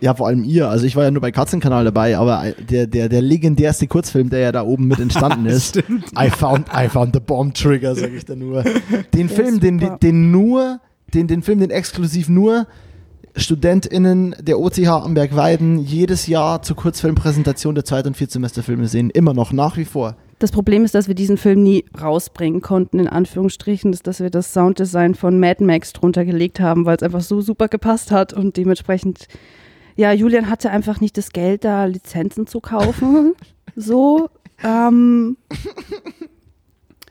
ja, 0.00 0.14
vor 0.14 0.28
allem 0.28 0.44
ihr. 0.44 0.68
Also 0.68 0.86
ich 0.86 0.96
war 0.96 1.04
ja 1.04 1.10
nur 1.10 1.20
bei 1.20 1.30
Katzenkanal 1.30 1.84
dabei, 1.84 2.16
aber 2.16 2.54
der, 2.70 2.86
der, 2.86 3.08
der 3.08 3.20
legendärste 3.20 3.86
Kurzfilm, 3.86 4.30
der 4.30 4.40
ja 4.40 4.52
da 4.52 4.62
oben 4.62 4.86
mit 4.86 4.98
entstanden 4.98 5.46
ist, 5.46 5.76
I 5.76 6.30
found, 6.30 6.68
I 6.74 6.88
found 6.88 7.14
the 7.14 7.20
bomb 7.20 7.54
trigger, 7.54 7.94
sag 7.94 8.12
ich 8.12 8.24
da 8.24 8.34
nur. 8.34 8.64
Den 9.14 9.28
Film, 9.28 9.60
den, 9.60 9.98
den 10.00 10.30
nur, 10.30 10.80
den, 11.12 11.26
den 11.26 11.42
Film, 11.42 11.60
den 11.60 11.70
exklusiv 11.70 12.28
nur 12.28 12.66
StudentInnen 13.36 14.36
der 14.40 14.60
OTH 14.60 14.86
Amberg-Weiden 14.86 15.78
jedes 15.78 16.26
Jahr 16.26 16.62
zur 16.62 16.76
Kurzfilmpräsentation 16.76 17.74
der 17.74 17.84
Zweit- 17.84 18.06
und 18.06 18.16
Viertsemesterfilme 18.16 18.86
sehen. 18.86 19.10
Immer 19.10 19.34
noch, 19.34 19.52
nach 19.52 19.76
wie 19.76 19.84
vor. 19.84 20.16
Das 20.38 20.52
Problem 20.52 20.84
ist, 20.84 20.94
dass 20.94 21.08
wir 21.08 21.14
diesen 21.14 21.36
Film 21.36 21.62
nie 21.62 21.84
rausbringen 22.00 22.60
konnten, 22.60 22.98
in 22.98 23.08
Anführungsstrichen, 23.08 23.92
ist, 23.92 24.06
dass 24.06 24.20
wir 24.20 24.30
das 24.30 24.52
Sounddesign 24.52 25.14
von 25.14 25.38
Mad 25.38 25.64
Max 25.64 25.92
drunter 25.92 26.24
gelegt 26.24 26.60
haben, 26.60 26.86
weil 26.86 26.96
es 26.96 27.02
einfach 27.02 27.22
so 27.22 27.40
super 27.40 27.68
gepasst 27.68 28.10
hat 28.10 28.32
und 28.32 28.56
dementsprechend, 28.56 29.26
ja, 29.96 30.12
Julian 30.12 30.50
hatte 30.50 30.70
einfach 30.70 31.00
nicht 31.00 31.16
das 31.16 31.30
Geld, 31.30 31.64
da 31.64 31.86
Lizenzen 31.86 32.46
zu 32.46 32.60
kaufen. 32.60 33.34
so, 33.76 34.28
ähm, 34.62 35.36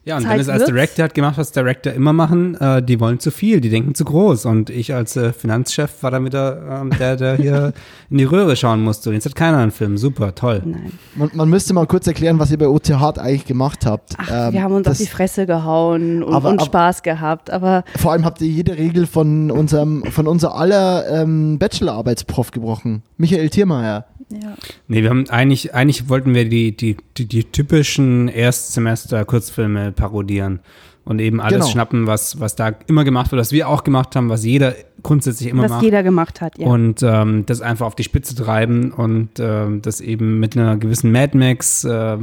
Ja, 0.05 0.17
und 0.17 0.23
Zeit 0.23 0.33
Dennis 0.33 0.49
als 0.49 0.59
wird's. 0.59 0.71
Director 0.73 1.05
hat 1.05 1.13
gemacht, 1.13 1.37
was 1.37 1.51
Director 1.53 1.93
immer 1.93 2.11
machen. 2.11 2.55
Äh, 2.59 2.83
die 2.83 2.99
wollen 2.99 3.19
zu 3.19 3.31
viel, 3.31 3.61
die 3.61 3.69
denken 3.69 3.95
zu 3.95 4.03
groß. 4.03 4.45
Und 4.45 4.69
ich 4.69 4.93
als 4.93 5.15
äh, 5.15 5.31
Finanzchef 5.31 6.03
war 6.03 6.11
dann 6.11 6.25
wieder 6.25 6.81
ähm, 6.81 6.89
der, 6.99 7.15
der 7.15 7.35
hier 7.37 7.71
in 8.09 8.17
die 8.17 8.25
Röhre 8.25 8.55
schauen 8.57 8.81
musste. 8.83 9.09
Und 9.09 9.15
jetzt 9.15 9.25
hat 9.25 9.35
keiner 9.35 9.59
einen 9.59 9.71
Film. 9.71 9.97
Super, 9.97 10.35
toll. 10.35 10.61
nein. 10.65 10.91
Man, 11.15 11.31
man 11.33 11.49
müsste 11.49 11.73
mal 11.73 11.87
kurz 11.87 12.05
erklären, 12.05 12.37
was 12.37 12.51
ihr 12.51 12.57
bei 12.57 12.67
OTH 12.67 12.91
eigentlich 13.17 13.45
gemacht 13.45 13.85
habt. 13.85 14.15
Ach, 14.17 14.29
Ähm, 14.47 14.53
wir 14.53 14.61
haben 14.63 14.73
uns 14.73 14.87
auf 14.87 14.91
das- 14.91 14.97
die 14.97 15.07
Fresse 15.07 15.45
gehauen 15.45 16.21
und, 16.21 16.33
Aber- 16.33 16.49
und 16.49 16.57
aber- 16.59 16.65
Spaß 16.65 17.01
gehabt, 17.03 17.49
aber 17.49 17.85
Vor 17.97 18.11
allem 18.11 18.25
habt 18.25 18.41
ihr 18.41 18.47
jede 18.49 18.77
Regel 18.77 19.07
von 19.07 19.51
unserem, 19.51 20.03
von 20.11 20.27
unser 20.27 20.55
aller 20.55 21.07
ähm, 21.09 21.57
Bachelorarbeitsprof 21.59 22.51
gebrochen. 22.51 23.03
Michael 23.17 23.49
Thiermeier. 23.49 24.05
Ja. 24.29 24.55
Nee, 24.87 25.01
wir 25.03 25.09
haben 25.09 25.29
eigentlich, 25.29 25.73
eigentlich 25.73 26.09
wollten 26.09 26.33
wir 26.33 26.47
die, 26.47 26.75
die, 26.75 26.97
die, 27.17 27.25
die 27.27 27.43
typischen 27.45 28.27
Erstsemester-Kurzfilme 28.27 29.91
parodieren. 29.91 30.59
Und 31.05 31.19
eben 31.19 31.41
alles 31.41 31.59
Genau. 31.59 31.67
schnappen, 31.67 32.07
was, 32.07 32.39
was 32.39 32.55
da 32.55 32.69
immer 32.87 33.03
gemacht 33.03 33.31
wird, 33.31 33.39
was 33.39 33.51
wir 33.51 33.67
auch 33.67 33.83
gemacht 33.83 34.15
haben, 34.15 34.29
was 34.29 34.45
jeder 34.45 34.73
grundsätzlich 35.01 35.49
immer 35.49 35.63
was 35.63 35.71
macht. 35.71 35.83
jeder 35.83 36.01
gemacht 36.01 36.39
hat, 36.39 36.57
ja. 36.57 36.65
Und 36.65 37.03
ähm, 37.03 37.45
das 37.45 37.59
einfach 37.59 37.85
auf 37.87 37.95
die 37.95 38.03
Spitze 38.03 38.35
treiben 38.35 38.91
und 38.91 39.31
ähm, 39.37 39.81
das 39.81 39.99
eben 39.99 40.39
mit 40.39 40.55
einer 40.55 40.77
gewissen 40.77 41.11
Mad 41.11 41.37
Max, 41.37 41.83
äh, 41.83 42.17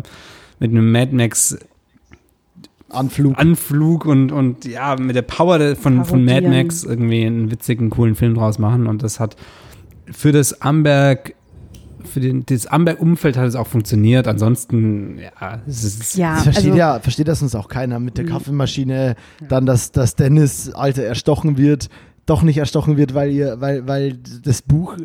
mit 0.60 0.70
einem 0.70 0.90
Mad 0.90 1.14
Max 1.14 1.59
Anflug. 2.89 3.39
Anflug 3.39 4.05
und, 4.06 4.32
und 4.32 4.64
ja, 4.64 4.97
mit 4.97 5.14
der 5.14 5.22
Power 5.22 5.77
von, 5.77 6.05
von 6.05 6.24
Mad. 6.24 6.48
Max 6.48 6.82
irgendwie 6.82 7.24
einen 7.24 7.51
witzigen, 7.51 7.90
coolen 7.90 8.14
Film 8.14 8.35
draus 8.35 8.59
machen. 8.59 8.86
Und 8.86 9.02
das 9.02 9.20
hat 9.20 9.36
für 10.10 10.32
das 10.32 10.60
Amberg, 10.62 11.35
für 12.05 12.20
den, 12.20 12.44
das 12.47 12.66
Amberg-Umfeld 12.66 13.36
hat 13.36 13.47
es 13.47 13.55
auch 13.55 13.66
funktioniert. 13.66 14.27
Ansonsten, 14.28 15.18
ja, 15.18 15.60
es 15.66 15.85
ist, 15.85 16.16
ja, 16.16 16.35
Das 16.35 16.44
versteht 16.44 16.64
also, 16.66 16.78
ja, 16.78 17.01
versteht 17.01 17.28
das 17.28 17.43
uns 17.43 17.55
auch 17.55 17.68
keiner 17.68 17.98
mit 18.01 18.16
der 18.18 18.24
Mhm. 18.24 18.28
Kaffeemaschine, 18.31 19.16
dann, 19.48 19.66
dass, 19.66 19.93
dass 19.93 20.14
Dennis, 20.16 20.70
Alter, 20.72 21.02
erstochen 21.05 21.56
wird, 21.59 21.89
doch 22.27 22.43
nicht 22.43 22.59
erstochen 22.59 22.97
wird, 22.97 23.14
weil 23.14 23.31
ihr, 23.31 23.60
weil, 23.60 23.86
weil 23.89 24.18
das 24.44 24.62
Buch, 24.62 24.97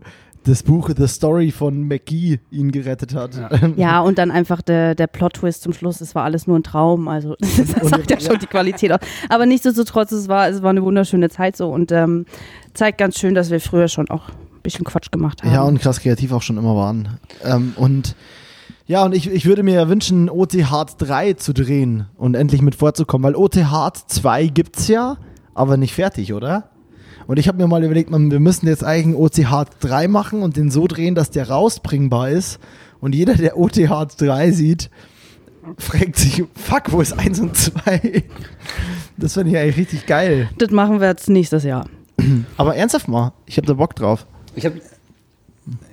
das 0.43 0.61
Buch 0.61 0.91
The 0.95 1.07
Story 1.07 1.49
von 1.49 1.87
McGee 1.87 2.39
ihn 2.51 2.71
gerettet 2.71 3.15
hat. 3.15 3.35
Ja. 3.35 3.49
Ja, 3.77 3.99
und 4.01 4.19
dann 4.19 4.29
einfach 4.29 4.61
der, 4.61 4.93
der 4.93 5.07
Plot-Twist 5.07 5.63
zum 5.63 5.73
Schluss, 5.73 6.01
es 6.01 6.13
war 6.13 6.23
alles 6.23 6.45
nur 6.45 6.59
ein 6.59 6.61
Traum. 6.63 7.07
Also 7.07 7.35
das 7.39 7.59
Und- 7.81 7.89
sagt 7.89 8.11
ja 8.11 8.17
ja. 8.17 8.19
schon 8.19 8.37
die 8.39 8.45
Qualität 8.45 8.91
aus. 8.91 8.99
Aber 9.29 9.47
nichtsdestotrotz, 9.47 10.11
es 10.11 10.27
war, 10.27 10.47
es 10.49 10.61
war 10.61 10.69
eine 10.69 10.83
wunderschöne 10.83 11.29
Zeit 11.29 11.57
so 11.57 11.71
und 11.71 11.91
ähm, 11.91 12.25
zeigt 12.75 12.99
ganz 12.99 13.17
schön, 13.17 13.33
dass 13.33 13.49
wir 13.49 13.59
früher 13.59 13.87
schon 13.87 14.07
auch 14.11 14.29
bisschen 14.65 14.85
Quatsch 14.85 15.11
gemacht 15.11 15.43
haben. 15.43 15.53
Ja, 15.53 15.63
und 15.63 15.79
krass 15.79 15.99
kreativ 15.99 16.31
auch 16.33 16.41
schon 16.41 16.57
immer 16.57 16.75
waren. 16.75 17.19
Ähm, 17.43 17.73
und 17.77 18.15
ja, 18.87 19.03
und 19.03 19.15
ich, 19.15 19.27
ich 19.27 19.45
würde 19.45 19.63
mir 19.63 19.75
ja 19.75 19.89
wünschen, 19.89 20.29
OT 20.29 20.53
Hard 20.53 20.95
3 20.99 21.33
zu 21.33 21.53
drehen 21.53 22.05
und 22.17 22.35
endlich 22.35 22.61
mit 22.61 22.75
vorzukommen, 22.75 23.25
weil 23.25 23.35
OT 23.35 23.55
Hard 23.55 23.97
2 23.97 24.47
gibt's 24.47 24.87
ja, 24.87 25.17
aber 25.53 25.77
nicht 25.77 25.93
fertig, 25.93 26.33
oder? 26.33 26.69
Und 27.27 27.39
ich 27.39 27.47
habe 27.47 27.57
mir 27.57 27.67
mal 27.67 27.83
überlegt, 27.83 28.11
man, 28.11 28.29
wir 28.29 28.39
müssen 28.39 28.67
jetzt 28.67 28.83
eigentlich 28.83 29.17
OT 29.17 29.49
Hard 29.49 29.69
3 29.79 30.07
machen 30.07 30.43
und 30.43 30.57
den 30.57 30.69
so 30.69 30.85
drehen, 30.85 31.15
dass 31.15 31.31
der 31.31 31.49
rausbringbar 31.49 32.29
ist. 32.29 32.59
Und 32.99 33.15
jeder, 33.15 33.33
der 33.33 33.57
OT 33.57 33.77
Hard 33.89 34.19
3 34.21 34.51
sieht, 34.51 34.91
fragt 35.77 36.17
sich, 36.17 36.43
fuck, 36.53 36.91
wo 36.91 37.01
ist 37.01 37.17
1 37.17 37.39
und 37.39 37.57
2? 37.57 38.23
Das 39.17 39.33
finde 39.33 39.51
ich 39.51 39.57
eigentlich 39.57 39.77
richtig 39.77 40.05
geil. 40.05 40.49
Das 40.57 40.69
machen 40.69 40.99
wir 41.01 41.07
jetzt 41.07 41.29
nächstes 41.29 41.63
Jahr. 41.63 41.87
Aber 42.57 42.75
ernsthaft 42.75 43.07
mal, 43.07 43.33
ich 43.45 43.57
habe 43.57 43.65
da 43.65 43.73
Bock 43.73 43.95
drauf. 43.95 44.27
Ich 44.55 44.65
habe, 44.65 44.81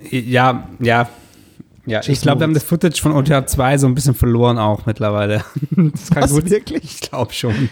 ja, 0.09 0.67
ja, 0.79 1.09
ja, 1.85 1.99
ich 2.07 2.21
glaube, 2.21 2.39
wir 2.39 2.43
haben 2.45 2.53
das 2.53 2.63
Footage 2.63 3.01
von 3.01 3.11
OTA 3.11 3.45
2 3.45 3.77
so 3.79 3.87
ein 3.87 3.95
bisschen 3.95 4.13
verloren 4.13 4.57
auch 4.57 4.85
mittlerweile. 4.85 5.43
Das 5.75 6.11
kann 6.11 6.23
Was, 6.23 6.31
gut, 6.31 6.49
wirklich? 6.49 6.83
ich 6.83 7.01
glaube 7.01 7.33
schon. 7.33 7.67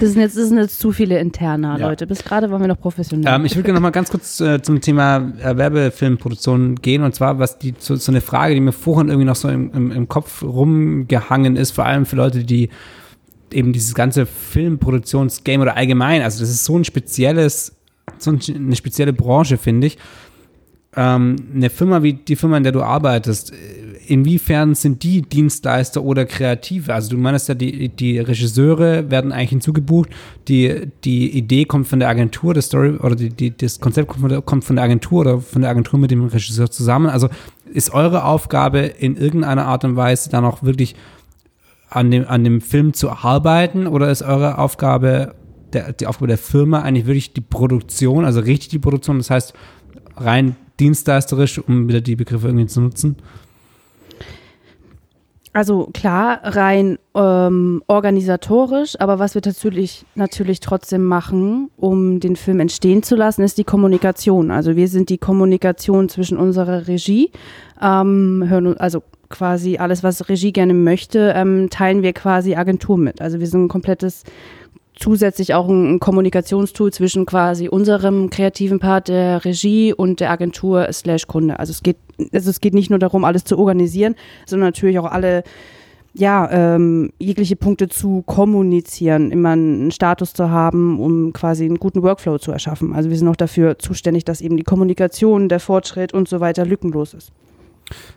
Das 0.00 0.10
sind 0.12 0.20
jetzt, 0.20 0.36
das 0.36 0.48
sind 0.48 0.58
jetzt 0.58 0.80
zu 0.80 0.90
viele 0.90 1.20
Interna, 1.20 1.78
Ja. 1.78 1.86
Leute. 1.88 2.06
Bis 2.08 2.24
gerade 2.24 2.50
waren 2.50 2.60
wir 2.60 2.66
noch 2.68 2.80
professionell. 2.80 3.32
Ähm, 3.32 3.44
ich 3.44 3.54
würde 3.54 3.64
gerne 3.64 3.78
noch 3.78 3.82
mal 3.82 3.90
ganz 3.90 4.10
kurz 4.10 4.40
äh, 4.40 4.60
zum 4.60 4.80
Thema 4.80 5.32
äh, 5.40 5.56
Werbefilmproduktion 5.56 6.76
gehen 6.76 7.04
und 7.04 7.14
zwar, 7.14 7.38
was 7.38 7.58
die 7.58 7.74
so, 7.78 7.94
so 7.94 8.10
eine 8.10 8.20
Frage, 8.22 8.54
die 8.54 8.60
mir 8.60 8.72
vorhin 8.72 9.08
irgendwie 9.08 9.26
noch 9.26 9.36
so 9.36 9.48
im, 9.48 9.72
im, 9.72 9.92
im 9.92 10.08
Kopf 10.08 10.42
rumgehangen 10.42 11.54
ist, 11.54 11.70
vor 11.70 11.84
allem 11.86 12.06
für 12.06 12.16
Leute, 12.16 12.42
die 12.42 12.70
eben 13.52 13.72
dieses 13.72 13.94
ganze 13.94 14.26
Filmproduktionsgame 14.26 15.62
oder 15.62 15.76
allgemein, 15.76 16.22
also 16.22 16.40
das 16.40 16.50
ist 16.50 16.64
so 16.64 16.76
ein 16.76 16.84
spezielles, 16.84 17.76
so 18.18 18.30
ein, 18.30 18.40
eine 18.54 18.76
spezielle 18.76 19.12
Branche, 19.12 19.56
finde 19.56 19.88
ich. 19.88 19.98
Ähm, 20.94 21.36
eine 21.54 21.70
Firma 21.70 22.02
wie 22.02 22.12
die 22.12 22.36
Firma, 22.36 22.58
in 22.58 22.64
der 22.64 22.72
du 22.72 22.82
arbeitest, 22.82 23.52
äh, 23.52 23.56
inwiefern 24.08 24.74
sind 24.74 25.02
die 25.02 25.22
Dienstleister 25.22 26.02
oder 26.02 26.26
Kreative? 26.26 26.92
Also 26.92 27.10
du 27.10 27.16
meinst 27.16 27.48
ja, 27.48 27.54
die, 27.54 27.88
die 27.88 28.18
Regisseure 28.18 29.10
werden 29.10 29.32
eigentlich 29.32 29.50
hinzugebucht, 29.50 30.10
die, 30.48 30.88
die 31.04 31.30
Idee 31.30 31.64
kommt 31.64 31.88
von 31.88 31.98
der 31.98 32.10
Agentur, 32.10 32.52
das 32.52 32.66
Story 32.66 32.96
oder 32.96 33.16
die, 33.16 33.30
die, 33.30 33.56
das 33.56 33.80
Konzept 33.80 34.08
kommt 34.08 34.20
von, 34.20 34.28
der, 34.28 34.42
kommt 34.42 34.64
von 34.64 34.76
der 34.76 34.84
Agentur 34.84 35.20
oder 35.20 35.40
von 35.40 35.62
der 35.62 35.70
Agentur 35.70 35.98
mit 35.98 36.10
dem 36.10 36.26
Regisseur 36.26 36.70
zusammen. 36.70 37.06
Also 37.06 37.30
ist 37.72 37.94
eure 37.94 38.24
Aufgabe 38.24 38.80
in 38.80 39.16
irgendeiner 39.16 39.66
Art 39.66 39.86
und 39.86 39.96
Weise 39.96 40.28
dann 40.28 40.44
auch 40.44 40.62
wirklich 40.62 40.94
an 41.88 42.10
dem, 42.10 42.28
an 42.28 42.44
dem 42.44 42.60
Film 42.60 42.92
zu 42.92 43.10
arbeiten 43.10 43.86
oder 43.86 44.10
ist 44.10 44.22
eure 44.22 44.58
Aufgabe, 44.58 45.34
der, 45.74 45.92
die 45.92 46.06
Aufgabe 46.06 46.28
der 46.28 46.38
Firma 46.38 46.82
eigentlich 46.82 47.06
wirklich 47.06 47.32
die 47.32 47.40
Produktion, 47.40 48.24
also 48.24 48.40
richtig 48.40 48.68
die 48.68 48.78
Produktion, 48.78 49.18
das 49.18 49.30
heißt 49.30 49.54
rein 50.16 50.56
dienstleisterisch, 50.80 51.58
um 51.58 51.88
wieder 51.88 52.00
die 52.00 52.16
Begriffe 52.16 52.48
irgendwie 52.48 52.66
zu 52.66 52.80
nutzen? 52.80 53.16
Also 55.54 55.90
klar, 55.92 56.40
rein 56.44 56.98
ähm, 57.14 57.82
organisatorisch, 57.86 58.98
aber 58.98 59.18
was 59.18 59.34
wir 59.34 59.42
natürlich, 59.44 60.06
natürlich 60.14 60.60
trotzdem 60.60 61.04
machen, 61.04 61.70
um 61.76 62.20
den 62.20 62.36
Film 62.36 62.58
entstehen 62.58 63.02
zu 63.02 63.16
lassen, 63.16 63.42
ist 63.42 63.58
die 63.58 63.64
Kommunikation. 63.64 64.50
Also 64.50 64.76
wir 64.76 64.88
sind 64.88 65.10
die 65.10 65.18
Kommunikation 65.18 66.08
zwischen 66.08 66.38
unserer 66.38 66.88
Regie, 66.88 67.32
ähm, 67.82 68.44
hören, 68.46 68.78
also 68.78 69.02
quasi 69.28 69.76
alles, 69.76 70.02
was 70.02 70.30
Regie 70.30 70.52
gerne 70.52 70.72
möchte, 70.72 71.34
ähm, 71.36 71.68
teilen 71.68 72.02
wir 72.02 72.14
quasi 72.14 72.54
Agentur 72.54 72.96
mit. 72.96 73.20
Also 73.20 73.38
wir 73.38 73.46
sind 73.46 73.64
ein 73.64 73.68
komplettes 73.68 74.24
zusätzlich 75.02 75.54
auch 75.54 75.68
ein, 75.68 75.98
Kommunikationstool 75.98 76.92
zwischen 76.92 77.26
quasi 77.26 77.68
unserem 77.68 78.30
kreativen 78.30 78.78
Part 78.78 79.08
der 79.08 79.44
Regie 79.44 79.92
und 79.92 80.20
der 80.20 80.30
Agentur 80.30 80.88
slash 80.92 81.26
Kunde. 81.26 81.58
Also 81.58 81.72
es 81.72 81.82
geht, 81.82 81.96
also 82.32 82.50
es 82.50 82.60
geht 82.60 82.72
nicht 82.72 82.88
nur 82.88 83.00
darum, 83.00 83.24
alles 83.24 83.44
zu 83.44 83.58
organisieren, 83.58 84.14
sondern 84.46 84.68
natürlich 84.68 84.98
auch 84.98 85.10
alle 85.10 85.42
ja, 86.14 86.48
ähm, 86.50 87.10
jegliche 87.18 87.56
Punkte 87.56 87.88
zu 87.88 88.22
kommunizieren, 88.26 89.32
immer 89.32 89.50
einen 89.50 89.90
Status 89.90 90.34
zu 90.34 90.50
haben, 90.50 91.00
um 91.00 91.32
quasi 91.32 91.64
einen 91.64 91.78
guten 91.78 92.02
Workflow 92.02 92.38
zu 92.38 92.52
erschaffen. 92.52 92.94
Also 92.94 93.08
wir 93.10 93.16
sind 93.16 93.28
auch 93.28 93.36
dafür 93.36 93.78
zuständig, 93.78 94.24
dass 94.24 94.40
eben 94.40 94.56
die 94.56 94.62
Kommunikation, 94.62 95.48
der 95.48 95.58
Fortschritt 95.58 96.12
und 96.12 96.28
so 96.28 96.40
weiter 96.40 96.66
lückenlos 96.66 97.14
ist. 97.14 97.32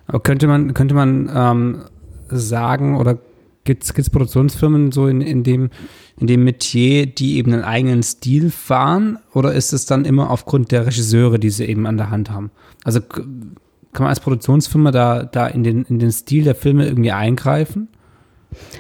Aber 0.08 0.20
könnte 0.20 0.46
man, 0.48 0.74
könnte 0.74 0.94
man 0.94 1.32
ähm, 1.34 1.82
sagen 2.30 2.98
oder 2.98 3.18
gibt 3.66 3.84
es 3.84 4.10
Produktionsfirmen 4.10 4.92
so 4.92 5.08
in, 5.08 5.22
in, 5.22 5.44
dem, 5.44 5.70
in 6.18 6.28
dem 6.28 6.44
Metier, 6.44 7.08
die 7.08 7.38
eben 7.38 7.52
einen 7.52 7.64
eigenen 7.64 8.04
Stil 8.04 8.52
fahren? 8.52 9.20
Oder 9.34 9.54
ist 9.54 9.74
es 9.74 9.86
dann 9.86 10.06
immer 10.06 10.30
aufgrund 10.30 10.72
der 10.72 10.86
Regisseure, 10.86 11.40
die 11.40 11.50
sie 11.50 11.66
eben 11.66 11.86
an 11.86 11.98
der 11.98 12.12
Hand 12.12 12.30
haben? 12.30 12.52
Also 12.84 13.02
kann 13.02 14.04
man 14.04 14.10
als 14.10 14.20
Produktionsfirma 14.20 14.92
da, 14.92 15.24
da 15.24 15.48
in, 15.48 15.64
den, 15.64 15.84
in 15.86 16.00
den 16.00 16.12
Stil 16.12 16.44
der 16.44 16.56
Filme 16.56 16.86
irgendwie 16.86 17.12
eingreifen? 17.12 17.90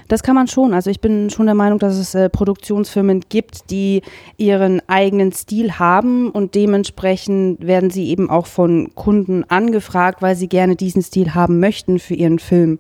Das 0.08 0.24
kann 0.24 0.36
man 0.36 0.48
schon. 0.48 0.74
Also 0.74 0.90
ich 0.90 1.02
bin 1.02 1.30
schon 1.30 1.48
der 1.48 1.56
Meinung, 1.56 1.80
dass 1.80 1.98
es 1.98 2.16
äh, 2.16 2.30
Produktionsfirmen 2.30 3.22
gibt, 3.28 3.72
die 3.72 4.04
ihren 4.38 4.82
eigenen 4.88 5.32
Stil 5.32 5.80
haben 5.80 6.30
und 6.30 6.56
dementsprechend 6.56 7.66
werden 7.66 7.90
sie 7.90 8.10
eben 8.10 8.30
auch 8.30 8.46
von 8.46 8.94
Kunden 8.96 9.44
angefragt, 9.46 10.22
weil 10.22 10.36
sie 10.36 10.48
gerne 10.48 10.76
diesen 10.76 11.02
Stil 11.02 11.34
haben 11.34 11.60
möchten 11.60 12.00
für 12.00 12.14
ihren 12.14 12.40
Film. 12.40 12.80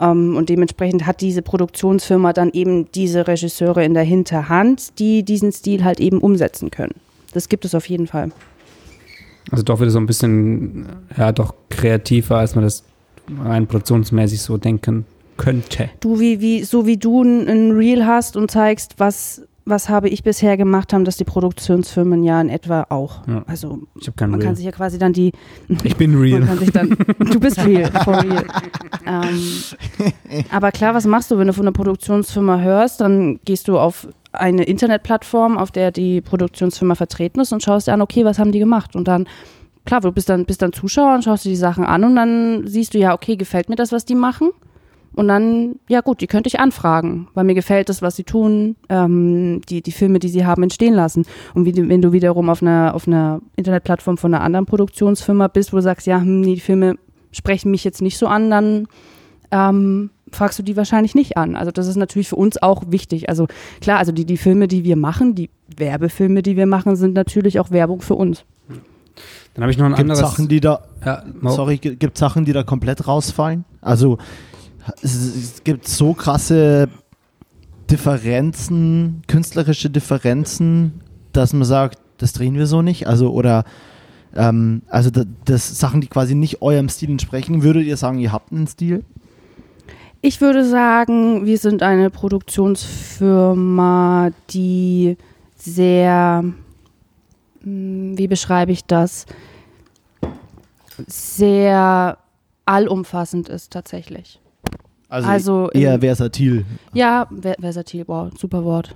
Ähm, 0.00 0.36
und 0.36 0.48
dementsprechend 0.48 1.06
hat 1.06 1.20
diese 1.20 1.42
Produktionsfirma 1.42 2.32
dann 2.32 2.50
eben 2.52 2.90
diese 2.92 3.26
Regisseure 3.26 3.84
in 3.84 3.94
der 3.94 4.02
Hinterhand, 4.02 4.98
die 4.98 5.22
diesen 5.22 5.52
Stil 5.52 5.84
halt 5.84 6.00
eben 6.00 6.18
umsetzen 6.18 6.70
können. 6.70 6.94
Das 7.32 7.48
gibt 7.48 7.64
es 7.64 7.74
auf 7.74 7.88
jeden 7.88 8.06
Fall. 8.06 8.32
Also 9.50 9.62
doch 9.62 9.80
wieder 9.80 9.90
so 9.90 9.98
ein 9.98 10.06
bisschen, 10.06 10.86
ja, 11.16 11.32
doch 11.32 11.54
kreativer, 11.68 12.38
als 12.38 12.54
man 12.54 12.64
das 12.64 12.84
rein 13.42 13.66
produktionsmäßig 13.66 14.42
so 14.42 14.56
denken 14.56 15.04
könnte. 15.36 15.90
Du, 16.00 16.20
wie, 16.20 16.40
wie, 16.40 16.64
so 16.64 16.86
wie 16.86 16.96
du 16.96 17.22
ein 17.22 17.72
Reel 17.72 18.06
hast 18.06 18.36
und 18.36 18.50
zeigst, 18.50 18.94
was, 18.98 19.42
was 19.70 19.88
habe 19.88 20.08
ich 20.08 20.22
bisher 20.22 20.56
gemacht, 20.56 20.92
haben 20.92 21.04
das 21.04 21.16
die 21.16 21.24
Produktionsfirmen 21.24 22.22
ja 22.22 22.40
in 22.40 22.48
etwa 22.48 22.86
auch. 22.90 23.26
Ja. 23.26 23.44
Also 23.46 23.82
man 24.20 24.34
Reel. 24.34 24.44
kann 24.44 24.56
sich 24.56 24.64
ja 24.64 24.72
quasi 24.72 24.98
dann 24.98 25.12
die. 25.12 25.32
Ich 25.84 25.96
bin 25.96 26.18
real. 26.18 26.46
Dann, 26.72 26.90
du 26.90 27.40
bist 27.40 27.58
real, 27.64 27.90
real. 28.06 28.44
ähm, 29.06 30.42
aber 30.50 30.72
klar, 30.72 30.94
was 30.94 31.06
machst 31.06 31.30
du, 31.30 31.38
wenn 31.38 31.46
du 31.46 31.52
von 31.52 31.64
einer 31.64 31.72
Produktionsfirma 31.72 32.60
hörst? 32.60 33.00
Dann 33.00 33.40
gehst 33.44 33.68
du 33.68 33.78
auf 33.78 34.08
eine 34.32 34.64
Internetplattform, 34.64 35.56
auf 35.56 35.70
der 35.70 35.90
die 35.90 36.20
Produktionsfirma 36.20 36.94
vertreten 36.94 37.40
ist 37.40 37.52
und 37.52 37.62
schaust 37.62 37.86
dir 37.86 37.92
an, 37.92 38.02
okay, 38.02 38.24
was 38.24 38.38
haben 38.38 38.52
die 38.52 38.58
gemacht? 38.58 38.94
Und 38.94 39.08
dann 39.08 39.26
klar, 39.84 40.00
du 40.00 40.12
bist 40.12 40.28
dann, 40.28 40.44
bist 40.44 40.62
dann 40.62 40.72
Zuschauer 40.72 41.14
und 41.14 41.24
schaust 41.24 41.44
dir 41.44 41.50
die 41.50 41.56
Sachen 41.56 41.84
an 41.84 42.04
und 42.04 42.16
dann 42.16 42.66
siehst 42.66 42.94
du 42.94 42.98
ja, 42.98 43.14
okay, 43.14 43.36
gefällt 43.36 43.68
mir 43.68 43.76
das, 43.76 43.92
was 43.92 44.04
die 44.04 44.14
machen? 44.14 44.50
Und 45.14 45.28
dann, 45.28 45.76
ja 45.88 46.02
gut, 46.02 46.20
die 46.20 46.26
könnte 46.28 46.48
ich 46.48 46.60
anfragen, 46.60 47.28
weil 47.34 47.44
mir 47.44 47.54
gefällt 47.54 47.88
das, 47.88 48.00
was 48.00 48.16
sie 48.16 48.24
tun, 48.24 48.76
ähm, 48.88 49.60
die, 49.68 49.82
die 49.82 49.92
Filme, 49.92 50.20
die 50.20 50.28
sie 50.28 50.46
haben, 50.46 50.62
entstehen 50.62 50.94
lassen. 50.94 51.26
Und 51.54 51.64
wie, 51.64 51.88
wenn 51.88 52.00
du 52.00 52.12
wiederum 52.12 52.48
auf 52.48 52.62
einer, 52.62 52.94
auf 52.94 53.08
einer 53.08 53.40
Internetplattform 53.56 54.18
von 54.18 54.32
einer 54.32 54.44
anderen 54.44 54.66
Produktionsfirma 54.66 55.48
bist, 55.48 55.72
wo 55.72 55.76
du 55.76 55.82
sagst, 55.82 56.06
ja, 56.06 56.20
hm, 56.20 56.42
die 56.42 56.60
Filme 56.60 56.94
sprechen 57.32 57.70
mich 57.70 57.84
jetzt 57.84 58.02
nicht 58.02 58.18
so 58.18 58.26
an, 58.26 58.50
dann 58.50 58.86
ähm, 59.50 60.10
fragst 60.30 60.58
du 60.58 60.62
die 60.62 60.76
wahrscheinlich 60.76 61.14
nicht 61.14 61.36
an. 61.36 61.56
Also 61.56 61.72
das 61.72 61.86
ist 61.86 61.96
natürlich 61.96 62.28
für 62.28 62.36
uns 62.36 62.62
auch 62.62 62.84
wichtig. 62.88 63.28
Also 63.28 63.48
klar, 63.80 63.98
also 63.98 64.12
die, 64.12 64.24
die 64.24 64.36
Filme, 64.36 64.68
die 64.68 64.84
wir 64.84 64.96
machen, 64.96 65.34
die 65.34 65.50
Werbefilme, 65.76 66.42
die 66.42 66.56
wir 66.56 66.66
machen, 66.66 66.96
sind 66.96 67.14
natürlich 67.14 67.58
auch 67.58 67.70
Werbung 67.70 68.00
für 68.00 68.14
uns. 68.14 68.44
Dann 69.54 69.64
habe 69.64 69.72
ich 69.72 69.78
noch 69.78 69.86
ein 69.86 69.92
gibt 69.92 70.00
anderes. 70.00 70.20
Sachen, 70.20 70.48
die 70.48 70.60
da, 70.60 70.82
ja, 71.04 71.24
sorry, 71.42 71.78
gibt 71.78 72.16
Sachen, 72.16 72.44
die 72.44 72.52
da 72.52 72.62
komplett 72.62 73.08
rausfallen? 73.08 73.64
Also 73.80 74.18
es 75.02 75.62
gibt 75.64 75.88
so 75.88 76.14
krasse 76.14 76.88
Differenzen, 77.90 79.22
künstlerische 79.26 79.90
Differenzen, 79.90 81.00
dass 81.32 81.52
man 81.52 81.64
sagt, 81.64 81.98
das 82.18 82.32
drehen 82.32 82.54
wir 82.54 82.66
so 82.66 82.82
nicht. 82.82 83.06
Also 83.06 83.32
oder 83.32 83.64
ähm, 84.34 84.82
also 84.88 85.10
das, 85.10 85.26
das 85.44 85.78
Sachen, 85.78 86.00
die 86.00 86.06
quasi 86.06 86.34
nicht 86.34 86.62
eurem 86.62 86.88
Stil 86.88 87.10
entsprechen, 87.10 87.62
würdet 87.62 87.84
ihr 87.84 87.96
sagen, 87.96 88.18
ihr 88.18 88.32
habt 88.32 88.52
einen 88.52 88.66
Stil? 88.66 89.04
Ich 90.22 90.40
würde 90.40 90.64
sagen, 90.64 91.46
wir 91.46 91.58
sind 91.58 91.82
eine 91.82 92.10
Produktionsfirma, 92.10 94.30
die 94.50 95.16
sehr, 95.56 96.44
hm, 97.62 98.18
wie 98.18 98.28
beschreibe 98.28 98.72
ich 98.72 98.84
das, 98.84 99.26
sehr 101.06 102.18
allumfassend 102.66 103.48
ist 103.48 103.72
tatsächlich. 103.72 104.40
Also, 105.10 105.28
also 105.28 105.70
eher 105.72 105.94
in, 105.94 106.00
versatil. 106.00 106.64
Ja, 106.94 107.28
versatil, 107.60 108.04
wow, 108.06 108.30
super 108.38 108.64
Wort. 108.64 108.94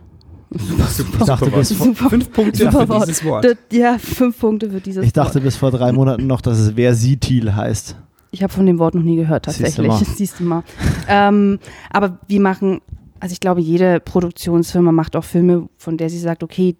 Super, 0.50 0.84
super, 0.84 1.18
ich 1.18 1.24
dachte, 1.26 1.50
bis 1.50 1.72
vor, 1.72 1.94
fünf 1.94 2.32
Punkte 2.32 2.58
super 2.64 2.86
für 2.86 3.06
dieses 3.06 3.24
Wort. 3.24 3.44
Das, 3.44 3.56
ja, 3.72 3.98
fünf 3.98 4.38
Punkte 4.38 4.70
für 4.70 4.80
dieses 4.80 4.98
Wort. 4.98 5.06
Ich 5.06 5.12
dachte 5.12 5.34
Wort. 5.34 5.44
bis 5.44 5.56
vor 5.56 5.72
drei 5.72 5.90
Monaten 5.90 6.28
noch, 6.28 6.40
dass 6.40 6.58
es 6.58 6.74
versitil 6.74 7.54
heißt. 7.56 7.96
Ich 8.30 8.42
habe 8.42 8.52
von 8.52 8.64
dem 8.64 8.78
Wort 8.78 8.94
noch 8.94 9.02
nie 9.02 9.16
gehört, 9.16 9.46
tatsächlich. 9.46 9.92
Siehst 10.16 10.38
du 10.38 10.44
mal. 10.44 10.62
ähm, 11.08 11.58
aber 11.90 12.18
wir 12.28 12.40
machen, 12.40 12.80
also 13.18 13.32
ich 13.32 13.40
glaube, 13.40 13.60
jede 13.60 13.98
Produktionsfirma 13.98 14.92
macht 14.92 15.16
auch 15.16 15.24
Filme, 15.24 15.68
von 15.76 15.96
der 15.96 16.08
sie 16.08 16.20
sagt, 16.20 16.44
okay, 16.44 16.76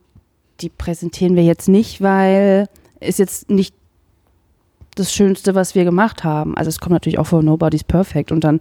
die 0.61 0.69
präsentieren 0.69 1.35
wir 1.35 1.45
jetzt 1.45 1.69
nicht, 1.69 2.01
weil 2.01 2.69
ist 3.01 3.19
jetzt 3.19 3.51
nicht 3.51 3.75
das 4.95 5.13
Schönste, 5.13 5.57
was 5.57 5.75
wir 5.75 5.85
gemacht 5.85 6.23
haben. 6.23 6.57
Also 6.57 6.69
es 6.69 6.79
kommt 6.79 6.93
natürlich 6.93 7.19
auch 7.19 7.27
vor 7.27 7.43
Nobody's 7.43 7.83
Perfect 7.83 8.31
und 8.31 8.45
dann 8.45 8.61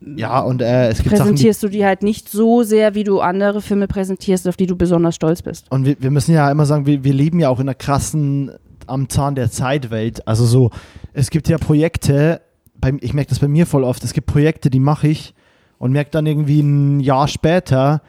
ja, 0.00 0.40
und 0.40 0.62
äh, 0.62 0.88
es 0.88 0.98
gibt 0.98 1.16
präsentierst 1.16 1.60
Sachen, 1.60 1.72
du 1.72 1.78
die 1.78 1.84
halt 1.84 2.02
nicht 2.02 2.28
so 2.28 2.62
sehr, 2.62 2.94
wie 2.94 3.04
du 3.04 3.20
andere 3.20 3.60
Filme 3.60 3.88
präsentierst, 3.88 4.46
auf 4.46 4.56
die 4.56 4.66
du 4.66 4.76
besonders 4.76 5.14
stolz 5.14 5.42
bist. 5.42 5.70
Und 5.70 5.84
wir, 5.84 5.96
wir 5.98 6.10
müssen 6.10 6.32
ja 6.32 6.50
immer 6.50 6.66
sagen, 6.66 6.86
wir, 6.86 7.02
wir 7.02 7.14
leben 7.14 7.40
ja 7.40 7.48
auch 7.48 7.58
in 7.58 7.68
einer 7.68 7.74
krassen 7.74 8.52
am 8.86 9.08
Zahn 9.08 9.34
der 9.34 9.50
Zeitwelt. 9.50 10.26
Also 10.28 10.44
so, 10.44 10.70
es 11.12 11.30
gibt 11.30 11.48
ja 11.48 11.58
Projekte, 11.58 12.40
bei, 12.80 12.94
ich 13.00 13.14
merke 13.14 13.30
das 13.30 13.40
bei 13.40 13.48
mir 13.48 13.66
voll 13.66 13.84
oft, 13.84 14.04
es 14.04 14.12
gibt 14.12 14.26
Projekte, 14.26 14.70
die 14.70 14.80
mache 14.80 15.08
ich 15.08 15.34
und 15.78 15.92
merke 15.92 16.10
dann 16.10 16.26
irgendwie 16.26 16.60
ein 16.60 17.00
Jahr 17.00 17.26
später 17.26 18.00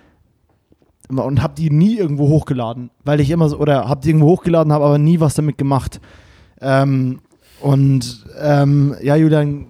und 1.10 1.42
habe 1.42 1.56
die 1.56 1.70
nie 1.70 1.98
irgendwo 1.98 2.28
hochgeladen, 2.28 2.92
weil 3.06 3.20
ich 3.20 3.32
immer 3.32 3.50
so, 3.50 3.58
oder 3.58 3.88
habe 3.88 4.02
die 4.02 4.10
irgendwo 4.10 4.28
hochgeladen, 4.28 4.74
habe 4.74 4.86
aber 4.86 4.98
nie 4.98 5.20
was 5.20 5.36
damit 5.36 5.58
gemacht. 5.58 6.02
Ähm, 6.62 7.20
und 7.62 8.26
ähm, 8.40 8.96
ja, 9.02 9.16
Julian, 9.16 9.68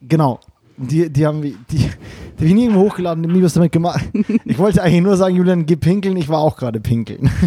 genau, 0.00 0.40
die, 0.80 1.10
die 1.10 1.26
haben 1.26 1.42
die, 1.42 1.56
die 1.70 1.84
habe 1.84 2.46
ich 2.46 2.54
nie 2.54 2.64
irgendwo 2.64 2.82
hochgeladen, 2.82 3.22
nie 3.22 3.42
was 3.42 3.54
damit 3.54 3.72
gemacht. 3.72 4.04
Ich 4.44 4.58
wollte 4.58 4.82
eigentlich 4.82 5.02
nur 5.02 5.16
sagen, 5.16 5.36
Julian, 5.36 5.66
geh 5.66 5.76
pinkeln, 5.76 6.16
ich 6.16 6.28
war 6.28 6.38
auch 6.38 6.56
gerade 6.56 6.80
pinkeln. 6.80 7.30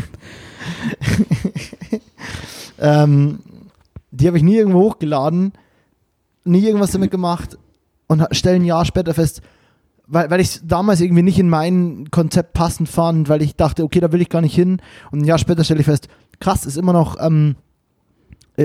ähm, 2.80 3.40
die 4.12 4.28
habe 4.28 4.38
ich 4.38 4.44
nie 4.44 4.56
irgendwo 4.56 4.82
hochgeladen, 4.82 5.54
nie 6.46 6.66
irgendwas 6.66 6.92
damit 6.92 7.12
gemacht 7.12 7.58
und 8.08 8.26
stellen 8.32 8.62
ein 8.62 8.66
Jahr 8.66 8.86
später 8.86 9.14
fest, 9.14 9.42
weil, 10.08 10.30
weil 10.30 10.40
ich 10.40 10.48
es 10.48 10.62
damals 10.66 11.02
irgendwie 11.02 11.24
nicht 11.24 11.40
in 11.40 11.50
mein 11.50 12.10
Konzept 12.12 12.54
passend 12.54 12.90
fand, 12.90 13.30
weil 13.30 13.42
ich 13.42 13.56
dachte, 13.56 13.84
okay, 13.84 14.00
da 14.00 14.12
will 14.12 14.22
ich 14.22 14.30
gar 14.30 14.42
nicht 14.42 14.56
hin. 14.56 14.82
Und 15.12 15.22
ein 15.22 15.26
Jahr 15.26 15.40
später 15.40 15.64
stelle 15.64 15.80
ich 15.80 15.86
fest, 15.86 16.08
krass, 16.40 16.66
ist 16.66 16.78
immer 16.78 16.94
noch 16.94 17.18
ähm, 17.20 17.56
äh, 17.56 17.73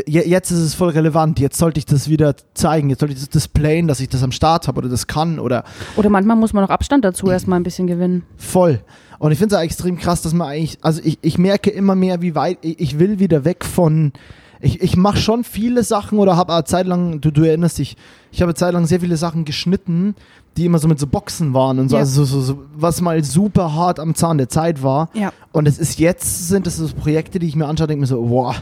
jetzt 0.07 0.51
ist 0.51 0.59
es 0.59 0.75
voll 0.75 0.91
relevant, 0.91 1.41
jetzt 1.41 1.59
sollte 1.59 1.79
ich 1.79 1.87
das 1.87 2.09
wieder 2.11 2.35
zeigen, 2.55 2.91
jetzt 2.91 3.01
sollte 3.01 3.15
ich 3.15 3.21
das 3.21 3.31
displayen, 3.31 3.89
dass 3.89 4.01
ich 4.01 4.09
das 4.09 4.23
am 4.23 4.33
Start 4.33 4.69
habe 4.69 4.79
oder 4.79 4.89
das 4.89 5.07
kann 5.07 5.39
oder. 5.39 5.65
Oder 5.97 6.11
manchmal 6.11 6.37
muss 6.37 6.53
man 6.53 6.63
auch 6.65 6.71
Abstand 6.71 7.05
dazu 7.05 7.31
erstmal 7.31 7.59
ein 7.59 7.63
bisschen 7.63 7.87
gewinnen. 7.87 8.25
Voll. 8.37 8.81
Und 9.19 9.33
ich 9.33 9.39
finde 9.39 9.57
es 9.57 9.63
extrem 9.63 9.97
krass, 9.99 10.21
dass 10.23 10.35
man 10.35 10.49
eigentlich, 10.49 10.79
also 10.83 11.01
ich, 11.03 11.19
ich 11.23 11.39
merke 11.39 11.71
immer 11.71 11.95
mehr, 11.95 12.21
wie 12.21 12.35
weit, 12.35 12.59
ich 12.63 12.99
will 12.99 13.19
wieder 13.19 13.45
weg 13.47 13.65
von, 13.65 14.13
ich, 14.61 14.83
ich 14.83 14.97
mache 14.97 15.17
schon 15.19 15.43
viele 15.43 15.83
Sachen 15.85 16.19
oder 16.19 16.37
habe 16.37 16.53
eine 16.53 16.65
Zeit 16.65 16.87
lang, 16.87 17.21
du, 17.21 17.31
du 17.31 17.43
erinnerst 17.45 17.79
dich, 17.79 17.97
ich 18.31 18.43
habe 18.43 18.51
eine 18.51 18.55
Zeit 18.57 18.75
lang 18.75 18.87
sehr 18.87 19.01
viele 19.01 19.17
Sachen 19.17 19.45
geschnitten, 19.47 20.15
die 20.59 20.67
immer 20.67 20.79
so 20.81 20.87
mit 20.89 20.99
so 20.99 21.07
Boxen 21.07 21.55
waren 21.55 21.79
und 21.79 21.89
so, 21.89 21.97
Ja. 21.97 22.01
also 22.01 22.25
so, 22.25 22.41
so, 22.41 22.55
so, 22.55 22.63
was 22.77 23.01
mal 23.01 23.25
super 23.25 23.75
hart 23.75 23.99
am 24.01 24.15
Zahn 24.15 24.37
der 24.39 24.49
Zeit 24.51 24.83
war. 24.83 25.09
Ja. 25.15 25.33
Und 25.53 25.67
es 25.67 25.79
ist 25.79 25.99
jetzt, 25.99 26.49
sind 26.49 26.67
es 26.67 26.77
so 26.77 26.89
Projekte, 26.95 27.39
die 27.39 27.47
ich 27.47 27.57
mir 27.57 27.67
anschaue, 27.67 27.87
denke 27.87 28.03
mir 28.03 28.07
so, 28.07 28.21
boah, 28.21 28.55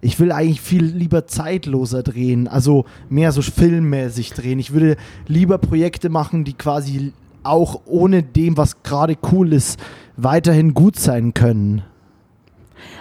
ich 0.00 0.18
will 0.20 0.32
eigentlich 0.32 0.60
viel 0.60 0.84
lieber 0.84 1.26
zeitloser 1.26 2.02
drehen, 2.02 2.48
also 2.48 2.84
mehr 3.08 3.32
so 3.32 3.42
filmmäßig 3.42 4.32
drehen. 4.32 4.58
Ich 4.58 4.72
würde 4.72 4.96
lieber 5.26 5.58
Projekte 5.58 6.08
machen, 6.08 6.44
die 6.44 6.54
quasi 6.54 7.12
auch 7.42 7.80
ohne 7.86 8.22
dem, 8.22 8.56
was 8.56 8.82
gerade 8.82 9.16
cool 9.32 9.52
ist, 9.52 9.80
weiterhin 10.16 10.74
gut 10.74 10.98
sein 10.98 11.34
können. 11.34 11.82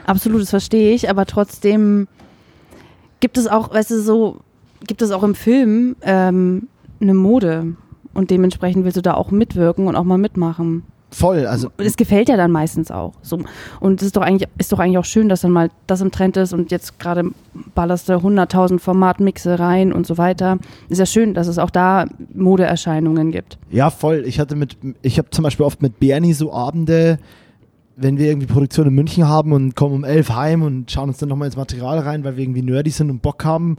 Absolut, 0.05 0.41
das 0.41 0.49
verstehe 0.49 0.93
ich, 0.93 1.09
aber 1.09 1.25
trotzdem 1.25 2.07
gibt 3.19 3.37
es 3.37 3.47
auch, 3.47 3.73
weißt 3.73 3.91
du, 3.91 4.01
so, 4.01 4.37
gibt 4.85 5.01
es 5.01 5.11
auch 5.11 5.23
im 5.23 5.35
Film 5.35 5.95
ähm, 6.01 6.67
eine 7.01 7.13
Mode 7.13 7.75
und 8.13 8.31
dementsprechend 8.31 8.85
willst 8.85 8.97
du 8.97 9.01
da 9.01 9.15
auch 9.15 9.31
mitwirken 9.31 9.87
und 9.87 9.95
auch 9.95 10.03
mal 10.03 10.17
mitmachen. 10.17 10.83
Voll, 11.09 11.47
also 11.47 11.69
Und 11.77 11.85
es 11.85 11.95
gefällt 11.95 12.27
ja 12.27 12.35
dann 12.35 12.51
meistens 12.51 12.91
auch. 12.91 13.13
So. 13.21 13.39
Und 13.79 14.01
es 14.01 14.07
ist 14.07 14.17
doch 14.17 14.21
eigentlich, 14.21 14.49
ist 14.57 14.71
doch 14.71 14.79
eigentlich 14.79 14.97
auch 14.97 15.05
schön, 15.05 15.29
dass 15.29 15.41
dann 15.41 15.51
mal 15.51 15.69
das 15.87 16.01
im 16.01 16.11
Trend 16.11 16.35
ist 16.35 16.51
und 16.53 16.69
jetzt 16.69 16.99
gerade 16.99 17.31
ballerst 17.75 18.09
du 18.09 18.13
100.000 18.13 18.79
Formatmixe 18.79 19.57
rein 19.57 19.93
und 19.93 20.05
so 20.05 20.17
weiter. 20.17 20.57
Ist 20.89 20.99
ja 20.99 21.05
schön, 21.05 21.33
dass 21.33 21.47
es 21.47 21.59
auch 21.59 21.69
da 21.69 22.05
Modeerscheinungen 22.33 23.31
gibt. 23.31 23.57
Ja, 23.71 23.89
voll. 23.89 24.23
Ich 24.25 24.39
hatte 24.39 24.55
mit, 24.55 24.77
ich 25.01 25.17
habe 25.17 25.29
zum 25.29 25.43
Beispiel 25.43 25.65
oft 25.65 25.81
mit 25.81 25.99
Bernie 25.99 26.33
so 26.33 26.51
Abende, 26.51 27.19
wenn 27.95 28.17
wir 28.17 28.27
irgendwie 28.27 28.47
Produktion 28.47 28.87
in 28.87 28.93
München 28.93 29.27
haben 29.27 29.53
und 29.53 29.75
kommen 29.75 29.95
um 29.95 30.03
elf 30.03 30.29
heim 30.29 30.61
und 30.61 30.91
schauen 30.91 31.09
uns 31.09 31.19
dann 31.19 31.29
nochmal 31.29 31.47
ins 31.47 31.57
Material 31.57 31.99
rein, 31.99 32.25
weil 32.25 32.35
wir 32.35 32.43
irgendwie 32.43 32.61
nerdy 32.61 32.89
sind 32.89 33.09
und 33.09 33.21
Bock 33.21 33.45
haben. 33.45 33.77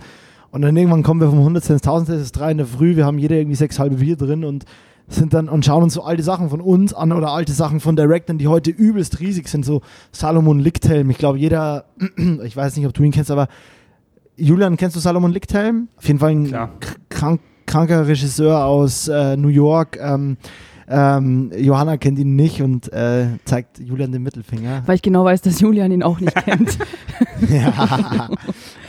Und 0.50 0.62
dann 0.62 0.74
irgendwann 0.76 1.02
kommen 1.02 1.20
wir 1.20 1.28
vom 1.28 1.38
100. 1.40 1.70
ins 1.70 1.82
1000. 1.82 2.08
Es 2.08 2.22
ist 2.22 2.32
drei 2.32 2.50
in 2.52 2.56
der 2.56 2.66
Früh, 2.66 2.96
wir 2.96 3.04
haben 3.04 3.18
jeder 3.18 3.36
irgendwie 3.36 3.54
sechs 3.54 3.78
halbe 3.78 3.96
Bier 3.96 4.16
drin 4.16 4.44
und 4.44 4.64
sind 5.08 5.32
dann 5.32 5.48
und 5.48 5.64
schauen 5.64 5.82
uns 5.82 5.94
so 5.94 6.02
alte 6.02 6.22
Sachen 6.22 6.50
von 6.50 6.60
uns 6.60 6.92
an 6.92 7.12
oder 7.12 7.30
alte 7.30 7.52
Sachen 7.52 7.80
von 7.80 7.96
Directern, 7.96 8.38
die 8.38 8.46
heute 8.46 8.70
übelst 8.70 9.20
riesig 9.20 9.48
sind, 9.48 9.64
so 9.64 9.80
Salomon 10.12 10.60
Lichthelm. 10.60 11.08
Ich 11.10 11.18
glaube, 11.18 11.38
jeder, 11.38 11.86
ich 12.44 12.56
weiß 12.56 12.76
nicht, 12.76 12.86
ob 12.86 12.92
du 12.92 13.02
ihn 13.02 13.12
kennst, 13.12 13.30
aber 13.30 13.48
Julian, 14.36 14.76
kennst 14.76 14.94
du 14.96 15.00
Salomon 15.00 15.32
Lichthelm? 15.32 15.88
Auf 15.96 16.06
jeden 16.06 16.20
Fall 16.20 16.30
ein 16.30 16.68
krank, 17.08 17.40
kranker 17.66 18.06
Regisseur 18.06 18.64
aus 18.64 19.08
äh, 19.08 19.36
New 19.36 19.48
York. 19.48 19.98
Ähm, 20.00 20.36
ähm, 20.90 21.52
Johanna 21.56 21.96
kennt 21.96 22.18
ihn 22.18 22.36
nicht 22.36 22.62
und 22.62 22.92
äh, 22.92 23.26
zeigt 23.44 23.78
Julian 23.78 24.12
den 24.12 24.22
Mittelfinger. 24.22 24.82
Weil 24.86 24.94
ich 24.96 25.02
genau 25.02 25.24
weiß, 25.24 25.42
dass 25.42 25.60
Julian 25.60 25.90
ihn 25.90 26.02
auch 26.02 26.20
nicht 26.20 26.34
kennt. 26.44 26.78
ja. 27.48 28.30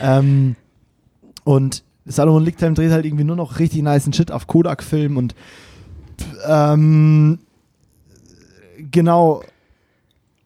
ähm, 0.00 0.56
und 1.44 1.82
Salomon 2.06 2.44
Lichthelm 2.44 2.74
dreht 2.74 2.90
halt 2.90 3.04
irgendwie 3.04 3.24
nur 3.24 3.36
noch 3.36 3.58
richtig 3.58 3.82
nice 3.82 4.08
Shit 4.14 4.32
auf 4.32 4.46
Kodak-Film 4.46 5.16
und 5.16 5.34
ähm, 6.46 7.38
genau. 8.90 9.42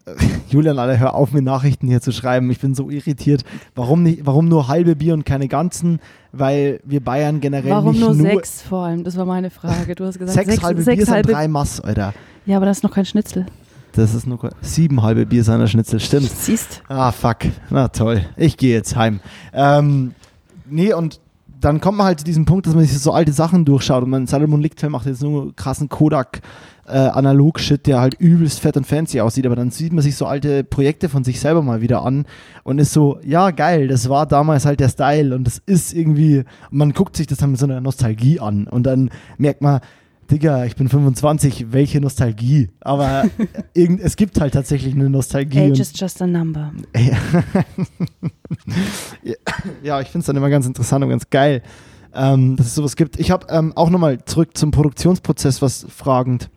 Julian, 0.51 0.79
alle 0.79 0.99
hör 0.99 1.15
auf, 1.15 1.33
mir 1.33 1.43
Nachrichten 1.43 1.87
hier 1.87 2.01
zu 2.01 2.13
schreiben. 2.13 2.51
Ich 2.51 2.61
bin 2.61 2.75
so 2.75 2.91
irritiert. 2.91 3.45
Warum, 3.75 4.03
nicht, 4.03 4.27
warum 4.27 4.49
nur 4.49 4.69
halbe 4.69 4.97
Bier 4.97 5.15
und 5.15 5.25
keine 5.25 5.49
ganzen? 5.49 6.01
Weil 6.33 6.81
wir 6.85 7.03
Bayern 7.03 7.41
generell 7.41 7.71
Warum 7.71 7.93
nicht 7.93 8.01
nur, 8.01 8.15
nur 8.15 8.27
sechs 8.27 8.63
vor 8.63 8.85
allem? 8.85 9.05
Das 9.05 9.17
war 9.17 9.25
meine 9.25 9.51
Frage. 9.51 9.95
Du 9.95 10.05
hast 10.05 10.19
gesagt, 10.19 10.35
sechs, 10.35 10.51
sechs, 10.51 10.63
halbe 10.63 10.83
sechs 10.83 10.97
Bier 10.97 11.07
sind 11.07 11.15
halbe. 11.15 11.33
drei 11.33 11.49
Mass, 11.49 11.81
Alter. 11.81 12.13
Ja, 12.45 12.59
aber 12.59 12.67
das 12.67 12.79
ist 12.79 12.83
noch 12.83 12.93
kein 12.93 13.07
Schnitzel. 13.07 13.47
Das 13.93 14.13
ist 14.13 14.27
nur 14.27 14.51
sieben 14.61 15.03
halbe 15.03 15.25
Bier 15.25 15.45
seiner 15.45 15.69
Schnitzel, 15.69 16.01
stimmt. 16.01 16.29
Siehst. 16.29 16.83
Ah, 16.89 17.13
fuck. 17.13 17.39
Na 17.71 17.89
toll. 17.89 18.27
Ich 18.37 18.57
gehe 18.57 18.75
jetzt 18.75 18.97
heim. 18.97 19.21
Ähm, 19.53 20.15
nee, 20.69 20.93
und 20.93 21.21
dann 21.65 21.81
kommt 21.81 21.99
man 21.99 22.07
halt 22.07 22.19
zu 22.19 22.25
diesem 22.25 22.45
Punkt, 22.45 22.67
dass 22.67 22.75
man 22.75 22.85
sich 22.85 22.99
so 22.99 23.13
alte 23.13 23.33
Sachen 23.33 23.65
durchschaut 23.65 24.03
und 24.03 24.11
man 24.11 24.27
Salomon 24.27 24.61
Lichtfilm 24.61 24.93
macht 24.93 25.07
jetzt 25.07 25.23
nur 25.23 25.55
krassen 25.57 25.89
Kodak 25.89 26.43
äh, 26.87 27.11
der 27.87 28.01
halt 28.01 28.15
übelst 28.21 28.61
fett 28.61 28.77
und 28.77 28.87
fancy 28.87 29.21
aussieht, 29.21 29.47
aber 29.47 29.57
dann 29.57 29.71
sieht 29.71 29.93
man 29.93 30.03
sich 30.03 30.17
so 30.17 30.27
alte 30.27 30.65
Projekte 30.65 31.09
von 31.09 31.25
sich 31.25 31.41
selber 31.41 31.63
mal 31.63 31.81
wieder 31.81 32.05
an 32.05 32.27
und 32.63 32.79
ist 32.79 32.93
so, 32.93 33.19
ja 33.25 33.51
geil, 33.53 33.89
das 33.89 34.11
war 34.11 34.27
damals 34.27 34.67
halt 34.67 34.81
der 34.81 34.91
Style 34.91 35.35
und 35.35 35.45
das 35.45 35.63
ist 35.65 35.95
irgendwie, 35.95 36.45
man 36.71 36.93
guckt 36.93 37.17
sich 37.17 37.27
das 37.27 37.39
dann 37.39 37.53
mit 37.53 37.61
so 37.61 37.65
einer 37.67 37.81
Nostalgie 37.81 38.41
an 38.41 38.67
und 38.67 38.85
dann 38.85 39.11
merkt 39.39 39.63
man, 39.63 39.81
Digga, 40.31 40.65
ich 40.65 40.77
bin 40.77 40.89
25, 40.89 41.73
welche 41.73 42.01
Nostalgie? 42.01 42.71
Aber 42.81 43.25
irgend, 43.75 44.01
es 44.01 44.17
gibt 44.17 44.41
halt 44.41 44.55
tatsächlich 44.55 44.95
eine 44.95 45.11
Nostalgie. 45.11 45.71
Age 45.73 45.81
is 45.81 45.93
just 45.95 46.23
a 46.23 46.27
number. 46.27 46.73
ja, 49.83 50.01
ich 50.01 50.09
finde 50.09 50.21
es 50.21 50.27
dann 50.27 50.37
immer 50.37 50.51
ganz 50.51 50.67
interessant 50.67 51.05
und 51.05 51.11
ganz 51.11 51.29
geil, 51.31 51.63
ähm, 52.15 52.57
dass 52.57 52.67
es 52.67 52.75
sowas 52.75 52.97
gibt. 52.97 53.19
Ich 53.21 53.31
habe 53.31 53.47
ähm, 53.51 53.73
auch 53.77 53.91
nochmal 53.91 54.25
zurück 54.25 54.57
zum 54.57 54.71
Produktionsprozess 54.71 55.61
was 55.63 55.87
fragend. 55.89 56.51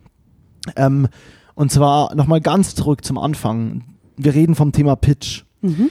Ähm, 0.76 1.08
und 1.54 1.70
zwar 1.72 2.14
nochmal 2.14 2.40
ganz 2.40 2.74
zurück 2.74 3.04
zum 3.04 3.18
Anfang. 3.18 3.84
Wir 4.16 4.34
reden 4.34 4.54
vom 4.54 4.72
Thema 4.72 4.96
Pitch. 4.96 5.44
Mhm. 5.60 5.90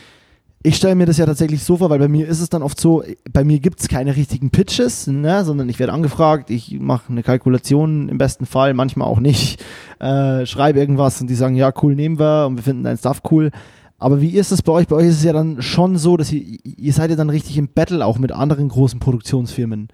Ich 0.68 0.76
stelle 0.76 0.95
mir 0.95 1.06
das 1.06 1.18
ja 1.18 1.26
tatsächlich 1.26 1.64
so 1.64 1.77
vor, 1.77 1.89
weil 1.89 1.99
bei 1.99 2.10
mir 2.10 2.27
ist 2.27 2.41
es 2.41 2.49
dann 2.49 2.61
oft 2.61 2.77
so, 2.77 3.02
bei 3.31 3.45
mir 3.45 3.60
gibt 3.60 3.80
es 3.80 3.88
keine 3.88 4.18
richtigen 4.18 4.49
Pitches, 4.49 5.07
ne, 5.07 5.45
sondern 5.45 5.69
ich 5.69 5.80
werde 5.80 5.94
angefragt, 5.94 6.49
ich 6.49 6.77
mache 6.77 7.10
eine 7.10 7.23
Kalkulation 7.23 8.10
im 8.10 8.18
besten 8.18 8.45
Fall, 8.45 8.73
manchmal 8.73 9.07
auch 9.07 9.22
nicht, 9.22 9.64
äh, 9.99 10.45
schreibe 10.45 10.77
irgendwas 10.77 11.22
und 11.22 11.30
die 11.30 11.35
sagen, 11.35 11.56
ja, 11.56 11.72
cool, 11.81 11.95
nehmen 11.95 12.19
wir 12.19 12.48
und 12.48 12.57
wir 12.57 12.64
finden 12.64 12.84
dein 12.84 12.98
Stuff 12.98 13.22
cool. 13.31 13.52
Aber 13.98 14.19
wie 14.19 14.31
ist 14.31 14.52
es 14.52 14.61
bei 14.61 14.73
euch? 14.73 14.88
Bei 14.89 14.98
euch 14.98 15.07
ist 15.07 15.19
es 15.19 15.23
ja 15.23 15.31
dann 15.31 15.61
schon 15.61 15.98
so, 15.98 16.18
dass 16.18 16.34
ihr, 16.34 16.60
ihr 16.65 16.91
seid 16.91 17.11
ja 17.11 17.15
dann 17.15 17.30
richtig 17.30 17.57
im 17.57 17.69
Battle 17.69 18.06
auch 18.06 18.18
mit 18.18 18.34
anderen 18.34 18.68
großen 18.68 18.99
Produktionsfirmen. 18.99 19.88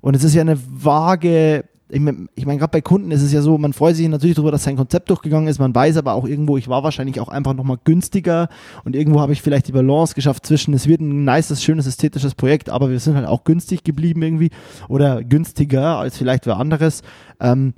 Und 0.00 0.14
es 0.14 0.22
ist 0.22 0.36
ja 0.36 0.42
eine 0.42 0.58
vage, 0.64 1.64
ich 1.90 2.00
meine, 2.00 2.28
ich 2.34 2.46
mein, 2.46 2.58
gerade 2.58 2.70
bei 2.70 2.80
Kunden 2.80 3.10
ist 3.10 3.22
es 3.22 3.32
ja 3.32 3.42
so, 3.42 3.58
man 3.58 3.72
freut 3.72 3.96
sich 3.96 4.08
natürlich 4.08 4.36
darüber, 4.36 4.52
dass 4.52 4.64
sein 4.64 4.76
Konzept 4.76 5.10
durchgegangen 5.10 5.48
ist, 5.48 5.58
man 5.58 5.74
weiß 5.74 5.96
aber 5.96 6.14
auch 6.14 6.26
irgendwo, 6.26 6.56
ich 6.56 6.68
war 6.68 6.82
wahrscheinlich 6.82 7.20
auch 7.20 7.28
einfach 7.28 7.54
nochmal 7.54 7.78
günstiger 7.84 8.48
und 8.84 8.94
irgendwo 8.94 9.20
habe 9.20 9.32
ich 9.32 9.42
vielleicht 9.42 9.68
die 9.68 9.72
Balance 9.72 10.14
geschafft 10.14 10.46
zwischen, 10.46 10.74
es 10.74 10.86
wird 10.86 11.00
ein 11.00 11.24
nices, 11.24 11.62
schönes, 11.62 11.86
ästhetisches 11.86 12.34
Projekt, 12.34 12.70
aber 12.70 12.90
wir 12.90 13.00
sind 13.00 13.16
halt 13.16 13.26
auch 13.26 13.44
günstig 13.44 13.84
geblieben 13.84 14.22
irgendwie 14.22 14.50
oder 14.88 15.24
günstiger 15.24 15.98
als 15.98 16.16
vielleicht 16.16 16.46
wer 16.46 16.56
anderes. 16.56 17.02
Ähm, 17.40 17.74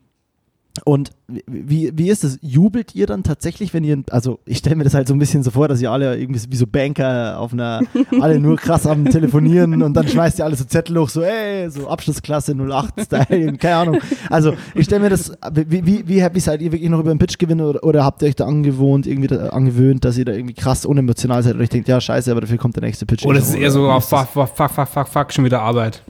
und 0.84 1.10
wie, 1.28 1.92
wie 1.94 2.08
ist 2.08 2.24
es? 2.24 2.38
Jubelt 2.40 2.94
ihr 2.94 3.06
dann 3.06 3.22
tatsächlich, 3.22 3.74
wenn 3.74 3.84
ihr, 3.84 4.02
also 4.10 4.40
ich 4.46 4.58
stelle 4.58 4.76
mir 4.76 4.84
das 4.84 4.94
halt 4.94 5.06
so 5.06 5.14
ein 5.14 5.18
bisschen 5.18 5.42
so 5.42 5.50
vor, 5.50 5.68
dass 5.68 5.82
ihr 5.82 5.90
alle 5.90 6.18
irgendwie 6.18 6.40
wie 6.48 6.56
so 6.56 6.66
Banker 6.66 7.38
auf 7.38 7.52
einer, 7.52 7.82
alle 8.20 8.40
nur 8.40 8.56
krass 8.56 8.86
am 8.86 9.04
Telefonieren 9.04 9.82
und 9.82 9.94
dann 9.94 10.08
schmeißt 10.08 10.38
ihr 10.38 10.44
alle 10.46 10.56
so 10.56 10.64
Zettel 10.64 10.98
hoch, 10.98 11.10
so 11.10 11.22
ey, 11.22 11.70
so 11.70 11.88
Abschlussklasse 11.88 12.52
08-Style, 12.52 13.56
keine 13.58 13.76
Ahnung. 13.76 13.98
Also 14.30 14.54
ich 14.74 14.86
stelle 14.86 15.02
mir 15.02 15.10
das, 15.10 15.32
wie, 15.52 15.84
wie, 15.86 16.08
wie 16.08 16.22
happy 16.22 16.40
seid 16.40 16.62
ihr 16.62 16.72
wirklich 16.72 16.90
noch 16.90 17.00
über 17.00 17.10
einen 17.10 17.18
Pitch 17.18 17.38
gewinnen 17.38 17.60
oder, 17.60 17.84
oder 17.84 18.04
habt 18.04 18.22
ihr 18.22 18.28
euch 18.28 18.36
da 18.36 18.46
angewohnt, 18.46 19.06
irgendwie 19.06 19.28
da, 19.28 19.50
angewöhnt, 19.50 20.04
dass 20.06 20.16
ihr 20.16 20.24
da 20.24 20.32
irgendwie 20.32 20.54
krass 20.54 20.86
unemotional 20.86 21.42
seid 21.42 21.54
oder 21.54 21.64
ich 21.64 21.70
denkt, 21.70 21.88
ja 21.88 22.00
scheiße, 22.00 22.30
aber 22.30 22.40
dafür 22.40 22.56
kommt 22.56 22.76
der 22.76 22.82
nächste 22.82 23.04
Pitch. 23.04 23.26
Oder 23.26 23.38
es 23.38 23.50
ist 23.50 23.56
eher 23.56 23.70
so, 23.70 23.88
fuck, 24.00 24.26
fuck, 24.26 24.48
fuck, 24.48 24.70
fuck, 24.70 24.88
fuck, 24.88 25.08
fuck, 25.08 25.32
schon 25.32 25.44
wieder 25.44 25.60
Arbeit. 25.60 26.02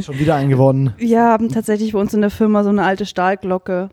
Schon 0.00 0.18
wieder 0.18 0.34
eingewonnen. 0.34 0.92
Wir 0.96 1.22
haben 1.22 1.48
tatsächlich 1.48 1.92
bei 1.92 1.98
uns 1.98 2.14
in 2.14 2.20
der 2.20 2.30
Firma 2.30 2.62
so 2.62 2.70
eine 2.70 2.82
alte 2.82 3.06
Stahlglocke. 3.06 3.90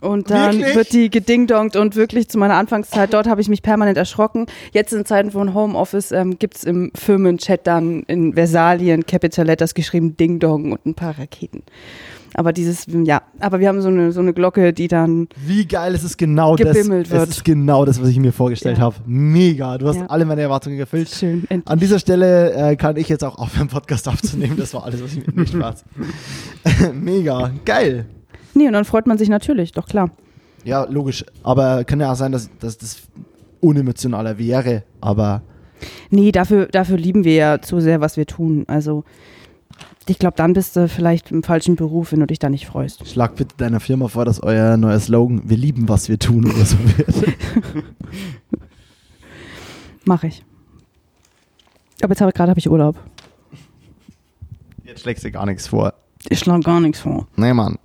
Und 0.00 0.30
dann 0.30 0.58
Wirklich? 0.58 0.76
wird 0.76 0.92
die 0.92 1.10
gedingdongt 1.10 1.74
und 1.74 1.96
wirklich 1.96 2.28
zu 2.28 2.38
meiner 2.38 2.54
Anfangszeit, 2.54 3.12
dort 3.12 3.26
habe 3.26 3.40
ich 3.40 3.48
mich 3.48 3.62
permanent 3.62 3.98
erschrocken. 3.98 4.46
Jetzt 4.72 4.92
in 4.92 5.04
Zeiten 5.04 5.32
von 5.32 5.54
Homeoffice 5.54 6.12
ähm, 6.12 6.38
gibt 6.38 6.56
es 6.58 6.64
im 6.64 6.92
Firmenchat 6.94 7.66
dann 7.66 8.04
in 8.04 8.34
Versalien 8.34 9.06
Capital 9.06 9.46
Letters 9.46 9.74
geschrieben 9.74 10.16
Ding 10.16 10.38
Dong 10.38 10.70
und 10.72 10.86
ein 10.86 10.94
paar 10.94 11.18
Raketen. 11.18 11.62
Aber 12.34 12.52
dieses, 12.52 12.86
ja, 13.04 13.22
aber 13.40 13.58
wir 13.58 13.66
haben 13.68 13.80
so 13.80 13.88
eine, 13.88 14.12
so 14.12 14.20
eine 14.20 14.32
Glocke, 14.32 14.72
die 14.72 14.86
dann, 14.86 15.28
Wie 15.44 15.66
geil 15.66 15.94
es 15.94 16.04
ist 16.04 16.16
genau 16.18 16.54
das. 16.54 16.76
Gebimmelt 16.76 17.10
wird. 17.10 17.22
Es 17.24 17.28
ist 17.38 17.44
genau 17.44 17.84
das, 17.84 18.00
was 18.00 18.08
ich 18.08 18.18
mir 18.20 18.32
vorgestellt 18.32 18.76
Ja. 18.78 18.84
habe. 18.84 18.96
Mega. 19.06 19.78
Du 19.78 19.88
hast 19.88 19.96
Ja. 19.96 20.06
alle 20.06 20.24
meine 20.26 20.42
Erwartungen 20.42 20.78
erfüllt. 20.78 21.08
schön, 21.08 21.44
endlich. 21.48 21.66
An 21.66 21.78
dieser 21.80 21.98
Stelle 21.98 22.52
äh, 22.52 22.76
kann 22.76 22.96
ich 22.96 23.08
jetzt 23.08 23.24
auch 23.24 23.38
aufhören, 23.38 23.66
Podcast 23.68 24.06
aufzunehmen. 24.08 24.56
Das 24.58 24.72
war 24.74 24.84
alles, 24.84 25.02
was 25.02 25.14
ich 25.16 25.26
mir 25.34 25.46
Spaß. 25.46 25.84
Mega. 26.94 27.50
Geil. 27.64 28.06
Nee, 28.58 28.66
und 28.66 28.72
dann 28.72 28.84
freut 28.84 29.06
man 29.06 29.18
sich 29.18 29.28
natürlich, 29.28 29.72
doch 29.72 29.86
klar. 29.86 30.10
Ja, 30.64 30.84
logisch. 30.84 31.24
Aber 31.42 31.84
kann 31.84 32.00
ja 32.00 32.12
auch 32.12 32.16
sein, 32.16 32.32
dass, 32.32 32.50
dass 32.58 32.76
das 32.76 33.02
unemotionaler 33.60 34.38
wäre. 34.38 34.82
Aber 35.00 35.42
Nee, 36.10 36.32
dafür, 36.32 36.66
dafür 36.66 36.96
lieben 36.96 37.24
wir 37.24 37.34
ja 37.34 37.60
zu 37.60 37.80
sehr, 37.80 38.00
was 38.00 38.16
wir 38.16 38.26
tun. 38.26 38.64
Also, 38.66 39.04
ich 40.06 40.18
glaube, 40.18 40.36
dann 40.36 40.54
bist 40.54 40.74
du 40.74 40.88
vielleicht 40.88 41.30
im 41.30 41.42
falschen 41.42 41.76
Beruf, 41.76 42.12
wenn 42.12 42.20
du 42.20 42.26
dich 42.26 42.38
da 42.38 42.48
nicht 42.48 42.66
freust. 42.66 43.06
schlag 43.08 43.36
bitte 43.36 43.56
deiner 43.56 43.80
Firma 43.80 44.08
vor, 44.08 44.24
dass 44.24 44.42
euer 44.42 44.76
neuer 44.76 44.98
Slogan, 44.98 45.42
wir 45.44 45.56
lieben, 45.56 45.88
was 45.88 46.08
wir 46.08 46.18
tun 46.18 46.46
oder 46.46 46.64
so 46.64 46.76
wird. 46.96 47.34
Mache 50.04 50.28
ich. 50.28 50.42
Aber 52.02 52.12
jetzt 52.12 52.20
habe 52.20 52.32
gerade 52.32 52.50
habe 52.50 52.58
ich 52.58 52.70
Urlaub. 52.70 52.96
Jetzt 54.84 55.02
schlägst 55.02 55.24
du 55.24 55.30
gar 55.30 55.46
nichts 55.46 55.66
vor. 55.66 55.92
Ich 56.28 56.38
schlage 56.38 56.62
gar 56.62 56.80
nichts 56.80 57.00
vor. 57.00 57.26
Nee, 57.36 57.52
Mann. 57.52 57.78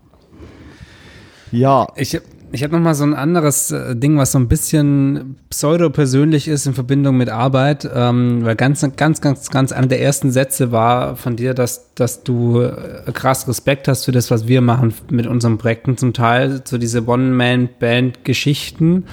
Ja, 1.54 1.88
Ich, 1.96 2.20
Ich 2.52 2.64
habe 2.64 2.76
noch 2.76 2.82
mal 2.82 2.96
so 2.96 3.04
ein 3.04 3.14
anderes 3.14 3.72
äh, 3.72 3.96
Ding, 3.96 4.18
was 4.18 4.32
so 4.32 4.40
ein 4.40 4.48
bisschen 4.48 5.38
pseudo-persönlich 5.50 6.48
ist 6.48 6.66
in 6.66 6.74
Verbindung 6.74 7.18
mit 7.18 7.30
Arbeit, 7.30 7.90
ähm, 7.94 8.44
weil 8.44 8.56
ganz, 8.56 8.82
ganz, 8.96 9.22
ganz, 9.22 9.50
ganz 9.50 9.72
einer 9.72 9.88
der 9.88 10.02
ersten 10.02 10.32
Sätze 10.32 10.72
war 10.72 11.16
von 11.16 11.36
dir, 11.36 11.54
dass, 11.54 11.94
dass 11.94 12.24
du 12.24 12.62
äh, 12.62 13.12
krass 13.12 13.48
Respekt 13.48 13.88
hast 13.88 14.06
für 14.06 14.12
das, 14.12 14.32
was 14.32 14.48
wir 14.48 14.62
machen 14.62 14.94
mit 15.12 15.28
unseren 15.28 15.58
Projekten 15.60 15.96
zum 15.98 16.14
Teil, 16.14 16.62
so 16.66 16.78
diese 16.78 17.08
One-Man-Band-Geschichten. 17.08 19.06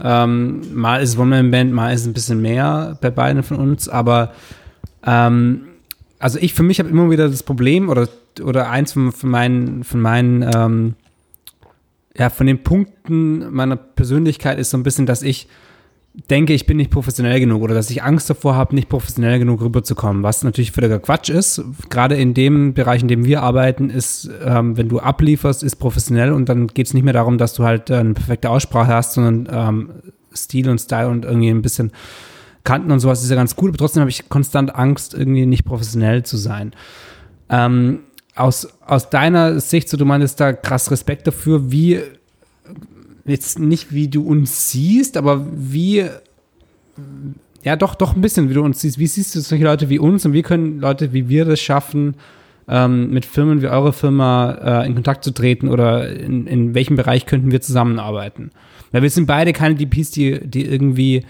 Ähm, 0.00 0.62
mal 0.74 1.02
ist 1.02 1.18
One-Man-Band, 1.18 1.72
mal 1.72 1.92
ist 1.92 2.06
ein 2.06 2.12
bisschen 2.12 2.40
mehr 2.40 2.98
bei 3.00 3.10
beiden 3.10 3.42
von 3.42 3.56
uns, 3.56 3.88
aber 3.88 4.32
ähm, 5.04 5.62
also 6.20 6.38
ich 6.40 6.54
für 6.54 6.62
mich 6.62 6.78
habe 6.78 6.88
immer 6.88 7.10
wieder 7.10 7.28
das 7.28 7.42
Problem 7.42 7.88
oder 7.88 8.08
oder 8.42 8.70
eins 8.70 8.92
von, 8.92 9.10
von 9.12 9.30
meinen 9.30 9.84
von 9.84 10.00
meinen 10.00 10.42
ähm, 10.54 10.94
ja 12.16 12.30
von 12.30 12.46
den 12.46 12.62
Punkten 12.62 13.52
meiner 13.52 13.76
Persönlichkeit 13.76 14.58
ist 14.58 14.70
so 14.70 14.76
ein 14.76 14.82
bisschen, 14.82 15.06
dass 15.06 15.22
ich 15.22 15.48
denke, 16.28 16.52
ich 16.52 16.66
bin 16.66 16.76
nicht 16.76 16.90
professionell 16.90 17.38
genug 17.38 17.62
oder 17.62 17.74
dass 17.74 17.90
ich 17.90 18.02
Angst 18.02 18.28
davor 18.28 18.56
habe, 18.56 18.74
nicht 18.74 18.88
professionell 18.88 19.38
genug 19.38 19.60
rüberzukommen, 19.60 20.22
was 20.22 20.42
natürlich 20.42 20.72
völliger 20.72 20.98
Quatsch 20.98 21.30
ist. 21.30 21.62
Gerade 21.88 22.16
in 22.16 22.34
dem 22.34 22.74
Bereich, 22.74 23.02
in 23.02 23.08
dem 23.08 23.24
wir 23.24 23.42
arbeiten, 23.42 23.90
ist, 23.90 24.28
ähm, 24.44 24.76
wenn 24.76 24.88
du 24.88 24.98
ablieferst, 24.98 25.62
ist 25.62 25.76
professionell 25.76 26.32
und 26.32 26.48
dann 26.48 26.66
geht 26.66 26.88
es 26.88 26.94
nicht 26.94 27.04
mehr 27.04 27.12
darum, 27.12 27.38
dass 27.38 27.54
du 27.54 27.64
halt 27.64 27.90
äh, 27.90 27.96
eine 27.96 28.14
perfekte 28.14 28.50
Aussprache 28.50 28.92
hast, 28.92 29.14
sondern 29.14 29.48
ähm, 29.52 29.90
Stil 30.34 30.68
und 30.68 30.80
Style 30.80 31.08
und 31.08 31.24
irgendwie 31.24 31.50
ein 31.50 31.62
bisschen 31.62 31.92
Kanten 32.64 32.90
und 32.90 33.00
sowas 33.00 33.22
ist 33.22 33.30
ja 33.30 33.36
ganz 33.36 33.56
cool, 33.60 33.70
aber 33.70 33.78
trotzdem 33.78 34.00
habe 34.00 34.10
ich 34.10 34.28
konstant 34.28 34.74
Angst, 34.74 35.14
irgendwie 35.14 35.46
nicht 35.46 35.64
professionell 35.64 36.24
zu 36.24 36.36
sein. 36.36 36.72
Ähm, 37.48 38.00
aus, 38.34 38.68
aus 38.86 39.10
deiner 39.10 39.60
Sicht, 39.60 39.88
so 39.88 39.96
du 39.96 40.04
meinst 40.04 40.40
da 40.40 40.52
krass 40.52 40.90
Respekt 40.90 41.26
dafür, 41.26 41.70
wie, 41.70 42.00
jetzt 43.24 43.58
nicht 43.58 43.92
wie 43.92 44.08
du 44.08 44.22
uns 44.22 44.70
siehst, 44.70 45.16
aber 45.16 45.46
wie, 45.52 46.06
ja 47.62 47.76
doch, 47.76 47.94
doch 47.94 48.14
ein 48.14 48.20
bisschen, 48.20 48.48
wie 48.48 48.54
du 48.54 48.62
uns 48.62 48.80
siehst. 48.80 48.98
Wie 48.98 49.06
siehst 49.06 49.34
du 49.34 49.40
solche 49.40 49.64
Leute 49.64 49.88
wie 49.88 49.98
uns 49.98 50.24
und 50.24 50.32
wie 50.32 50.42
können 50.42 50.80
Leute 50.80 51.12
wie 51.12 51.28
wir 51.28 51.44
das 51.44 51.60
schaffen, 51.60 52.14
ähm, 52.68 53.10
mit 53.10 53.26
Firmen 53.26 53.62
wie 53.62 53.68
eure 53.68 53.92
Firma 53.92 54.82
äh, 54.82 54.86
in 54.86 54.94
Kontakt 54.94 55.24
zu 55.24 55.32
treten 55.32 55.68
oder 55.68 56.08
in, 56.08 56.46
in 56.46 56.74
welchem 56.74 56.96
Bereich 56.96 57.26
könnten 57.26 57.50
wir 57.50 57.60
zusammenarbeiten? 57.60 58.50
Weil 58.92 59.02
wir 59.02 59.10
sind 59.10 59.26
beide 59.26 59.52
keine 59.52 59.74
DPs, 59.74 60.10
die, 60.10 60.40
die 60.46 60.64
irgendwie 60.64 61.24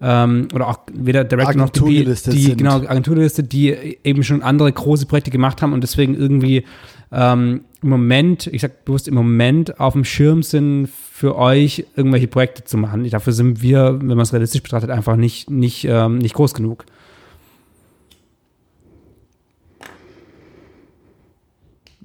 ähm, 0.00 0.48
oder 0.54 0.68
auch 0.68 0.80
weder 0.92 1.24
Director 1.24 1.56
noch 1.56 1.70
DP, 1.70 2.04
die 2.04 2.14
sind. 2.14 2.58
genau 2.58 2.76
Agenturliste, 2.76 3.42
die 3.42 3.98
eben 4.04 4.22
schon 4.22 4.42
andere 4.42 4.70
große 4.70 5.06
Projekte 5.06 5.30
gemacht 5.30 5.62
haben 5.62 5.72
und 5.72 5.82
deswegen 5.82 6.14
irgendwie 6.14 6.64
ähm, 7.12 7.62
im 7.82 7.88
Moment, 7.88 8.46
ich 8.48 8.62
sag 8.62 8.84
bewusst 8.84 9.08
im 9.08 9.14
Moment 9.14 9.80
auf 9.80 9.92
dem 9.92 10.04
Schirm 10.04 10.42
sind 10.42 10.88
für 10.88 11.36
euch 11.36 11.86
irgendwelche 11.94 12.26
Projekte 12.26 12.64
zu 12.64 12.76
machen. 12.76 13.08
Dafür 13.08 13.32
sind 13.32 13.62
wir, 13.62 13.98
wenn 14.00 14.08
man 14.08 14.20
es 14.20 14.32
realistisch 14.32 14.62
betrachtet, 14.62 14.90
einfach 14.90 15.16
nicht 15.16 15.50
nicht 15.50 15.86
ähm, 15.88 16.18
nicht 16.18 16.34
groß 16.34 16.52
genug. 16.52 16.84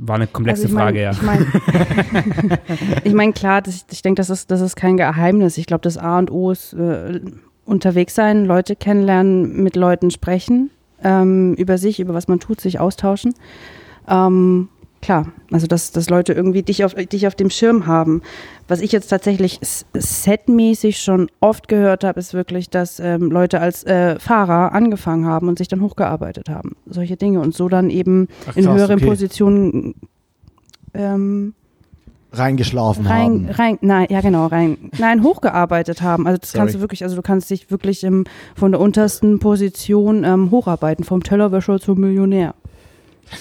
War 0.03 0.15
eine 0.15 0.25
komplexe 0.25 0.63
also 0.63 0.75
Frage, 0.75 0.99
mein, 0.99 1.03
ja. 1.03 1.11
Ich 1.11 1.21
meine, 1.21 2.59
ich 3.03 3.13
mein, 3.13 3.33
klar, 3.35 3.61
das, 3.61 3.85
ich 3.91 4.01
denke, 4.01 4.19
das 4.19 4.31
ist, 4.31 4.49
das 4.49 4.59
ist 4.59 4.75
kein 4.75 4.97
Geheimnis. 4.97 5.59
Ich 5.59 5.67
glaube, 5.67 5.83
das 5.83 5.97
A 5.97 6.17
und 6.17 6.31
O 6.31 6.49
ist 6.49 6.73
äh, 6.73 7.19
unterwegs 7.65 8.15
sein, 8.15 8.45
Leute 8.45 8.75
kennenlernen, 8.75 9.63
mit 9.63 9.75
Leuten 9.75 10.11
sprechen, 10.11 10.71
ähm, 11.03 11.53
über 11.55 11.77
sich, 11.77 11.99
über 11.99 12.13
was 12.13 12.27
man 12.27 12.39
tut, 12.39 12.61
sich 12.61 12.79
austauschen. 12.79 13.33
Ähm, 14.07 14.69
klar, 15.01 15.31
also 15.51 15.67
dass, 15.67 15.91
dass 15.91 16.09
Leute 16.09 16.33
irgendwie 16.33 16.63
dich 16.63 16.83
auf, 16.85 16.93
dich 16.93 17.27
auf 17.27 17.35
dem 17.35 17.49
Schirm 17.49 17.87
haben. 17.87 18.21
Was 18.67 18.81
ich 18.81 18.91
jetzt 18.91 19.07
tatsächlich 19.07 19.59
setmäßig 19.93 20.99
schon 20.99 21.29
oft 21.39 21.67
gehört 21.67 22.03
habe, 22.03 22.19
ist 22.19 22.33
wirklich, 22.33 22.69
dass 22.69 22.99
ähm, 22.99 23.31
Leute 23.31 23.59
als 23.59 23.83
äh, 23.83 24.19
Fahrer 24.19 24.73
angefangen 24.73 25.25
haben 25.25 25.47
und 25.47 25.57
sich 25.57 25.67
dann 25.67 25.81
hochgearbeitet 25.81 26.49
haben. 26.49 26.75
Solche 26.85 27.17
Dinge 27.17 27.41
und 27.41 27.53
so 27.53 27.69
dann 27.69 27.89
eben 27.89 28.27
Ach, 28.47 28.55
in 28.55 28.69
höheren 28.69 28.97
okay. 28.97 29.05
Positionen 29.05 29.95
ähm, 30.93 31.53
reingeschlafen 32.31 33.05
rein, 33.05 33.21
haben. 33.21 33.49
Rein, 33.49 33.77
nein, 33.81 34.07
ja 34.09 34.21
genau, 34.21 34.47
rein, 34.47 34.77
nein, 34.97 35.23
hochgearbeitet 35.23 36.01
haben. 36.01 36.27
Also 36.27 36.39
das 36.39 36.51
Sorry. 36.51 36.61
kannst 36.61 36.75
du 36.75 36.79
wirklich, 36.79 37.03
also 37.03 37.15
du 37.15 37.21
kannst 37.21 37.49
dich 37.49 37.69
wirklich 37.71 38.03
im, 38.03 38.25
von 38.55 38.71
der 38.71 38.79
untersten 38.79 39.39
Position 39.39 40.23
ähm, 40.23 40.51
hocharbeiten, 40.51 41.03
vom 41.03 41.23
Tellerwäscher 41.23 41.79
zum 41.79 41.99
Millionär. 41.99 42.55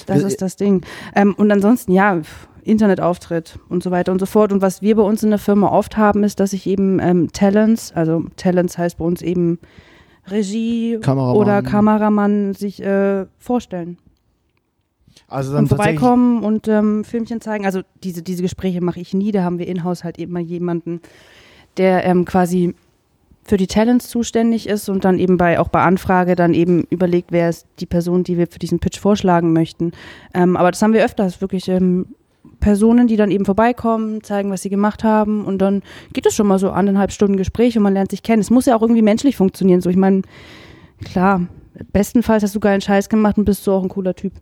Das 0.06 0.22
ist 0.22 0.40
das 0.40 0.56
Ding. 0.56 0.82
Ähm, 1.14 1.34
und 1.34 1.50
ansonsten, 1.50 1.92
ja, 1.92 2.20
Internetauftritt 2.62 3.58
und 3.68 3.82
so 3.82 3.90
weiter 3.90 4.12
und 4.12 4.18
so 4.18 4.26
fort. 4.26 4.52
Und 4.52 4.62
was 4.62 4.82
wir 4.82 4.96
bei 4.96 5.02
uns 5.02 5.22
in 5.22 5.30
der 5.30 5.38
Firma 5.38 5.68
oft 5.68 5.96
haben, 5.96 6.24
ist, 6.24 6.40
dass 6.40 6.50
sich 6.50 6.66
eben 6.66 7.00
ähm, 7.00 7.32
Talents, 7.32 7.92
also 7.92 8.24
Talents 8.36 8.78
heißt 8.78 8.98
bei 8.98 9.04
uns 9.04 9.22
eben 9.22 9.58
Regie 10.28 10.98
Kameramann. 11.00 11.36
oder 11.36 11.62
Kameramann 11.62 12.54
sich 12.54 12.82
äh, 12.82 13.26
vorstellen. 13.38 13.98
Also 15.30 15.52
dann 15.52 15.64
und 15.64 15.68
vorbeikommen 15.68 16.42
und 16.42 16.68
ähm, 16.68 17.04
Filmchen 17.04 17.40
zeigen. 17.40 17.64
Also 17.64 17.82
diese, 18.02 18.22
diese 18.22 18.42
Gespräche 18.42 18.80
mache 18.80 19.00
ich 19.00 19.14
nie. 19.14 19.30
Da 19.32 19.44
haben 19.44 19.58
wir 19.58 19.68
in-house 19.68 20.04
halt 20.04 20.18
immer 20.18 20.40
jemanden, 20.40 21.00
der 21.76 22.04
ähm, 22.04 22.24
quasi 22.24 22.74
für 23.44 23.56
die 23.56 23.66
Talents 23.66 24.08
zuständig 24.08 24.68
ist 24.68 24.88
und 24.88 25.04
dann 25.04 25.18
eben 25.18 25.36
bei 25.36 25.58
auch 25.58 25.68
bei 25.68 25.82
Anfrage 25.82 26.34
dann 26.34 26.52
eben 26.52 26.84
überlegt, 26.90 27.32
wer 27.32 27.48
ist 27.48 27.66
die 27.78 27.86
Person, 27.86 28.24
die 28.24 28.36
wir 28.36 28.46
für 28.46 28.58
diesen 28.58 28.80
Pitch 28.80 28.98
vorschlagen 28.98 29.52
möchten. 29.52 29.92
Ähm, 30.34 30.56
aber 30.56 30.70
das 30.70 30.82
haben 30.82 30.92
wir 30.92 31.04
öfters, 31.04 31.40
wirklich 31.40 31.68
ähm, 31.68 32.06
Personen, 32.58 33.06
die 33.06 33.16
dann 33.16 33.30
eben 33.30 33.44
vorbeikommen, 33.44 34.22
zeigen, 34.22 34.50
was 34.50 34.62
sie 34.62 34.68
gemacht 34.68 35.04
haben 35.04 35.44
und 35.44 35.58
dann 35.58 35.82
geht 36.12 36.26
es 36.26 36.34
schon 36.34 36.46
mal 36.46 36.58
so 36.58 36.70
anderthalb 36.70 37.12
Stunden 37.12 37.36
Gespräch 37.36 37.76
und 37.76 37.82
man 37.82 37.94
lernt 37.94 38.10
sich 38.10 38.22
kennen. 38.22 38.40
Es 38.40 38.50
muss 38.50 38.66
ja 38.66 38.76
auch 38.76 38.82
irgendwie 38.82 39.02
menschlich 39.02 39.36
funktionieren. 39.36 39.80
So, 39.80 39.90
ich 39.90 39.96
meine, 39.96 40.22
klar, 41.04 41.46
bestenfalls 41.92 42.42
hast 42.42 42.54
du 42.54 42.60
geilen 42.60 42.80
Scheiß 42.80 43.08
gemacht 43.08 43.38
und 43.38 43.44
bist 43.44 43.66
du 43.66 43.72
auch 43.72 43.82
ein 43.82 43.88
cooler 43.88 44.14
Typ. 44.14 44.32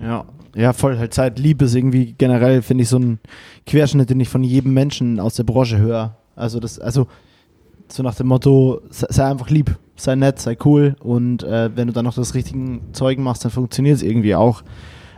Ja, 0.00 0.24
ja, 0.54 0.72
voll. 0.72 0.98
Halt 0.98 1.14
Zeit, 1.14 1.38
Liebe 1.38 1.64
ist 1.64 1.74
irgendwie 1.74 2.14
generell, 2.16 2.62
finde 2.62 2.82
ich, 2.82 2.88
so 2.88 2.98
ein 2.98 3.18
Querschnitt, 3.66 4.10
den 4.10 4.20
ich 4.20 4.28
von 4.28 4.42
jedem 4.42 4.74
Menschen 4.74 5.20
aus 5.20 5.34
der 5.34 5.44
Branche 5.44 5.78
höre. 5.78 6.16
Also 6.36 6.60
das, 6.60 6.78
also 6.78 7.06
so 7.88 8.02
nach 8.02 8.14
dem 8.14 8.28
Motto, 8.28 8.80
sei 8.90 9.24
einfach 9.24 9.50
lieb, 9.50 9.76
sei 9.96 10.14
nett, 10.14 10.38
sei 10.38 10.56
cool 10.64 10.96
und 11.00 11.42
äh, 11.42 11.70
wenn 11.74 11.88
du 11.88 11.92
dann 11.92 12.04
noch 12.04 12.14
das 12.14 12.34
richtige 12.34 12.80
Zeug 12.92 13.18
machst, 13.18 13.44
dann 13.44 13.50
funktioniert 13.50 13.96
es 13.96 14.02
irgendwie 14.02 14.34
auch. 14.34 14.62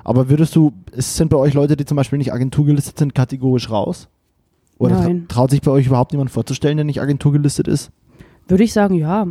Aber 0.04 0.30
würdest 0.30 0.56
du, 0.56 0.72
es 0.92 1.16
sind 1.16 1.28
bei 1.28 1.36
euch 1.36 1.54
Leute, 1.54 1.76
die 1.76 1.84
zum 1.84 1.96
Beispiel 1.96 2.18
nicht 2.18 2.32
Agentur 2.32 2.64
gelistet 2.64 2.98
sind, 2.98 3.14
kategorisch 3.14 3.70
raus? 3.70 4.08
Oder 4.78 5.02
Nein. 5.02 5.26
traut 5.28 5.50
sich 5.50 5.60
bei 5.60 5.70
euch 5.70 5.86
überhaupt 5.86 6.12
jemand 6.12 6.30
vorzustellen, 6.30 6.78
der 6.78 6.84
nicht 6.84 7.02
Agentur 7.02 7.32
gelistet 7.32 7.68
ist? 7.68 7.90
Würde 8.48 8.64
ich 8.64 8.72
sagen, 8.72 8.94
ja. 8.94 9.26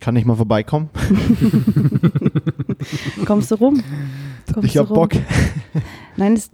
Kann 0.00 0.16
ich 0.16 0.26
mal 0.26 0.36
vorbeikommen? 0.36 0.90
Kommst 3.24 3.50
du 3.50 3.56
rum? 3.56 3.82
Kommst 4.52 4.68
ich 4.68 4.76
hab 4.78 4.90
rum? 4.90 4.96
Bock. 4.96 5.12
Nein, 6.16 6.34
das, 6.34 6.50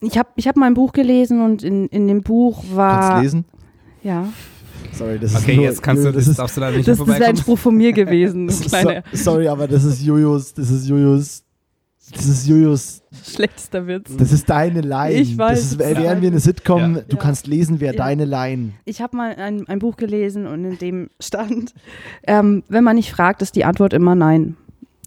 ich 0.00 0.18
habe 0.18 0.28
ich 0.36 0.48
hab 0.48 0.56
mal 0.56 0.66
ein 0.66 0.74
Buch 0.74 0.92
gelesen 0.92 1.42
und 1.42 1.62
in, 1.62 1.86
in 1.88 2.08
dem 2.08 2.22
Buch 2.22 2.64
war. 2.72 3.00
Kannst 3.00 3.18
du 3.18 3.22
lesen? 3.22 3.44
Ja. 4.02 4.28
Sorry, 4.92 5.18
das 5.18 5.34
okay, 5.36 5.52
ist 5.52 5.56
nur, 5.56 5.64
jetzt 5.64 5.82
kannst 5.82 6.04
du, 6.04 6.12
das, 6.12 6.24
das 6.26 6.36
darfst 6.36 6.56
du 6.56 6.60
da 6.60 6.70
nicht 6.70 6.88
Das, 6.88 6.98
das 6.98 7.08
ist 7.08 7.22
ein 7.22 7.36
Spruch 7.36 7.58
von 7.58 7.76
mir 7.76 7.92
gewesen. 7.92 8.48
so, 8.50 8.68
sorry, 9.12 9.48
aber 9.48 9.68
das 9.68 9.84
ist 9.84 10.02
Jojos, 10.02 10.52
das 10.52 10.70
ist 10.70 10.88
Jojos, 10.88 11.44
das 12.12 12.26
ist 12.26 12.46
Jojos. 12.46 13.02
Schlechtester 13.24 13.86
Witz. 13.86 14.16
Das 14.16 14.32
ist 14.32 14.48
deine 14.48 14.80
Line. 14.80 15.14
Ich 15.14 15.38
weiß. 15.38 15.58
Das 15.58 15.72
ist, 15.72 15.78
wären 15.78 16.20
wir 16.20 16.28
eine 16.28 16.40
Sitcom, 16.40 16.96
ja. 16.96 17.02
du 17.02 17.16
ja. 17.16 17.22
kannst 17.22 17.46
lesen, 17.46 17.80
wer 17.80 17.92
ja. 17.92 17.98
deine 17.98 18.24
Line. 18.24 18.72
Ich 18.84 19.00
habe 19.00 19.16
mal 19.16 19.34
ein, 19.36 19.66
ein 19.68 19.78
Buch 19.78 19.96
gelesen 19.96 20.46
und 20.46 20.64
in 20.64 20.78
dem 20.78 21.08
stand, 21.20 21.72
ähm, 22.26 22.64
wenn 22.68 22.84
man 22.84 22.96
nicht 22.96 23.12
fragt, 23.12 23.42
ist 23.42 23.54
die 23.54 23.64
Antwort 23.64 23.92
immer 23.92 24.14
nein. 24.14 24.56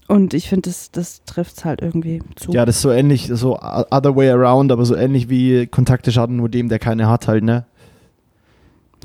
Und 0.08 0.34
ich 0.34 0.50
finde, 0.50 0.70
das, 0.70 0.92
das 0.92 1.24
trifft 1.26 1.58
es 1.58 1.66
halt 1.66 1.82
irgendwie 1.82 2.22
zu. 2.36 2.52
Ja, 2.52 2.66
das 2.66 2.76
ist 2.78 2.82
so 2.82 2.92
ähnlich, 2.92 3.30
so 3.32 3.58
other 3.58 4.16
way 4.16 4.30
around, 4.30 4.72
aber 4.72 4.86
so 4.86 4.96
ähnlich 4.96 5.30
wie 5.30 5.66
Kontakte 5.68 6.12
schaden 6.12 6.36
nur 6.36 6.50
dem, 6.50 6.70
der 6.70 6.80
keine 6.80 7.08
hat 7.08 7.28
halt, 7.28 7.44
ne? 7.44 7.66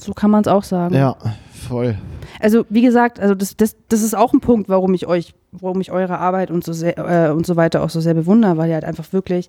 So 0.00 0.12
kann 0.12 0.30
man 0.30 0.42
es 0.42 0.48
auch 0.48 0.64
sagen. 0.64 0.94
Ja, 0.94 1.16
voll. 1.52 1.96
Also 2.40 2.64
wie 2.68 2.82
gesagt, 2.82 3.20
also 3.20 3.34
das, 3.34 3.56
das, 3.56 3.76
das 3.88 4.02
ist 4.02 4.16
auch 4.16 4.32
ein 4.32 4.40
Punkt, 4.40 4.68
warum 4.68 4.94
ich 4.94 5.06
euch, 5.06 5.34
warum 5.52 5.80
ich 5.80 5.90
eure 5.90 6.18
Arbeit 6.18 6.50
und 6.50 6.64
so 6.64 6.72
sehr, 6.72 6.98
äh, 6.98 7.32
und 7.32 7.46
so 7.46 7.56
weiter 7.56 7.82
auch 7.82 7.90
so 7.90 8.00
sehr 8.00 8.14
bewundere, 8.14 8.56
weil 8.56 8.68
ihr 8.68 8.74
halt 8.74 8.84
einfach 8.84 9.12
wirklich 9.12 9.48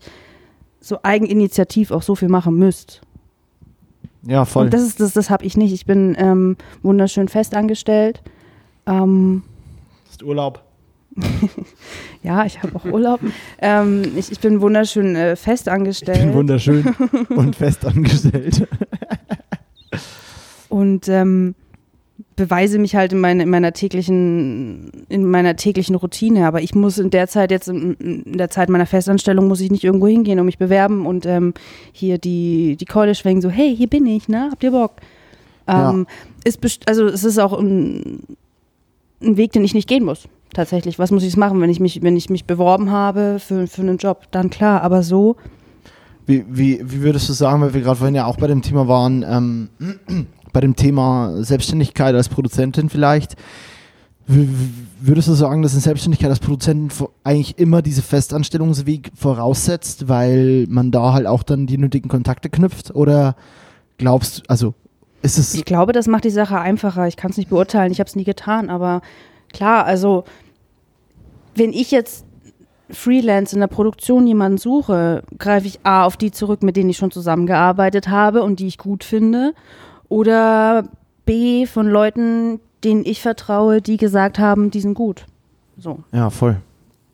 so 0.82 1.00
eigeninitiativ 1.04 1.92
auch 1.92 2.02
so 2.02 2.16
viel 2.16 2.30
machen 2.30 2.56
müsst. 2.56 3.02
Ja, 4.24 4.46
voll. 4.46 4.66
Und 4.66 4.74
das 4.74 4.82
ist 4.82 5.00
das, 5.00 5.14
das 5.14 5.30
habe 5.30 5.46
ich 5.46 5.56
nicht. 5.56 5.74
Ich 5.74 5.86
bin 5.86 6.16
ähm, 6.18 6.58
wunderschön 6.82 7.28
festangestellt. 7.28 8.22
Ähm, 8.86 9.44
Hast 10.10 10.24
Urlaub? 10.24 10.64
ja, 12.24 12.46
ich 12.46 12.62
habe 12.62 12.76
auch 12.76 12.86
Urlaub. 12.86 13.20
ähm, 13.60 14.04
ich, 14.16 14.32
ich 14.32 14.40
bin 14.40 14.62
wunderschön 14.62 15.16
äh, 15.16 15.36
festangestellt. 15.36 16.18
Ich 16.18 16.24
bin 16.26 16.34
wunderschön 16.34 16.86
und 17.30 17.56
festangestellt. 17.56 18.68
und 20.70 21.08
ähm, 21.10 21.56
beweise 22.36 22.80
mich 22.80 22.96
halt 22.96 23.12
in, 23.14 23.20
meine, 23.20 23.44
in 23.44 23.50
meiner 23.50 23.74
täglichen, 23.74 24.92
in 25.10 25.26
meiner 25.30 25.56
täglichen 25.56 25.96
Routine. 25.96 26.48
Aber 26.48 26.62
ich 26.62 26.74
muss 26.76 26.98
in 26.98 27.10
der 27.10 27.28
Zeit 27.28 27.52
jetzt, 27.52 27.68
in, 27.68 27.94
in 27.96 28.38
der 28.38 28.50
Zeit 28.50 28.70
meiner 28.70 28.86
Festanstellung, 28.86 29.48
muss 29.48 29.62
ich 29.62 29.72
nicht 29.72 29.84
irgendwo 29.84 30.08
hingehen 30.08 30.40
und 30.40 30.46
mich 30.46 30.58
bewerben 30.58 31.06
und 31.06 31.26
ähm, 31.26 31.54
hier 31.92 32.18
die, 32.18 32.78
die 32.78 32.86
Keule 32.86 33.16
schwenken, 33.16 33.42
so, 33.42 33.50
hey, 33.50 33.76
hier 33.76 33.88
bin 33.88 34.06
ich, 34.06 34.28
ne? 34.30 34.50
Habt 34.52 34.64
ihr 34.64 34.72
Bock? 34.72 34.94
Ähm, 35.68 36.08
ist 36.46 36.62
best- 36.62 36.88
also 36.88 37.06
es 37.06 37.24
ist 37.24 37.38
auch 37.40 37.58
ein, 37.60 38.24
ein 39.22 39.38
Weg, 39.38 39.52
den 39.52 39.64
ich 39.64 39.74
nicht 39.74 39.88
gehen 39.88 40.04
muss. 40.06 40.28
Tatsächlich. 40.54 40.98
Was 40.98 41.12
muss 41.12 41.24
ich 41.24 41.38
machen, 41.38 41.62
wenn 41.62 41.70
ich 41.70 41.80
mich, 41.80 42.02
wenn 42.02 42.18
ich 42.18 42.30
mich 42.30 42.46
beworben 42.46 42.92
habe 42.92 43.38
für, 43.40 43.68
für 43.68 43.82
einen 43.82 43.98
Job? 43.98 44.28
Dann 44.32 44.50
klar, 44.50 44.82
aber 44.82 45.04
so. 45.04 45.36
Wie, 46.26 46.46
wie, 46.50 46.80
wie 46.84 47.02
würdest 47.02 47.30
du 47.30 47.34
sagen, 47.34 47.62
weil 47.62 47.74
wir 47.74 47.82
gerade 47.82 47.98
vorhin 47.98 48.16
ja 48.16 48.26
auch 48.26 48.38
bei 48.38 48.48
dem 48.48 48.62
Thema 48.62 48.88
waren, 48.88 49.24
ähm, 49.28 49.70
bei 50.54 50.62
dem 50.62 50.76
Thema 50.76 51.44
Selbstständigkeit 51.44 52.16
als 52.16 52.30
Produzentin 52.30 52.90
vielleicht, 52.90 53.36
würdest 55.02 55.28
du 55.28 55.34
sagen, 55.34 55.64
dass 55.64 55.74
eine 55.74 55.82
Selbstständigkeit 55.82 56.30
als 56.30 56.40
Produzentin 56.40 57.08
eigentlich 57.24 57.58
immer 57.58 57.82
diese 57.82 58.04
Festanstellungsweg 58.04 59.12
voraussetzt, 59.16 60.08
weil 60.08 60.68
man 60.70 60.92
da 60.92 61.14
halt 61.14 61.26
auch 61.26 61.42
dann 61.42 61.66
die 61.66 61.80
nötigen 61.80 62.10
Kontakte 62.10 62.50
knüpft? 62.50 62.94
Oder 62.94 63.36
glaubst 63.98 64.40
du, 64.40 64.44
also 64.48 64.74
ist 65.24 65.38
es, 65.38 65.56
Ich 65.56 65.66
glaube, 65.66 65.94
das 65.94 66.08
macht 66.08 66.26
die 66.26 66.30
Sache 66.30 66.60
einfacher. 66.60 67.08
Ich 67.08 67.18
kann 67.18 67.32
es 67.32 67.38
nicht 67.38 67.50
beurteilen, 67.50 67.92
ich 67.92 68.00
habe 68.00 68.08
es 68.08 68.16
nie 68.16 68.24
getan, 68.24 68.70
aber 68.70 69.02
klar, 69.54 69.86
also 69.86 70.24
wenn 71.56 71.74
ich 71.74 71.92
jetzt 71.92 72.26
Freelance 72.90 73.56
in 73.56 73.60
der 73.60 73.68
Produktion 73.68 74.26
jemanden 74.26 74.58
suche, 74.58 75.24
greife 75.38 75.68
ich 75.68 75.80
A 75.84 76.06
auf 76.06 76.18
die 76.18 76.32
zurück, 76.32 76.64
mit 76.64 76.76
denen 76.76 76.90
ich 76.90 76.98
schon 76.98 77.12
zusammengearbeitet 77.12 78.08
habe 78.08 78.44
und 78.44 78.60
die 78.60 78.68
ich 78.68 78.78
gut 78.78 79.04
finde, 79.04 79.54
oder 80.08 80.86
B 81.26 81.66
von 81.66 81.88
Leuten, 81.88 82.60
denen 82.84 83.06
ich 83.06 83.22
vertraue, 83.22 83.82
die 83.82 83.98
gesagt 83.98 84.40
haben, 84.40 84.72
die 84.72 84.80
sind 84.80 84.96
gut. 84.96 85.26
So. 85.78 86.00
ja, 86.12 86.30
voll. 86.30 86.58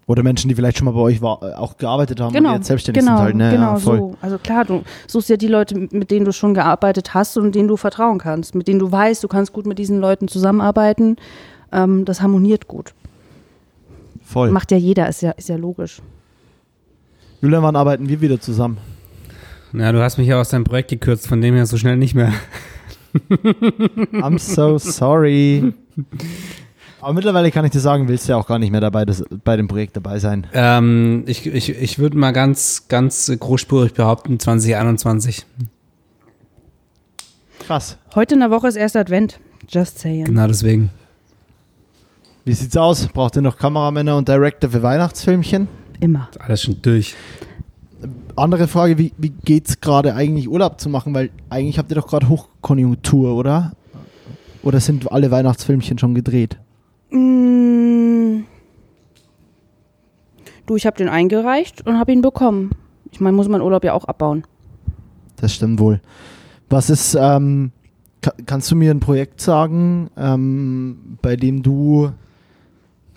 Oder 0.07 0.21
Menschen, 0.21 0.49
die 0.49 0.55
vielleicht 0.55 0.77
schon 0.77 0.85
mal 0.85 0.91
bei 0.91 0.99
euch 0.99 1.21
war, 1.21 1.41
äh, 1.41 1.53
auch 1.55 1.77
gearbeitet 1.77 2.19
haben 2.19 2.31
Genau, 2.31 2.49
und 2.49 2.55
jetzt 2.57 2.67
selbstständig 2.67 3.03
genau, 3.03 3.17
sind 3.17 3.25
halt, 3.25 3.35
ne? 3.35 3.51
genau 3.51 3.73
ja, 3.73 3.75
voll. 3.77 3.97
so. 3.97 4.15
Also 4.21 4.37
klar, 4.37 4.63
du 4.63 4.83
suchst 5.07 5.29
ja 5.29 5.37
die 5.37 5.47
Leute, 5.47 5.75
mit 5.75 6.11
denen 6.11 6.25
du 6.25 6.31
schon 6.31 6.53
gearbeitet 6.53 7.13
hast 7.15 7.37
und 7.37 7.55
denen 7.55 7.67
du 7.67 7.75
vertrauen 7.75 8.19
kannst, 8.19 8.53
mit 8.53 8.67
denen 8.67 8.79
du 8.79 8.91
weißt, 8.91 9.23
du 9.23 9.27
kannst 9.27 9.51
gut 9.51 9.65
mit 9.65 9.79
diesen 9.79 9.99
Leuten 9.99 10.27
zusammenarbeiten. 10.27 11.17
Ähm, 11.71 12.05
das 12.05 12.21
harmoniert 12.21 12.67
gut. 12.67 12.93
Voll. 14.23 14.51
Macht 14.51 14.71
ja 14.71 14.77
jeder, 14.77 15.07
ist 15.07 15.21
ja, 15.21 15.31
ist 15.31 15.49
ja 15.49 15.55
logisch. 15.55 16.01
Julian, 17.41 17.63
wann 17.63 17.75
arbeiten 17.75 18.09
wir 18.09 18.21
wieder 18.21 18.39
zusammen? 18.39 18.77
Na, 19.71 19.91
du 19.91 20.01
hast 20.01 20.17
mich 20.17 20.27
ja 20.27 20.39
aus 20.39 20.49
deinem 20.49 20.63
Projekt 20.63 20.89
gekürzt, 20.89 21.27
von 21.27 21.41
dem 21.41 21.53
her 21.55 21.65
so 21.65 21.77
schnell 21.77 21.97
nicht 21.97 22.15
mehr. 22.15 22.33
I'm 24.13 24.39
so 24.39 24.77
sorry. 24.77 25.73
Aber 27.01 27.13
mittlerweile 27.13 27.51
kann 27.51 27.65
ich 27.65 27.71
dir 27.71 27.79
sagen, 27.79 28.07
willst 28.07 28.27
du 28.27 28.31
ja 28.31 28.37
auch 28.37 28.47
gar 28.47 28.57
nicht 28.57 28.71
mehr 28.71 28.81
dabei, 28.81 29.05
das, 29.05 29.23
bei 29.43 29.57
dem 29.57 29.67
Projekt 29.67 29.95
dabei 29.95 30.17
sein. 30.19 30.47
Ähm, 30.53 31.23
ich 31.27 31.45
ich, 31.45 31.69
ich 31.69 31.99
würde 31.99 32.17
mal 32.17 32.31
ganz, 32.31 32.87
ganz 32.87 33.31
großspurig 33.39 33.93
behaupten, 33.93 34.39
2021. 34.39 35.45
Krass. 37.59 37.97
Heute 38.15 38.35
in 38.35 38.39
der 38.39 38.49
Woche 38.49 38.67
ist 38.67 38.75
erster 38.75 39.01
Advent. 39.01 39.39
Just 39.67 39.99
saying. 39.99 40.25
Genau 40.25 40.47
deswegen. 40.47 40.89
Wie 42.45 42.53
sieht's 42.53 42.77
aus? 42.77 43.07
Braucht 43.07 43.35
ihr 43.37 43.41
noch 43.41 43.57
Kameramänner 43.57 44.15
und 44.15 44.29
Director 44.29 44.69
für 44.69 44.83
Weihnachtsfilmchen? 44.83 45.67
Immer. 45.99 46.29
Alles 46.37 46.61
schon 46.61 46.79
durch. 46.79 47.15
Andere 48.35 48.67
Frage, 48.67 48.99
wie, 48.99 49.13
wie 49.17 49.29
geht's 49.29 49.81
gerade 49.81 50.13
eigentlich 50.13 50.47
Urlaub 50.47 50.79
zu 50.79 50.87
machen? 50.87 51.15
Weil 51.15 51.31
eigentlich 51.49 51.79
habt 51.79 51.91
ihr 51.91 51.95
doch 51.95 52.05
gerade 52.05 52.29
Hochkonjunktur, 52.29 53.35
oder? 53.35 53.71
Oder 54.61 54.79
sind 54.79 55.11
alle 55.11 55.31
Weihnachtsfilmchen 55.31 55.97
schon 55.97 56.13
gedreht? 56.13 56.59
Mm. 57.09 58.41
Du, 60.67 60.75
ich 60.75 60.85
habe 60.85 60.97
den 60.97 61.09
eingereicht 61.09 61.87
und 61.87 61.97
habe 61.97 62.11
ihn 62.11 62.21
bekommen. 62.21 62.75
Ich 63.11 63.19
meine, 63.19 63.35
muss 63.35 63.47
man 63.47 63.61
Urlaub 63.61 63.83
ja 63.83 63.93
auch 63.93 64.05
abbauen. 64.05 64.43
Das 65.37 65.51
stimmt 65.51 65.79
wohl. 65.79 65.99
Was 66.69 66.91
ist, 66.91 67.17
ähm, 67.19 67.71
ka 68.21 68.33
kannst 68.45 68.69
du 68.69 68.75
mir 68.75 68.91
ein 68.91 68.99
Projekt 68.99 69.41
sagen, 69.41 70.11
ähm, 70.15 71.17
bei 71.23 71.35
dem 71.37 71.63
du 71.63 72.11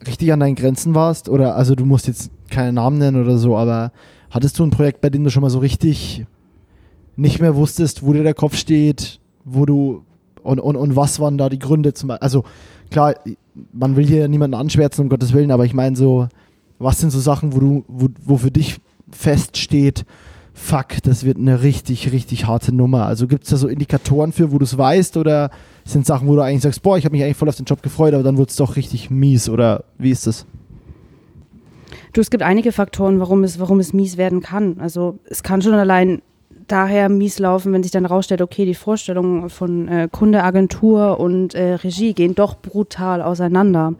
richtig 0.07 0.33
an 0.33 0.41
deinen 0.41 0.55
Grenzen 0.55 0.95
warst? 0.95 1.29
Oder, 1.29 1.57
also 1.57 1.75
du 1.75 1.85
musst 1.85 2.07
jetzt 2.07 2.31
keinen 2.51 2.75
Namen 2.75 2.99
nennen 2.99 3.23
oder 3.23 3.39
so, 3.39 3.57
aber 3.57 3.93
hattest 4.31 4.59
du 4.59 4.65
ein 4.65 4.71
Projekt, 4.71 5.01
bei 5.01 5.11
dem 5.11 5.25
du 5.25 5.31
schon 5.31 5.43
mal 5.43 5.51
so 5.51 5.59
richtig 5.59 6.27
nicht 7.17 7.41
mehr 7.41 7.57
wusstest, 7.57 8.05
wo 8.05 8.13
dir 8.13 8.23
der 8.23 8.35
Kopf 8.35 8.57
steht, 8.57 9.21
wo 9.45 9.67
du 9.67 10.05
und, 10.43 10.61
und, 10.61 10.77
und 10.77 10.97
was 10.97 11.21
waren 11.21 11.37
da 11.37 11.49
die 11.49 11.59
Gründe 11.59 11.93
zum 11.93 12.09
Beispiel? 12.09 12.23
Also 12.23 12.45
klar, 12.91 13.15
man 13.73 13.97
will 13.97 14.07
hier 14.07 14.29
niemanden 14.29 14.55
anschwärzen, 14.55 15.03
um 15.03 15.09
Gottes 15.09 15.33
Willen, 15.33 15.51
aber 15.51 15.65
ich 15.65 15.75
meine 15.75 15.97
so, 15.97 16.29
was 16.79 17.01
sind 17.01 17.11
so 17.11 17.21
Sachen, 17.21 17.55
wo 17.55 17.61
du, 17.61 17.85
wo, 17.89 18.09
wo 18.25 18.37
für 18.37 18.51
dich 18.51 18.81
feststeht, 19.11 20.05
fuck, 20.55 21.03
das 21.03 21.25
wird 21.25 21.39
eine 21.39 21.63
richtig, 21.63 22.13
richtig 22.13 22.47
harte 22.47 22.75
Nummer. 22.75 23.07
Also 23.07 23.27
gibt 23.27 23.45
es 23.45 23.51
da 23.51 23.57
so 23.57 23.69
Indikatoren 23.69 24.33
für, 24.33 24.53
wo 24.53 24.59
du 24.59 24.65
es 24.65 24.77
weißt 24.77 25.17
oder 25.17 25.51
sind 25.89 26.07
Sachen, 26.07 26.29
wo 26.29 26.35
du 26.35 26.43
eigentlich 26.43 26.63
sagst, 26.63 26.83
boah, 26.83 26.99
ich 26.99 27.05
habe 27.05 27.15
mich 27.15 27.25
eigentlich 27.25 27.37
voll 27.37 27.49
auf 27.49 27.57
den 27.57 27.65
Job 27.65 27.83
gefreut, 27.83 28.15
aber 28.15 28.23
dann 28.23 28.37
wurde 28.37 28.51
es 28.51 28.57
doch 28.57 28.77
richtig 28.77 29.11
mies 29.11 29.49
oder 29.49 29.85
wie 29.97 30.11
ist 30.11 30.27
das? 30.27 30.47
Du, 32.13 32.21
es 32.21 32.31
gibt 32.31 32.43
einige 32.43 32.73
Faktoren, 32.73 33.21
warum 33.21 33.45
es, 33.45 33.59
warum 33.59 33.81
es 33.81 33.93
mies 33.93 34.17
werden 34.17 34.41
kann. 34.41 34.77
Also 34.81 35.19
es 35.25 35.43
kann 35.43 35.63
schon 35.63 35.75
allein 35.75 36.23
daher 36.67 37.09
mies 37.09 37.39
laufen, 37.39 37.73
wenn 37.73 37.83
sich 37.83 37.93
dann 37.93 38.07
rausstellt, 38.07 38.43
okay, 38.43 38.67
die 38.67 38.75
Vorstellungen 38.75 39.49
von 39.49 39.89
äh, 39.89 40.09
Kunde, 40.11 40.43
Agentur 40.43 41.19
und 41.19 41.55
äh, 41.55 41.75
Regie 41.75 42.13
gehen 42.13 42.35
doch 42.35 42.57
brutal 42.57 43.23
auseinander. 43.23 43.95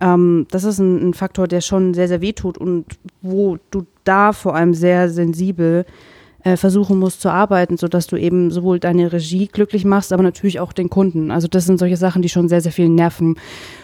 Ähm, 0.00 0.46
das 0.50 0.64
ist 0.64 0.78
ein, 0.78 1.10
ein 1.10 1.14
Faktor, 1.14 1.48
der 1.48 1.60
schon 1.60 1.94
sehr, 1.94 2.08
sehr 2.08 2.20
weh 2.20 2.32
tut 2.32 2.58
und 2.58 2.86
wo 3.20 3.58
du 3.70 3.86
da 4.04 4.32
vor 4.32 4.54
allem 4.54 4.74
sehr 4.74 5.08
sensibel 5.08 5.84
äh, 5.84 6.11
versuchen 6.56 6.98
musst 6.98 7.20
zu 7.20 7.28
arbeiten, 7.30 7.76
sodass 7.76 8.06
du 8.06 8.16
eben 8.16 8.50
sowohl 8.50 8.80
deine 8.80 9.12
Regie 9.12 9.46
glücklich 9.46 9.84
machst, 9.84 10.12
aber 10.12 10.22
natürlich 10.22 10.60
auch 10.60 10.72
den 10.72 10.90
Kunden. 10.90 11.30
Also 11.30 11.48
das 11.48 11.66
sind 11.66 11.78
solche 11.78 11.96
Sachen, 11.96 12.22
die 12.22 12.28
schon 12.28 12.48
sehr, 12.48 12.60
sehr 12.60 12.72
viel 12.72 12.88
Nerven 12.88 13.36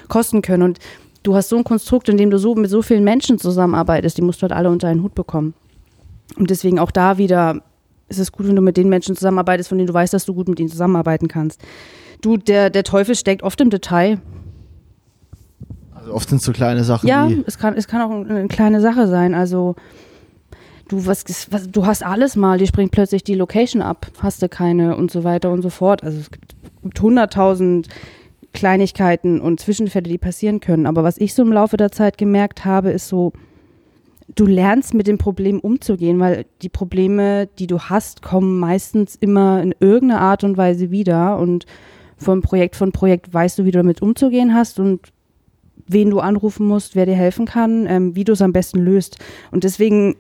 kosten 0.09 0.43
können. 0.43 0.65
Und 0.65 0.79
du 1.23 1.35
hast 1.35 1.49
so 1.49 1.57
ein 1.57 1.65
Konstrukt, 1.65 2.09
in 2.09 2.17
dem 2.17 2.31
du 2.31 2.39
so 2.39 2.55
mit 2.55 2.71
so 2.71 2.83
vielen 2.83 3.05
Menschen 3.05 3.39
zusammenarbeitest, 3.39 4.19
die 4.19 4.23
musst 4.23 4.41
du 4.41 4.43
halt 4.43 4.53
alle 4.53 4.71
unter 4.71 4.89
einen 4.89 5.03
Hut 5.03 5.15
bekommen. 5.15 5.55
Und 6.37 6.51
deswegen 6.51 6.79
auch 6.79 6.91
da 6.91 7.19
wieder 7.19 7.63
ist 8.09 8.19
es 8.19 8.33
gut, 8.33 8.49
wenn 8.49 8.57
du 8.57 8.63
mit 8.63 8.77
den 8.77 8.89
Menschen 8.89 9.15
zusammenarbeitest, 9.15 9.69
von 9.69 9.79
denen 9.79 9.89
du 9.89 9.95
weißt, 9.95 10.13
dass 10.13 10.25
du 10.25 10.35
gut 10.35 10.49
mit 10.49 10.59
ihnen 10.59 10.71
zusammenarbeiten 10.71 11.29
kannst. 11.29 11.61
Du, 12.23 12.37
der, 12.37 12.71
der 12.71 12.85
Teufel 12.85 13.15
steckt 13.15 13.43
oft 13.43 13.61
im 13.61 13.71
Detail. 13.71 14.21
Also 15.95 16.13
oft 16.13 16.29
sind 16.29 16.39
es 16.39 16.45
so 16.45 16.53
kleine 16.53 16.85
Sachen 16.85 17.07
Ja, 17.07 17.29
es 17.47 17.59
kann, 17.59 17.75
es 17.75 17.87
kann 17.87 18.01
auch 18.01 18.11
eine 18.11 18.49
kleine 18.49 18.81
Sache 18.81 19.07
sein. 19.07 19.35
Also 19.35 19.77
du, 20.89 21.07
was, 21.07 21.25
was, 21.51 21.71
du 21.71 21.87
hast 21.87 22.05
alles 22.05 22.37
mal, 22.37 22.59
dir 22.59 22.67
springt 22.67 22.93
plötzlich 22.93 23.23
die 23.23 23.35
Location 23.35 23.83
ab, 23.83 24.09
hast 24.21 24.43
du 24.43 24.49
keine 24.49 24.97
und 24.97 25.11
so 25.11 25.25
weiter 25.25 25.51
und 25.51 25.63
so 25.63 25.71
fort. 25.71 26.03
Also 26.03 26.19
es 26.19 26.31
gibt 26.31 27.01
hunderttausend 27.01 27.89
Kleinigkeiten 28.53 29.41
und 29.41 29.61
Zwischenfälle, 29.61 30.09
die 30.09 30.19
passieren 30.19 30.61
können. 30.61 30.87
Aber 30.87 31.05
was 31.05 31.19
ich 31.19 31.35
so 31.35 31.43
im 31.43 31.53
Laufe 31.53 31.77
der 31.77 31.93
Zeit 31.93 32.19
gemerkt 32.19 32.65
habe, 32.65 32.91
ist 32.91 33.09
so, 33.09 33.33
du 34.35 34.47
lernst 34.47 34.95
mit 34.95 35.07
dem 35.07 35.19
Problem 35.19 35.61
umzugehen, 35.61 36.19
weil 36.19 36.47
die 36.63 36.69
Probleme, 36.69 37.49
die 37.59 37.67
du 37.67 37.79
hast, 37.79 38.23
kommen 38.23 38.59
meistens 38.59 39.17
immer 39.17 39.63
in 39.63 39.75
irgendeiner 39.81 40.21
Art 40.21 40.45
und 40.45 40.57
Weise 40.57 40.91
wieder 40.91 41.39
und 41.39 41.67
von 42.17 42.43
Projekt 42.43 42.75
von 42.75 42.91
Projekt 42.91 43.33
weißt 43.33 43.59
du, 43.59 43.65
wie 43.65 43.71
du 43.71 43.79
damit 43.79 44.03
umzugehen 44.03 44.55
hast 44.55 44.81
und 44.81 45.13
wen 45.87 46.11
du 46.11 46.21
anrufen 46.21 46.67
musst, 46.67 46.97
wer 46.97 47.07
dir 47.07 47.15
helfen 47.15 47.47
kann, 47.47 47.87
ähm, 47.87 48.17
wie 48.17 48.25
du 48.25 48.33
es 48.33 48.43
am 48.43 48.53
besten 48.53 48.81
löst. 48.81 49.19
Und 49.51 49.65
deswegen 49.65 50.17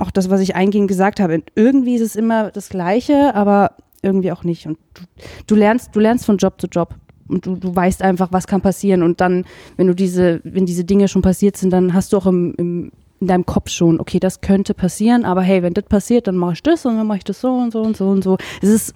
auch 0.00 0.10
das, 0.10 0.30
was 0.30 0.40
ich 0.40 0.54
eingehend 0.54 0.88
gesagt 0.88 1.20
habe, 1.20 1.42
irgendwie 1.54 1.94
ist 1.94 2.02
es 2.02 2.16
immer 2.16 2.50
das 2.50 2.68
Gleiche, 2.68 3.34
aber 3.34 3.72
irgendwie 4.02 4.32
auch 4.32 4.44
nicht. 4.44 4.66
Und 4.66 4.78
du, 4.94 5.02
du 5.46 5.54
lernst, 5.54 5.90
du 5.94 6.00
lernst 6.00 6.24
von 6.24 6.36
Job 6.36 6.60
zu 6.60 6.66
Job. 6.66 6.94
Und 7.28 7.46
du, 7.46 7.54
du 7.54 7.74
weißt 7.74 8.02
einfach, 8.02 8.32
was 8.32 8.46
kann 8.48 8.60
passieren. 8.60 9.02
Und 9.02 9.20
dann, 9.20 9.44
wenn 9.76 9.86
du 9.86 9.94
diese, 9.94 10.40
wenn 10.42 10.66
diese 10.66 10.84
Dinge 10.84 11.06
schon 11.06 11.22
passiert 11.22 11.56
sind, 11.56 11.70
dann 11.70 11.94
hast 11.94 12.12
du 12.12 12.16
auch 12.16 12.26
im, 12.26 12.54
im, 12.56 12.92
in 13.20 13.26
deinem 13.26 13.46
Kopf 13.46 13.70
schon, 13.70 14.00
okay, 14.00 14.18
das 14.18 14.40
könnte 14.40 14.74
passieren, 14.74 15.24
aber 15.24 15.42
hey, 15.42 15.62
wenn 15.62 15.74
das 15.74 15.84
passiert, 15.84 16.26
dann 16.26 16.36
mache 16.36 16.54
ich 16.54 16.62
das 16.62 16.84
und 16.86 16.96
dann 16.96 17.06
mache 17.06 17.18
ich 17.18 17.24
das 17.24 17.40
so 17.40 17.52
und 17.52 17.72
so 17.72 17.82
und 17.82 17.96
so 17.96 18.08
und 18.08 18.24
so. 18.24 18.38
Es 18.62 18.68
ist 18.68 18.94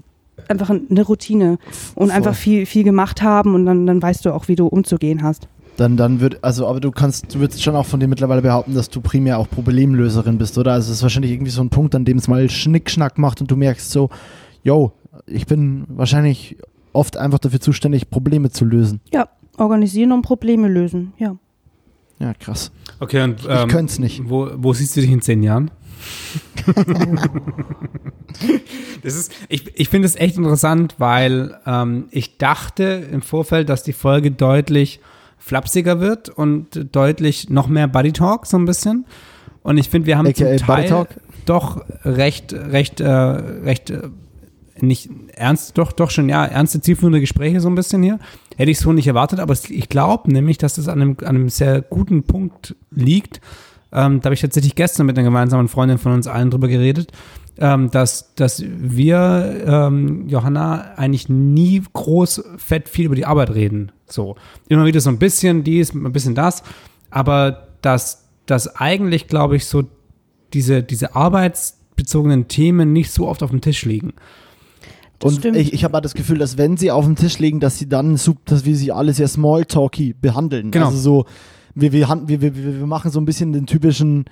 einfach 0.49 0.71
eine 0.71 1.03
Routine 1.03 1.59
und 1.95 2.09
Voll. 2.09 2.17
einfach 2.17 2.35
viel, 2.35 2.67
viel 2.67 2.85
gemacht 2.85 3.23
haben 3.23 3.55
und 3.55 3.67
dann, 3.67 3.87
dann 3.87 4.03
weißt 4.03 4.25
du 4.25 4.33
auch, 4.33 4.49
wie 4.49 4.57
du 4.57 4.67
umzugehen 4.67 5.23
hast. 5.23 5.49
Dann, 5.77 5.97
dann 5.97 6.21
wird, 6.21 6.43
also 6.45 6.67
aber 6.69 6.81
du 6.81 6.91
kannst, 6.91 7.35
du 7.35 7.41
würdest 7.41 7.63
schon 7.63 7.75
auch 7.77 7.87
von 7.87 8.01
dir 8.01 8.09
mittlerweile 8.09 8.43
behaupten, 8.43 8.75
dass 8.75 8.91
du 8.91 9.01
primär 9.01 9.39
auch 9.39 9.49
Problemlöserin 9.49 10.39
bist, 10.39 10.57
oder? 10.59 10.73
Also 10.73 10.91
es 10.91 10.99
ist 10.99 11.03
wahrscheinlich 11.03 11.33
irgendwie 11.33 11.51
so 11.51 11.63
ein 11.63 11.71
Punkt, 11.71 11.95
an 11.95 12.05
dem 12.05 12.19
es 12.19 12.29
mal 12.29 12.49
Schnickschnack 12.49 13.19
macht 13.19 13.41
und 13.41 13.51
du 13.51 13.57
merkst 13.57 13.91
so, 13.91 14.11
yo, 14.63 14.93
ich 15.27 15.47
bin 15.47 15.85
wahrscheinlich 15.89 16.57
oft 16.93 17.17
einfach 17.17 17.39
dafür 17.39 17.61
zuständig, 17.61 18.11
Probleme 18.11 18.51
zu 18.51 18.65
lösen. 18.65 19.01
Ja, 19.13 19.29
organisieren 19.59 20.13
und 20.13 20.23
Probleme 20.23 20.69
lösen, 20.69 21.13
ja. 21.19 21.37
Ja, 22.21 22.33
krass. 22.35 22.71
Okay, 23.01 23.23
und 23.23 23.41
Ich 23.41 23.49
ähm, 23.49 23.69
könnte 23.69 23.93
es 23.93 23.99
nicht. 23.99 24.29
Wo, 24.29 24.49
wo 24.57 24.73
siehst 24.73 24.97
du 24.97 25.01
dich 25.01 25.11
in 25.11 25.21
zehn 25.21 25.43
Jahren? 25.43 25.73
das 29.03 29.17
ist, 29.17 29.33
ich 29.49 29.73
ich 29.75 29.89
finde 29.89 30.07
es 30.07 30.17
echt 30.17 30.37
interessant, 30.37 30.95
weil 30.99 31.59
ähm, 31.67 32.07
ich 32.11 32.39
dachte 32.39 33.09
im 33.11 33.23
Vorfeld, 33.23 33.69
dass 33.69 33.83
die 33.83 33.93
Folge 33.93 34.31
deutlich 34.31 35.01
flapsiger 35.45 36.01
wird 36.01 36.31
und 36.31 36.89
deutlich 36.97 37.51
noch 37.51 37.67
mehr 37.69 37.87
Buddy 37.87 38.13
Talk 38.13 38.47
so 38.47 38.57
ein 38.57 38.65
bisschen. 38.65 39.05
Und 39.63 39.77
ich 39.77 39.91
finde, 39.91 40.07
wir 40.07 40.17
haben 40.17 40.27
AKA 40.27 40.57
zum 40.59 40.67
Teil 40.67 40.89
doch 41.45 41.85
recht, 42.05 42.55
recht, 42.55 43.01
äh, 43.01 43.07
recht 43.11 43.91
äh, 43.91 44.09
nicht 44.81 45.11
ernst, 45.35 45.77
doch, 45.77 45.93
doch 45.93 46.11
schon, 46.11 46.29
ja, 46.31 46.47
ernste, 46.47 46.81
zielführende 46.81 47.21
Gespräche 47.21 47.61
so 47.61 47.69
ein 47.69 47.75
bisschen 47.75 48.03
hier. 48.03 48.19
Hätte 48.57 48.71
ich 48.71 48.79
so 48.79 48.93
nicht 48.93 49.07
erwartet, 49.07 49.39
aber 49.39 49.53
es- 49.53 49.69
ich 49.71 49.89
glaube 49.91 50.33
nämlich, 50.33 50.57
dass 50.59 50.75
das 50.75 50.89
an 50.89 51.03
einem, 51.03 51.17
an 51.21 51.27
einem 51.37 51.49
sehr 51.51 51.83
guten 51.83 52.23
Punkt 52.23 52.75
liegt. 52.91 53.41
Ähm, 53.93 54.21
da 54.21 54.27
habe 54.29 54.35
ich 54.35 54.41
tatsächlich 54.41 54.75
gestern 54.75 55.05
mit 55.07 55.17
einer 55.19 55.25
gemeinsamen 55.27 55.69
Freundin 55.69 55.99
von 55.99 56.13
uns 56.13 56.27
allen 56.27 56.51
drüber 56.51 56.69
geredet, 56.69 57.13
ähm, 57.59 57.91
dass, 57.91 58.35
dass 58.35 58.65
wir, 58.67 59.65
ähm, 59.67 60.29
Johanna, 60.29 60.95
eigentlich 60.97 61.29
nie 61.29 61.83
groß, 61.93 62.45
fett 62.57 62.89
viel 62.89 63.07
über 63.07 63.15
die 63.15 63.27
Arbeit 63.27 63.55
reden. 63.55 63.93
So. 64.07 64.37
Immer 64.69 64.87
wieder 64.87 65.01
so 65.01 65.11
ein 65.11 65.19
bisschen 65.19 65.65
dies, 65.65 65.95
ein 65.95 66.13
bisschen 66.13 66.35
das. 66.35 66.63
Aber 67.11 67.69
dass, 67.81 68.29
dass 68.47 68.77
eigentlich, 68.77 69.29
glaube 69.29 69.57
ich, 69.57 69.67
so 69.67 69.85
diese, 70.53 70.83
diese 70.83 71.15
arbeitsbezogenen 71.15 72.49
Themen 72.49 72.93
nicht 72.93 73.13
so 73.13 73.29
oft 73.29 73.43
auf 73.43 73.51
dem 73.51 73.61
Tisch 73.61 73.85
liegen. 73.85 74.15
Das 75.21 75.33
Und 75.33 75.39
stimmt. 75.39 75.57
ich, 75.57 75.73
ich 75.73 75.85
habe 75.85 75.95
halt 75.95 76.05
das 76.05 76.15
Gefühl, 76.15 76.39
dass 76.39 76.59
wenn 76.59 76.77
sie 76.77 76.91
auf 76.91 77.05
dem 77.05 77.15
Tisch 77.15 77.39
liegen, 77.39 77.61
dass 77.61 77.79
sie 77.79 77.89
dann, 77.89 78.19
dass 78.47 78.65
wir 78.65 78.77
sie 78.77 78.91
alle 78.91 79.13
sehr 79.13 79.29
smalltalky 79.29 80.15
behandeln. 80.21 80.71
Genau. 80.71 80.87
Also 80.87 80.99
so, 80.99 81.25
wir, 81.75 81.93
wir, 81.93 82.09
wir, 82.27 82.41
wir 82.41 82.55
wir 82.55 82.87
machen 82.87 83.11
so 83.11 83.21
ein 83.21 83.25
bisschen 83.25 83.53
den 83.53 83.67
typischen 83.67 84.25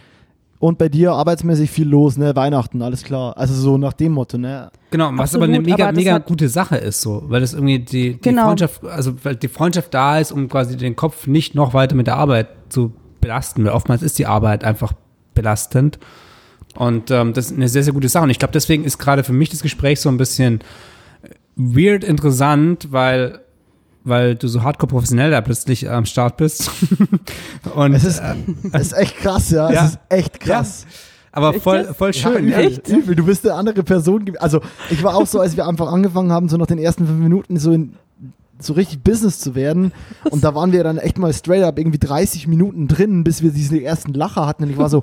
und 0.62 0.78
bei 0.78 0.88
dir 0.88 1.12
arbeitsmäßig 1.12 1.72
viel 1.72 1.88
los, 1.88 2.16
ne? 2.16 2.36
Weihnachten, 2.36 2.82
alles 2.82 3.02
klar. 3.02 3.36
Also 3.36 3.52
so 3.54 3.78
nach 3.78 3.92
dem 3.94 4.12
Motto, 4.12 4.38
ne? 4.38 4.70
Genau, 4.92 5.10
was 5.14 5.20
Absolut, 5.34 5.48
aber 5.48 5.54
eine 5.54 5.60
mega, 5.64 5.88
aber 5.88 5.92
mega 5.96 6.12
hat- 6.14 6.26
gute 6.26 6.48
Sache 6.48 6.76
ist, 6.76 7.00
so, 7.00 7.24
weil 7.26 7.40
das 7.40 7.52
irgendwie 7.52 7.80
die, 7.80 8.12
die 8.14 8.20
Genau. 8.20 8.44
Freundschaft, 8.44 8.84
also 8.84 9.12
weil 9.24 9.34
die 9.34 9.48
Freundschaft 9.48 9.92
da 9.92 10.20
ist, 10.20 10.30
um 10.30 10.48
quasi 10.48 10.76
den 10.76 10.94
Kopf 10.94 11.26
nicht 11.26 11.56
noch 11.56 11.74
weiter 11.74 11.96
mit 11.96 12.06
der 12.06 12.16
Arbeit 12.16 12.46
zu 12.68 12.92
belasten, 13.20 13.64
weil 13.64 13.72
oftmals 13.72 14.02
ist 14.02 14.18
die 14.20 14.26
Arbeit 14.26 14.62
einfach 14.62 14.92
belastend. 15.34 15.98
Und 16.76 17.10
ähm, 17.10 17.32
das 17.32 17.46
ist 17.50 17.56
eine 17.56 17.68
sehr, 17.68 17.82
sehr 17.82 17.92
gute 17.92 18.08
Sache. 18.08 18.22
Und 18.24 18.30
ich 18.30 18.38
glaube, 18.38 18.52
deswegen 18.52 18.84
ist 18.84 18.98
gerade 18.98 19.24
für 19.24 19.32
mich 19.32 19.50
das 19.50 19.62
Gespräch 19.62 20.00
so 20.00 20.08
ein 20.10 20.16
bisschen 20.16 20.60
weird 21.56 22.04
interessant, 22.04 22.88
weil, 22.92 23.40
weil 24.04 24.34
du 24.34 24.48
so 24.48 24.62
hardcore 24.62 24.88
professionell 24.90 25.30
da 25.30 25.40
plötzlich 25.40 25.88
am 25.90 26.04
Start 26.06 26.36
bist. 26.36 26.70
Und, 27.74 27.94
Es 27.94 28.04
ist, 28.04 28.18
äh, 28.20 28.34
es 28.72 28.82
ist 28.88 28.92
echt 28.92 29.16
krass, 29.18 29.50
ja. 29.50 29.70
Ja. 29.70 29.84
Es 29.84 29.90
ist 29.92 29.98
echt 30.08 30.40
krass. 30.40 30.86
aber 31.30 31.54
Echt 31.54 31.62
voll, 31.62 31.84
voll 31.94 32.12
schön. 32.12 32.48
Ja, 32.48 32.60
übel, 32.62 32.80
übel. 32.86 33.16
Du 33.16 33.24
bist 33.24 33.44
eine 33.46 33.54
andere 33.54 33.82
Person. 33.82 34.24
Also 34.38 34.60
ich 34.90 35.02
war 35.02 35.14
auch 35.16 35.26
so, 35.26 35.40
als 35.40 35.56
wir 35.56 35.66
einfach 35.66 35.90
angefangen 35.92 36.32
haben, 36.32 36.48
so 36.48 36.56
nach 36.56 36.66
den 36.66 36.78
ersten 36.78 37.06
fünf 37.06 37.20
Minuten 37.20 37.58
so 37.58 37.72
in 37.72 37.94
so 38.58 38.74
richtig 38.74 39.02
Business 39.02 39.40
zu 39.40 39.54
werden. 39.54 39.92
Und 40.30 40.44
da 40.44 40.54
waren 40.54 40.72
wir 40.72 40.84
dann 40.84 40.98
echt 40.98 41.18
mal 41.18 41.32
straight 41.32 41.64
up 41.64 41.78
irgendwie 41.78 41.98
30 41.98 42.46
Minuten 42.46 42.88
drin, 42.88 43.24
bis 43.24 43.42
wir 43.42 43.50
diese 43.50 43.82
ersten 43.82 44.14
Lacher 44.14 44.46
hatten. 44.46 44.64
Und 44.64 44.70
ich 44.70 44.78
war 44.78 44.88
so, 44.88 45.02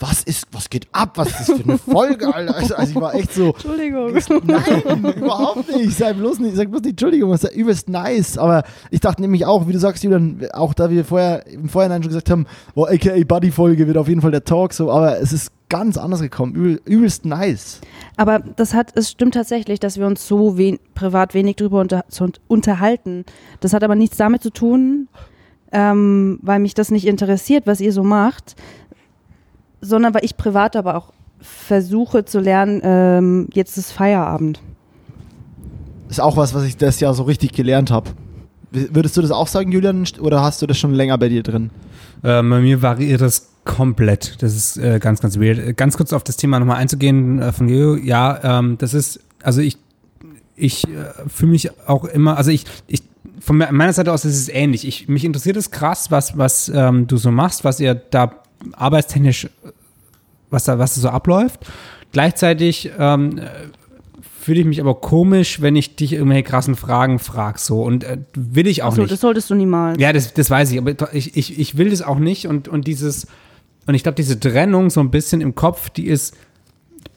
was 0.00 0.22
ist, 0.22 0.46
was 0.52 0.70
geht 0.70 0.88
ab? 0.92 1.12
Was 1.16 1.28
ist 1.28 1.48
das 1.48 1.58
für 1.58 1.64
eine 1.64 1.78
Folge, 1.78 2.34
Alter? 2.34 2.56
Also, 2.56 2.74
also 2.74 2.90
ich 2.90 3.00
war 3.00 3.14
echt 3.14 3.34
so, 3.34 3.50
Entschuldigung. 3.50 4.12
Nein, 4.44 5.14
überhaupt 5.16 5.76
nicht. 5.76 5.96
Sei 5.96 6.14
bloß 6.14 6.38
nicht, 6.40 6.56
sag 6.56 6.70
bloß 6.70 6.80
nicht, 6.82 6.92
Entschuldigung, 6.92 7.30
das 7.30 7.44
ist 7.44 7.52
ja 7.52 7.56
übelst 7.56 7.88
nice. 7.88 8.38
Aber 8.38 8.64
ich 8.90 9.00
dachte 9.00 9.20
nämlich 9.20 9.44
auch, 9.44 9.68
wie 9.68 9.72
du 9.72 9.78
sagst, 9.78 10.02
Julian, 10.02 10.40
auch 10.52 10.72
da 10.72 10.90
wir 10.90 11.04
vorher 11.04 11.46
im 11.46 11.68
Vorhinein 11.68 12.02
schon 12.02 12.08
gesagt 12.08 12.30
haben, 12.30 12.46
oh, 12.74 12.86
aka 12.86 13.12
Buddy-Folge 13.22 13.86
wird 13.86 13.98
auf 13.98 14.08
jeden 14.08 14.22
Fall 14.22 14.30
der 14.30 14.44
Talk 14.44 14.72
so, 14.72 14.90
aber 14.90 15.20
es 15.20 15.32
ist 15.32 15.52
ganz 15.68 15.98
anders 15.98 16.20
gekommen. 16.20 16.54
Übel, 16.54 16.80
übelst 16.86 17.26
nice. 17.26 17.80
Aber 18.16 18.40
das 18.40 18.72
hat, 18.72 18.96
es 18.96 19.10
stimmt 19.10 19.34
tatsächlich, 19.34 19.80
dass 19.80 19.98
wir 19.98 20.06
uns 20.06 20.26
so 20.26 20.56
wen, 20.56 20.78
privat 20.94 21.34
wenig 21.34 21.56
drüber 21.56 21.80
unter, 21.80 22.04
unterhalten. 22.48 23.24
Das 23.60 23.74
hat 23.74 23.84
aber 23.84 23.94
nichts 23.94 24.16
damit 24.16 24.42
zu 24.42 24.50
tun, 24.50 25.08
ähm, 25.72 26.38
weil 26.42 26.58
mich 26.58 26.74
das 26.74 26.90
nicht 26.90 27.06
interessiert, 27.06 27.66
was 27.66 27.80
ihr 27.80 27.92
so 27.92 28.02
macht, 28.02 28.56
sondern 29.80 30.14
weil 30.14 30.24
ich 30.24 30.36
privat 30.36 30.76
aber 30.76 30.96
auch 30.96 31.12
versuche 31.40 32.24
zu 32.24 32.38
lernen, 32.40 32.80
ähm, 32.84 33.48
jetzt 33.52 33.78
ist 33.78 33.92
Feierabend. 33.92 34.60
Ist 36.08 36.20
auch 36.20 36.36
was, 36.36 36.54
was 36.54 36.64
ich 36.64 36.76
das 36.76 37.00
Jahr 37.00 37.14
so 37.14 37.22
richtig 37.22 37.52
gelernt 37.52 37.90
habe. 37.90 38.10
Würdest 38.72 39.16
du 39.16 39.22
das 39.22 39.30
auch 39.30 39.46
sagen, 39.48 39.72
Julian, 39.72 40.04
oder 40.20 40.42
hast 40.42 40.60
du 40.62 40.66
das 40.66 40.78
schon 40.78 40.94
länger 40.94 41.18
bei 41.18 41.28
dir 41.28 41.42
drin? 41.42 41.70
Äh, 42.22 42.42
bei 42.42 42.60
mir 42.60 42.82
variiert 42.82 43.20
das 43.20 43.48
komplett. 43.64 44.42
Das 44.42 44.54
ist 44.54 44.76
äh, 44.76 44.98
ganz, 45.00 45.20
ganz 45.20 45.38
weird. 45.38 45.58
Äh, 45.58 45.72
Ganz 45.72 45.96
kurz 45.96 46.12
auf 46.12 46.24
das 46.24 46.36
Thema 46.36 46.58
nochmal 46.60 46.76
einzugehen 46.76 47.40
äh, 47.40 47.52
von 47.52 47.68
Leo. 47.68 47.96
Ja, 47.96 48.58
ähm, 48.58 48.76
das 48.78 48.94
ist, 48.94 49.20
also 49.42 49.60
ich, 49.60 49.76
ich 50.56 50.84
äh, 50.84 50.88
fühle 51.28 51.52
mich 51.52 51.70
auch 51.88 52.04
immer, 52.04 52.36
also 52.36 52.50
ich, 52.50 52.64
ich, 52.86 53.02
von 53.40 53.56
me- 53.56 53.68
meiner 53.72 53.92
Seite 53.92 54.12
aus 54.12 54.24
ist 54.24 54.36
es 54.36 54.48
ähnlich. 54.48 54.86
Ich, 54.86 55.08
mich 55.08 55.24
interessiert 55.24 55.56
es 55.56 55.70
krass, 55.70 56.10
was, 56.10 56.36
was 56.36 56.70
ähm, 56.74 57.06
du 57.06 57.16
so 57.16 57.30
machst, 57.30 57.64
was 57.64 57.80
ihr 57.80 57.94
da 57.94 58.32
arbeitstechnisch, 58.72 59.48
was 60.50 60.64
da, 60.64 60.78
was 60.78 60.94
da 60.94 61.00
so 61.00 61.08
abläuft. 61.08 61.60
Gleichzeitig 62.12 62.90
ähm, 62.98 63.38
äh, 63.38 63.46
fühle 64.40 64.60
ich 64.60 64.66
mich 64.66 64.80
aber 64.80 64.94
komisch, 64.94 65.60
wenn 65.60 65.76
ich 65.76 65.96
dich 65.96 66.14
irgendwelche 66.14 66.42
krassen 66.42 66.74
Fragen 66.74 67.18
frag 67.18 67.58
so 67.58 67.82
und 67.82 68.04
äh, 68.04 68.18
will 68.34 68.66
ich 68.66 68.82
auch 68.82 68.88
Achso, 68.88 69.02
nicht. 69.02 69.12
das 69.12 69.20
solltest 69.20 69.50
du 69.50 69.54
niemals. 69.54 70.00
Ja, 70.00 70.12
das, 70.12 70.34
das 70.34 70.50
weiß 70.50 70.72
ich, 70.72 70.78
aber 70.78 71.14
ich, 71.14 71.36
ich, 71.36 71.58
ich 71.58 71.76
will 71.76 71.90
das 71.90 72.02
auch 72.02 72.18
nicht 72.18 72.46
und, 72.46 72.66
und 72.66 72.86
dieses, 72.86 73.26
und 73.86 73.94
ich 73.94 74.02
glaube, 74.02 74.16
diese 74.16 74.40
Trennung 74.40 74.90
so 74.90 75.00
ein 75.00 75.10
bisschen 75.10 75.40
im 75.40 75.54
Kopf, 75.54 75.90
die 75.90 76.06
ist 76.06 76.36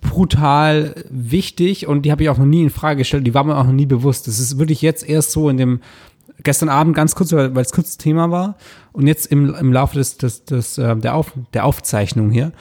brutal 0.02 0.95
wichtig 1.10 1.88
und 1.88 2.03
die 2.03 2.11
habe 2.11 2.24
ich 2.24 2.30
auch 2.30 2.38
noch 2.38 2.45
nie 2.45 2.61
in 2.61 2.70
Frage 2.70 2.99
gestellt, 2.99 3.26
die 3.26 3.34
war 3.34 3.44
mir 3.44 3.57
auch 3.57 3.65
noch 3.65 3.74
nie 3.74 3.86
bewusst. 3.86 4.28
Das 4.28 4.40
ist 4.40 4.60
wirklich 4.60 4.82
jetzt 4.82 5.07
erst 5.07 5.32
so 5.32 5.49
in 5.49 5.57
dem, 5.57 5.80
gestern 6.41 6.69
Abend 6.69 6.95
ganz 6.95 7.15
kurz, 7.15 7.31
weil 7.34 7.57
es 7.57 7.72
kurz 7.72 7.97
Thema 7.97 8.31
war 8.31 8.55
und 8.91 9.07
jetzt 9.07 9.27
im, 9.27 9.53
im 9.53 9.73
Laufe 9.73 9.97
des, 9.97 10.18
des, 10.18 10.45
des, 10.45 10.77
äh, 10.77 10.95
der, 10.95 11.15
Auf, 11.15 11.34
der 11.53 11.65
Aufzeichnung 11.65 12.31
hier 12.31 12.51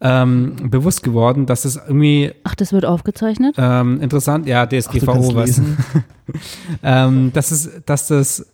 ähm, 0.00 0.56
bewusst 0.70 1.02
geworden, 1.02 1.46
dass 1.46 1.64
es 1.64 1.76
irgendwie 1.76 2.32
Ach, 2.44 2.54
das 2.54 2.72
wird 2.72 2.84
aufgezeichnet? 2.84 3.54
ähm, 3.58 4.00
interessant, 4.00 4.46
ja, 4.46 4.64
Ach, 4.64 4.68
DSGVO 4.68 5.12
kannst 5.12 5.34
was. 5.34 5.62
ähm, 6.82 7.32
dass, 7.32 7.50
es, 7.50 7.70
dass 7.86 8.08
das 8.08 8.46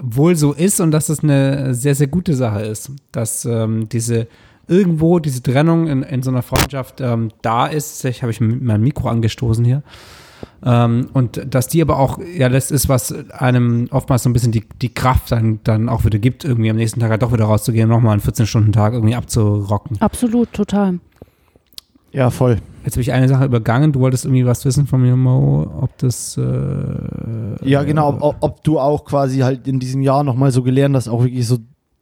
wohl 0.00 0.36
so 0.36 0.52
ist 0.52 0.80
und 0.80 0.90
dass 0.90 1.08
es 1.08 1.22
eine 1.22 1.74
sehr, 1.74 1.94
sehr 1.94 2.06
gute 2.06 2.34
Sache 2.34 2.62
ist, 2.62 2.92
dass 3.12 3.44
ähm, 3.44 3.88
diese 3.88 4.28
irgendwo 4.68 5.18
diese 5.18 5.42
Trennung 5.42 5.86
in, 5.86 6.02
in 6.02 6.22
so 6.22 6.30
einer 6.30 6.42
Freundschaft 6.42 7.00
ähm, 7.00 7.30
da 7.42 7.66
ist. 7.66 8.04
Ich 8.04 8.22
habe 8.22 8.30
ich 8.30 8.40
mein 8.40 8.82
Mikro 8.82 9.08
angestoßen 9.08 9.64
hier. 9.64 9.82
Ähm, 10.64 11.08
und 11.12 11.54
dass 11.54 11.68
die 11.68 11.82
aber 11.82 11.98
auch, 11.98 12.18
ja, 12.18 12.48
das 12.48 12.70
ist, 12.70 12.88
was 12.88 13.14
einem 13.30 13.88
oftmals 13.90 14.22
so 14.22 14.30
ein 14.30 14.32
bisschen 14.32 14.52
die, 14.52 14.64
die 14.82 14.92
Kraft 14.92 15.32
dann, 15.32 15.60
dann 15.64 15.88
auch 15.88 16.04
wieder 16.04 16.18
gibt, 16.18 16.44
irgendwie 16.44 16.70
am 16.70 16.76
nächsten 16.76 17.00
Tag 17.00 17.10
halt 17.10 17.22
doch 17.22 17.32
wieder 17.32 17.44
rauszugehen 17.44 17.90
und 17.90 17.96
nochmal 17.96 18.12
einen 18.12 18.22
14-Stunden-Tag 18.22 18.92
irgendwie 18.92 19.14
abzurocken. 19.14 20.00
Absolut, 20.00 20.52
total. 20.52 21.00
Ja, 22.12 22.30
voll. 22.30 22.58
Jetzt 22.84 22.94
habe 22.94 23.02
ich 23.02 23.12
eine 23.12 23.28
Sache 23.28 23.44
übergangen. 23.44 23.92
Du 23.92 24.00
wolltest 24.00 24.24
irgendwie 24.24 24.46
was 24.46 24.64
wissen 24.64 24.86
von 24.86 25.02
mir, 25.02 25.14
Mo, 25.14 25.70
ob 25.80 25.96
das. 25.98 26.38
Äh, 26.38 27.68
Ja, 27.68 27.82
genau. 27.82 28.16
Ob, 28.20 28.36
ob 28.40 28.64
du 28.64 28.78
auch 28.78 29.04
quasi 29.04 29.40
halt 29.40 29.68
in 29.68 29.78
diesem 29.78 30.00
Jahr 30.00 30.24
nochmal 30.24 30.50
so 30.50 30.62
gelernt 30.62 30.96
hast, 30.96 31.08
auch 31.08 31.22
wirklich 31.22 31.46
so 31.46 31.58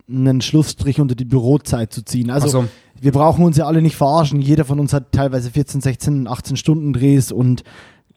einen 0.09 0.41
Schlussstrich 0.41 1.01
unter 1.01 1.17
die 1.17 1.25
Bürozeit 1.25 1.93
zu 1.93 2.05
ziehen. 2.05 2.31
Also, 2.31 2.49
so. 2.49 2.65
wir 3.01 3.11
brauchen 3.11 3.45
uns 3.45 3.57
ja 3.57 3.67
alle 3.67 3.83
nicht 3.83 3.97
verarschen. 3.97 4.41
Jeder 4.41 4.65
von 4.65 4.79
uns 4.79 4.93
hat 4.93 5.11
teilweise 5.11 5.51
14, 5.51 5.81
16, 5.81 6.29
18 6.29 6.57
Stunden 6.57 6.93
Drehs 6.93 7.33
und 7.33 7.65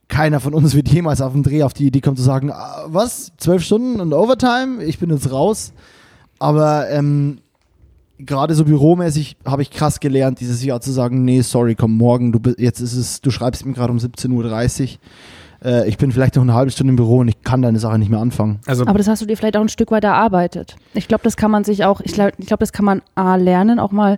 keiner 0.10 0.40
von 0.40 0.54
uns 0.54 0.76
wird 0.76 0.90
jemals 0.90 1.22
auf 1.22 1.32
dem 1.32 1.44
Dreh 1.44 1.64
auf 1.64 1.74
die 1.74 1.88
Idee 1.88 2.02
kommen 2.02 2.18
zu 2.18 2.24
sagen, 2.24 2.52
ah, 2.52 2.84
was, 2.88 3.32
12 3.38 3.64
Stunden 3.64 4.02
und 4.02 4.14
Overtime? 4.14 4.84
Ich 4.84 5.00
bin 5.00 5.10
jetzt 5.12 5.32
raus. 5.32 5.72
Aber 6.40 6.90
ähm, 6.90 7.40
gerade 8.18 8.56
so 8.56 8.66
büromäßig 8.66 9.38
habe 9.46 9.62
ich 9.62 9.72
krass 9.72 10.00
gelernt, 10.00 10.40
dieses 10.40 10.64
Jahr 10.64 10.82
zu 10.82 10.92
sagen, 10.92 11.24
nee, 11.24 11.42
sorry, 11.42 11.76
komm, 11.76 11.96
morgen, 11.96 12.32
du, 12.32 12.40
jetzt 12.58 12.80
ist 12.80 12.96
es, 12.96 13.22
du 13.22 13.32
schreibst 13.32 13.66
mir 13.66 13.74
gerade 13.74 13.92
um 13.92 14.00
17.30 14.00 14.82
Uhr. 14.84 14.90
Äh, 15.64 15.88
ich 15.90 15.98
bin 15.98 16.12
vielleicht 16.12 16.36
noch 16.36 16.44
eine 16.44 16.54
halbe 16.54 16.72
Stunde 16.72 16.92
im 16.92 16.96
Büro 16.96 17.20
und 17.20 17.28
ich 17.28 17.42
kann 17.44 17.62
deine 17.62 17.80
Sache 17.80 18.00
nicht 18.00 18.10
mehr 18.10 18.20
anfangen. 18.20 18.60
Also, 18.66 18.86
Aber 18.86 18.98
das 18.98 19.08
hast 19.08 19.22
du 19.22 19.26
dir 19.26 19.38
vielleicht 19.38 19.58
auch 19.58 19.62
ein 19.62 19.70
Stück 19.70 19.92
weit 19.92 20.04
erarbeitet. 20.04 20.76
Ich 20.94 21.08
glaube, 21.08 21.24
das 21.24 21.38
kann 21.38 21.52
man 21.52 21.64
sich 21.64 21.86
auch, 21.86 22.02
ich 22.02 22.14
glaube, 22.14 22.34
ich 22.38 22.48
glaub, 22.48 22.60
das 22.60 22.74
kann 22.74 22.86
man 22.86 23.02
A 23.16 23.36
lernen, 23.36 23.80
auch 23.80 23.92
mal, 23.92 24.18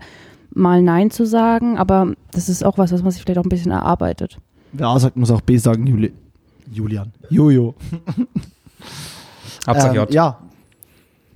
mal 0.54 0.82
Nein 0.82 1.12
zu 1.12 1.26
sagen, 1.26 1.78
aber 1.78 2.14
das 2.32 2.50
ist 2.50 2.64
auch 2.64 2.78
was, 2.78 2.92
was 2.92 3.04
man 3.04 3.12
sich 3.12 3.22
vielleicht 3.22 3.40
auch 3.40 3.46
ein 3.46 3.50
bisschen 3.50 3.72
erarbeitet. 3.72 4.38
Wer 4.74 4.88
A 4.88 5.00
sagt, 5.00 5.18
muss 5.18 5.32
auch 5.32 5.42
B 5.42 5.58
sagen, 5.58 5.86
Juli 5.86 6.14
Julian. 6.72 7.12
Jojo. 7.30 7.76
Hauptsache 9.68 9.90
Ähm, 9.90 9.96
J. 9.96 10.14
Ja. 10.14 10.40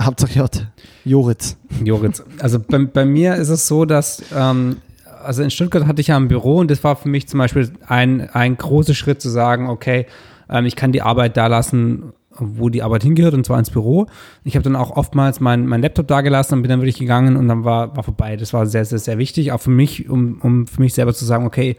Hauptsache 0.01 0.33
J. 0.33 0.67
Joritz. 1.03 1.57
Joritz. 1.83 2.23
Also 2.39 2.59
bei, 2.59 2.79
bei 2.79 3.05
mir 3.05 3.35
ist 3.35 3.49
es 3.49 3.67
so, 3.67 3.85
dass, 3.85 4.23
ähm, 4.35 4.77
also 5.23 5.43
in 5.43 5.51
Stuttgart 5.51 5.85
hatte 5.87 6.01
ich 6.01 6.07
ja 6.07 6.17
ein 6.17 6.27
Büro 6.27 6.57
und 6.57 6.71
das 6.71 6.83
war 6.83 6.95
für 6.95 7.09
mich 7.09 7.27
zum 7.27 7.37
Beispiel 7.37 7.71
ein, 7.87 8.29
ein 8.29 8.57
großer 8.57 8.93
Schritt 8.93 9.21
zu 9.21 9.29
sagen, 9.29 9.69
okay, 9.69 10.05
ähm, 10.49 10.65
ich 10.65 10.75
kann 10.75 10.91
die 10.91 11.01
Arbeit 11.01 11.37
da 11.37 11.47
lassen, 11.47 12.13
wo 12.37 12.67
die 12.69 12.83
Arbeit 12.83 13.03
hingehört, 13.03 13.33
und 13.33 13.45
zwar 13.45 13.59
ins 13.59 13.69
Büro. 13.69 14.07
Ich 14.43 14.55
habe 14.55 14.63
dann 14.63 14.75
auch 14.75 14.91
oftmals 14.91 15.39
meinen 15.39 15.67
mein 15.67 15.81
Laptop 15.81 16.07
da 16.07 16.19
gelassen 16.21 16.55
und 16.55 16.61
bin 16.63 16.69
dann 16.69 16.81
wirklich 16.81 16.99
gegangen 16.99 17.37
und 17.37 17.47
dann 17.47 17.63
war, 17.63 17.95
war 17.95 18.03
vorbei. 18.03 18.35
Das 18.35 18.51
war 18.51 18.65
sehr, 18.65 18.83
sehr, 18.83 18.99
sehr 18.99 19.17
wichtig, 19.17 19.53
auch 19.53 19.61
für 19.61 19.69
mich, 19.71 20.09
um, 20.09 20.39
um 20.41 20.67
für 20.67 20.81
mich 20.81 20.93
selber 20.93 21.13
zu 21.13 21.23
sagen, 21.23 21.45
okay, 21.45 21.77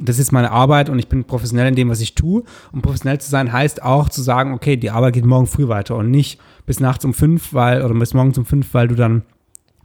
das 0.00 0.18
ist 0.18 0.32
meine 0.32 0.50
Arbeit 0.50 0.88
und 0.88 0.98
ich 0.98 1.08
bin 1.08 1.24
professionell 1.24 1.68
in 1.68 1.74
dem, 1.76 1.88
was 1.88 2.00
ich 2.00 2.14
tue. 2.14 2.42
Und 2.72 2.82
professionell 2.82 3.20
zu 3.20 3.30
sein 3.30 3.52
heißt 3.52 3.82
auch 3.82 4.08
zu 4.08 4.22
sagen, 4.22 4.52
okay, 4.52 4.76
die 4.76 4.90
Arbeit 4.90 5.14
geht 5.14 5.24
morgen 5.24 5.46
früh 5.46 5.68
weiter 5.68 5.96
und 5.96 6.10
nicht 6.10 6.40
bis 6.66 6.80
nachts 6.80 7.04
um 7.04 7.14
fünf, 7.14 7.52
weil, 7.54 7.82
oder 7.82 7.94
bis 7.94 8.14
morgens 8.14 8.36
um 8.38 8.44
fünf, 8.44 8.72
weil 8.74 8.88
du 8.88 8.94
dann 8.94 9.22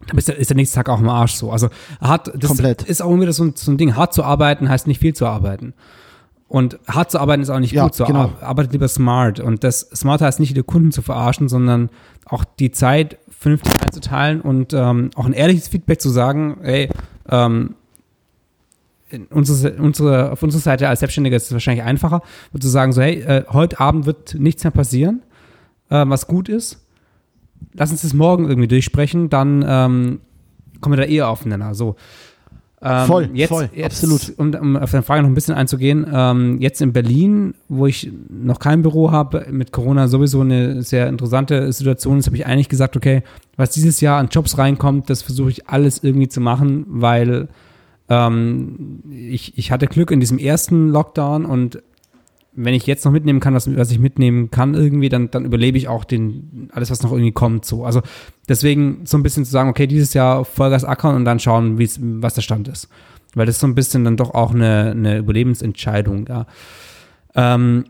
dann 0.07 0.15
bist, 0.15 0.29
ist 0.29 0.49
der 0.49 0.55
nächste 0.55 0.75
Tag 0.75 0.87
auch 0.89 0.99
im 1.01 1.09
Arsch 1.09 1.33
so. 1.33 1.51
Also 1.51 1.67
hart, 2.01 2.31
das 2.33 2.47
Komplett. 2.47 2.83
ist 2.83 3.01
auch 3.01 3.11
immer 3.11 3.23
wieder 3.23 3.33
so 3.33 3.43
ein, 3.43 3.53
so 3.55 3.69
ein 3.69 3.77
Ding. 3.77 3.95
Hart 3.97 4.13
zu 4.13 4.23
arbeiten 4.23 4.69
heißt 4.69 4.87
nicht 4.87 4.99
viel 4.99 5.13
zu 5.13 5.27
arbeiten. 5.27 5.73
Und 6.47 6.79
hart 6.87 7.11
zu 7.11 7.19
arbeiten 7.19 7.41
ist 7.43 7.49
auch 7.49 7.59
nicht 7.59 7.73
Ja, 7.73 7.83
gut. 7.83 7.95
So 7.95 8.05
genau. 8.05 8.21
ar- 8.21 8.41
arbeitet 8.41 8.71
lieber 8.71 8.87
smart. 8.87 9.39
Und 9.41 9.63
das 9.63 9.81
smart 9.93 10.21
heißt 10.21 10.39
nicht, 10.39 10.55
die 10.55 10.63
Kunden 10.63 10.91
zu 10.93 11.01
verarschen, 11.01 11.49
sondern 11.49 11.89
auch 12.25 12.43
die 12.45 12.71
Zeit 12.71 13.17
vernünftig 13.29 13.73
einzuteilen 13.85 14.41
und 14.41 14.73
ähm, 14.73 15.11
auch 15.15 15.25
ein 15.25 15.33
ehrliches 15.33 15.67
Feedback 15.67 16.01
zu 16.01 16.09
sagen, 16.09 16.57
ey, 16.63 16.89
ähm, 17.29 17.75
unsere, 19.31 19.73
unsere, 19.73 20.31
auf 20.31 20.43
unserer 20.43 20.61
Seite 20.61 20.87
als 20.87 20.99
Selbstständiger 20.99 21.35
ist 21.35 21.45
es 21.47 21.51
wahrscheinlich 21.51 21.83
einfacher, 21.83 22.21
zu 22.59 22.67
sagen, 22.67 22.93
so, 22.93 23.01
hey, 23.01 23.21
äh, 23.21 23.43
heute 23.49 23.79
Abend 23.79 24.05
wird 24.05 24.35
nichts 24.35 24.63
mehr 24.63 24.71
passieren, 24.71 25.21
äh, 25.89 26.03
was 26.07 26.27
gut 26.27 26.49
ist. 26.49 26.85
Lass 27.73 27.91
uns 27.91 28.01
das 28.01 28.13
morgen 28.13 28.47
irgendwie 28.47 28.67
durchsprechen, 28.67 29.29
dann 29.29 29.65
ähm, 29.67 30.19
kommen 30.81 30.97
wir 30.97 31.05
da 31.05 31.09
eher 31.11 31.29
auf 31.29 31.43
den 31.43 31.49
Nenner. 31.49 31.75
So. 31.75 31.95
Ähm, 32.81 33.07
Voll, 33.07 33.29
jetzt, 33.33 33.49
voll, 33.49 33.69
jetzt, 33.73 34.03
absolut. 34.03 34.37
Um, 34.37 34.53
um 34.53 34.77
auf 34.77 34.91
deine 34.91 35.03
Frage 35.03 35.21
noch 35.21 35.29
ein 35.29 35.33
bisschen 35.33 35.55
einzugehen, 35.55 36.07
ähm, 36.11 36.61
jetzt 36.61 36.81
in 36.81 36.93
Berlin, 36.93 37.53
wo 37.67 37.87
ich 37.87 38.09
noch 38.29 38.59
kein 38.59 38.81
Büro 38.81 39.11
habe, 39.11 39.47
mit 39.51 39.73
Corona 39.73 40.07
sowieso 40.07 40.41
eine 40.41 40.81
sehr 40.81 41.09
interessante 41.09 41.73
Situation 41.73 42.19
ist, 42.19 42.27
habe 42.27 42.37
ich 42.37 42.45
eigentlich 42.45 42.69
gesagt, 42.69 42.95
okay, 42.95 43.23
was 43.57 43.71
dieses 43.71 43.99
Jahr 43.99 44.17
an 44.19 44.29
Jobs 44.31 44.57
reinkommt, 44.57 45.09
das 45.09 45.21
versuche 45.21 45.49
ich 45.49 45.67
alles 45.67 46.03
irgendwie 46.03 46.29
zu 46.29 46.39
machen, 46.39 46.85
weil 46.87 47.49
ähm, 48.09 49.03
ich, 49.09 49.57
ich 49.57 49.71
hatte 49.71 49.87
Glück 49.87 50.11
in 50.11 50.19
diesem 50.19 50.37
ersten 50.37 50.89
Lockdown 50.89 51.45
und 51.45 51.81
wenn 52.53 52.73
ich 52.73 52.87
jetzt 52.87 53.05
noch 53.05 53.11
mitnehmen 53.11 53.39
kann, 53.39 53.53
was, 53.53 53.73
was 53.75 53.91
ich 53.91 53.99
mitnehmen 53.99 54.51
kann 54.51 54.73
irgendwie, 54.73 55.07
dann, 55.07 55.31
dann 55.31 55.45
überlebe 55.45 55.77
ich 55.77 55.87
auch 55.87 56.03
den, 56.03 56.69
alles, 56.73 56.91
was 56.91 57.03
noch 57.03 57.11
irgendwie 57.11 57.31
kommt. 57.31 57.63
So. 57.63 57.85
Also 57.85 58.01
deswegen 58.49 59.05
so 59.05 59.17
ein 59.17 59.23
bisschen 59.23 59.45
zu 59.45 59.51
sagen, 59.51 59.69
okay, 59.69 59.87
dieses 59.87 60.13
Jahr 60.13 60.43
Vollgas 60.43 60.83
ackern 60.83 61.15
und 61.15 61.25
dann 61.25 61.39
schauen, 61.39 61.79
was 61.79 62.33
der 62.33 62.41
Stand 62.41 62.67
ist. 62.67 62.89
Weil 63.35 63.45
das 63.45 63.55
ist 63.55 63.61
so 63.61 63.67
ein 63.67 63.75
bisschen 63.75 64.03
dann 64.03 64.17
doch 64.17 64.33
auch 64.33 64.53
eine, 64.53 64.91
eine 64.91 65.17
Überlebensentscheidung, 65.19 66.27
ja. 66.27 66.47
Ähm, 67.35 67.85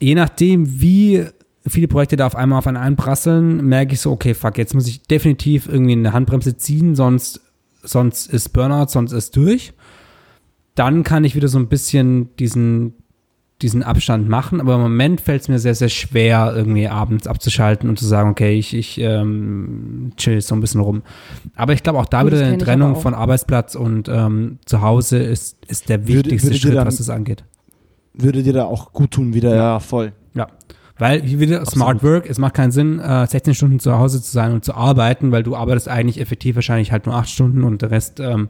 je 0.00 0.14
nachdem, 0.14 0.80
wie 0.80 1.24
viele 1.66 1.88
Projekte 1.88 2.16
da 2.16 2.26
auf 2.26 2.36
einmal 2.36 2.60
auf 2.60 2.68
einen 2.68 2.76
einprasseln, 2.76 3.66
merke 3.66 3.94
ich 3.94 4.00
so, 4.00 4.12
okay, 4.12 4.34
fuck, 4.34 4.56
jetzt 4.58 4.74
muss 4.74 4.86
ich 4.86 5.02
definitiv 5.02 5.68
irgendwie 5.68 5.92
eine 5.92 6.12
Handbremse 6.12 6.56
ziehen, 6.56 6.94
sonst, 6.94 7.40
sonst 7.86 8.26
ist 8.26 8.50
Burnout, 8.52 8.88
sonst 8.88 9.12
ist 9.12 9.36
durch. 9.36 9.72
Dann 10.74 11.02
kann 11.04 11.24
ich 11.24 11.34
wieder 11.34 11.48
so 11.48 11.58
ein 11.58 11.68
bisschen 11.68 12.36
diesen, 12.36 12.92
diesen 13.62 13.82
Abstand 13.82 14.28
machen, 14.28 14.60
aber 14.60 14.74
im 14.74 14.82
Moment 14.82 15.22
fällt 15.22 15.40
es 15.42 15.48
mir 15.48 15.58
sehr, 15.58 15.74
sehr 15.74 15.88
schwer, 15.88 16.52
irgendwie 16.54 16.88
abends 16.88 17.26
abzuschalten 17.26 17.88
und 17.88 17.98
zu 17.98 18.04
sagen, 18.04 18.28
okay, 18.30 18.58
ich, 18.58 18.74
ich 18.74 18.98
ähm, 19.00 20.12
chill 20.18 20.40
so 20.42 20.54
ein 20.54 20.60
bisschen 20.60 20.82
rum. 20.82 21.02
Aber 21.54 21.72
ich 21.72 21.82
glaube 21.82 21.98
auch 21.98 22.04
da 22.06 22.22
Gut, 22.22 22.32
wieder 22.32 22.44
eine 22.44 22.58
Trennung 22.58 22.96
von 22.96 23.14
Arbeitsplatz 23.14 23.74
und 23.74 24.08
ähm, 24.10 24.58
zu 24.66 24.82
Hause 24.82 25.18
ist, 25.18 25.56
ist 25.66 25.88
der 25.88 26.00
Würde- 26.06 26.14
wichtigste 26.30 26.48
würde 26.48 26.54
dir 26.56 26.60
Schritt, 26.60 26.76
dann- 26.76 26.86
was 26.86 26.98
das 26.98 27.08
angeht. 27.08 27.44
Würde 28.12 28.42
dir 28.42 28.52
da 28.52 28.64
auch 28.64 28.92
gut 28.92 29.12
tun, 29.12 29.32
wieder, 29.34 29.54
ja, 29.54 29.80
voll. 29.80 30.12
Ja. 30.34 30.48
Weil 30.98 31.20
hier 31.22 31.40
wieder 31.40 31.64
Smart 31.66 32.02
Work, 32.02 32.28
es 32.28 32.38
macht 32.38 32.54
keinen 32.54 32.70
Sinn, 32.70 32.98
äh, 33.00 33.26
16 33.26 33.54
Stunden 33.54 33.80
zu 33.80 33.98
Hause 33.98 34.22
zu 34.22 34.30
sein 34.30 34.52
und 34.52 34.64
zu 34.64 34.74
arbeiten, 34.74 35.30
weil 35.30 35.42
du 35.42 35.54
arbeitest 35.54 35.88
eigentlich 35.88 36.20
effektiv 36.20 36.54
wahrscheinlich 36.56 36.90
halt 36.90 37.04
nur 37.06 37.14
8 37.14 37.28
Stunden 37.28 37.64
und 37.64 37.82
der 37.82 37.90
Rest 37.90 38.18
ähm, 38.18 38.48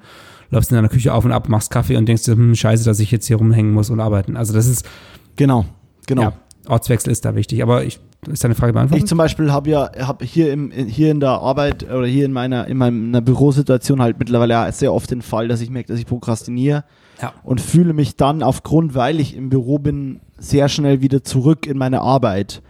läufst 0.51 0.71
in 0.71 0.77
deiner 0.77 0.89
Küche 0.89 1.13
auf 1.13 1.25
und 1.25 1.33
ab, 1.33 1.49
machst 1.49 1.71
Kaffee 1.73 1.97
und 1.97 2.07
denkst 2.07 2.23
dir, 2.25 2.33
hm, 2.37 2.55
scheiße, 2.55 2.85
dass 2.85 3.01
ich 3.01 3.11
jetzt 3.11 3.27
hier 3.27 3.37
rumhängen 3.39 3.73
muss 3.73 3.91
und 3.91 3.99
arbeiten. 3.99 4.37
Also 4.37 4.53
das 4.55 4.69
ist, 4.69 4.87
Genau, 5.35 5.65
genau. 6.07 6.23
ja, 6.23 6.33
Ortswechsel 6.69 7.11
ist 7.11 7.25
da 7.25 7.35
wichtig. 7.35 7.63
Aber 7.65 7.83
ich, 7.85 7.99
ist 8.31 8.45
deine 8.45 8.55
Frage 8.55 8.73
beantwortet? 8.73 9.03
Ich 9.05 9.09
zum 9.09 9.19
Beispiel 9.19 9.51
habe 9.53 9.69
ja 9.71 9.91
hab 10.07 10.23
hier, 10.23 10.53
im, 10.53 10.71
in- 10.71 10.87
hier 10.87 11.11
in 11.11 11.19
der 11.19 11.31
Arbeit 11.31 11.83
oder 11.91 12.07
hier 12.07 12.25
in 12.27 12.33
meiner, 12.33 12.69
in 12.69 12.77
meiner 12.77 13.21
Bürosituation 13.23 14.01
halt 14.01 14.21
mittlerweile 14.21 14.55
ja 14.55 14.71
sehr 14.73 14.93
oft 14.93 15.11
den 15.11 15.23
Fall, 15.23 15.49
dass 15.49 15.61
ich 15.61 15.71
merke, 15.71 15.89
dass 15.93 15.99
ich 15.99 16.07
prokrastiniere 16.07 16.85
Ja. 17.21 17.33
und 17.43 17.61
fühle 17.61 17.93
mich 17.93 18.17
dann 18.17 18.43
aufgrund, 18.43 18.95
weil 18.95 19.21
ich 19.21 19.37
im 19.37 19.49
Büro 19.49 19.79
bin, 19.79 20.21
sehr 20.39 20.69
schnell 20.69 21.01
wieder 21.01 21.25
zurück 21.25 21.67
in 21.67 21.79
meine 21.79 22.03
Arbeit, 22.03 22.63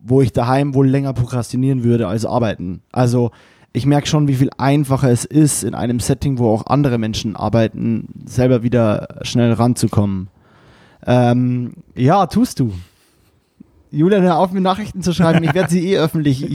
wo 0.00 0.20
ich 0.20 0.32
daheim 0.32 0.74
wohl 0.74 0.88
länger 0.88 1.12
prokrastinieren 1.12 1.84
würde 1.84 2.08
als 2.08 2.26
arbeiten. 2.26 2.82
Also 2.90 3.30
ich 3.72 3.86
merke 3.86 4.06
schon, 4.06 4.28
wie 4.28 4.34
viel 4.34 4.50
einfacher 4.58 5.10
es 5.10 5.24
ist, 5.24 5.62
in 5.62 5.74
einem 5.74 6.00
Setting, 6.00 6.38
wo 6.38 6.50
auch 6.50 6.66
andere 6.66 6.98
Menschen 6.98 7.36
arbeiten, 7.36 8.08
selber 8.26 8.62
wieder 8.62 9.08
schnell 9.22 9.52
ranzukommen. 9.52 10.28
Ähm, 11.06 11.74
ja, 11.94 12.26
tust 12.26 12.60
du. 12.60 12.72
Julian, 13.90 14.22
hör 14.22 14.38
auf, 14.38 14.52
mir 14.52 14.60
Nachrichten 14.60 15.02
zu 15.02 15.12
schreiben. 15.12 15.44
Ich 15.44 15.54
werde 15.54 15.70
sie 15.70 15.86
eh 15.86 15.98
öffentlich. 15.98 16.46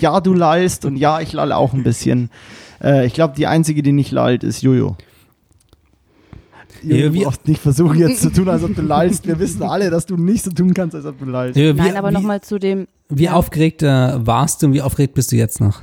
Ja, 0.00 0.20
du 0.20 0.34
lallst 0.34 0.84
und 0.84 0.96
ja, 0.96 1.20
ich 1.20 1.32
lalle 1.32 1.56
auch 1.56 1.72
ein 1.72 1.82
bisschen. 1.82 2.30
Äh, 2.82 3.06
ich 3.06 3.14
glaube, 3.14 3.34
die 3.36 3.46
einzige, 3.46 3.82
die 3.82 3.92
nicht 3.92 4.12
lallt, 4.12 4.44
ist 4.44 4.62
Jojo. 4.62 4.96
Ja, 6.84 6.96
du 7.08 7.12
wie- 7.14 7.24
brauchst 7.24 7.46
nicht 7.48 7.60
versuchen, 7.60 7.98
jetzt 7.98 8.22
zu 8.22 8.30
tun, 8.32 8.48
als 8.48 8.62
ob 8.64 8.74
du 8.74 8.82
lallst. 8.86 9.26
Wir 9.26 9.38
wissen 9.38 9.62
alle, 9.62 9.90
dass 9.90 10.06
du 10.06 10.16
nicht 10.16 10.44
so 10.44 10.50
tun 10.50 10.74
kannst, 10.74 10.94
als 10.94 11.04
ob 11.06 11.18
du 11.18 11.24
lallst. 11.26 11.56
Ja, 11.56 11.74
wie, 11.74 11.78
Nein, 11.80 11.96
aber 11.96 12.10
nochmal 12.10 12.40
zu 12.40 12.58
dem, 12.58 12.86
Wie 13.08 13.24
Ja. 13.24 13.32
aufgeregt 13.34 13.82
äh, 13.82 14.26
warst 14.26 14.62
du 14.62 14.66
und 14.68 14.72
wie 14.72 14.82
aufgeregt 14.82 15.14
bist 15.14 15.32
du 15.32 15.36
jetzt 15.36 15.60
noch? 15.60 15.80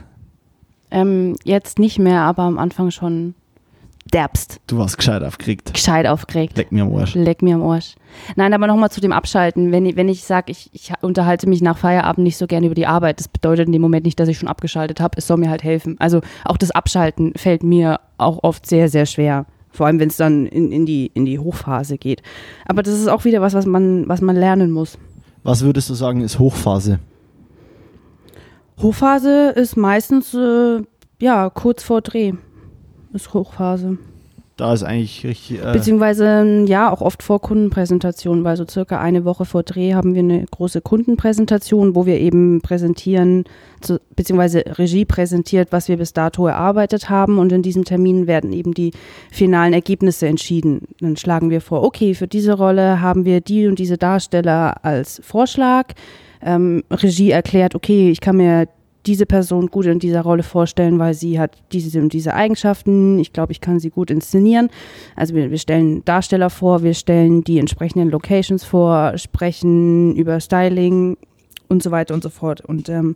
ähm, 0.91 1.35
jetzt 1.43 1.77
nicht 1.79 1.99
mehr, 1.99 2.21
aber 2.21 2.43
am 2.43 2.57
Anfang 2.57 2.89
schon 2.91 3.35
derbst, 4.11 4.59
Du 4.65 4.79
warst 4.79 4.97
gescheit 4.97 5.23
aufgeregt. 5.23 5.71
gescheit 5.75 6.07
aufgeregt. 6.07 6.57
Leck 6.57 6.71
mir 6.71 6.81
am 6.83 6.95
Arsch. 6.95 7.13
Leck 7.13 7.43
mir 7.43 7.53
am 7.53 7.61
Arsch. 7.61 7.93
Nein, 8.35 8.53
aber 8.55 8.65
nochmal 8.65 8.89
zu 8.89 9.01
dem 9.01 9.11
Abschalten. 9.11 9.71
Wenn, 9.71 9.85
ich- 9.85 9.95
wenn 9.97 10.09
ich 10.09 10.23
sage, 10.23 10.51
ich, 10.51 10.71
ich 10.73 10.91
unterhalte 11.01 11.47
mich 11.47 11.61
nach 11.61 11.77
Feierabend 11.77 12.23
nicht 12.23 12.37
so 12.37 12.47
gerne 12.47 12.65
über 12.65 12.73
die 12.73 12.87
Arbeit, 12.87 13.19
das 13.19 13.27
bedeutet 13.27 13.67
in 13.67 13.71
dem 13.73 13.83
Moment 13.83 14.05
nicht, 14.05 14.19
dass 14.19 14.27
ich 14.27 14.39
schon 14.39 14.49
abgeschaltet 14.49 14.99
habe. 14.99 15.15
Es 15.19 15.27
soll 15.27 15.37
mir 15.37 15.51
halt 15.51 15.63
helfen. 15.63 15.95
Also 15.99 16.21
auch 16.43 16.57
das 16.57 16.71
Abschalten 16.71 17.33
fällt 17.35 17.61
mir 17.61 17.99
auch 18.17 18.39
oft 18.43 18.65
sehr, 18.65 18.89
sehr 18.89 19.05
schwer. 19.05 19.45
Vor 19.71 19.85
allem, 19.85 19.99
wenn 19.99 20.09
es 20.09 20.17
dann 20.17 20.45
in, 20.45 20.71
in, 20.71 20.85
die, 20.85 21.11
in 21.13 21.25
die 21.25 21.39
Hochphase 21.39 21.97
geht. 21.97 22.21
Aber 22.65 22.83
das 22.83 22.93
ist 22.93 23.07
auch 23.07 23.25
wieder 23.25 23.41
was, 23.41 23.53
was 23.53 23.65
man, 23.65 24.07
was 24.07 24.21
man 24.21 24.35
lernen 24.35 24.71
muss. 24.71 24.97
Was 25.43 25.61
würdest 25.61 25.89
du 25.89 25.93
sagen, 25.93 26.21
ist 26.21 26.39
Hochphase? 26.39 26.99
Hochphase 28.81 29.49
ist 29.55 29.77
meistens, 29.77 30.33
äh, 30.33 30.81
ja, 31.21 31.49
kurz 31.49 31.83
vor 31.83 32.01
Dreh. 32.01 32.33
Ist 33.13 33.33
Hochphase. 33.33 33.97
Da 34.59 34.73
ist 34.73 34.83
eigentlich 34.83 35.25
richtig. 35.25 35.63
Äh, 35.63 35.71
Beziehungsweise 35.71 36.65
ja 36.67 36.91
auch 36.91 36.99
oft 36.99 37.23
vor 37.23 37.39
Kundenpräsentationen, 37.39 38.43
weil 38.43 38.57
so 38.57 38.65
circa 38.69 38.99
eine 38.99 39.23
Woche 39.23 39.45
vor 39.45 39.63
Dreh 39.63 39.93
haben 39.93 40.15
wir 40.15 40.19
eine 40.19 40.43
große 40.51 40.81
Kundenpräsentation, 40.81 41.95
wo 41.95 42.05
wir 42.05 42.19
eben 42.19 42.59
präsentieren, 42.59 43.45
zu, 43.79 44.01
beziehungsweise 44.17 44.65
Regie 44.77 45.05
präsentiert, 45.05 45.69
was 45.71 45.87
wir 45.87 45.95
bis 45.95 46.11
dato 46.11 46.45
erarbeitet 46.45 47.09
haben 47.09 47.39
und 47.39 47.53
in 47.53 47.61
diesem 47.61 47.85
Termin 47.85 48.27
werden 48.27 48.51
eben 48.51 48.73
die 48.73 48.91
finalen 49.31 49.71
Ergebnisse 49.71 50.27
entschieden. 50.27 50.89
Dann 50.99 51.15
schlagen 51.15 51.49
wir 51.49 51.61
vor, 51.61 51.83
okay, 51.83 52.13
für 52.13 52.27
diese 52.27 52.51
Rolle 52.51 52.99
haben 52.99 53.23
wir 53.23 53.39
die 53.39 53.65
und 53.65 53.79
diese 53.79 53.97
Darsteller 53.97 54.83
als 54.83 55.21
Vorschlag. 55.23 55.93
Ähm, 56.41 56.83
Regie 56.91 57.31
erklärt, 57.31 57.75
okay, 57.75 58.11
ich 58.11 58.19
kann 58.19 58.35
mir 58.35 58.67
diese 59.05 59.25
Person 59.25 59.67
gut 59.67 59.85
in 59.85 59.99
dieser 59.99 60.21
Rolle 60.21 60.43
vorstellen, 60.43 60.99
weil 60.99 61.13
sie 61.13 61.39
hat 61.39 61.57
diese 61.71 61.99
und 62.01 62.13
diese 62.13 62.33
Eigenschaften. 62.33 63.19
Ich 63.19 63.33
glaube, 63.33 63.51
ich 63.51 63.61
kann 63.61 63.79
sie 63.79 63.89
gut 63.89 64.11
inszenieren. 64.11 64.69
Also 65.15 65.35
wir, 65.35 65.51
wir 65.51 65.57
stellen 65.57 66.03
Darsteller 66.05 66.49
vor, 66.49 66.83
wir 66.83 66.93
stellen 66.93 67.43
die 67.43 67.59
entsprechenden 67.59 68.09
Locations 68.09 68.63
vor, 68.63 69.17
sprechen 69.17 70.15
über 70.15 70.39
Styling 70.39 71.17
und 71.69 71.81
so 71.81 71.91
weiter 71.91 72.13
und 72.13 72.23
so 72.23 72.29
fort. 72.29 72.61
Und 72.61 72.89
ähm, 72.89 73.15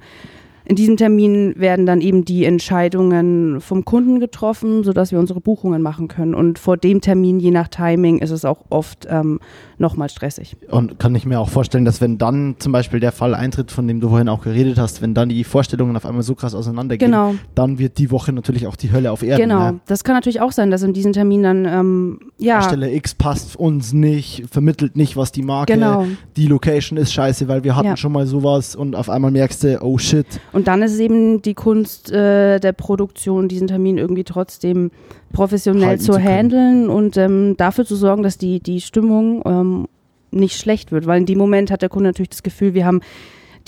in 0.65 0.77
diesem 0.77 0.95
Termin 0.95 1.53
werden 1.57 1.85
dann 1.85 1.99
eben 1.99 2.23
die 2.23 2.45
Entscheidungen 2.45 3.60
vom 3.60 3.84
Kunden 3.84 4.22
getroffen, 4.22 4.84
sodass 4.85 5.11
wir 5.11 5.19
unsere 5.19 5.41
Buchungen 5.41 5.81
machen 5.81 6.07
können. 6.07 6.34
Und 6.34 6.57
vor 6.57 6.77
dem 6.77 7.01
Termin, 7.01 7.41
je 7.41 7.51
nach 7.51 7.68
Timing, 7.68 8.19
ist 8.19 8.31
es 8.31 8.45
auch 8.45 8.64
oft 8.69 9.05
ähm, 9.10 9.39
nochmal 9.78 10.10
stressig. 10.10 10.56
Und 10.70 11.00
kann 11.00 11.14
ich 11.16 11.26
mir 11.26 11.40
auch 11.40 11.50
vorstellen, 11.50 11.86
dass 11.86 12.02
wenn 12.02 12.18
dann 12.18 12.56
zum 12.60 12.72
Beispiel 12.72 13.00
der 13.00 13.12
Fall 13.12 13.34
eintritt, 13.36 13.72
von 13.72 13.88
dem 13.88 14.00
du 14.00 14.10
vorhin 14.10 14.30
auch 14.30 14.41
geredet 14.44 14.78
hast, 14.78 15.02
wenn 15.02 15.14
dann 15.14 15.30
die 15.30 15.44
Vorstellungen 15.44 15.95
auf 15.95 16.06
einmal 16.06 16.24
so 16.24 16.36
krass 16.36 16.56
auseinandergehen, 16.56 17.12
Genau. 17.12 17.36
dann 17.56 17.80
wird 17.80 17.98
die 17.98 18.12
Woche 18.12 18.32
natürlich 18.34 18.68
auch 18.68 18.76
die 18.76 18.91
Hölle 18.91 19.12
auf 19.12 19.24
Erden. 19.24 19.41
Genau, 19.50 19.72
Ne? 19.72 19.80
das 19.88 20.04
kann 20.04 20.16
natürlich 20.16 20.41
auch 20.41 20.52
sein, 20.52 20.72
dass 20.72 20.84
in 20.84 20.94
diesem 20.94 21.14
Termin 21.14 21.44
dann, 21.44 21.66
ähm, 21.66 22.20
ja, 22.38 22.60
Darsteller 22.60 22.91
X 22.91 23.16
passt 23.16 23.56
uns 23.56 23.94
nicht, 23.94 24.44
vermittelt 24.52 24.95
nicht, 24.95 25.18
was 25.18 25.32
die 25.32 25.41
Marke, 25.44 25.74
genau. 25.74 26.06
die 26.38 26.48
Location 26.48 26.98
ist 26.98 27.14
scheiße, 27.14 27.48
weil 27.48 27.64
wir 27.64 27.76
hatten 27.76 27.88
Ja. 27.88 27.98
schon 27.98 28.12
mal 28.12 28.26
sowas 28.28 28.76
und 28.76 28.95
auf 28.95 29.10
einmal 29.10 29.32
merkst 29.32 29.64
du, 29.64 29.82
oh 29.82 29.98
shit, 29.98 30.26
Und 30.52 30.68
dann 30.68 30.82
ist 30.82 31.00
eben 31.00 31.41
die 31.41 31.54
Kunst 31.54 32.12
äh, 32.12 32.60
der 32.60 32.74
Produktion, 32.74 33.48
diesen 33.48 33.68
Termin 33.68 33.98
irgendwie 33.98 34.24
trotzdem 34.24 34.91
professionell 35.34 35.99
zu 35.99 36.14
zu 36.14 36.18
handeln 36.19 36.89
und 36.89 37.18
ähm, 37.18 37.57
dafür 37.57 37.85
zu 37.85 37.95
sorgen, 37.95 38.23
dass 38.23 38.38
die, 38.38 38.61
die 38.61 38.80
Stimmung 38.80 39.41
ähm, 39.45 39.88
nicht 40.31 40.57
schlecht 40.57 40.91
wird. 40.91 41.05
Weil 41.05 41.19
in 41.19 41.26
dem 41.26 41.38
Moment 41.38 41.72
hat 41.72 41.81
der 41.81 41.89
Kunde 41.89 42.10
natürlich 42.10 42.30
das 42.30 42.43
Gefühl, 42.43 42.73
wir 42.73 42.85
haben 42.85 43.01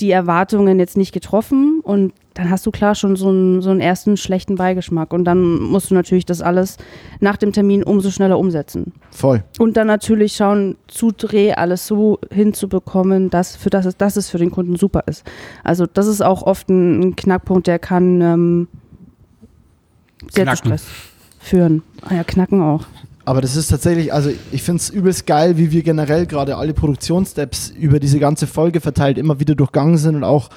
die 0.00 0.10
Erwartungen 0.10 0.78
jetzt 0.78 0.96
nicht 0.96 1.12
getroffen 1.12 1.80
und 1.82 2.12
dann 2.34 2.50
hast 2.50 2.66
du 2.66 2.70
klar 2.70 2.94
schon 2.94 3.16
so 3.16 3.30
einen, 3.30 3.62
so 3.62 3.70
einen 3.70 3.80
ersten 3.80 4.18
schlechten 4.18 4.56
Beigeschmack 4.56 5.14
und 5.14 5.24
dann 5.24 5.58
musst 5.58 5.90
du 5.90 5.94
natürlich 5.94 6.26
das 6.26 6.42
alles 6.42 6.76
nach 7.18 7.38
dem 7.38 7.52
Termin 7.52 7.82
umso 7.82 8.10
schneller 8.10 8.38
umsetzen. 8.38 8.92
Voll. 9.10 9.42
Und 9.58 9.78
dann 9.78 9.86
natürlich 9.86 10.36
schauen, 10.36 10.76
zu 10.86 11.12
Dreh 11.12 11.52
alles 11.52 11.86
so 11.86 12.18
hinzubekommen, 12.30 13.30
dass, 13.30 13.56
für 13.56 13.70
das, 13.70 13.86
es, 13.86 13.96
dass 13.96 14.16
es 14.16 14.28
für 14.28 14.36
den 14.36 14.50
Kunden 14.50 14.76
super 14.76 15.04
ist. 15.06 15.24
Also 15.64 15.86
das 15.86 16.06
ist 16.06 16.20
auch 16.20 16.42
oft 16.42 16.68
ein, 16.68 17.16
Knackpunkt, 17.16 17.66
der 17.66 17.78
kann 17.78 18.20
ähm, 18.20 18.68
sehr 20.28 20.28
zu 20.28 20.42
Knacken. 20.42 20.56
Stress 20.56 20.86
führen. 21.46 21.82
Ah 22.02 22.14
ja, 22.14 22.24
knacken 22.24 22.60
auch. 22.60 22.84
Aber 23.24 23.40
das 23.40 23.56
ist 23.56 23.68
tatsächlich, 23.68 24.12
also 24.12 24.30
ich 24.52 24.62
finde 24.62 24.80
es 24.80 24.90
übelst 24.90 25.26
geil, 25.26 25.56
wie 25.58 25.72
wir 25.72 25.82
generell 25.82 26.26
gerade 26.26 26.56
alle 26.56 26.74
Produktionssteps 26.74 27.70
über 27.70 27.98
diese 27.98 28.20
ganze 28.20 28.46
Folge 28.46 28.80
verteilt 28.80 29.18
immer 29.18 29.40
wieder 29.40 29.56
durchgangen 29.56 29.98
sind 29.98 30.14
und 30.14 30.24
auch 30.24 30.48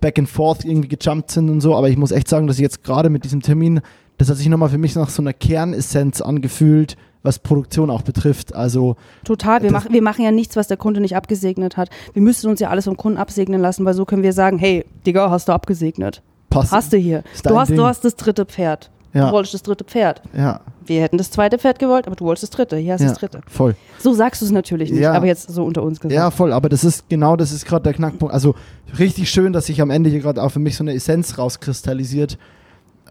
back 0.00 0.18
and 0.18 0.28
forth 0.28 0.64
irgendwie 0.64 0.88
gejumpt 0.88 1.30
sind 1.30 1.48
und 1.48 1.60
so. 1.60 1.76
Aber 1.76 1.88
ich 1.88 1.96
muss 1.96 2.10
echt 2.10 2.28
sagen, 2.28 2.48
dass 2.48 2.56
ich 2.56 2.62
jetzt 2.62 2.82
gerade 2.82 3.10
mit 3.10 3.24
diesem 3.24 3.42
Termin, 3.42 3.80
das 4.18 4.28
hat 4.28 4.38
sich 4.38 4.48
nochmal 4.48 4.70
für 4.70 4.78
mich 4.78 4.96
nach 4.96 5.08
so 5.08 5.22
einer 5.22 5.32
Kernessenz 5.32 6.20
angefühlt, 6.20 6.96
was 7.22 7.38
Produktion 7.38 7.90
auch 7.90 8.02
betrifft. 8.02 8.54
Also 8.54 8.96
Total. 9.24 9.62
Wir, 9.62 9.70
machen, 9.70 9.92
wir 9.92 10.02
machen 10.02 10.24
ja 10.24 10.32
nichts, 10.32 10.56
was 10.56 10.66
der 10.66 10.76
Kunde 10.76 11.00
nicht 11.00 11.14
abgesegnet 11.14 11.76
hat. 11.76 11.90
Wir 12.12 12.22
müssen 12.22 12.50
uns 12.50 12.58
ja 12.58 12.70
alles 12.70 12.86
vom 12.86 12.96
Kunden 12.96 13.18
absegnen 13.18 13.60
lassen, 13.60 13.84
weil 13.84 13.94
so 13.94 14.04
können 14.04 14.24
wir 14.24 14.32
sagen, 14.32 14.58
hey, 14.58 14.84
Digga, 15.06 15.30
hast 15.30 15.48
du 15.48 15.52
abgesegnet. 15.52 16.22
passt. 16.50 16.72
Hast 16.72 16.92
du 16.92 16.96
hier. 16.96 17.22
Du 17.44 17.56
hast, 17.56 17.68
Ding. 17.68 17.76
du 17.76 17.84
hast 17.84 18.04
das 18.04 18.16
dritte 18.16 18.46
Pferd. 18.46 18.90
Ja. 19.12 19.26
Du 19.28 19.32
wolltest 19.32 19.54
das 19.54 19.62
dritte 19.62 19.84
Pferd. 19.84 20.20
Ja, 20.36 20.60
Wir 20.84 21.00
hätten 21.00 21.16
das 21.16 21.30
zweite 21.30 21.58
Pferd 21.58 21.78
gewollt, 21.78 22.06
aber 22.06 22.16
du 22.16 22.24
wolltest 22.26 22.42
das 22.42 22.50
dritte. 22.50 22.76
Hier 22.76 22.92
hast 22.92 23.00
du 23.00 23.04
ja, 23.04 23.10
das 23.10 23.18
dritte. 23.18 23.40
voll. 23.48 23.74
So 23.98 24.12
sagst 24.12 24.42
du 24.42 24.46
es 24.46 24.50
natürlich 24.52 24.90
nicht, 24.90 25.00
Ja. 25.00 25.12
aber 25.14 25.26
jetzt 25.26 25.48
so 25.48 25.64
unter 25.64 25.82
uns 25.82 26.00
gesagt. 26.00 26.14
Ja, 26.14 26.30
voll, 26.30 26.52
aber 26.52 26.68
das 26.68 26.84
ist 26.84 27.08
genau, 27.08 27.34
das 27.36 27.50
ist 27.52 27.64
gerade 27.64 27.84
der 27.84 27.94
Knackpunkt. 27.94 28.34
Also 28.34 28.54
richtig 28.98 29.30
schön, 29.30 29.52
dass 29.54 29.66
sich 29.66 29.80
am 29.80 29.90
Ende 29.90 30.10
hier 30.10 30.20
gerade 30.20 30.42
auch 30.42 30.50
für 30.50 30.58
mich 30.58 30.76
so 30.76 30.84
eine 30.84 30.92
Essenz 30.92 31.38
rauskristallisiert. 31.38 32.36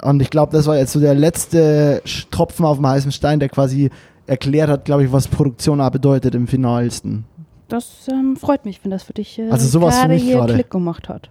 Und 0.02 0.22
ich 0.22 0.30
glaube, 0.30 0.52
das 0.52 0.68
war 0.68 0.78
jetzt 0.78 0.92
so 0.94 1.00
der 1.00 1.16
letzte 1.16 2.02
Tropfen 2.30 2.66
auf 2.66 2.78
dem 2.78 2.86
heißen 2.88 3.12
Stein, 3.12 3.40
der 3.40 3.50
quasi 3.50 3.90
erklärt 4.28 4.70
hat, 4.70 4.86
glaube 4.86 5.06
ich, 5.06 5.12
was 5.12 5.28
Produktion 5.28 5.82
auch 5.82 5.90
bedeutet 5.90 6.36
im 6.36 6.48
Finalsten. 6.48 7.26
Das 7.68 8.08
ähm, 8.12 8.36
freut 8.36 8.66
mich, 8.66 8.80
wenn 8.84 8.92
das 8.92 9.04
für 9.04 9.14
dich 9.14 9.40
äh, 9.40 9.50
Also 9.50 9.68
sowas 9.68 9.96
für 9.96 10.02
gerade 10.02 10.14
mich 10.14 10.24
hier 10.24 10.36
gerade. 10.36 10.54
Klick 10.54 10.70
gemacht 10.70 11.10
hat. 11.10 11.30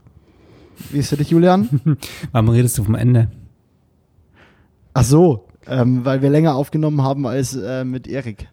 Wie 0.90 0.98
ist 0.98 1.10
für 1.10 1.16
dich, 1.16 1.30
Julian? 1.30 1.68
Warum 2.32 2.48
redest 2.48 2.76
du 2.78 2.82
vom 2.84 2.96
Ende? 2.96 3.28
Ach 4.94 5.04
so, 5.04 5.46
ähm, 5.66 6.04
weil 6.04 6.22
wir 6.22 6.30
länger 6.30 6.54
aufgenommen 6.54 7.02
haben 7.02 7.26
als 7.26 7.54
äh, 7.54 7.84
mit 7.84 8.06
Erik. 8.06 8.48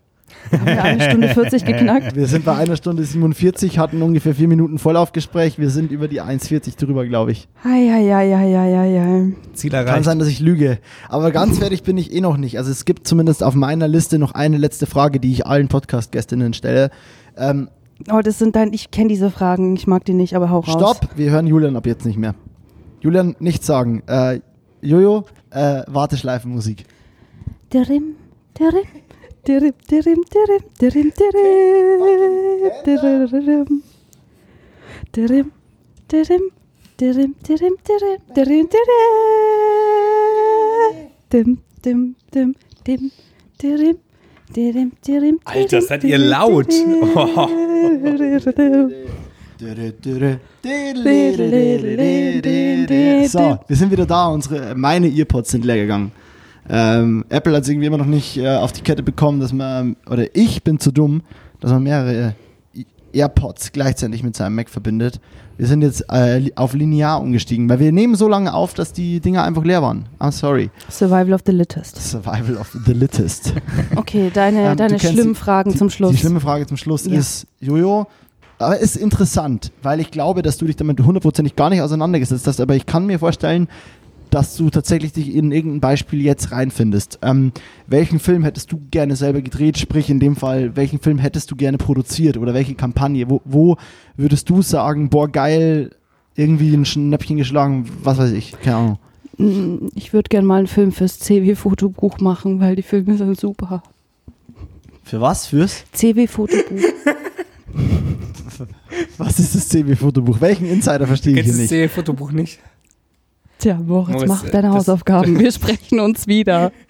Haben 0.51 0.65
wir 0.65 0.83
eine 0.83 1.01
Stunde 1.03 1.27
40 1.27 1.65
geknackt? 1.65 2.15
Wir 2.15 2.25
sind 2.25 2.45
bei 2.45 2.55
einer 2.55 2.75
Stunde 2.77 3.03
47, 3.03 3.77
hatten 3.77 4.01
ungefähr 4.01 4.33
vier 4.33 4.47
Minuten 4.47 4.79
Vollaufgespräch. 4.79 5.59
Wir 5.59 5.69
sind 5.69 5.91
über 5.91 6.07
die 6.07 6.21
1,40 6.21 6.77
drüber, 6.79 7.05
glaube 7.05 7.31
ich. 7.33 7.47
Hei, 7.63 7.89
hei, 7.91 8.09
hei, 8.09 8.35
hei, 8.35 8.53
hei, 8.55 9.01
hei. 9.01 9.53
Ziel 9.53 9.71
Kann 9.71 9.85
erreicht. 9.87 10.05
sein, 10.05 10.19
dass 10.19 10.29
ich 10.29 10.39
lüge. 10.39 10.79
Aber 11.09 11.31
ganz 11.31 11.59
fertig 11.59 11.83
bin 11.83 11.97
ich 11.97 12.13
eh 12.13 12.21
noch 12.21 12.37
nicht. 12.37 12.57
Also 12.57 12.71
es 12.71 12.85
gibt 12.85 13.07
zumindest 13.07 13.43
auf 13.43 13.55
meiner 13.55 13.87
Liste 13.87 14.17
noch 14.19 14.31
eine 14.33 14.57
letzte 14.57 14.85
Frage, 14.87 15.19
die 15.19 15.31
ich 15.31 15.45
allen 15.45 15.67
Podcast-Gästinnen 15.67 16.53
stelle. 16.53 16.89
Ähm, 17.37 17.69
Oh, 18.11 18.21
das 18.23 18.39
sind 18.39 18.55
dein, 18.55 18.73
ich 18.73 18.89
kenne 18.89 19.09
diese 19.09 19.29
Fragen, 19.29 19.75
ich 19.75 19.85
mag 19.85 20.03
die 20.05 20.13
nicht, 20.13 20.35
aber 20.35 20.49
hau 20.49 20.61
raus. 20.61 20.71
stopp, 20.71 21.09
wir 21.17 21.29
hören 21.29 21.45
Julian 21.45 21.75
ab 21.75 21.85
jetzt 21.85 22.03
nicht 22.03 22.17
mehr. 22.17 22.33
Julian, 22.99 23.35
nichts 23.39 23.67
sagen. 23.67 24.01
Äh, 24.07 24.39
Jojo, 24.81 25.25
äh, 25.51 25.83
Warteschleifenmusik. 25.87 26.85
Dirim, 27.71 28.15
dirim, 28.59 28.85
dirim, 29.47 29.73
dirim, 29.89 30.23
dirim, 30.33 30.63
dirim, 30.81 31.11
dirim, 31.11 31.71
dirim, 32.85 33.27
dirim, 33.31 33.71
dirim, 35.23 35.51
dirim, 36.11 36.51
dirim, 36.99 37.35
dirim, 37.47 37.75
dirim, 38.35 38.69
dirim, 41.31 41.57
dim, 41.83 42.15
dim, 42.33 42.55
dim, 42.85 43.09
dirim, 43.59 43.97
dirim, 44.55 44.91
dirim, 45.05 45.39
Alter, 45.45 45.69
dirim, 45.69 45.87
seid 45.87 46.03
ihr 46.03 46.19
dirim, 46.19 46.29
laut. 46.29 46.71
So, 50.63 50.69
wir 53.67 53.75
sind 53.75 53.91
wieder 53.91 54.05
da. 54.05 54.27
Unsere, 54.27 54.75
meine 54.75 55.07
Earpods 55.07 55.51
sind 55.51 55.65
leer 55.65 55.77
gegangen. 55.77 56.11
Ähm, 56.69 57.25
Apple 57.29 57.55
hat 57.55 57.63
es 57.63 57.69
irgendwie 57.69 57.87
immer 57.87 57.97
noch 57.97 58.05
nicht 58.05 58.37
äh, 58.37 58.47
auf 58.57 58.71
die 58.71 58.81
Kette 58.81 59.01
bekommen, 59.01 59.39
dass 59.39 59.51
man, 59.53 59.95
oder 60.09 60.35
ich 60.35 60.63
bin 60.63 60.79
zu 60.79 60.91
dumm, 60.91 61.23
dass 61.59 61.71
man 61.71 61.81
mehrere 61.83 62.35
AirPods 63.13 63.71
gleichzeitig 63.71 64.23
mit 64.23 64.35
seinem 64.35 64.55
Mac 64.55 64.69
verbindet. 64.69 65.19
Wir 65.57 65.67
sind 65.67 65.81
jetzt 65.81 66.05
äh, 66.09 66.49
auf 66.55 66.73
linear 66.73 67.19
umgestiegen, 67.21 67.67
weil 67.67 67.79
wir 67.79 67.91
nehmen 67.91 68.15
so 68.15 68.27
lange 68.27 68.53
auf, 68.53 68.73
dass 68.75 68.93
die 68.93 69.19
Dinger 69.19 69.43
einfach 69.43 69.63
leer 69.63 69.81
waren. 69.81 70.05
I'm 70.19 70.31
sorry. 70.31 70.69
Survival 70.89 71.33
of 71.33 71.41
the 71.45 71.51
Littest. 71.51 71.97
Survival 71.97 72.57
of 72.57 72.71
the 72.85 72.93
Littest. 72.93 73.53
Okay, 73.95 74.31
deine, 74.33 74.61
Ähm, 74.71 74.77
deine 74.77 74.99
schlimmen 74.99 75.33
die- 75.33 75.39
Fragen 75.39 75.71
die, 75.71 75.77
zum 75.77 75.89
Schluss. 75.89 76.11
Die 76.11 76.17
schlimme 76.17 76.39
Frage 76.39 76.67
zum 76.67 76.77
Schluss 76.77 77.05
Ja. 77.05 77.17
ist, 77.19 77.47
Jojo, 77.59 78.07
aber 78.61 78.77
ist 78.79 78.95
interessant, 78.95 79.71
weil 79.81 79.99
ich 79.99 80.11
glaube, 80.11 80.41
dass 80.41 80.57
du 80.57 80.65
dich 80.65 80.75
damit 80.75 80.99
hundertprozentig 80.99 81.55
gar 81.55 81.69
nicht 81.69 81.81
auseinandergesetzt 81.81 82.47
hast, 82.47 82.61
aber 82.61 82.75
ich 82.75 82.85
kann 82.85 83.05
mir 83.05 83.19
vorstellen, 83.19 83.67
dass 84.29 84.55
du 84.55 84.69
tatsächlich 84.69 85.11
dich 85.11 85.35
in 85.35 85.51
irgendein 85.51 85.81
Beispiel 85.81 86.21
jetzt 86.21 86.51
reinfindest. 86.53 87.19
Ähm, 87.21 87.51
welchen 87.87 88.19
Film 88.19 88.43
hättest 88.43 88.71
du 88.71 88.79
gerne 88.89 89.17
selber 89.17 89.41
gedreht? 89.41 89.77
Sprich, 89.77 90.09
in 90.09 90.21
dem 90.21 90.37
Fall, 90.37 90.75
welchen 90.77 90.99
Film 90.99 91.17
hättest 91.17 91.51
du 91.51 91.55
gerne 91.57 91.77
produziert 91.77 92.37
oder 92.37 92.53
welche 92.53 92.75
Kampagne? 92.75 93.29
Wo, 93.29 93.41
wo 93.43 93.75
würdest 94.15 94.49
du 94.49 94.61
sagen, 94.61 95.09
boah, 95.09 95.27
geil, 95.27 95.91
irgendwie 96.35 96.73
ein 96.73 96.85
Schnäppchen 96.85 97.35
geschlagen, 97.37 97.89
was 98.03 98.17
weiß 98.17 98.31
ich, 98.31 98.53
keine 98.61 98.77
Ahnung. 98.77 98.99
Mm, 99.37 99.87
Ich 99.95 100.13
würde 100.13 100.29
gerne 100.29 100.47
mal 100.47 100.59
einen 100.59 100.67
Film 100.67 100.93
fürs 100.93 101.19
CW-Fotobuch 101.19 102.19
machen, 102.19 102.61
weil 102.61 102.77
die 102.77 102.83
Filme 102.83 103.17
sind 103.17 103.37
super. 103.37 103.83
Für 105.03 105.19
was? 105.19 105.47
Fürs? 105.47 105.83
CW-Fotobuch. 105.91 106.79
Was 109.17 109.39
ist 109.39 109.55
das 109.55 109.69
CB-Fotobuch? 109.69 110.41
Welchen 110.41 110.65
Insider 110.65 111.07
verstehe 111.07 111.37
ich 111.37 111.45
hier 111.45 111.53
nicht? 111.53 111.71
das 111.71 111.91
Fotobuch 111.91 112.31
nicht? 112.31 112.59
Tja, 113.59 113.75
Moritz, 113.75 114.13
Moritz, 114.13 114.27
mach 114.29 114.43
äh, 114.45 114.51
deine 114.51 114.71
Hausaufgaben. 114.71 115.39
Wir 115.39 115.51
sprechen 115.51 115.99
uns 115.99 116.27
wieder. 116.27 116.71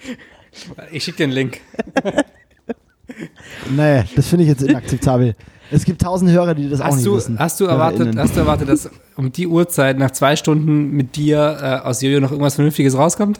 Ich 0.91 1.05
schicke 1.05 1.19
dir 1.19 1.23
einen 1.25 1.33
Link. 1.33 1.61
Nee, 3.69 4.03
das 4.15 4.27
finde 4.27 4.43
ich 4.43 4.49
jetzt 4.49 4.63
inakzeptabel. 4.63 5.35
Es 5.69 5.85
gibt 5.85 6.01
tausend 6.01 6.31
Hörer, 6.31 6.53
die 6.53 6.69
das 6.69 6.81
auch 6.81 6.85
Hast 6.85 6.95
nicht 6.97 7.05
du, 7.05 7.15
wissen. 7.15 7.39
hast, 7.39 7.59
du 7.59 7.65
erwartet, 7.65 8.17
hast 8.17 8.35
du 8.35 8.39
erwartet, 8.39 8.67
dass 8.67 8.89
um 9.15 9.31
die 9.31 9.47
Uhrzeit 9.47 9.97
nach 9.97 10.11
zwei 10.11 10.35
Stunden 10.35 10.91
mit 10.91 11.15
dir 11.15 11.57
äh, 11.61 11.87
aus 11.87 12.01
Jojo 12.01 12.19
noch 12.19 12.31
irgendwas 12.31 12.55
Vernünftiges 12.55 12.97
rauskommt? 12.97 13.39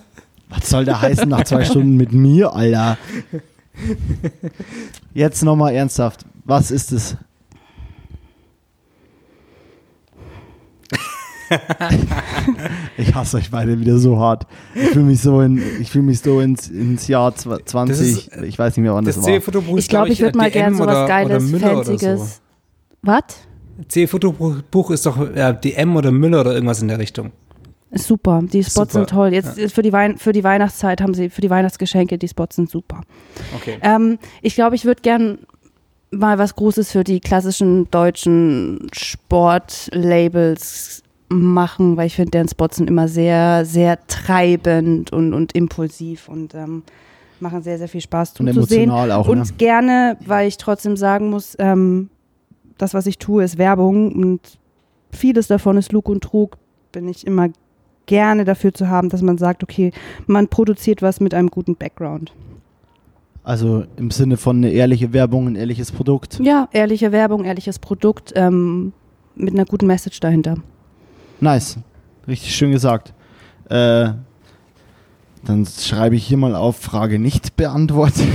Was 0.49 0.69
soll 0.69 0.85
der 0.85 1.01
heißen 1.01 1.27
nach 1.27 1.43
zwei 1.43 1.65
Stunden 1.65 1.97
mit 1.97 2.13
mir, 2.13 2.53
Alter? 2.53 2.97
Jetzt 5.13 5.43
nochmal 5.43 5.73
ernsthaft. 5.73 6.25
Was 6.45 6.71
ist 6.71 6.91
es? 6.91 7.17
ich 12.97 13.13
hasse 13.13 13.37
euch 13.37 13.51
beide 13.51 13.79
wieder 13.79 13.97
so 13.97 14.17
hart. 14.17 14.47
Ich 14.75 14.89
fühle 14.89 15.05
mich 15.05 15.21
so 15.21 15.41
in, 15.41 15.61
ich 15.79 15.89
fühle 15.91 16.05
mich 16.05 16.19
so 16.21 16.39
ins, 16.39 16.69
ins 16.69 17.07
Jahr 17.07 17.31
zwa- 17.31 17.63
20, 17.63 17.99
ist- 17.99 18.29
ich 18.43 18.57
weiß 18.57 18.75
nicht 18.77 18.83
mehr, 18.83 18.93
wann 18.93 19.05
das, 19.05 19.15
Das 19.15 19.25
war. 19.25 19.77
Ich 19.77 19.87
glaube, 19.87 20.09
ich 20.09 20.21
würde 20.21 20.37
mal 20.37 20.51
gerne 20.51 20.75
so 20.75 20.85
was 20.85 21.07
Geiles, 21.07 21.49
so. 21.49 21.57
Fancyes. 21.57 22.41
Was? 23.01 23.23
C-Fotobuch 23.87 24.91
ist 24.91 25.05
doch 25.05 25.19
äh, 25.19 25.53
DM 25.53 25.95
oder 25.95 26.11
Müller 26.11 26.41
oder 26.41 26.53
irgendwas 26.53 26.81
in 26.81 26.87
der 26.87 26.99
Richtung. 26.99 27.31
Ist 27.89 28.07
super. 28.07 28.41
Die 28.43 28.63
Spots 28.63 28.73
Super, 28.75 28.91
sind 28.91 29.09
toll. 29.09 29.33
Jetzt 29.33 29.57
ist 29.57 29.73
für 29.73 29.81
die, 29.81 29.91
Wein 29.91 30.17
für 30.17 30.31
die 30.31 30.43
Weihnachtszeit 30.45 31.01
haben 31.01 31.13
sie, 31.13 31.29
für 31.29 31.41
die 31.41 31.49
Weihnachtsgeschenke, 31.49 32.17
die 32.17 32.27
Spots 32.27 32.55
sind 32.55 32.69
super. 32.69 33.01
Okay. 33.55 33.79
Ähm, 33.81 34.17
ich 34.41 34.55
glaube, 34.55 34.75
ich 34.75 34.85
würde 34.85 35.01
gern 35.01 35.39
mal 36.11 36.37
was 36.37 36.55
Großes 36.55 36.91
für 36.91 37.03
die 37.03 37.19
klassischen 37.19 37.89
deutschen 37.91 38.87
Sportlabels 39.91 41.03
machen, 41.31 41.97
weil 41.97 42.07
ich 42.07 42.15
finde, 42.15 42.45
Spots 42.49 42.77
sind 42.77 42.89
immer 42.89 43.07
sehr, 43.07 43.65
sehr 43.65 44.05
treibend 44.07 45.11
und, 45.13 45.33
und 45.33 45.53
impulsiv 45.53 46.27
und 46.27 46.53
ähm, 46.53 46.83
machen 47.39 47.61
sehr, 47.63 47.77
sehr 47.77 47.87
viel 47.87 48.01
Spaß 48.01 48.39
Und 48.39 48.47
zuzusehen. 48.47 48.83
emotional 48.83 49.11
auch, 49.11 49.27
und 49.27 49.39
ne? 49.39 49.45
gerne, 49.57 50.17
weil 50.25 50.47
ich 50.47 50.57
trotzdem 50.57 50.97
sagen 50.97 51.29
muss, 51.29 51.55
ähm, 51.59 52.09
das, 52.77 52.93
was 52.93 53.05
ich 53.05 53.17
tue, 53.17 53.43
ist 53.43 53.57
Werbung 53.57 54.13
und 54.13 54.59
vieles 55.11 55.47
davon 55.47 55.77
ist 55.77 55.91
Lug 55.91 56.09
und 56.09 56.23
Trug, 56.23 56.57
bin 56.91 57.07
ich 57.07 57.25
immer 57.25 57.49
gerne 58.05 58.43
dafür 58.43 58.73
zu 58.73 58.89
haben, 58.89 59.09
dass 59.09 59.21
man 59.21 59.37
sagt, 59.37 59.63
okay, 59.63 59.91
man 60.27 60.47
produziert 60.47 61.01
was 61.01 61.19
mit 61.19 61.33
einem 61.33 61.49
guten 61.49 61.75
Background. 61.75 62.33
Also 63.43 63.85
im 63.97 64.11
Sinne 64.11 64.37
von 64.37 64.57
eine 64.57 64.71
ehrliche 64.71 65.13
Werbung, 65.13 65.47
ein 65.47 65.55
ehrliches 65.55 65.91
Produkt. 65.91 66.39
Ja, 66.43 66.67
ehrliche 66.71 67.11
Werbung, 67.11 67.45
ehrliches 67.45 67.79
Produkt 67.79 68.33
ähm, 68.35 68.93
mit 69.35 69.53
einer 69.53 69.65
guten 69.65 69.87
Message 69.87 70.19
dahinter. 70.19 70.57
Nice. 71.41 71.77
Richtig 72.27 72.55
schön 72.55 72.71
gesagt. 72.71 73.13
Äh, 73.69 74.11
dann 75.43 75.65
schreibe 75.65 76.15
ich 76.15 76.25
hier 76.25 76.37
mal 76.37 76.55
auf 76.55 76.77
Frage 76.77 77.17
nicht 77.17 77.55
beantwortet. 77.57 78.27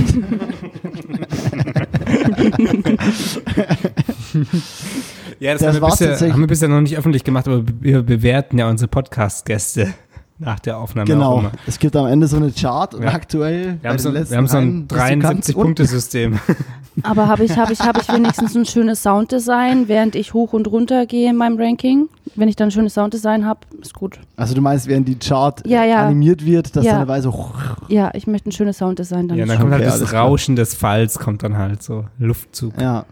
Ja, 5.39 5.53
das, 5.53 5.61
Das 5.61 5.75
haben, 5.75 5.81
wir 5.81 5.89
bisher, 5.89 6.33
haben 6.33 6.39
wir 6.41 6.47
bisher 6.47 6.67
noch 6.67 6.81
nicht 6.81 6.97
öffentlich 6.97 7.23
gemacht, 7.23 7.47
aber 7.47 7.63
wir 7.79 8.01
bewerten 8.01 8.57
ja 8.57 8.67
unsere 8.69 8.87
Podcast-Gäste 8.87 9.93
nach 10.39 10.59
der 10.59 10.77
Aufnahme 10.77 11.03
auch 11.05 11.07
Genau. 11.15 11.39
immer. 11.39 11.51
Es 11.65 11.79
gibt 11.79 11.95
am 11.95 12.05
Ende 12.07 12.27
so 12.27 12.37
eine 12.37 12.51
Chart 12.51 12.93
und 12.93 13.03
Ja. 13.03 13.09
aktuell 13.13 13.77
Wir 13.81 13.89
haben, 13.89 13.97
so, 13.99 14.13
wir 14.13 14.19
haben 14.37 14.47
so 14.47 14.57
ein 14.57 14.87
bist 14.87 14.91
du 14.91 14.95
ganz 14.97 15.49
unten. 15.49 15.51
73-Punkte-System. 15.51 16.39
Aber 17.03 17.27
habe 17.27 17.43
ich, 17.43 17.55
habe 17.57 17.73
ich, 17.73 17.79
habe 17.81 17.99
ich 18.01 18.07
wenigstens 18.11 18.55
ein 18.55 18.65
schönes 18.65 19.03
Sounddesign, 19.03 19.87
während 19.87 20.15
ich 20.15 20.33
hoch 20.33 20.53
und 20.53 20.67
runter 20.67 21.05
gehe 21.05 21.29
in 21.29 21.35
meinem 21.35 21.57
Ranking? 21.59 22.09
Wenn 22.35 22.47
ich 22.49 22.55
dann 22.55 22.69
ein 22.69 22.71
schönes 22.71 22.93
Sounddesign 22.95 23.45
habe, 23.45 23.59
ist 23.81 23.93
gut. 23.93 24.19
Also 24.35 24.53
du 24.55 24.61
meinst, 24.61 24.87
während 24.87 25.07
die 25.07 25.17
Chart 25.17 25.61
Ja, 25.67 25.83
ja. 25.83 26.05
animiert 26.05 26.43
wird, 26.45 26.75
dass 26.75 26.85
Ja. 26.85 26.93
dann 26.93 27.01
dabei 27.01 27.21
so 27.21 27.51
Ja, 27.87 28.11
ich 28.13 28.25
möchte 28.27 28.49
ein 28.49 28.51
schönes 28.51 28.77
Sounddesign 28.79 29.27
dann. 29.27 29.37
Ja, 29.37 29.43
ist 29.45 29.49
dann 29.51 29.59
kommt 29.59 29.73
halt 29.73 29.85
Okay, 29.87 29.99
das. 29.99 30.13
Rauschen 30.13 30.55
des 30.55 30.73
Falls, 30.75 31.19
kommt 31.19 31.43
dann 31.43 31.57
halt 31.57 31.83
so. 31.83 32.05
Luftzug. 32.19 32.73
ja. 32.81 33.05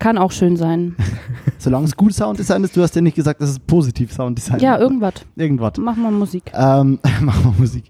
Kann 0.00 0.18
auch 0.18 0.32
schön 0.32 0.56
sein. 0.56 0.96
Solange 1.58 1.84
es 1.84 1.94
gut 1.96 2.12
Sounddesign 2.14 2.64
ist, 2.64 2.76
du 2.76 2.82
hast 2.82 2.96
ja 2.96 3.02
nicht 3.02 3.14
gesagt, 3.14 3.40
dass 3.40 3.50
es 3.50 3.58
positiv 3.60 4.12
Sounddesign 4.12 4.58
Ja, 4.58 4.74
ist. 4.74 4.80
irgendwas. 4.80 5.12
Irgendwas. 5.36 5.74
Mach 5.78 5.94
mal 5.96 6.10
Musik. 6.10 6.50
Ähm, 6.54 6.98
machen 7.20 7.44
wir 7.44 7.54
Musik. 7.58 7.84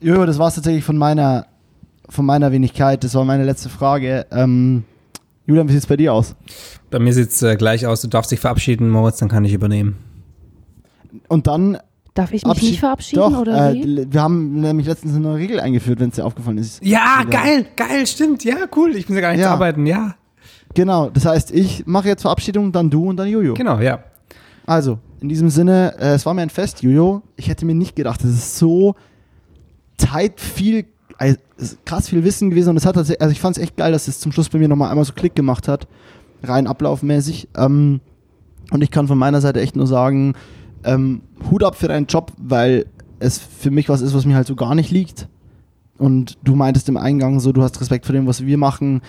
Jojo, 0.00 0.26
das 0.26 0.38
war 0.38 0.48
es 0.48 0.54
tatsächlich 0.56 0.82
von 0.84 0.96
meiner, 0.98 1.46
von 2.08 2.26
meiner 2.26 2.50
Wenigkeit. 2.52 3.04
Das 3.04 3.14
war 3.14 3.24
meine 3.24 3.44
letzte 3.44 3.68
Frage. 3.68 4.26
Ähm, 4.32 4.82
Julian, 5.46 5.68
wie 5.68 5.72
sieht 5.72 5.82
es 5.82 5.86
bei 5.86 5.96
dir 5.96 6.12
aus? 6.12 6.34
Bei 6.90 6.98
mir 6.98 7.12
sieht 7.14 7.28
es 7.30 7.40
äh, 7.42 7.54
gleich 7.56 7.86
aus. 7.86 8.00
Du 8.00 8.08
darfst 8.08 8.32
dich 8.32 8.40
verabschieden, 8.40 8.90
Moritz, 8.90 9.18
dann 9.18 9.28
kann 9.28 9.44
ich 9.44 9.52
übernehmen. 9.52 9.96
Und 11.28 11.46
dann 11.46 11.78
Darf 12.14 12.32
ich 12.32 12.44
mich 12.44 12.50
Abschied- 12.50 12.70
nicht 12.70 12.80
verabschieden 12.80 13.20
Doch, 13.20 13.38
oder 13.40 13.70
äh, 13.70 13.74
wie? 13.74 14.06
wir 14.10 14.22
haben 14.22 14.60
nämlich 14.60 14.86
letztens 14.86 15.12
eine 15.14 15.22
neue 15.22 15.36
Regel 15.36 15.60
eingeführt, 15.60 16.00
wenn 16.00 16.08
es 16.08 16.14
dir 16.16 16.24
aufgefallen 16.24 16.56
ist. 16.56 16.82
Ja, 16.82 17.18
Ja. 17.20 17.24
geil, 17.24 17.66
geil, 17.76 18.06
stimmt. 18.06 18.42
Ja, 18.42 18.56
cool. 18.74 18.96
Ich 18.96 19.06
muss 19.08 19.16
ja 19.16 19.20
gar 19.20 19.32
nicht 19.32 19.42
Ja. 19.42 19.52
arbeiten. 19.52 19.84
Ja, 19.84 20.14
Genau, 20.74 21.10
das 21.10 21.24
heißt, 21.24 21.52
ich 21.52 21.86
mache 21.86 22.08
jetzt 22.08 22.22
Verabschiedung, 22.22 22.72
dann 22.72 22.90
du 22.90 23.08
und 23.08 23.16
dann 23.16 23.28
Jojo. 23.28 23.54
genau, 23.54 23.78
ja. 23.80 24.00
Also, 24.66 24.98
in 25.20 25.28
diesem 25.28 25.48
Sinne, 25.48 25.94
äh, 25.98 26.14
es 26.14 26.26
war 26.26 26.34
mir 26.34 26.42
ein 26.42 26.50
Fest, 26.50 26.82
Jojo. 26.82 27.22
Ich 27.36 27.48
hätte 27.48 27.64
mir 27.64 27.74
nicht 27.74 27.96
gedacht, 27.96 28.22
es 28.24 28.30
ist 28.30 28.58
so 28.58 28.94
tight 29.96 30.40
viel, 30.40 30.86
also, 31.18 31.36
krass 31.84 32.08
viel 32.08 32.24
Wissen 32.24 32.50
gewesen 32.50 32.70
und 32.70 32.76
es 32.76 32.84
hat 32.84 32.96
tatsächlich, 32.96 33.22
also 33.22 33.32
ich 33.32 33.40
fand 33.40 33.56
es 33.56 33.62
echt 33.62 33.76
geil, 33.76 33.92
dass 33.92 34.08
es 34.08 34.20
zum 34.20 34.32
Schluss 34.32 34.48
bei 34.48 34.58
mir 34.58 34.68
nochmal 34.68 34.90
einmal 34.90 35.04
so 35.04 35.12
Klick 35.12 35.34
gemacht 35.34 35.68
hat, 35.68 35.86
rein 36.42 36.66
ablaufmäßig. 36.66 37.48
Ähm, 37.56 38.00
und 38.70 38.82
ich 38.82 38.90
kann 38.90 39.06
von 39.06 39.16
meiner 39.16 39.40
Seite 39.40 39.60
echt 39.60 39.76
nur 39.76 39.86
sagen, 39.86 40.34
ähm, 40.84 41.22
Hut 41.50 41.62
ab 41.62 41.76
für 41.76 41.88
deinen 41.88 42.06
Job, 42.06 42.32
weil 42.36 42.86
es 43.18 43.38
für 43.38 43.70
mich 43.70 43.88
was 43.88 44.00
ist, 44.00 44.14
was 44.14 44.26
mir 44.26 44.34
halt 44.34 44.46
so 44.46 44.56
gar 44.56 44.74
nicht 44.74 44.90
liegt. 44.90 45.28
Und 45.98 46.36
du 46.44 46.54
meintest 46.56 46.88
im 46.88 46.96
Eingang 46.96 47.40
so, 47.40 47.52
du 47.52 47.62
hast 47.62 47.80
Respekt 47.80 48.04
vor 48.04 48.12
dem, 48.12 48.26
was 48.26 48.44
wir 48.44 48.58
machen. 48.58 49.00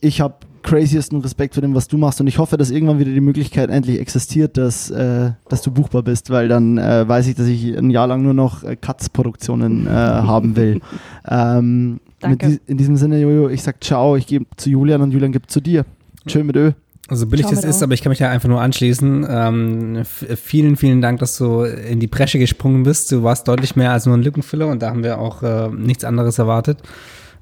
Ich 0.00 0.20
habe 0.20 0.34
craziesten 0.62 1.20
Respekt 1.20 1.54
vor 1.54 1.60
dem, 1.60 1.74
was 1.74 1.88
du 1.88 1.98
machst. 1.98 2.20
Und 2.20 2.26
ich 2.26 2.38
hoffe, 2.38 2.56
dass 2.56 2.70
irgendwann 2.70 2.98
wieder 2.98 3.12
die 3.12 3.20
Möglichkeit 3.20 3.70
endlich 3.70 4.00
existiert, 4.00 4.56
dass, 4.56 4.90
äh, 4.90 5.32
dass 5.48 5.62
du 5.62 5.70
buchbar 5.70 6.02
bist, 6.02 6.30
weil 6.30 6.48
dann 6.48 6.78
äh, 6.78 7.06
weiß 7.06 7.26
ich, 7.26 7.34
dass 7.34 7.46
ich 7.46 7.76
ein 7.76 7.90
Jahr 7.90 8.06
lang 8.06 8.22
nur 8.22 8.34
noch 8.34 8.64
äh, 8.64 8.76
Katz-Produktionen 8.76 9.86
äh, 9.86 9.90
haben 9.90 10.56
will. 10.56 10.80
Ähm, 11.28 12.00
Danke. 12.20 12.60
in 12.66 12.76
diesem 12.76 12.96
Sinne, 12.96 13.20
Jojo, 13.20 13.48
ich 13.48 13.62
sag 13.62 13.82
ciao, 13.82 14.16
ich 14.16 14.26
gebe 14.26 14.46
zu 14.56 14.70
Julian 14.70 15.02
und 15.02 15.12
Julian 15.12 15.32
gibt 15.32 15.50
zu 15.50 15.60
dir. 15.60 15.84
Schön 16.26 16.46
mit 16.46 16.56
Ö. 16.56 16.72
Also 17.08 17.26
billig 17.26 17.46
das 17.46 17.64
ist, 17.64 17.82
aber 17.82 17.94
ich 17.94 18.02
kann 18.02 18.10
mich 18.10 18.20
da 18.20 18.30
einfach 18.30 18.48
nur 18.48 18.60
anschließen. 18.60 19.26
Ähm, 19.28 20.02
vielen, 20.04 20.76
vielen 20.76 21.02
Dank, 21.02 21.18
dass 21.18 21.36
du 21.36 21.62
in 21.62 22.00
die 22.00 22.06
Bresche 22.06 22.38
gesprungen 22.38 22.84
bist. 22.84 23.10
Du 23.10 23.22
warst 23.22 23.48
deutlich 23.48 23.76
mehr 23.76 23.90
als 23.90 24.06
nur 24.06 24.16
ein 24.16 24.22
Lückenfüller 24.22 24.68
und 24.68 24.82
da 24.82 24.90
haben 24.90 25.02
wir 25.02 25.18
auch 25.18 25.42
äh, 25.42 25.68
nichts 25.68 26.04
anderes 26.04 26.38
erwartet. 26.38 26.78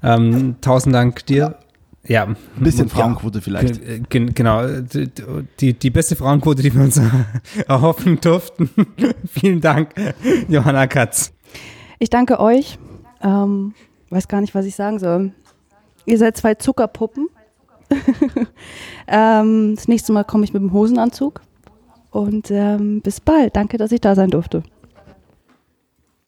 Ähm, 0.03 0.55
tausend 0.61 0.95
Dank 0.95 1.25
dir. 1.27 1.37
Ja. 1.37 1.55
Ein 2.07 2.35
bisschen 2.59 2.87
Ja. 2.87 2.95
Frauenquote 2.95 3.41
vielleicht. 3.41 4.09
Gen- 4.09 4.33
Genau, 4.33 4.65
die, 4.67 5.09
die, 5.59 5.73
die 5.73 5.89
beste 5.91 6.15
Frauenquote, 6.15 6.63
die 6.63 6.73
wir 6.73 6.81
uns 6.81 6.99
erhoffen 7.67 8.19
durften. 8.19 8.69
Vielen 9.31 9.61
Dank, 9.61 9.93
Johanna 10.49 10.87
Katz. 10.87 11.31
Ich 11.99 12.09
danke 12.09 12.39
euch. 12.39 12.79
Ähm, 13.21 13.73
weiß 14.09 14.27
gar 14.27 14.41
nicht, 14.41 14.55
was 14.55 14.65
ich 14.65 14.75
sagen 14.75 14.97
soll. 14.97 15.31
Ihr 16.05 16.17
seid 16.17 16.35
zwei 16.37 16.55
Zuckerpuppen. 16.55 17.27
ähm, 19.07 19.75
das 19.75 19.87
nächste 19.87 20.11
Mal 20.13 20.23
komme 20.23 20.43
ich 20.43 20.53
mit 20.53 20.61
dem 20.61 20.73
Hosenanzug. 20.73 21.41
Und 22.09 22.51
ähm, 22.51 23.01
bis 23.01 23.21
bald. 23.21 23.55
Danke, 23.55 23.77
dass 23.77 23.91
ich 23.91 24.01
da 24.01 24.15
sein 24.15 24.29
durfte. 24.31 24.63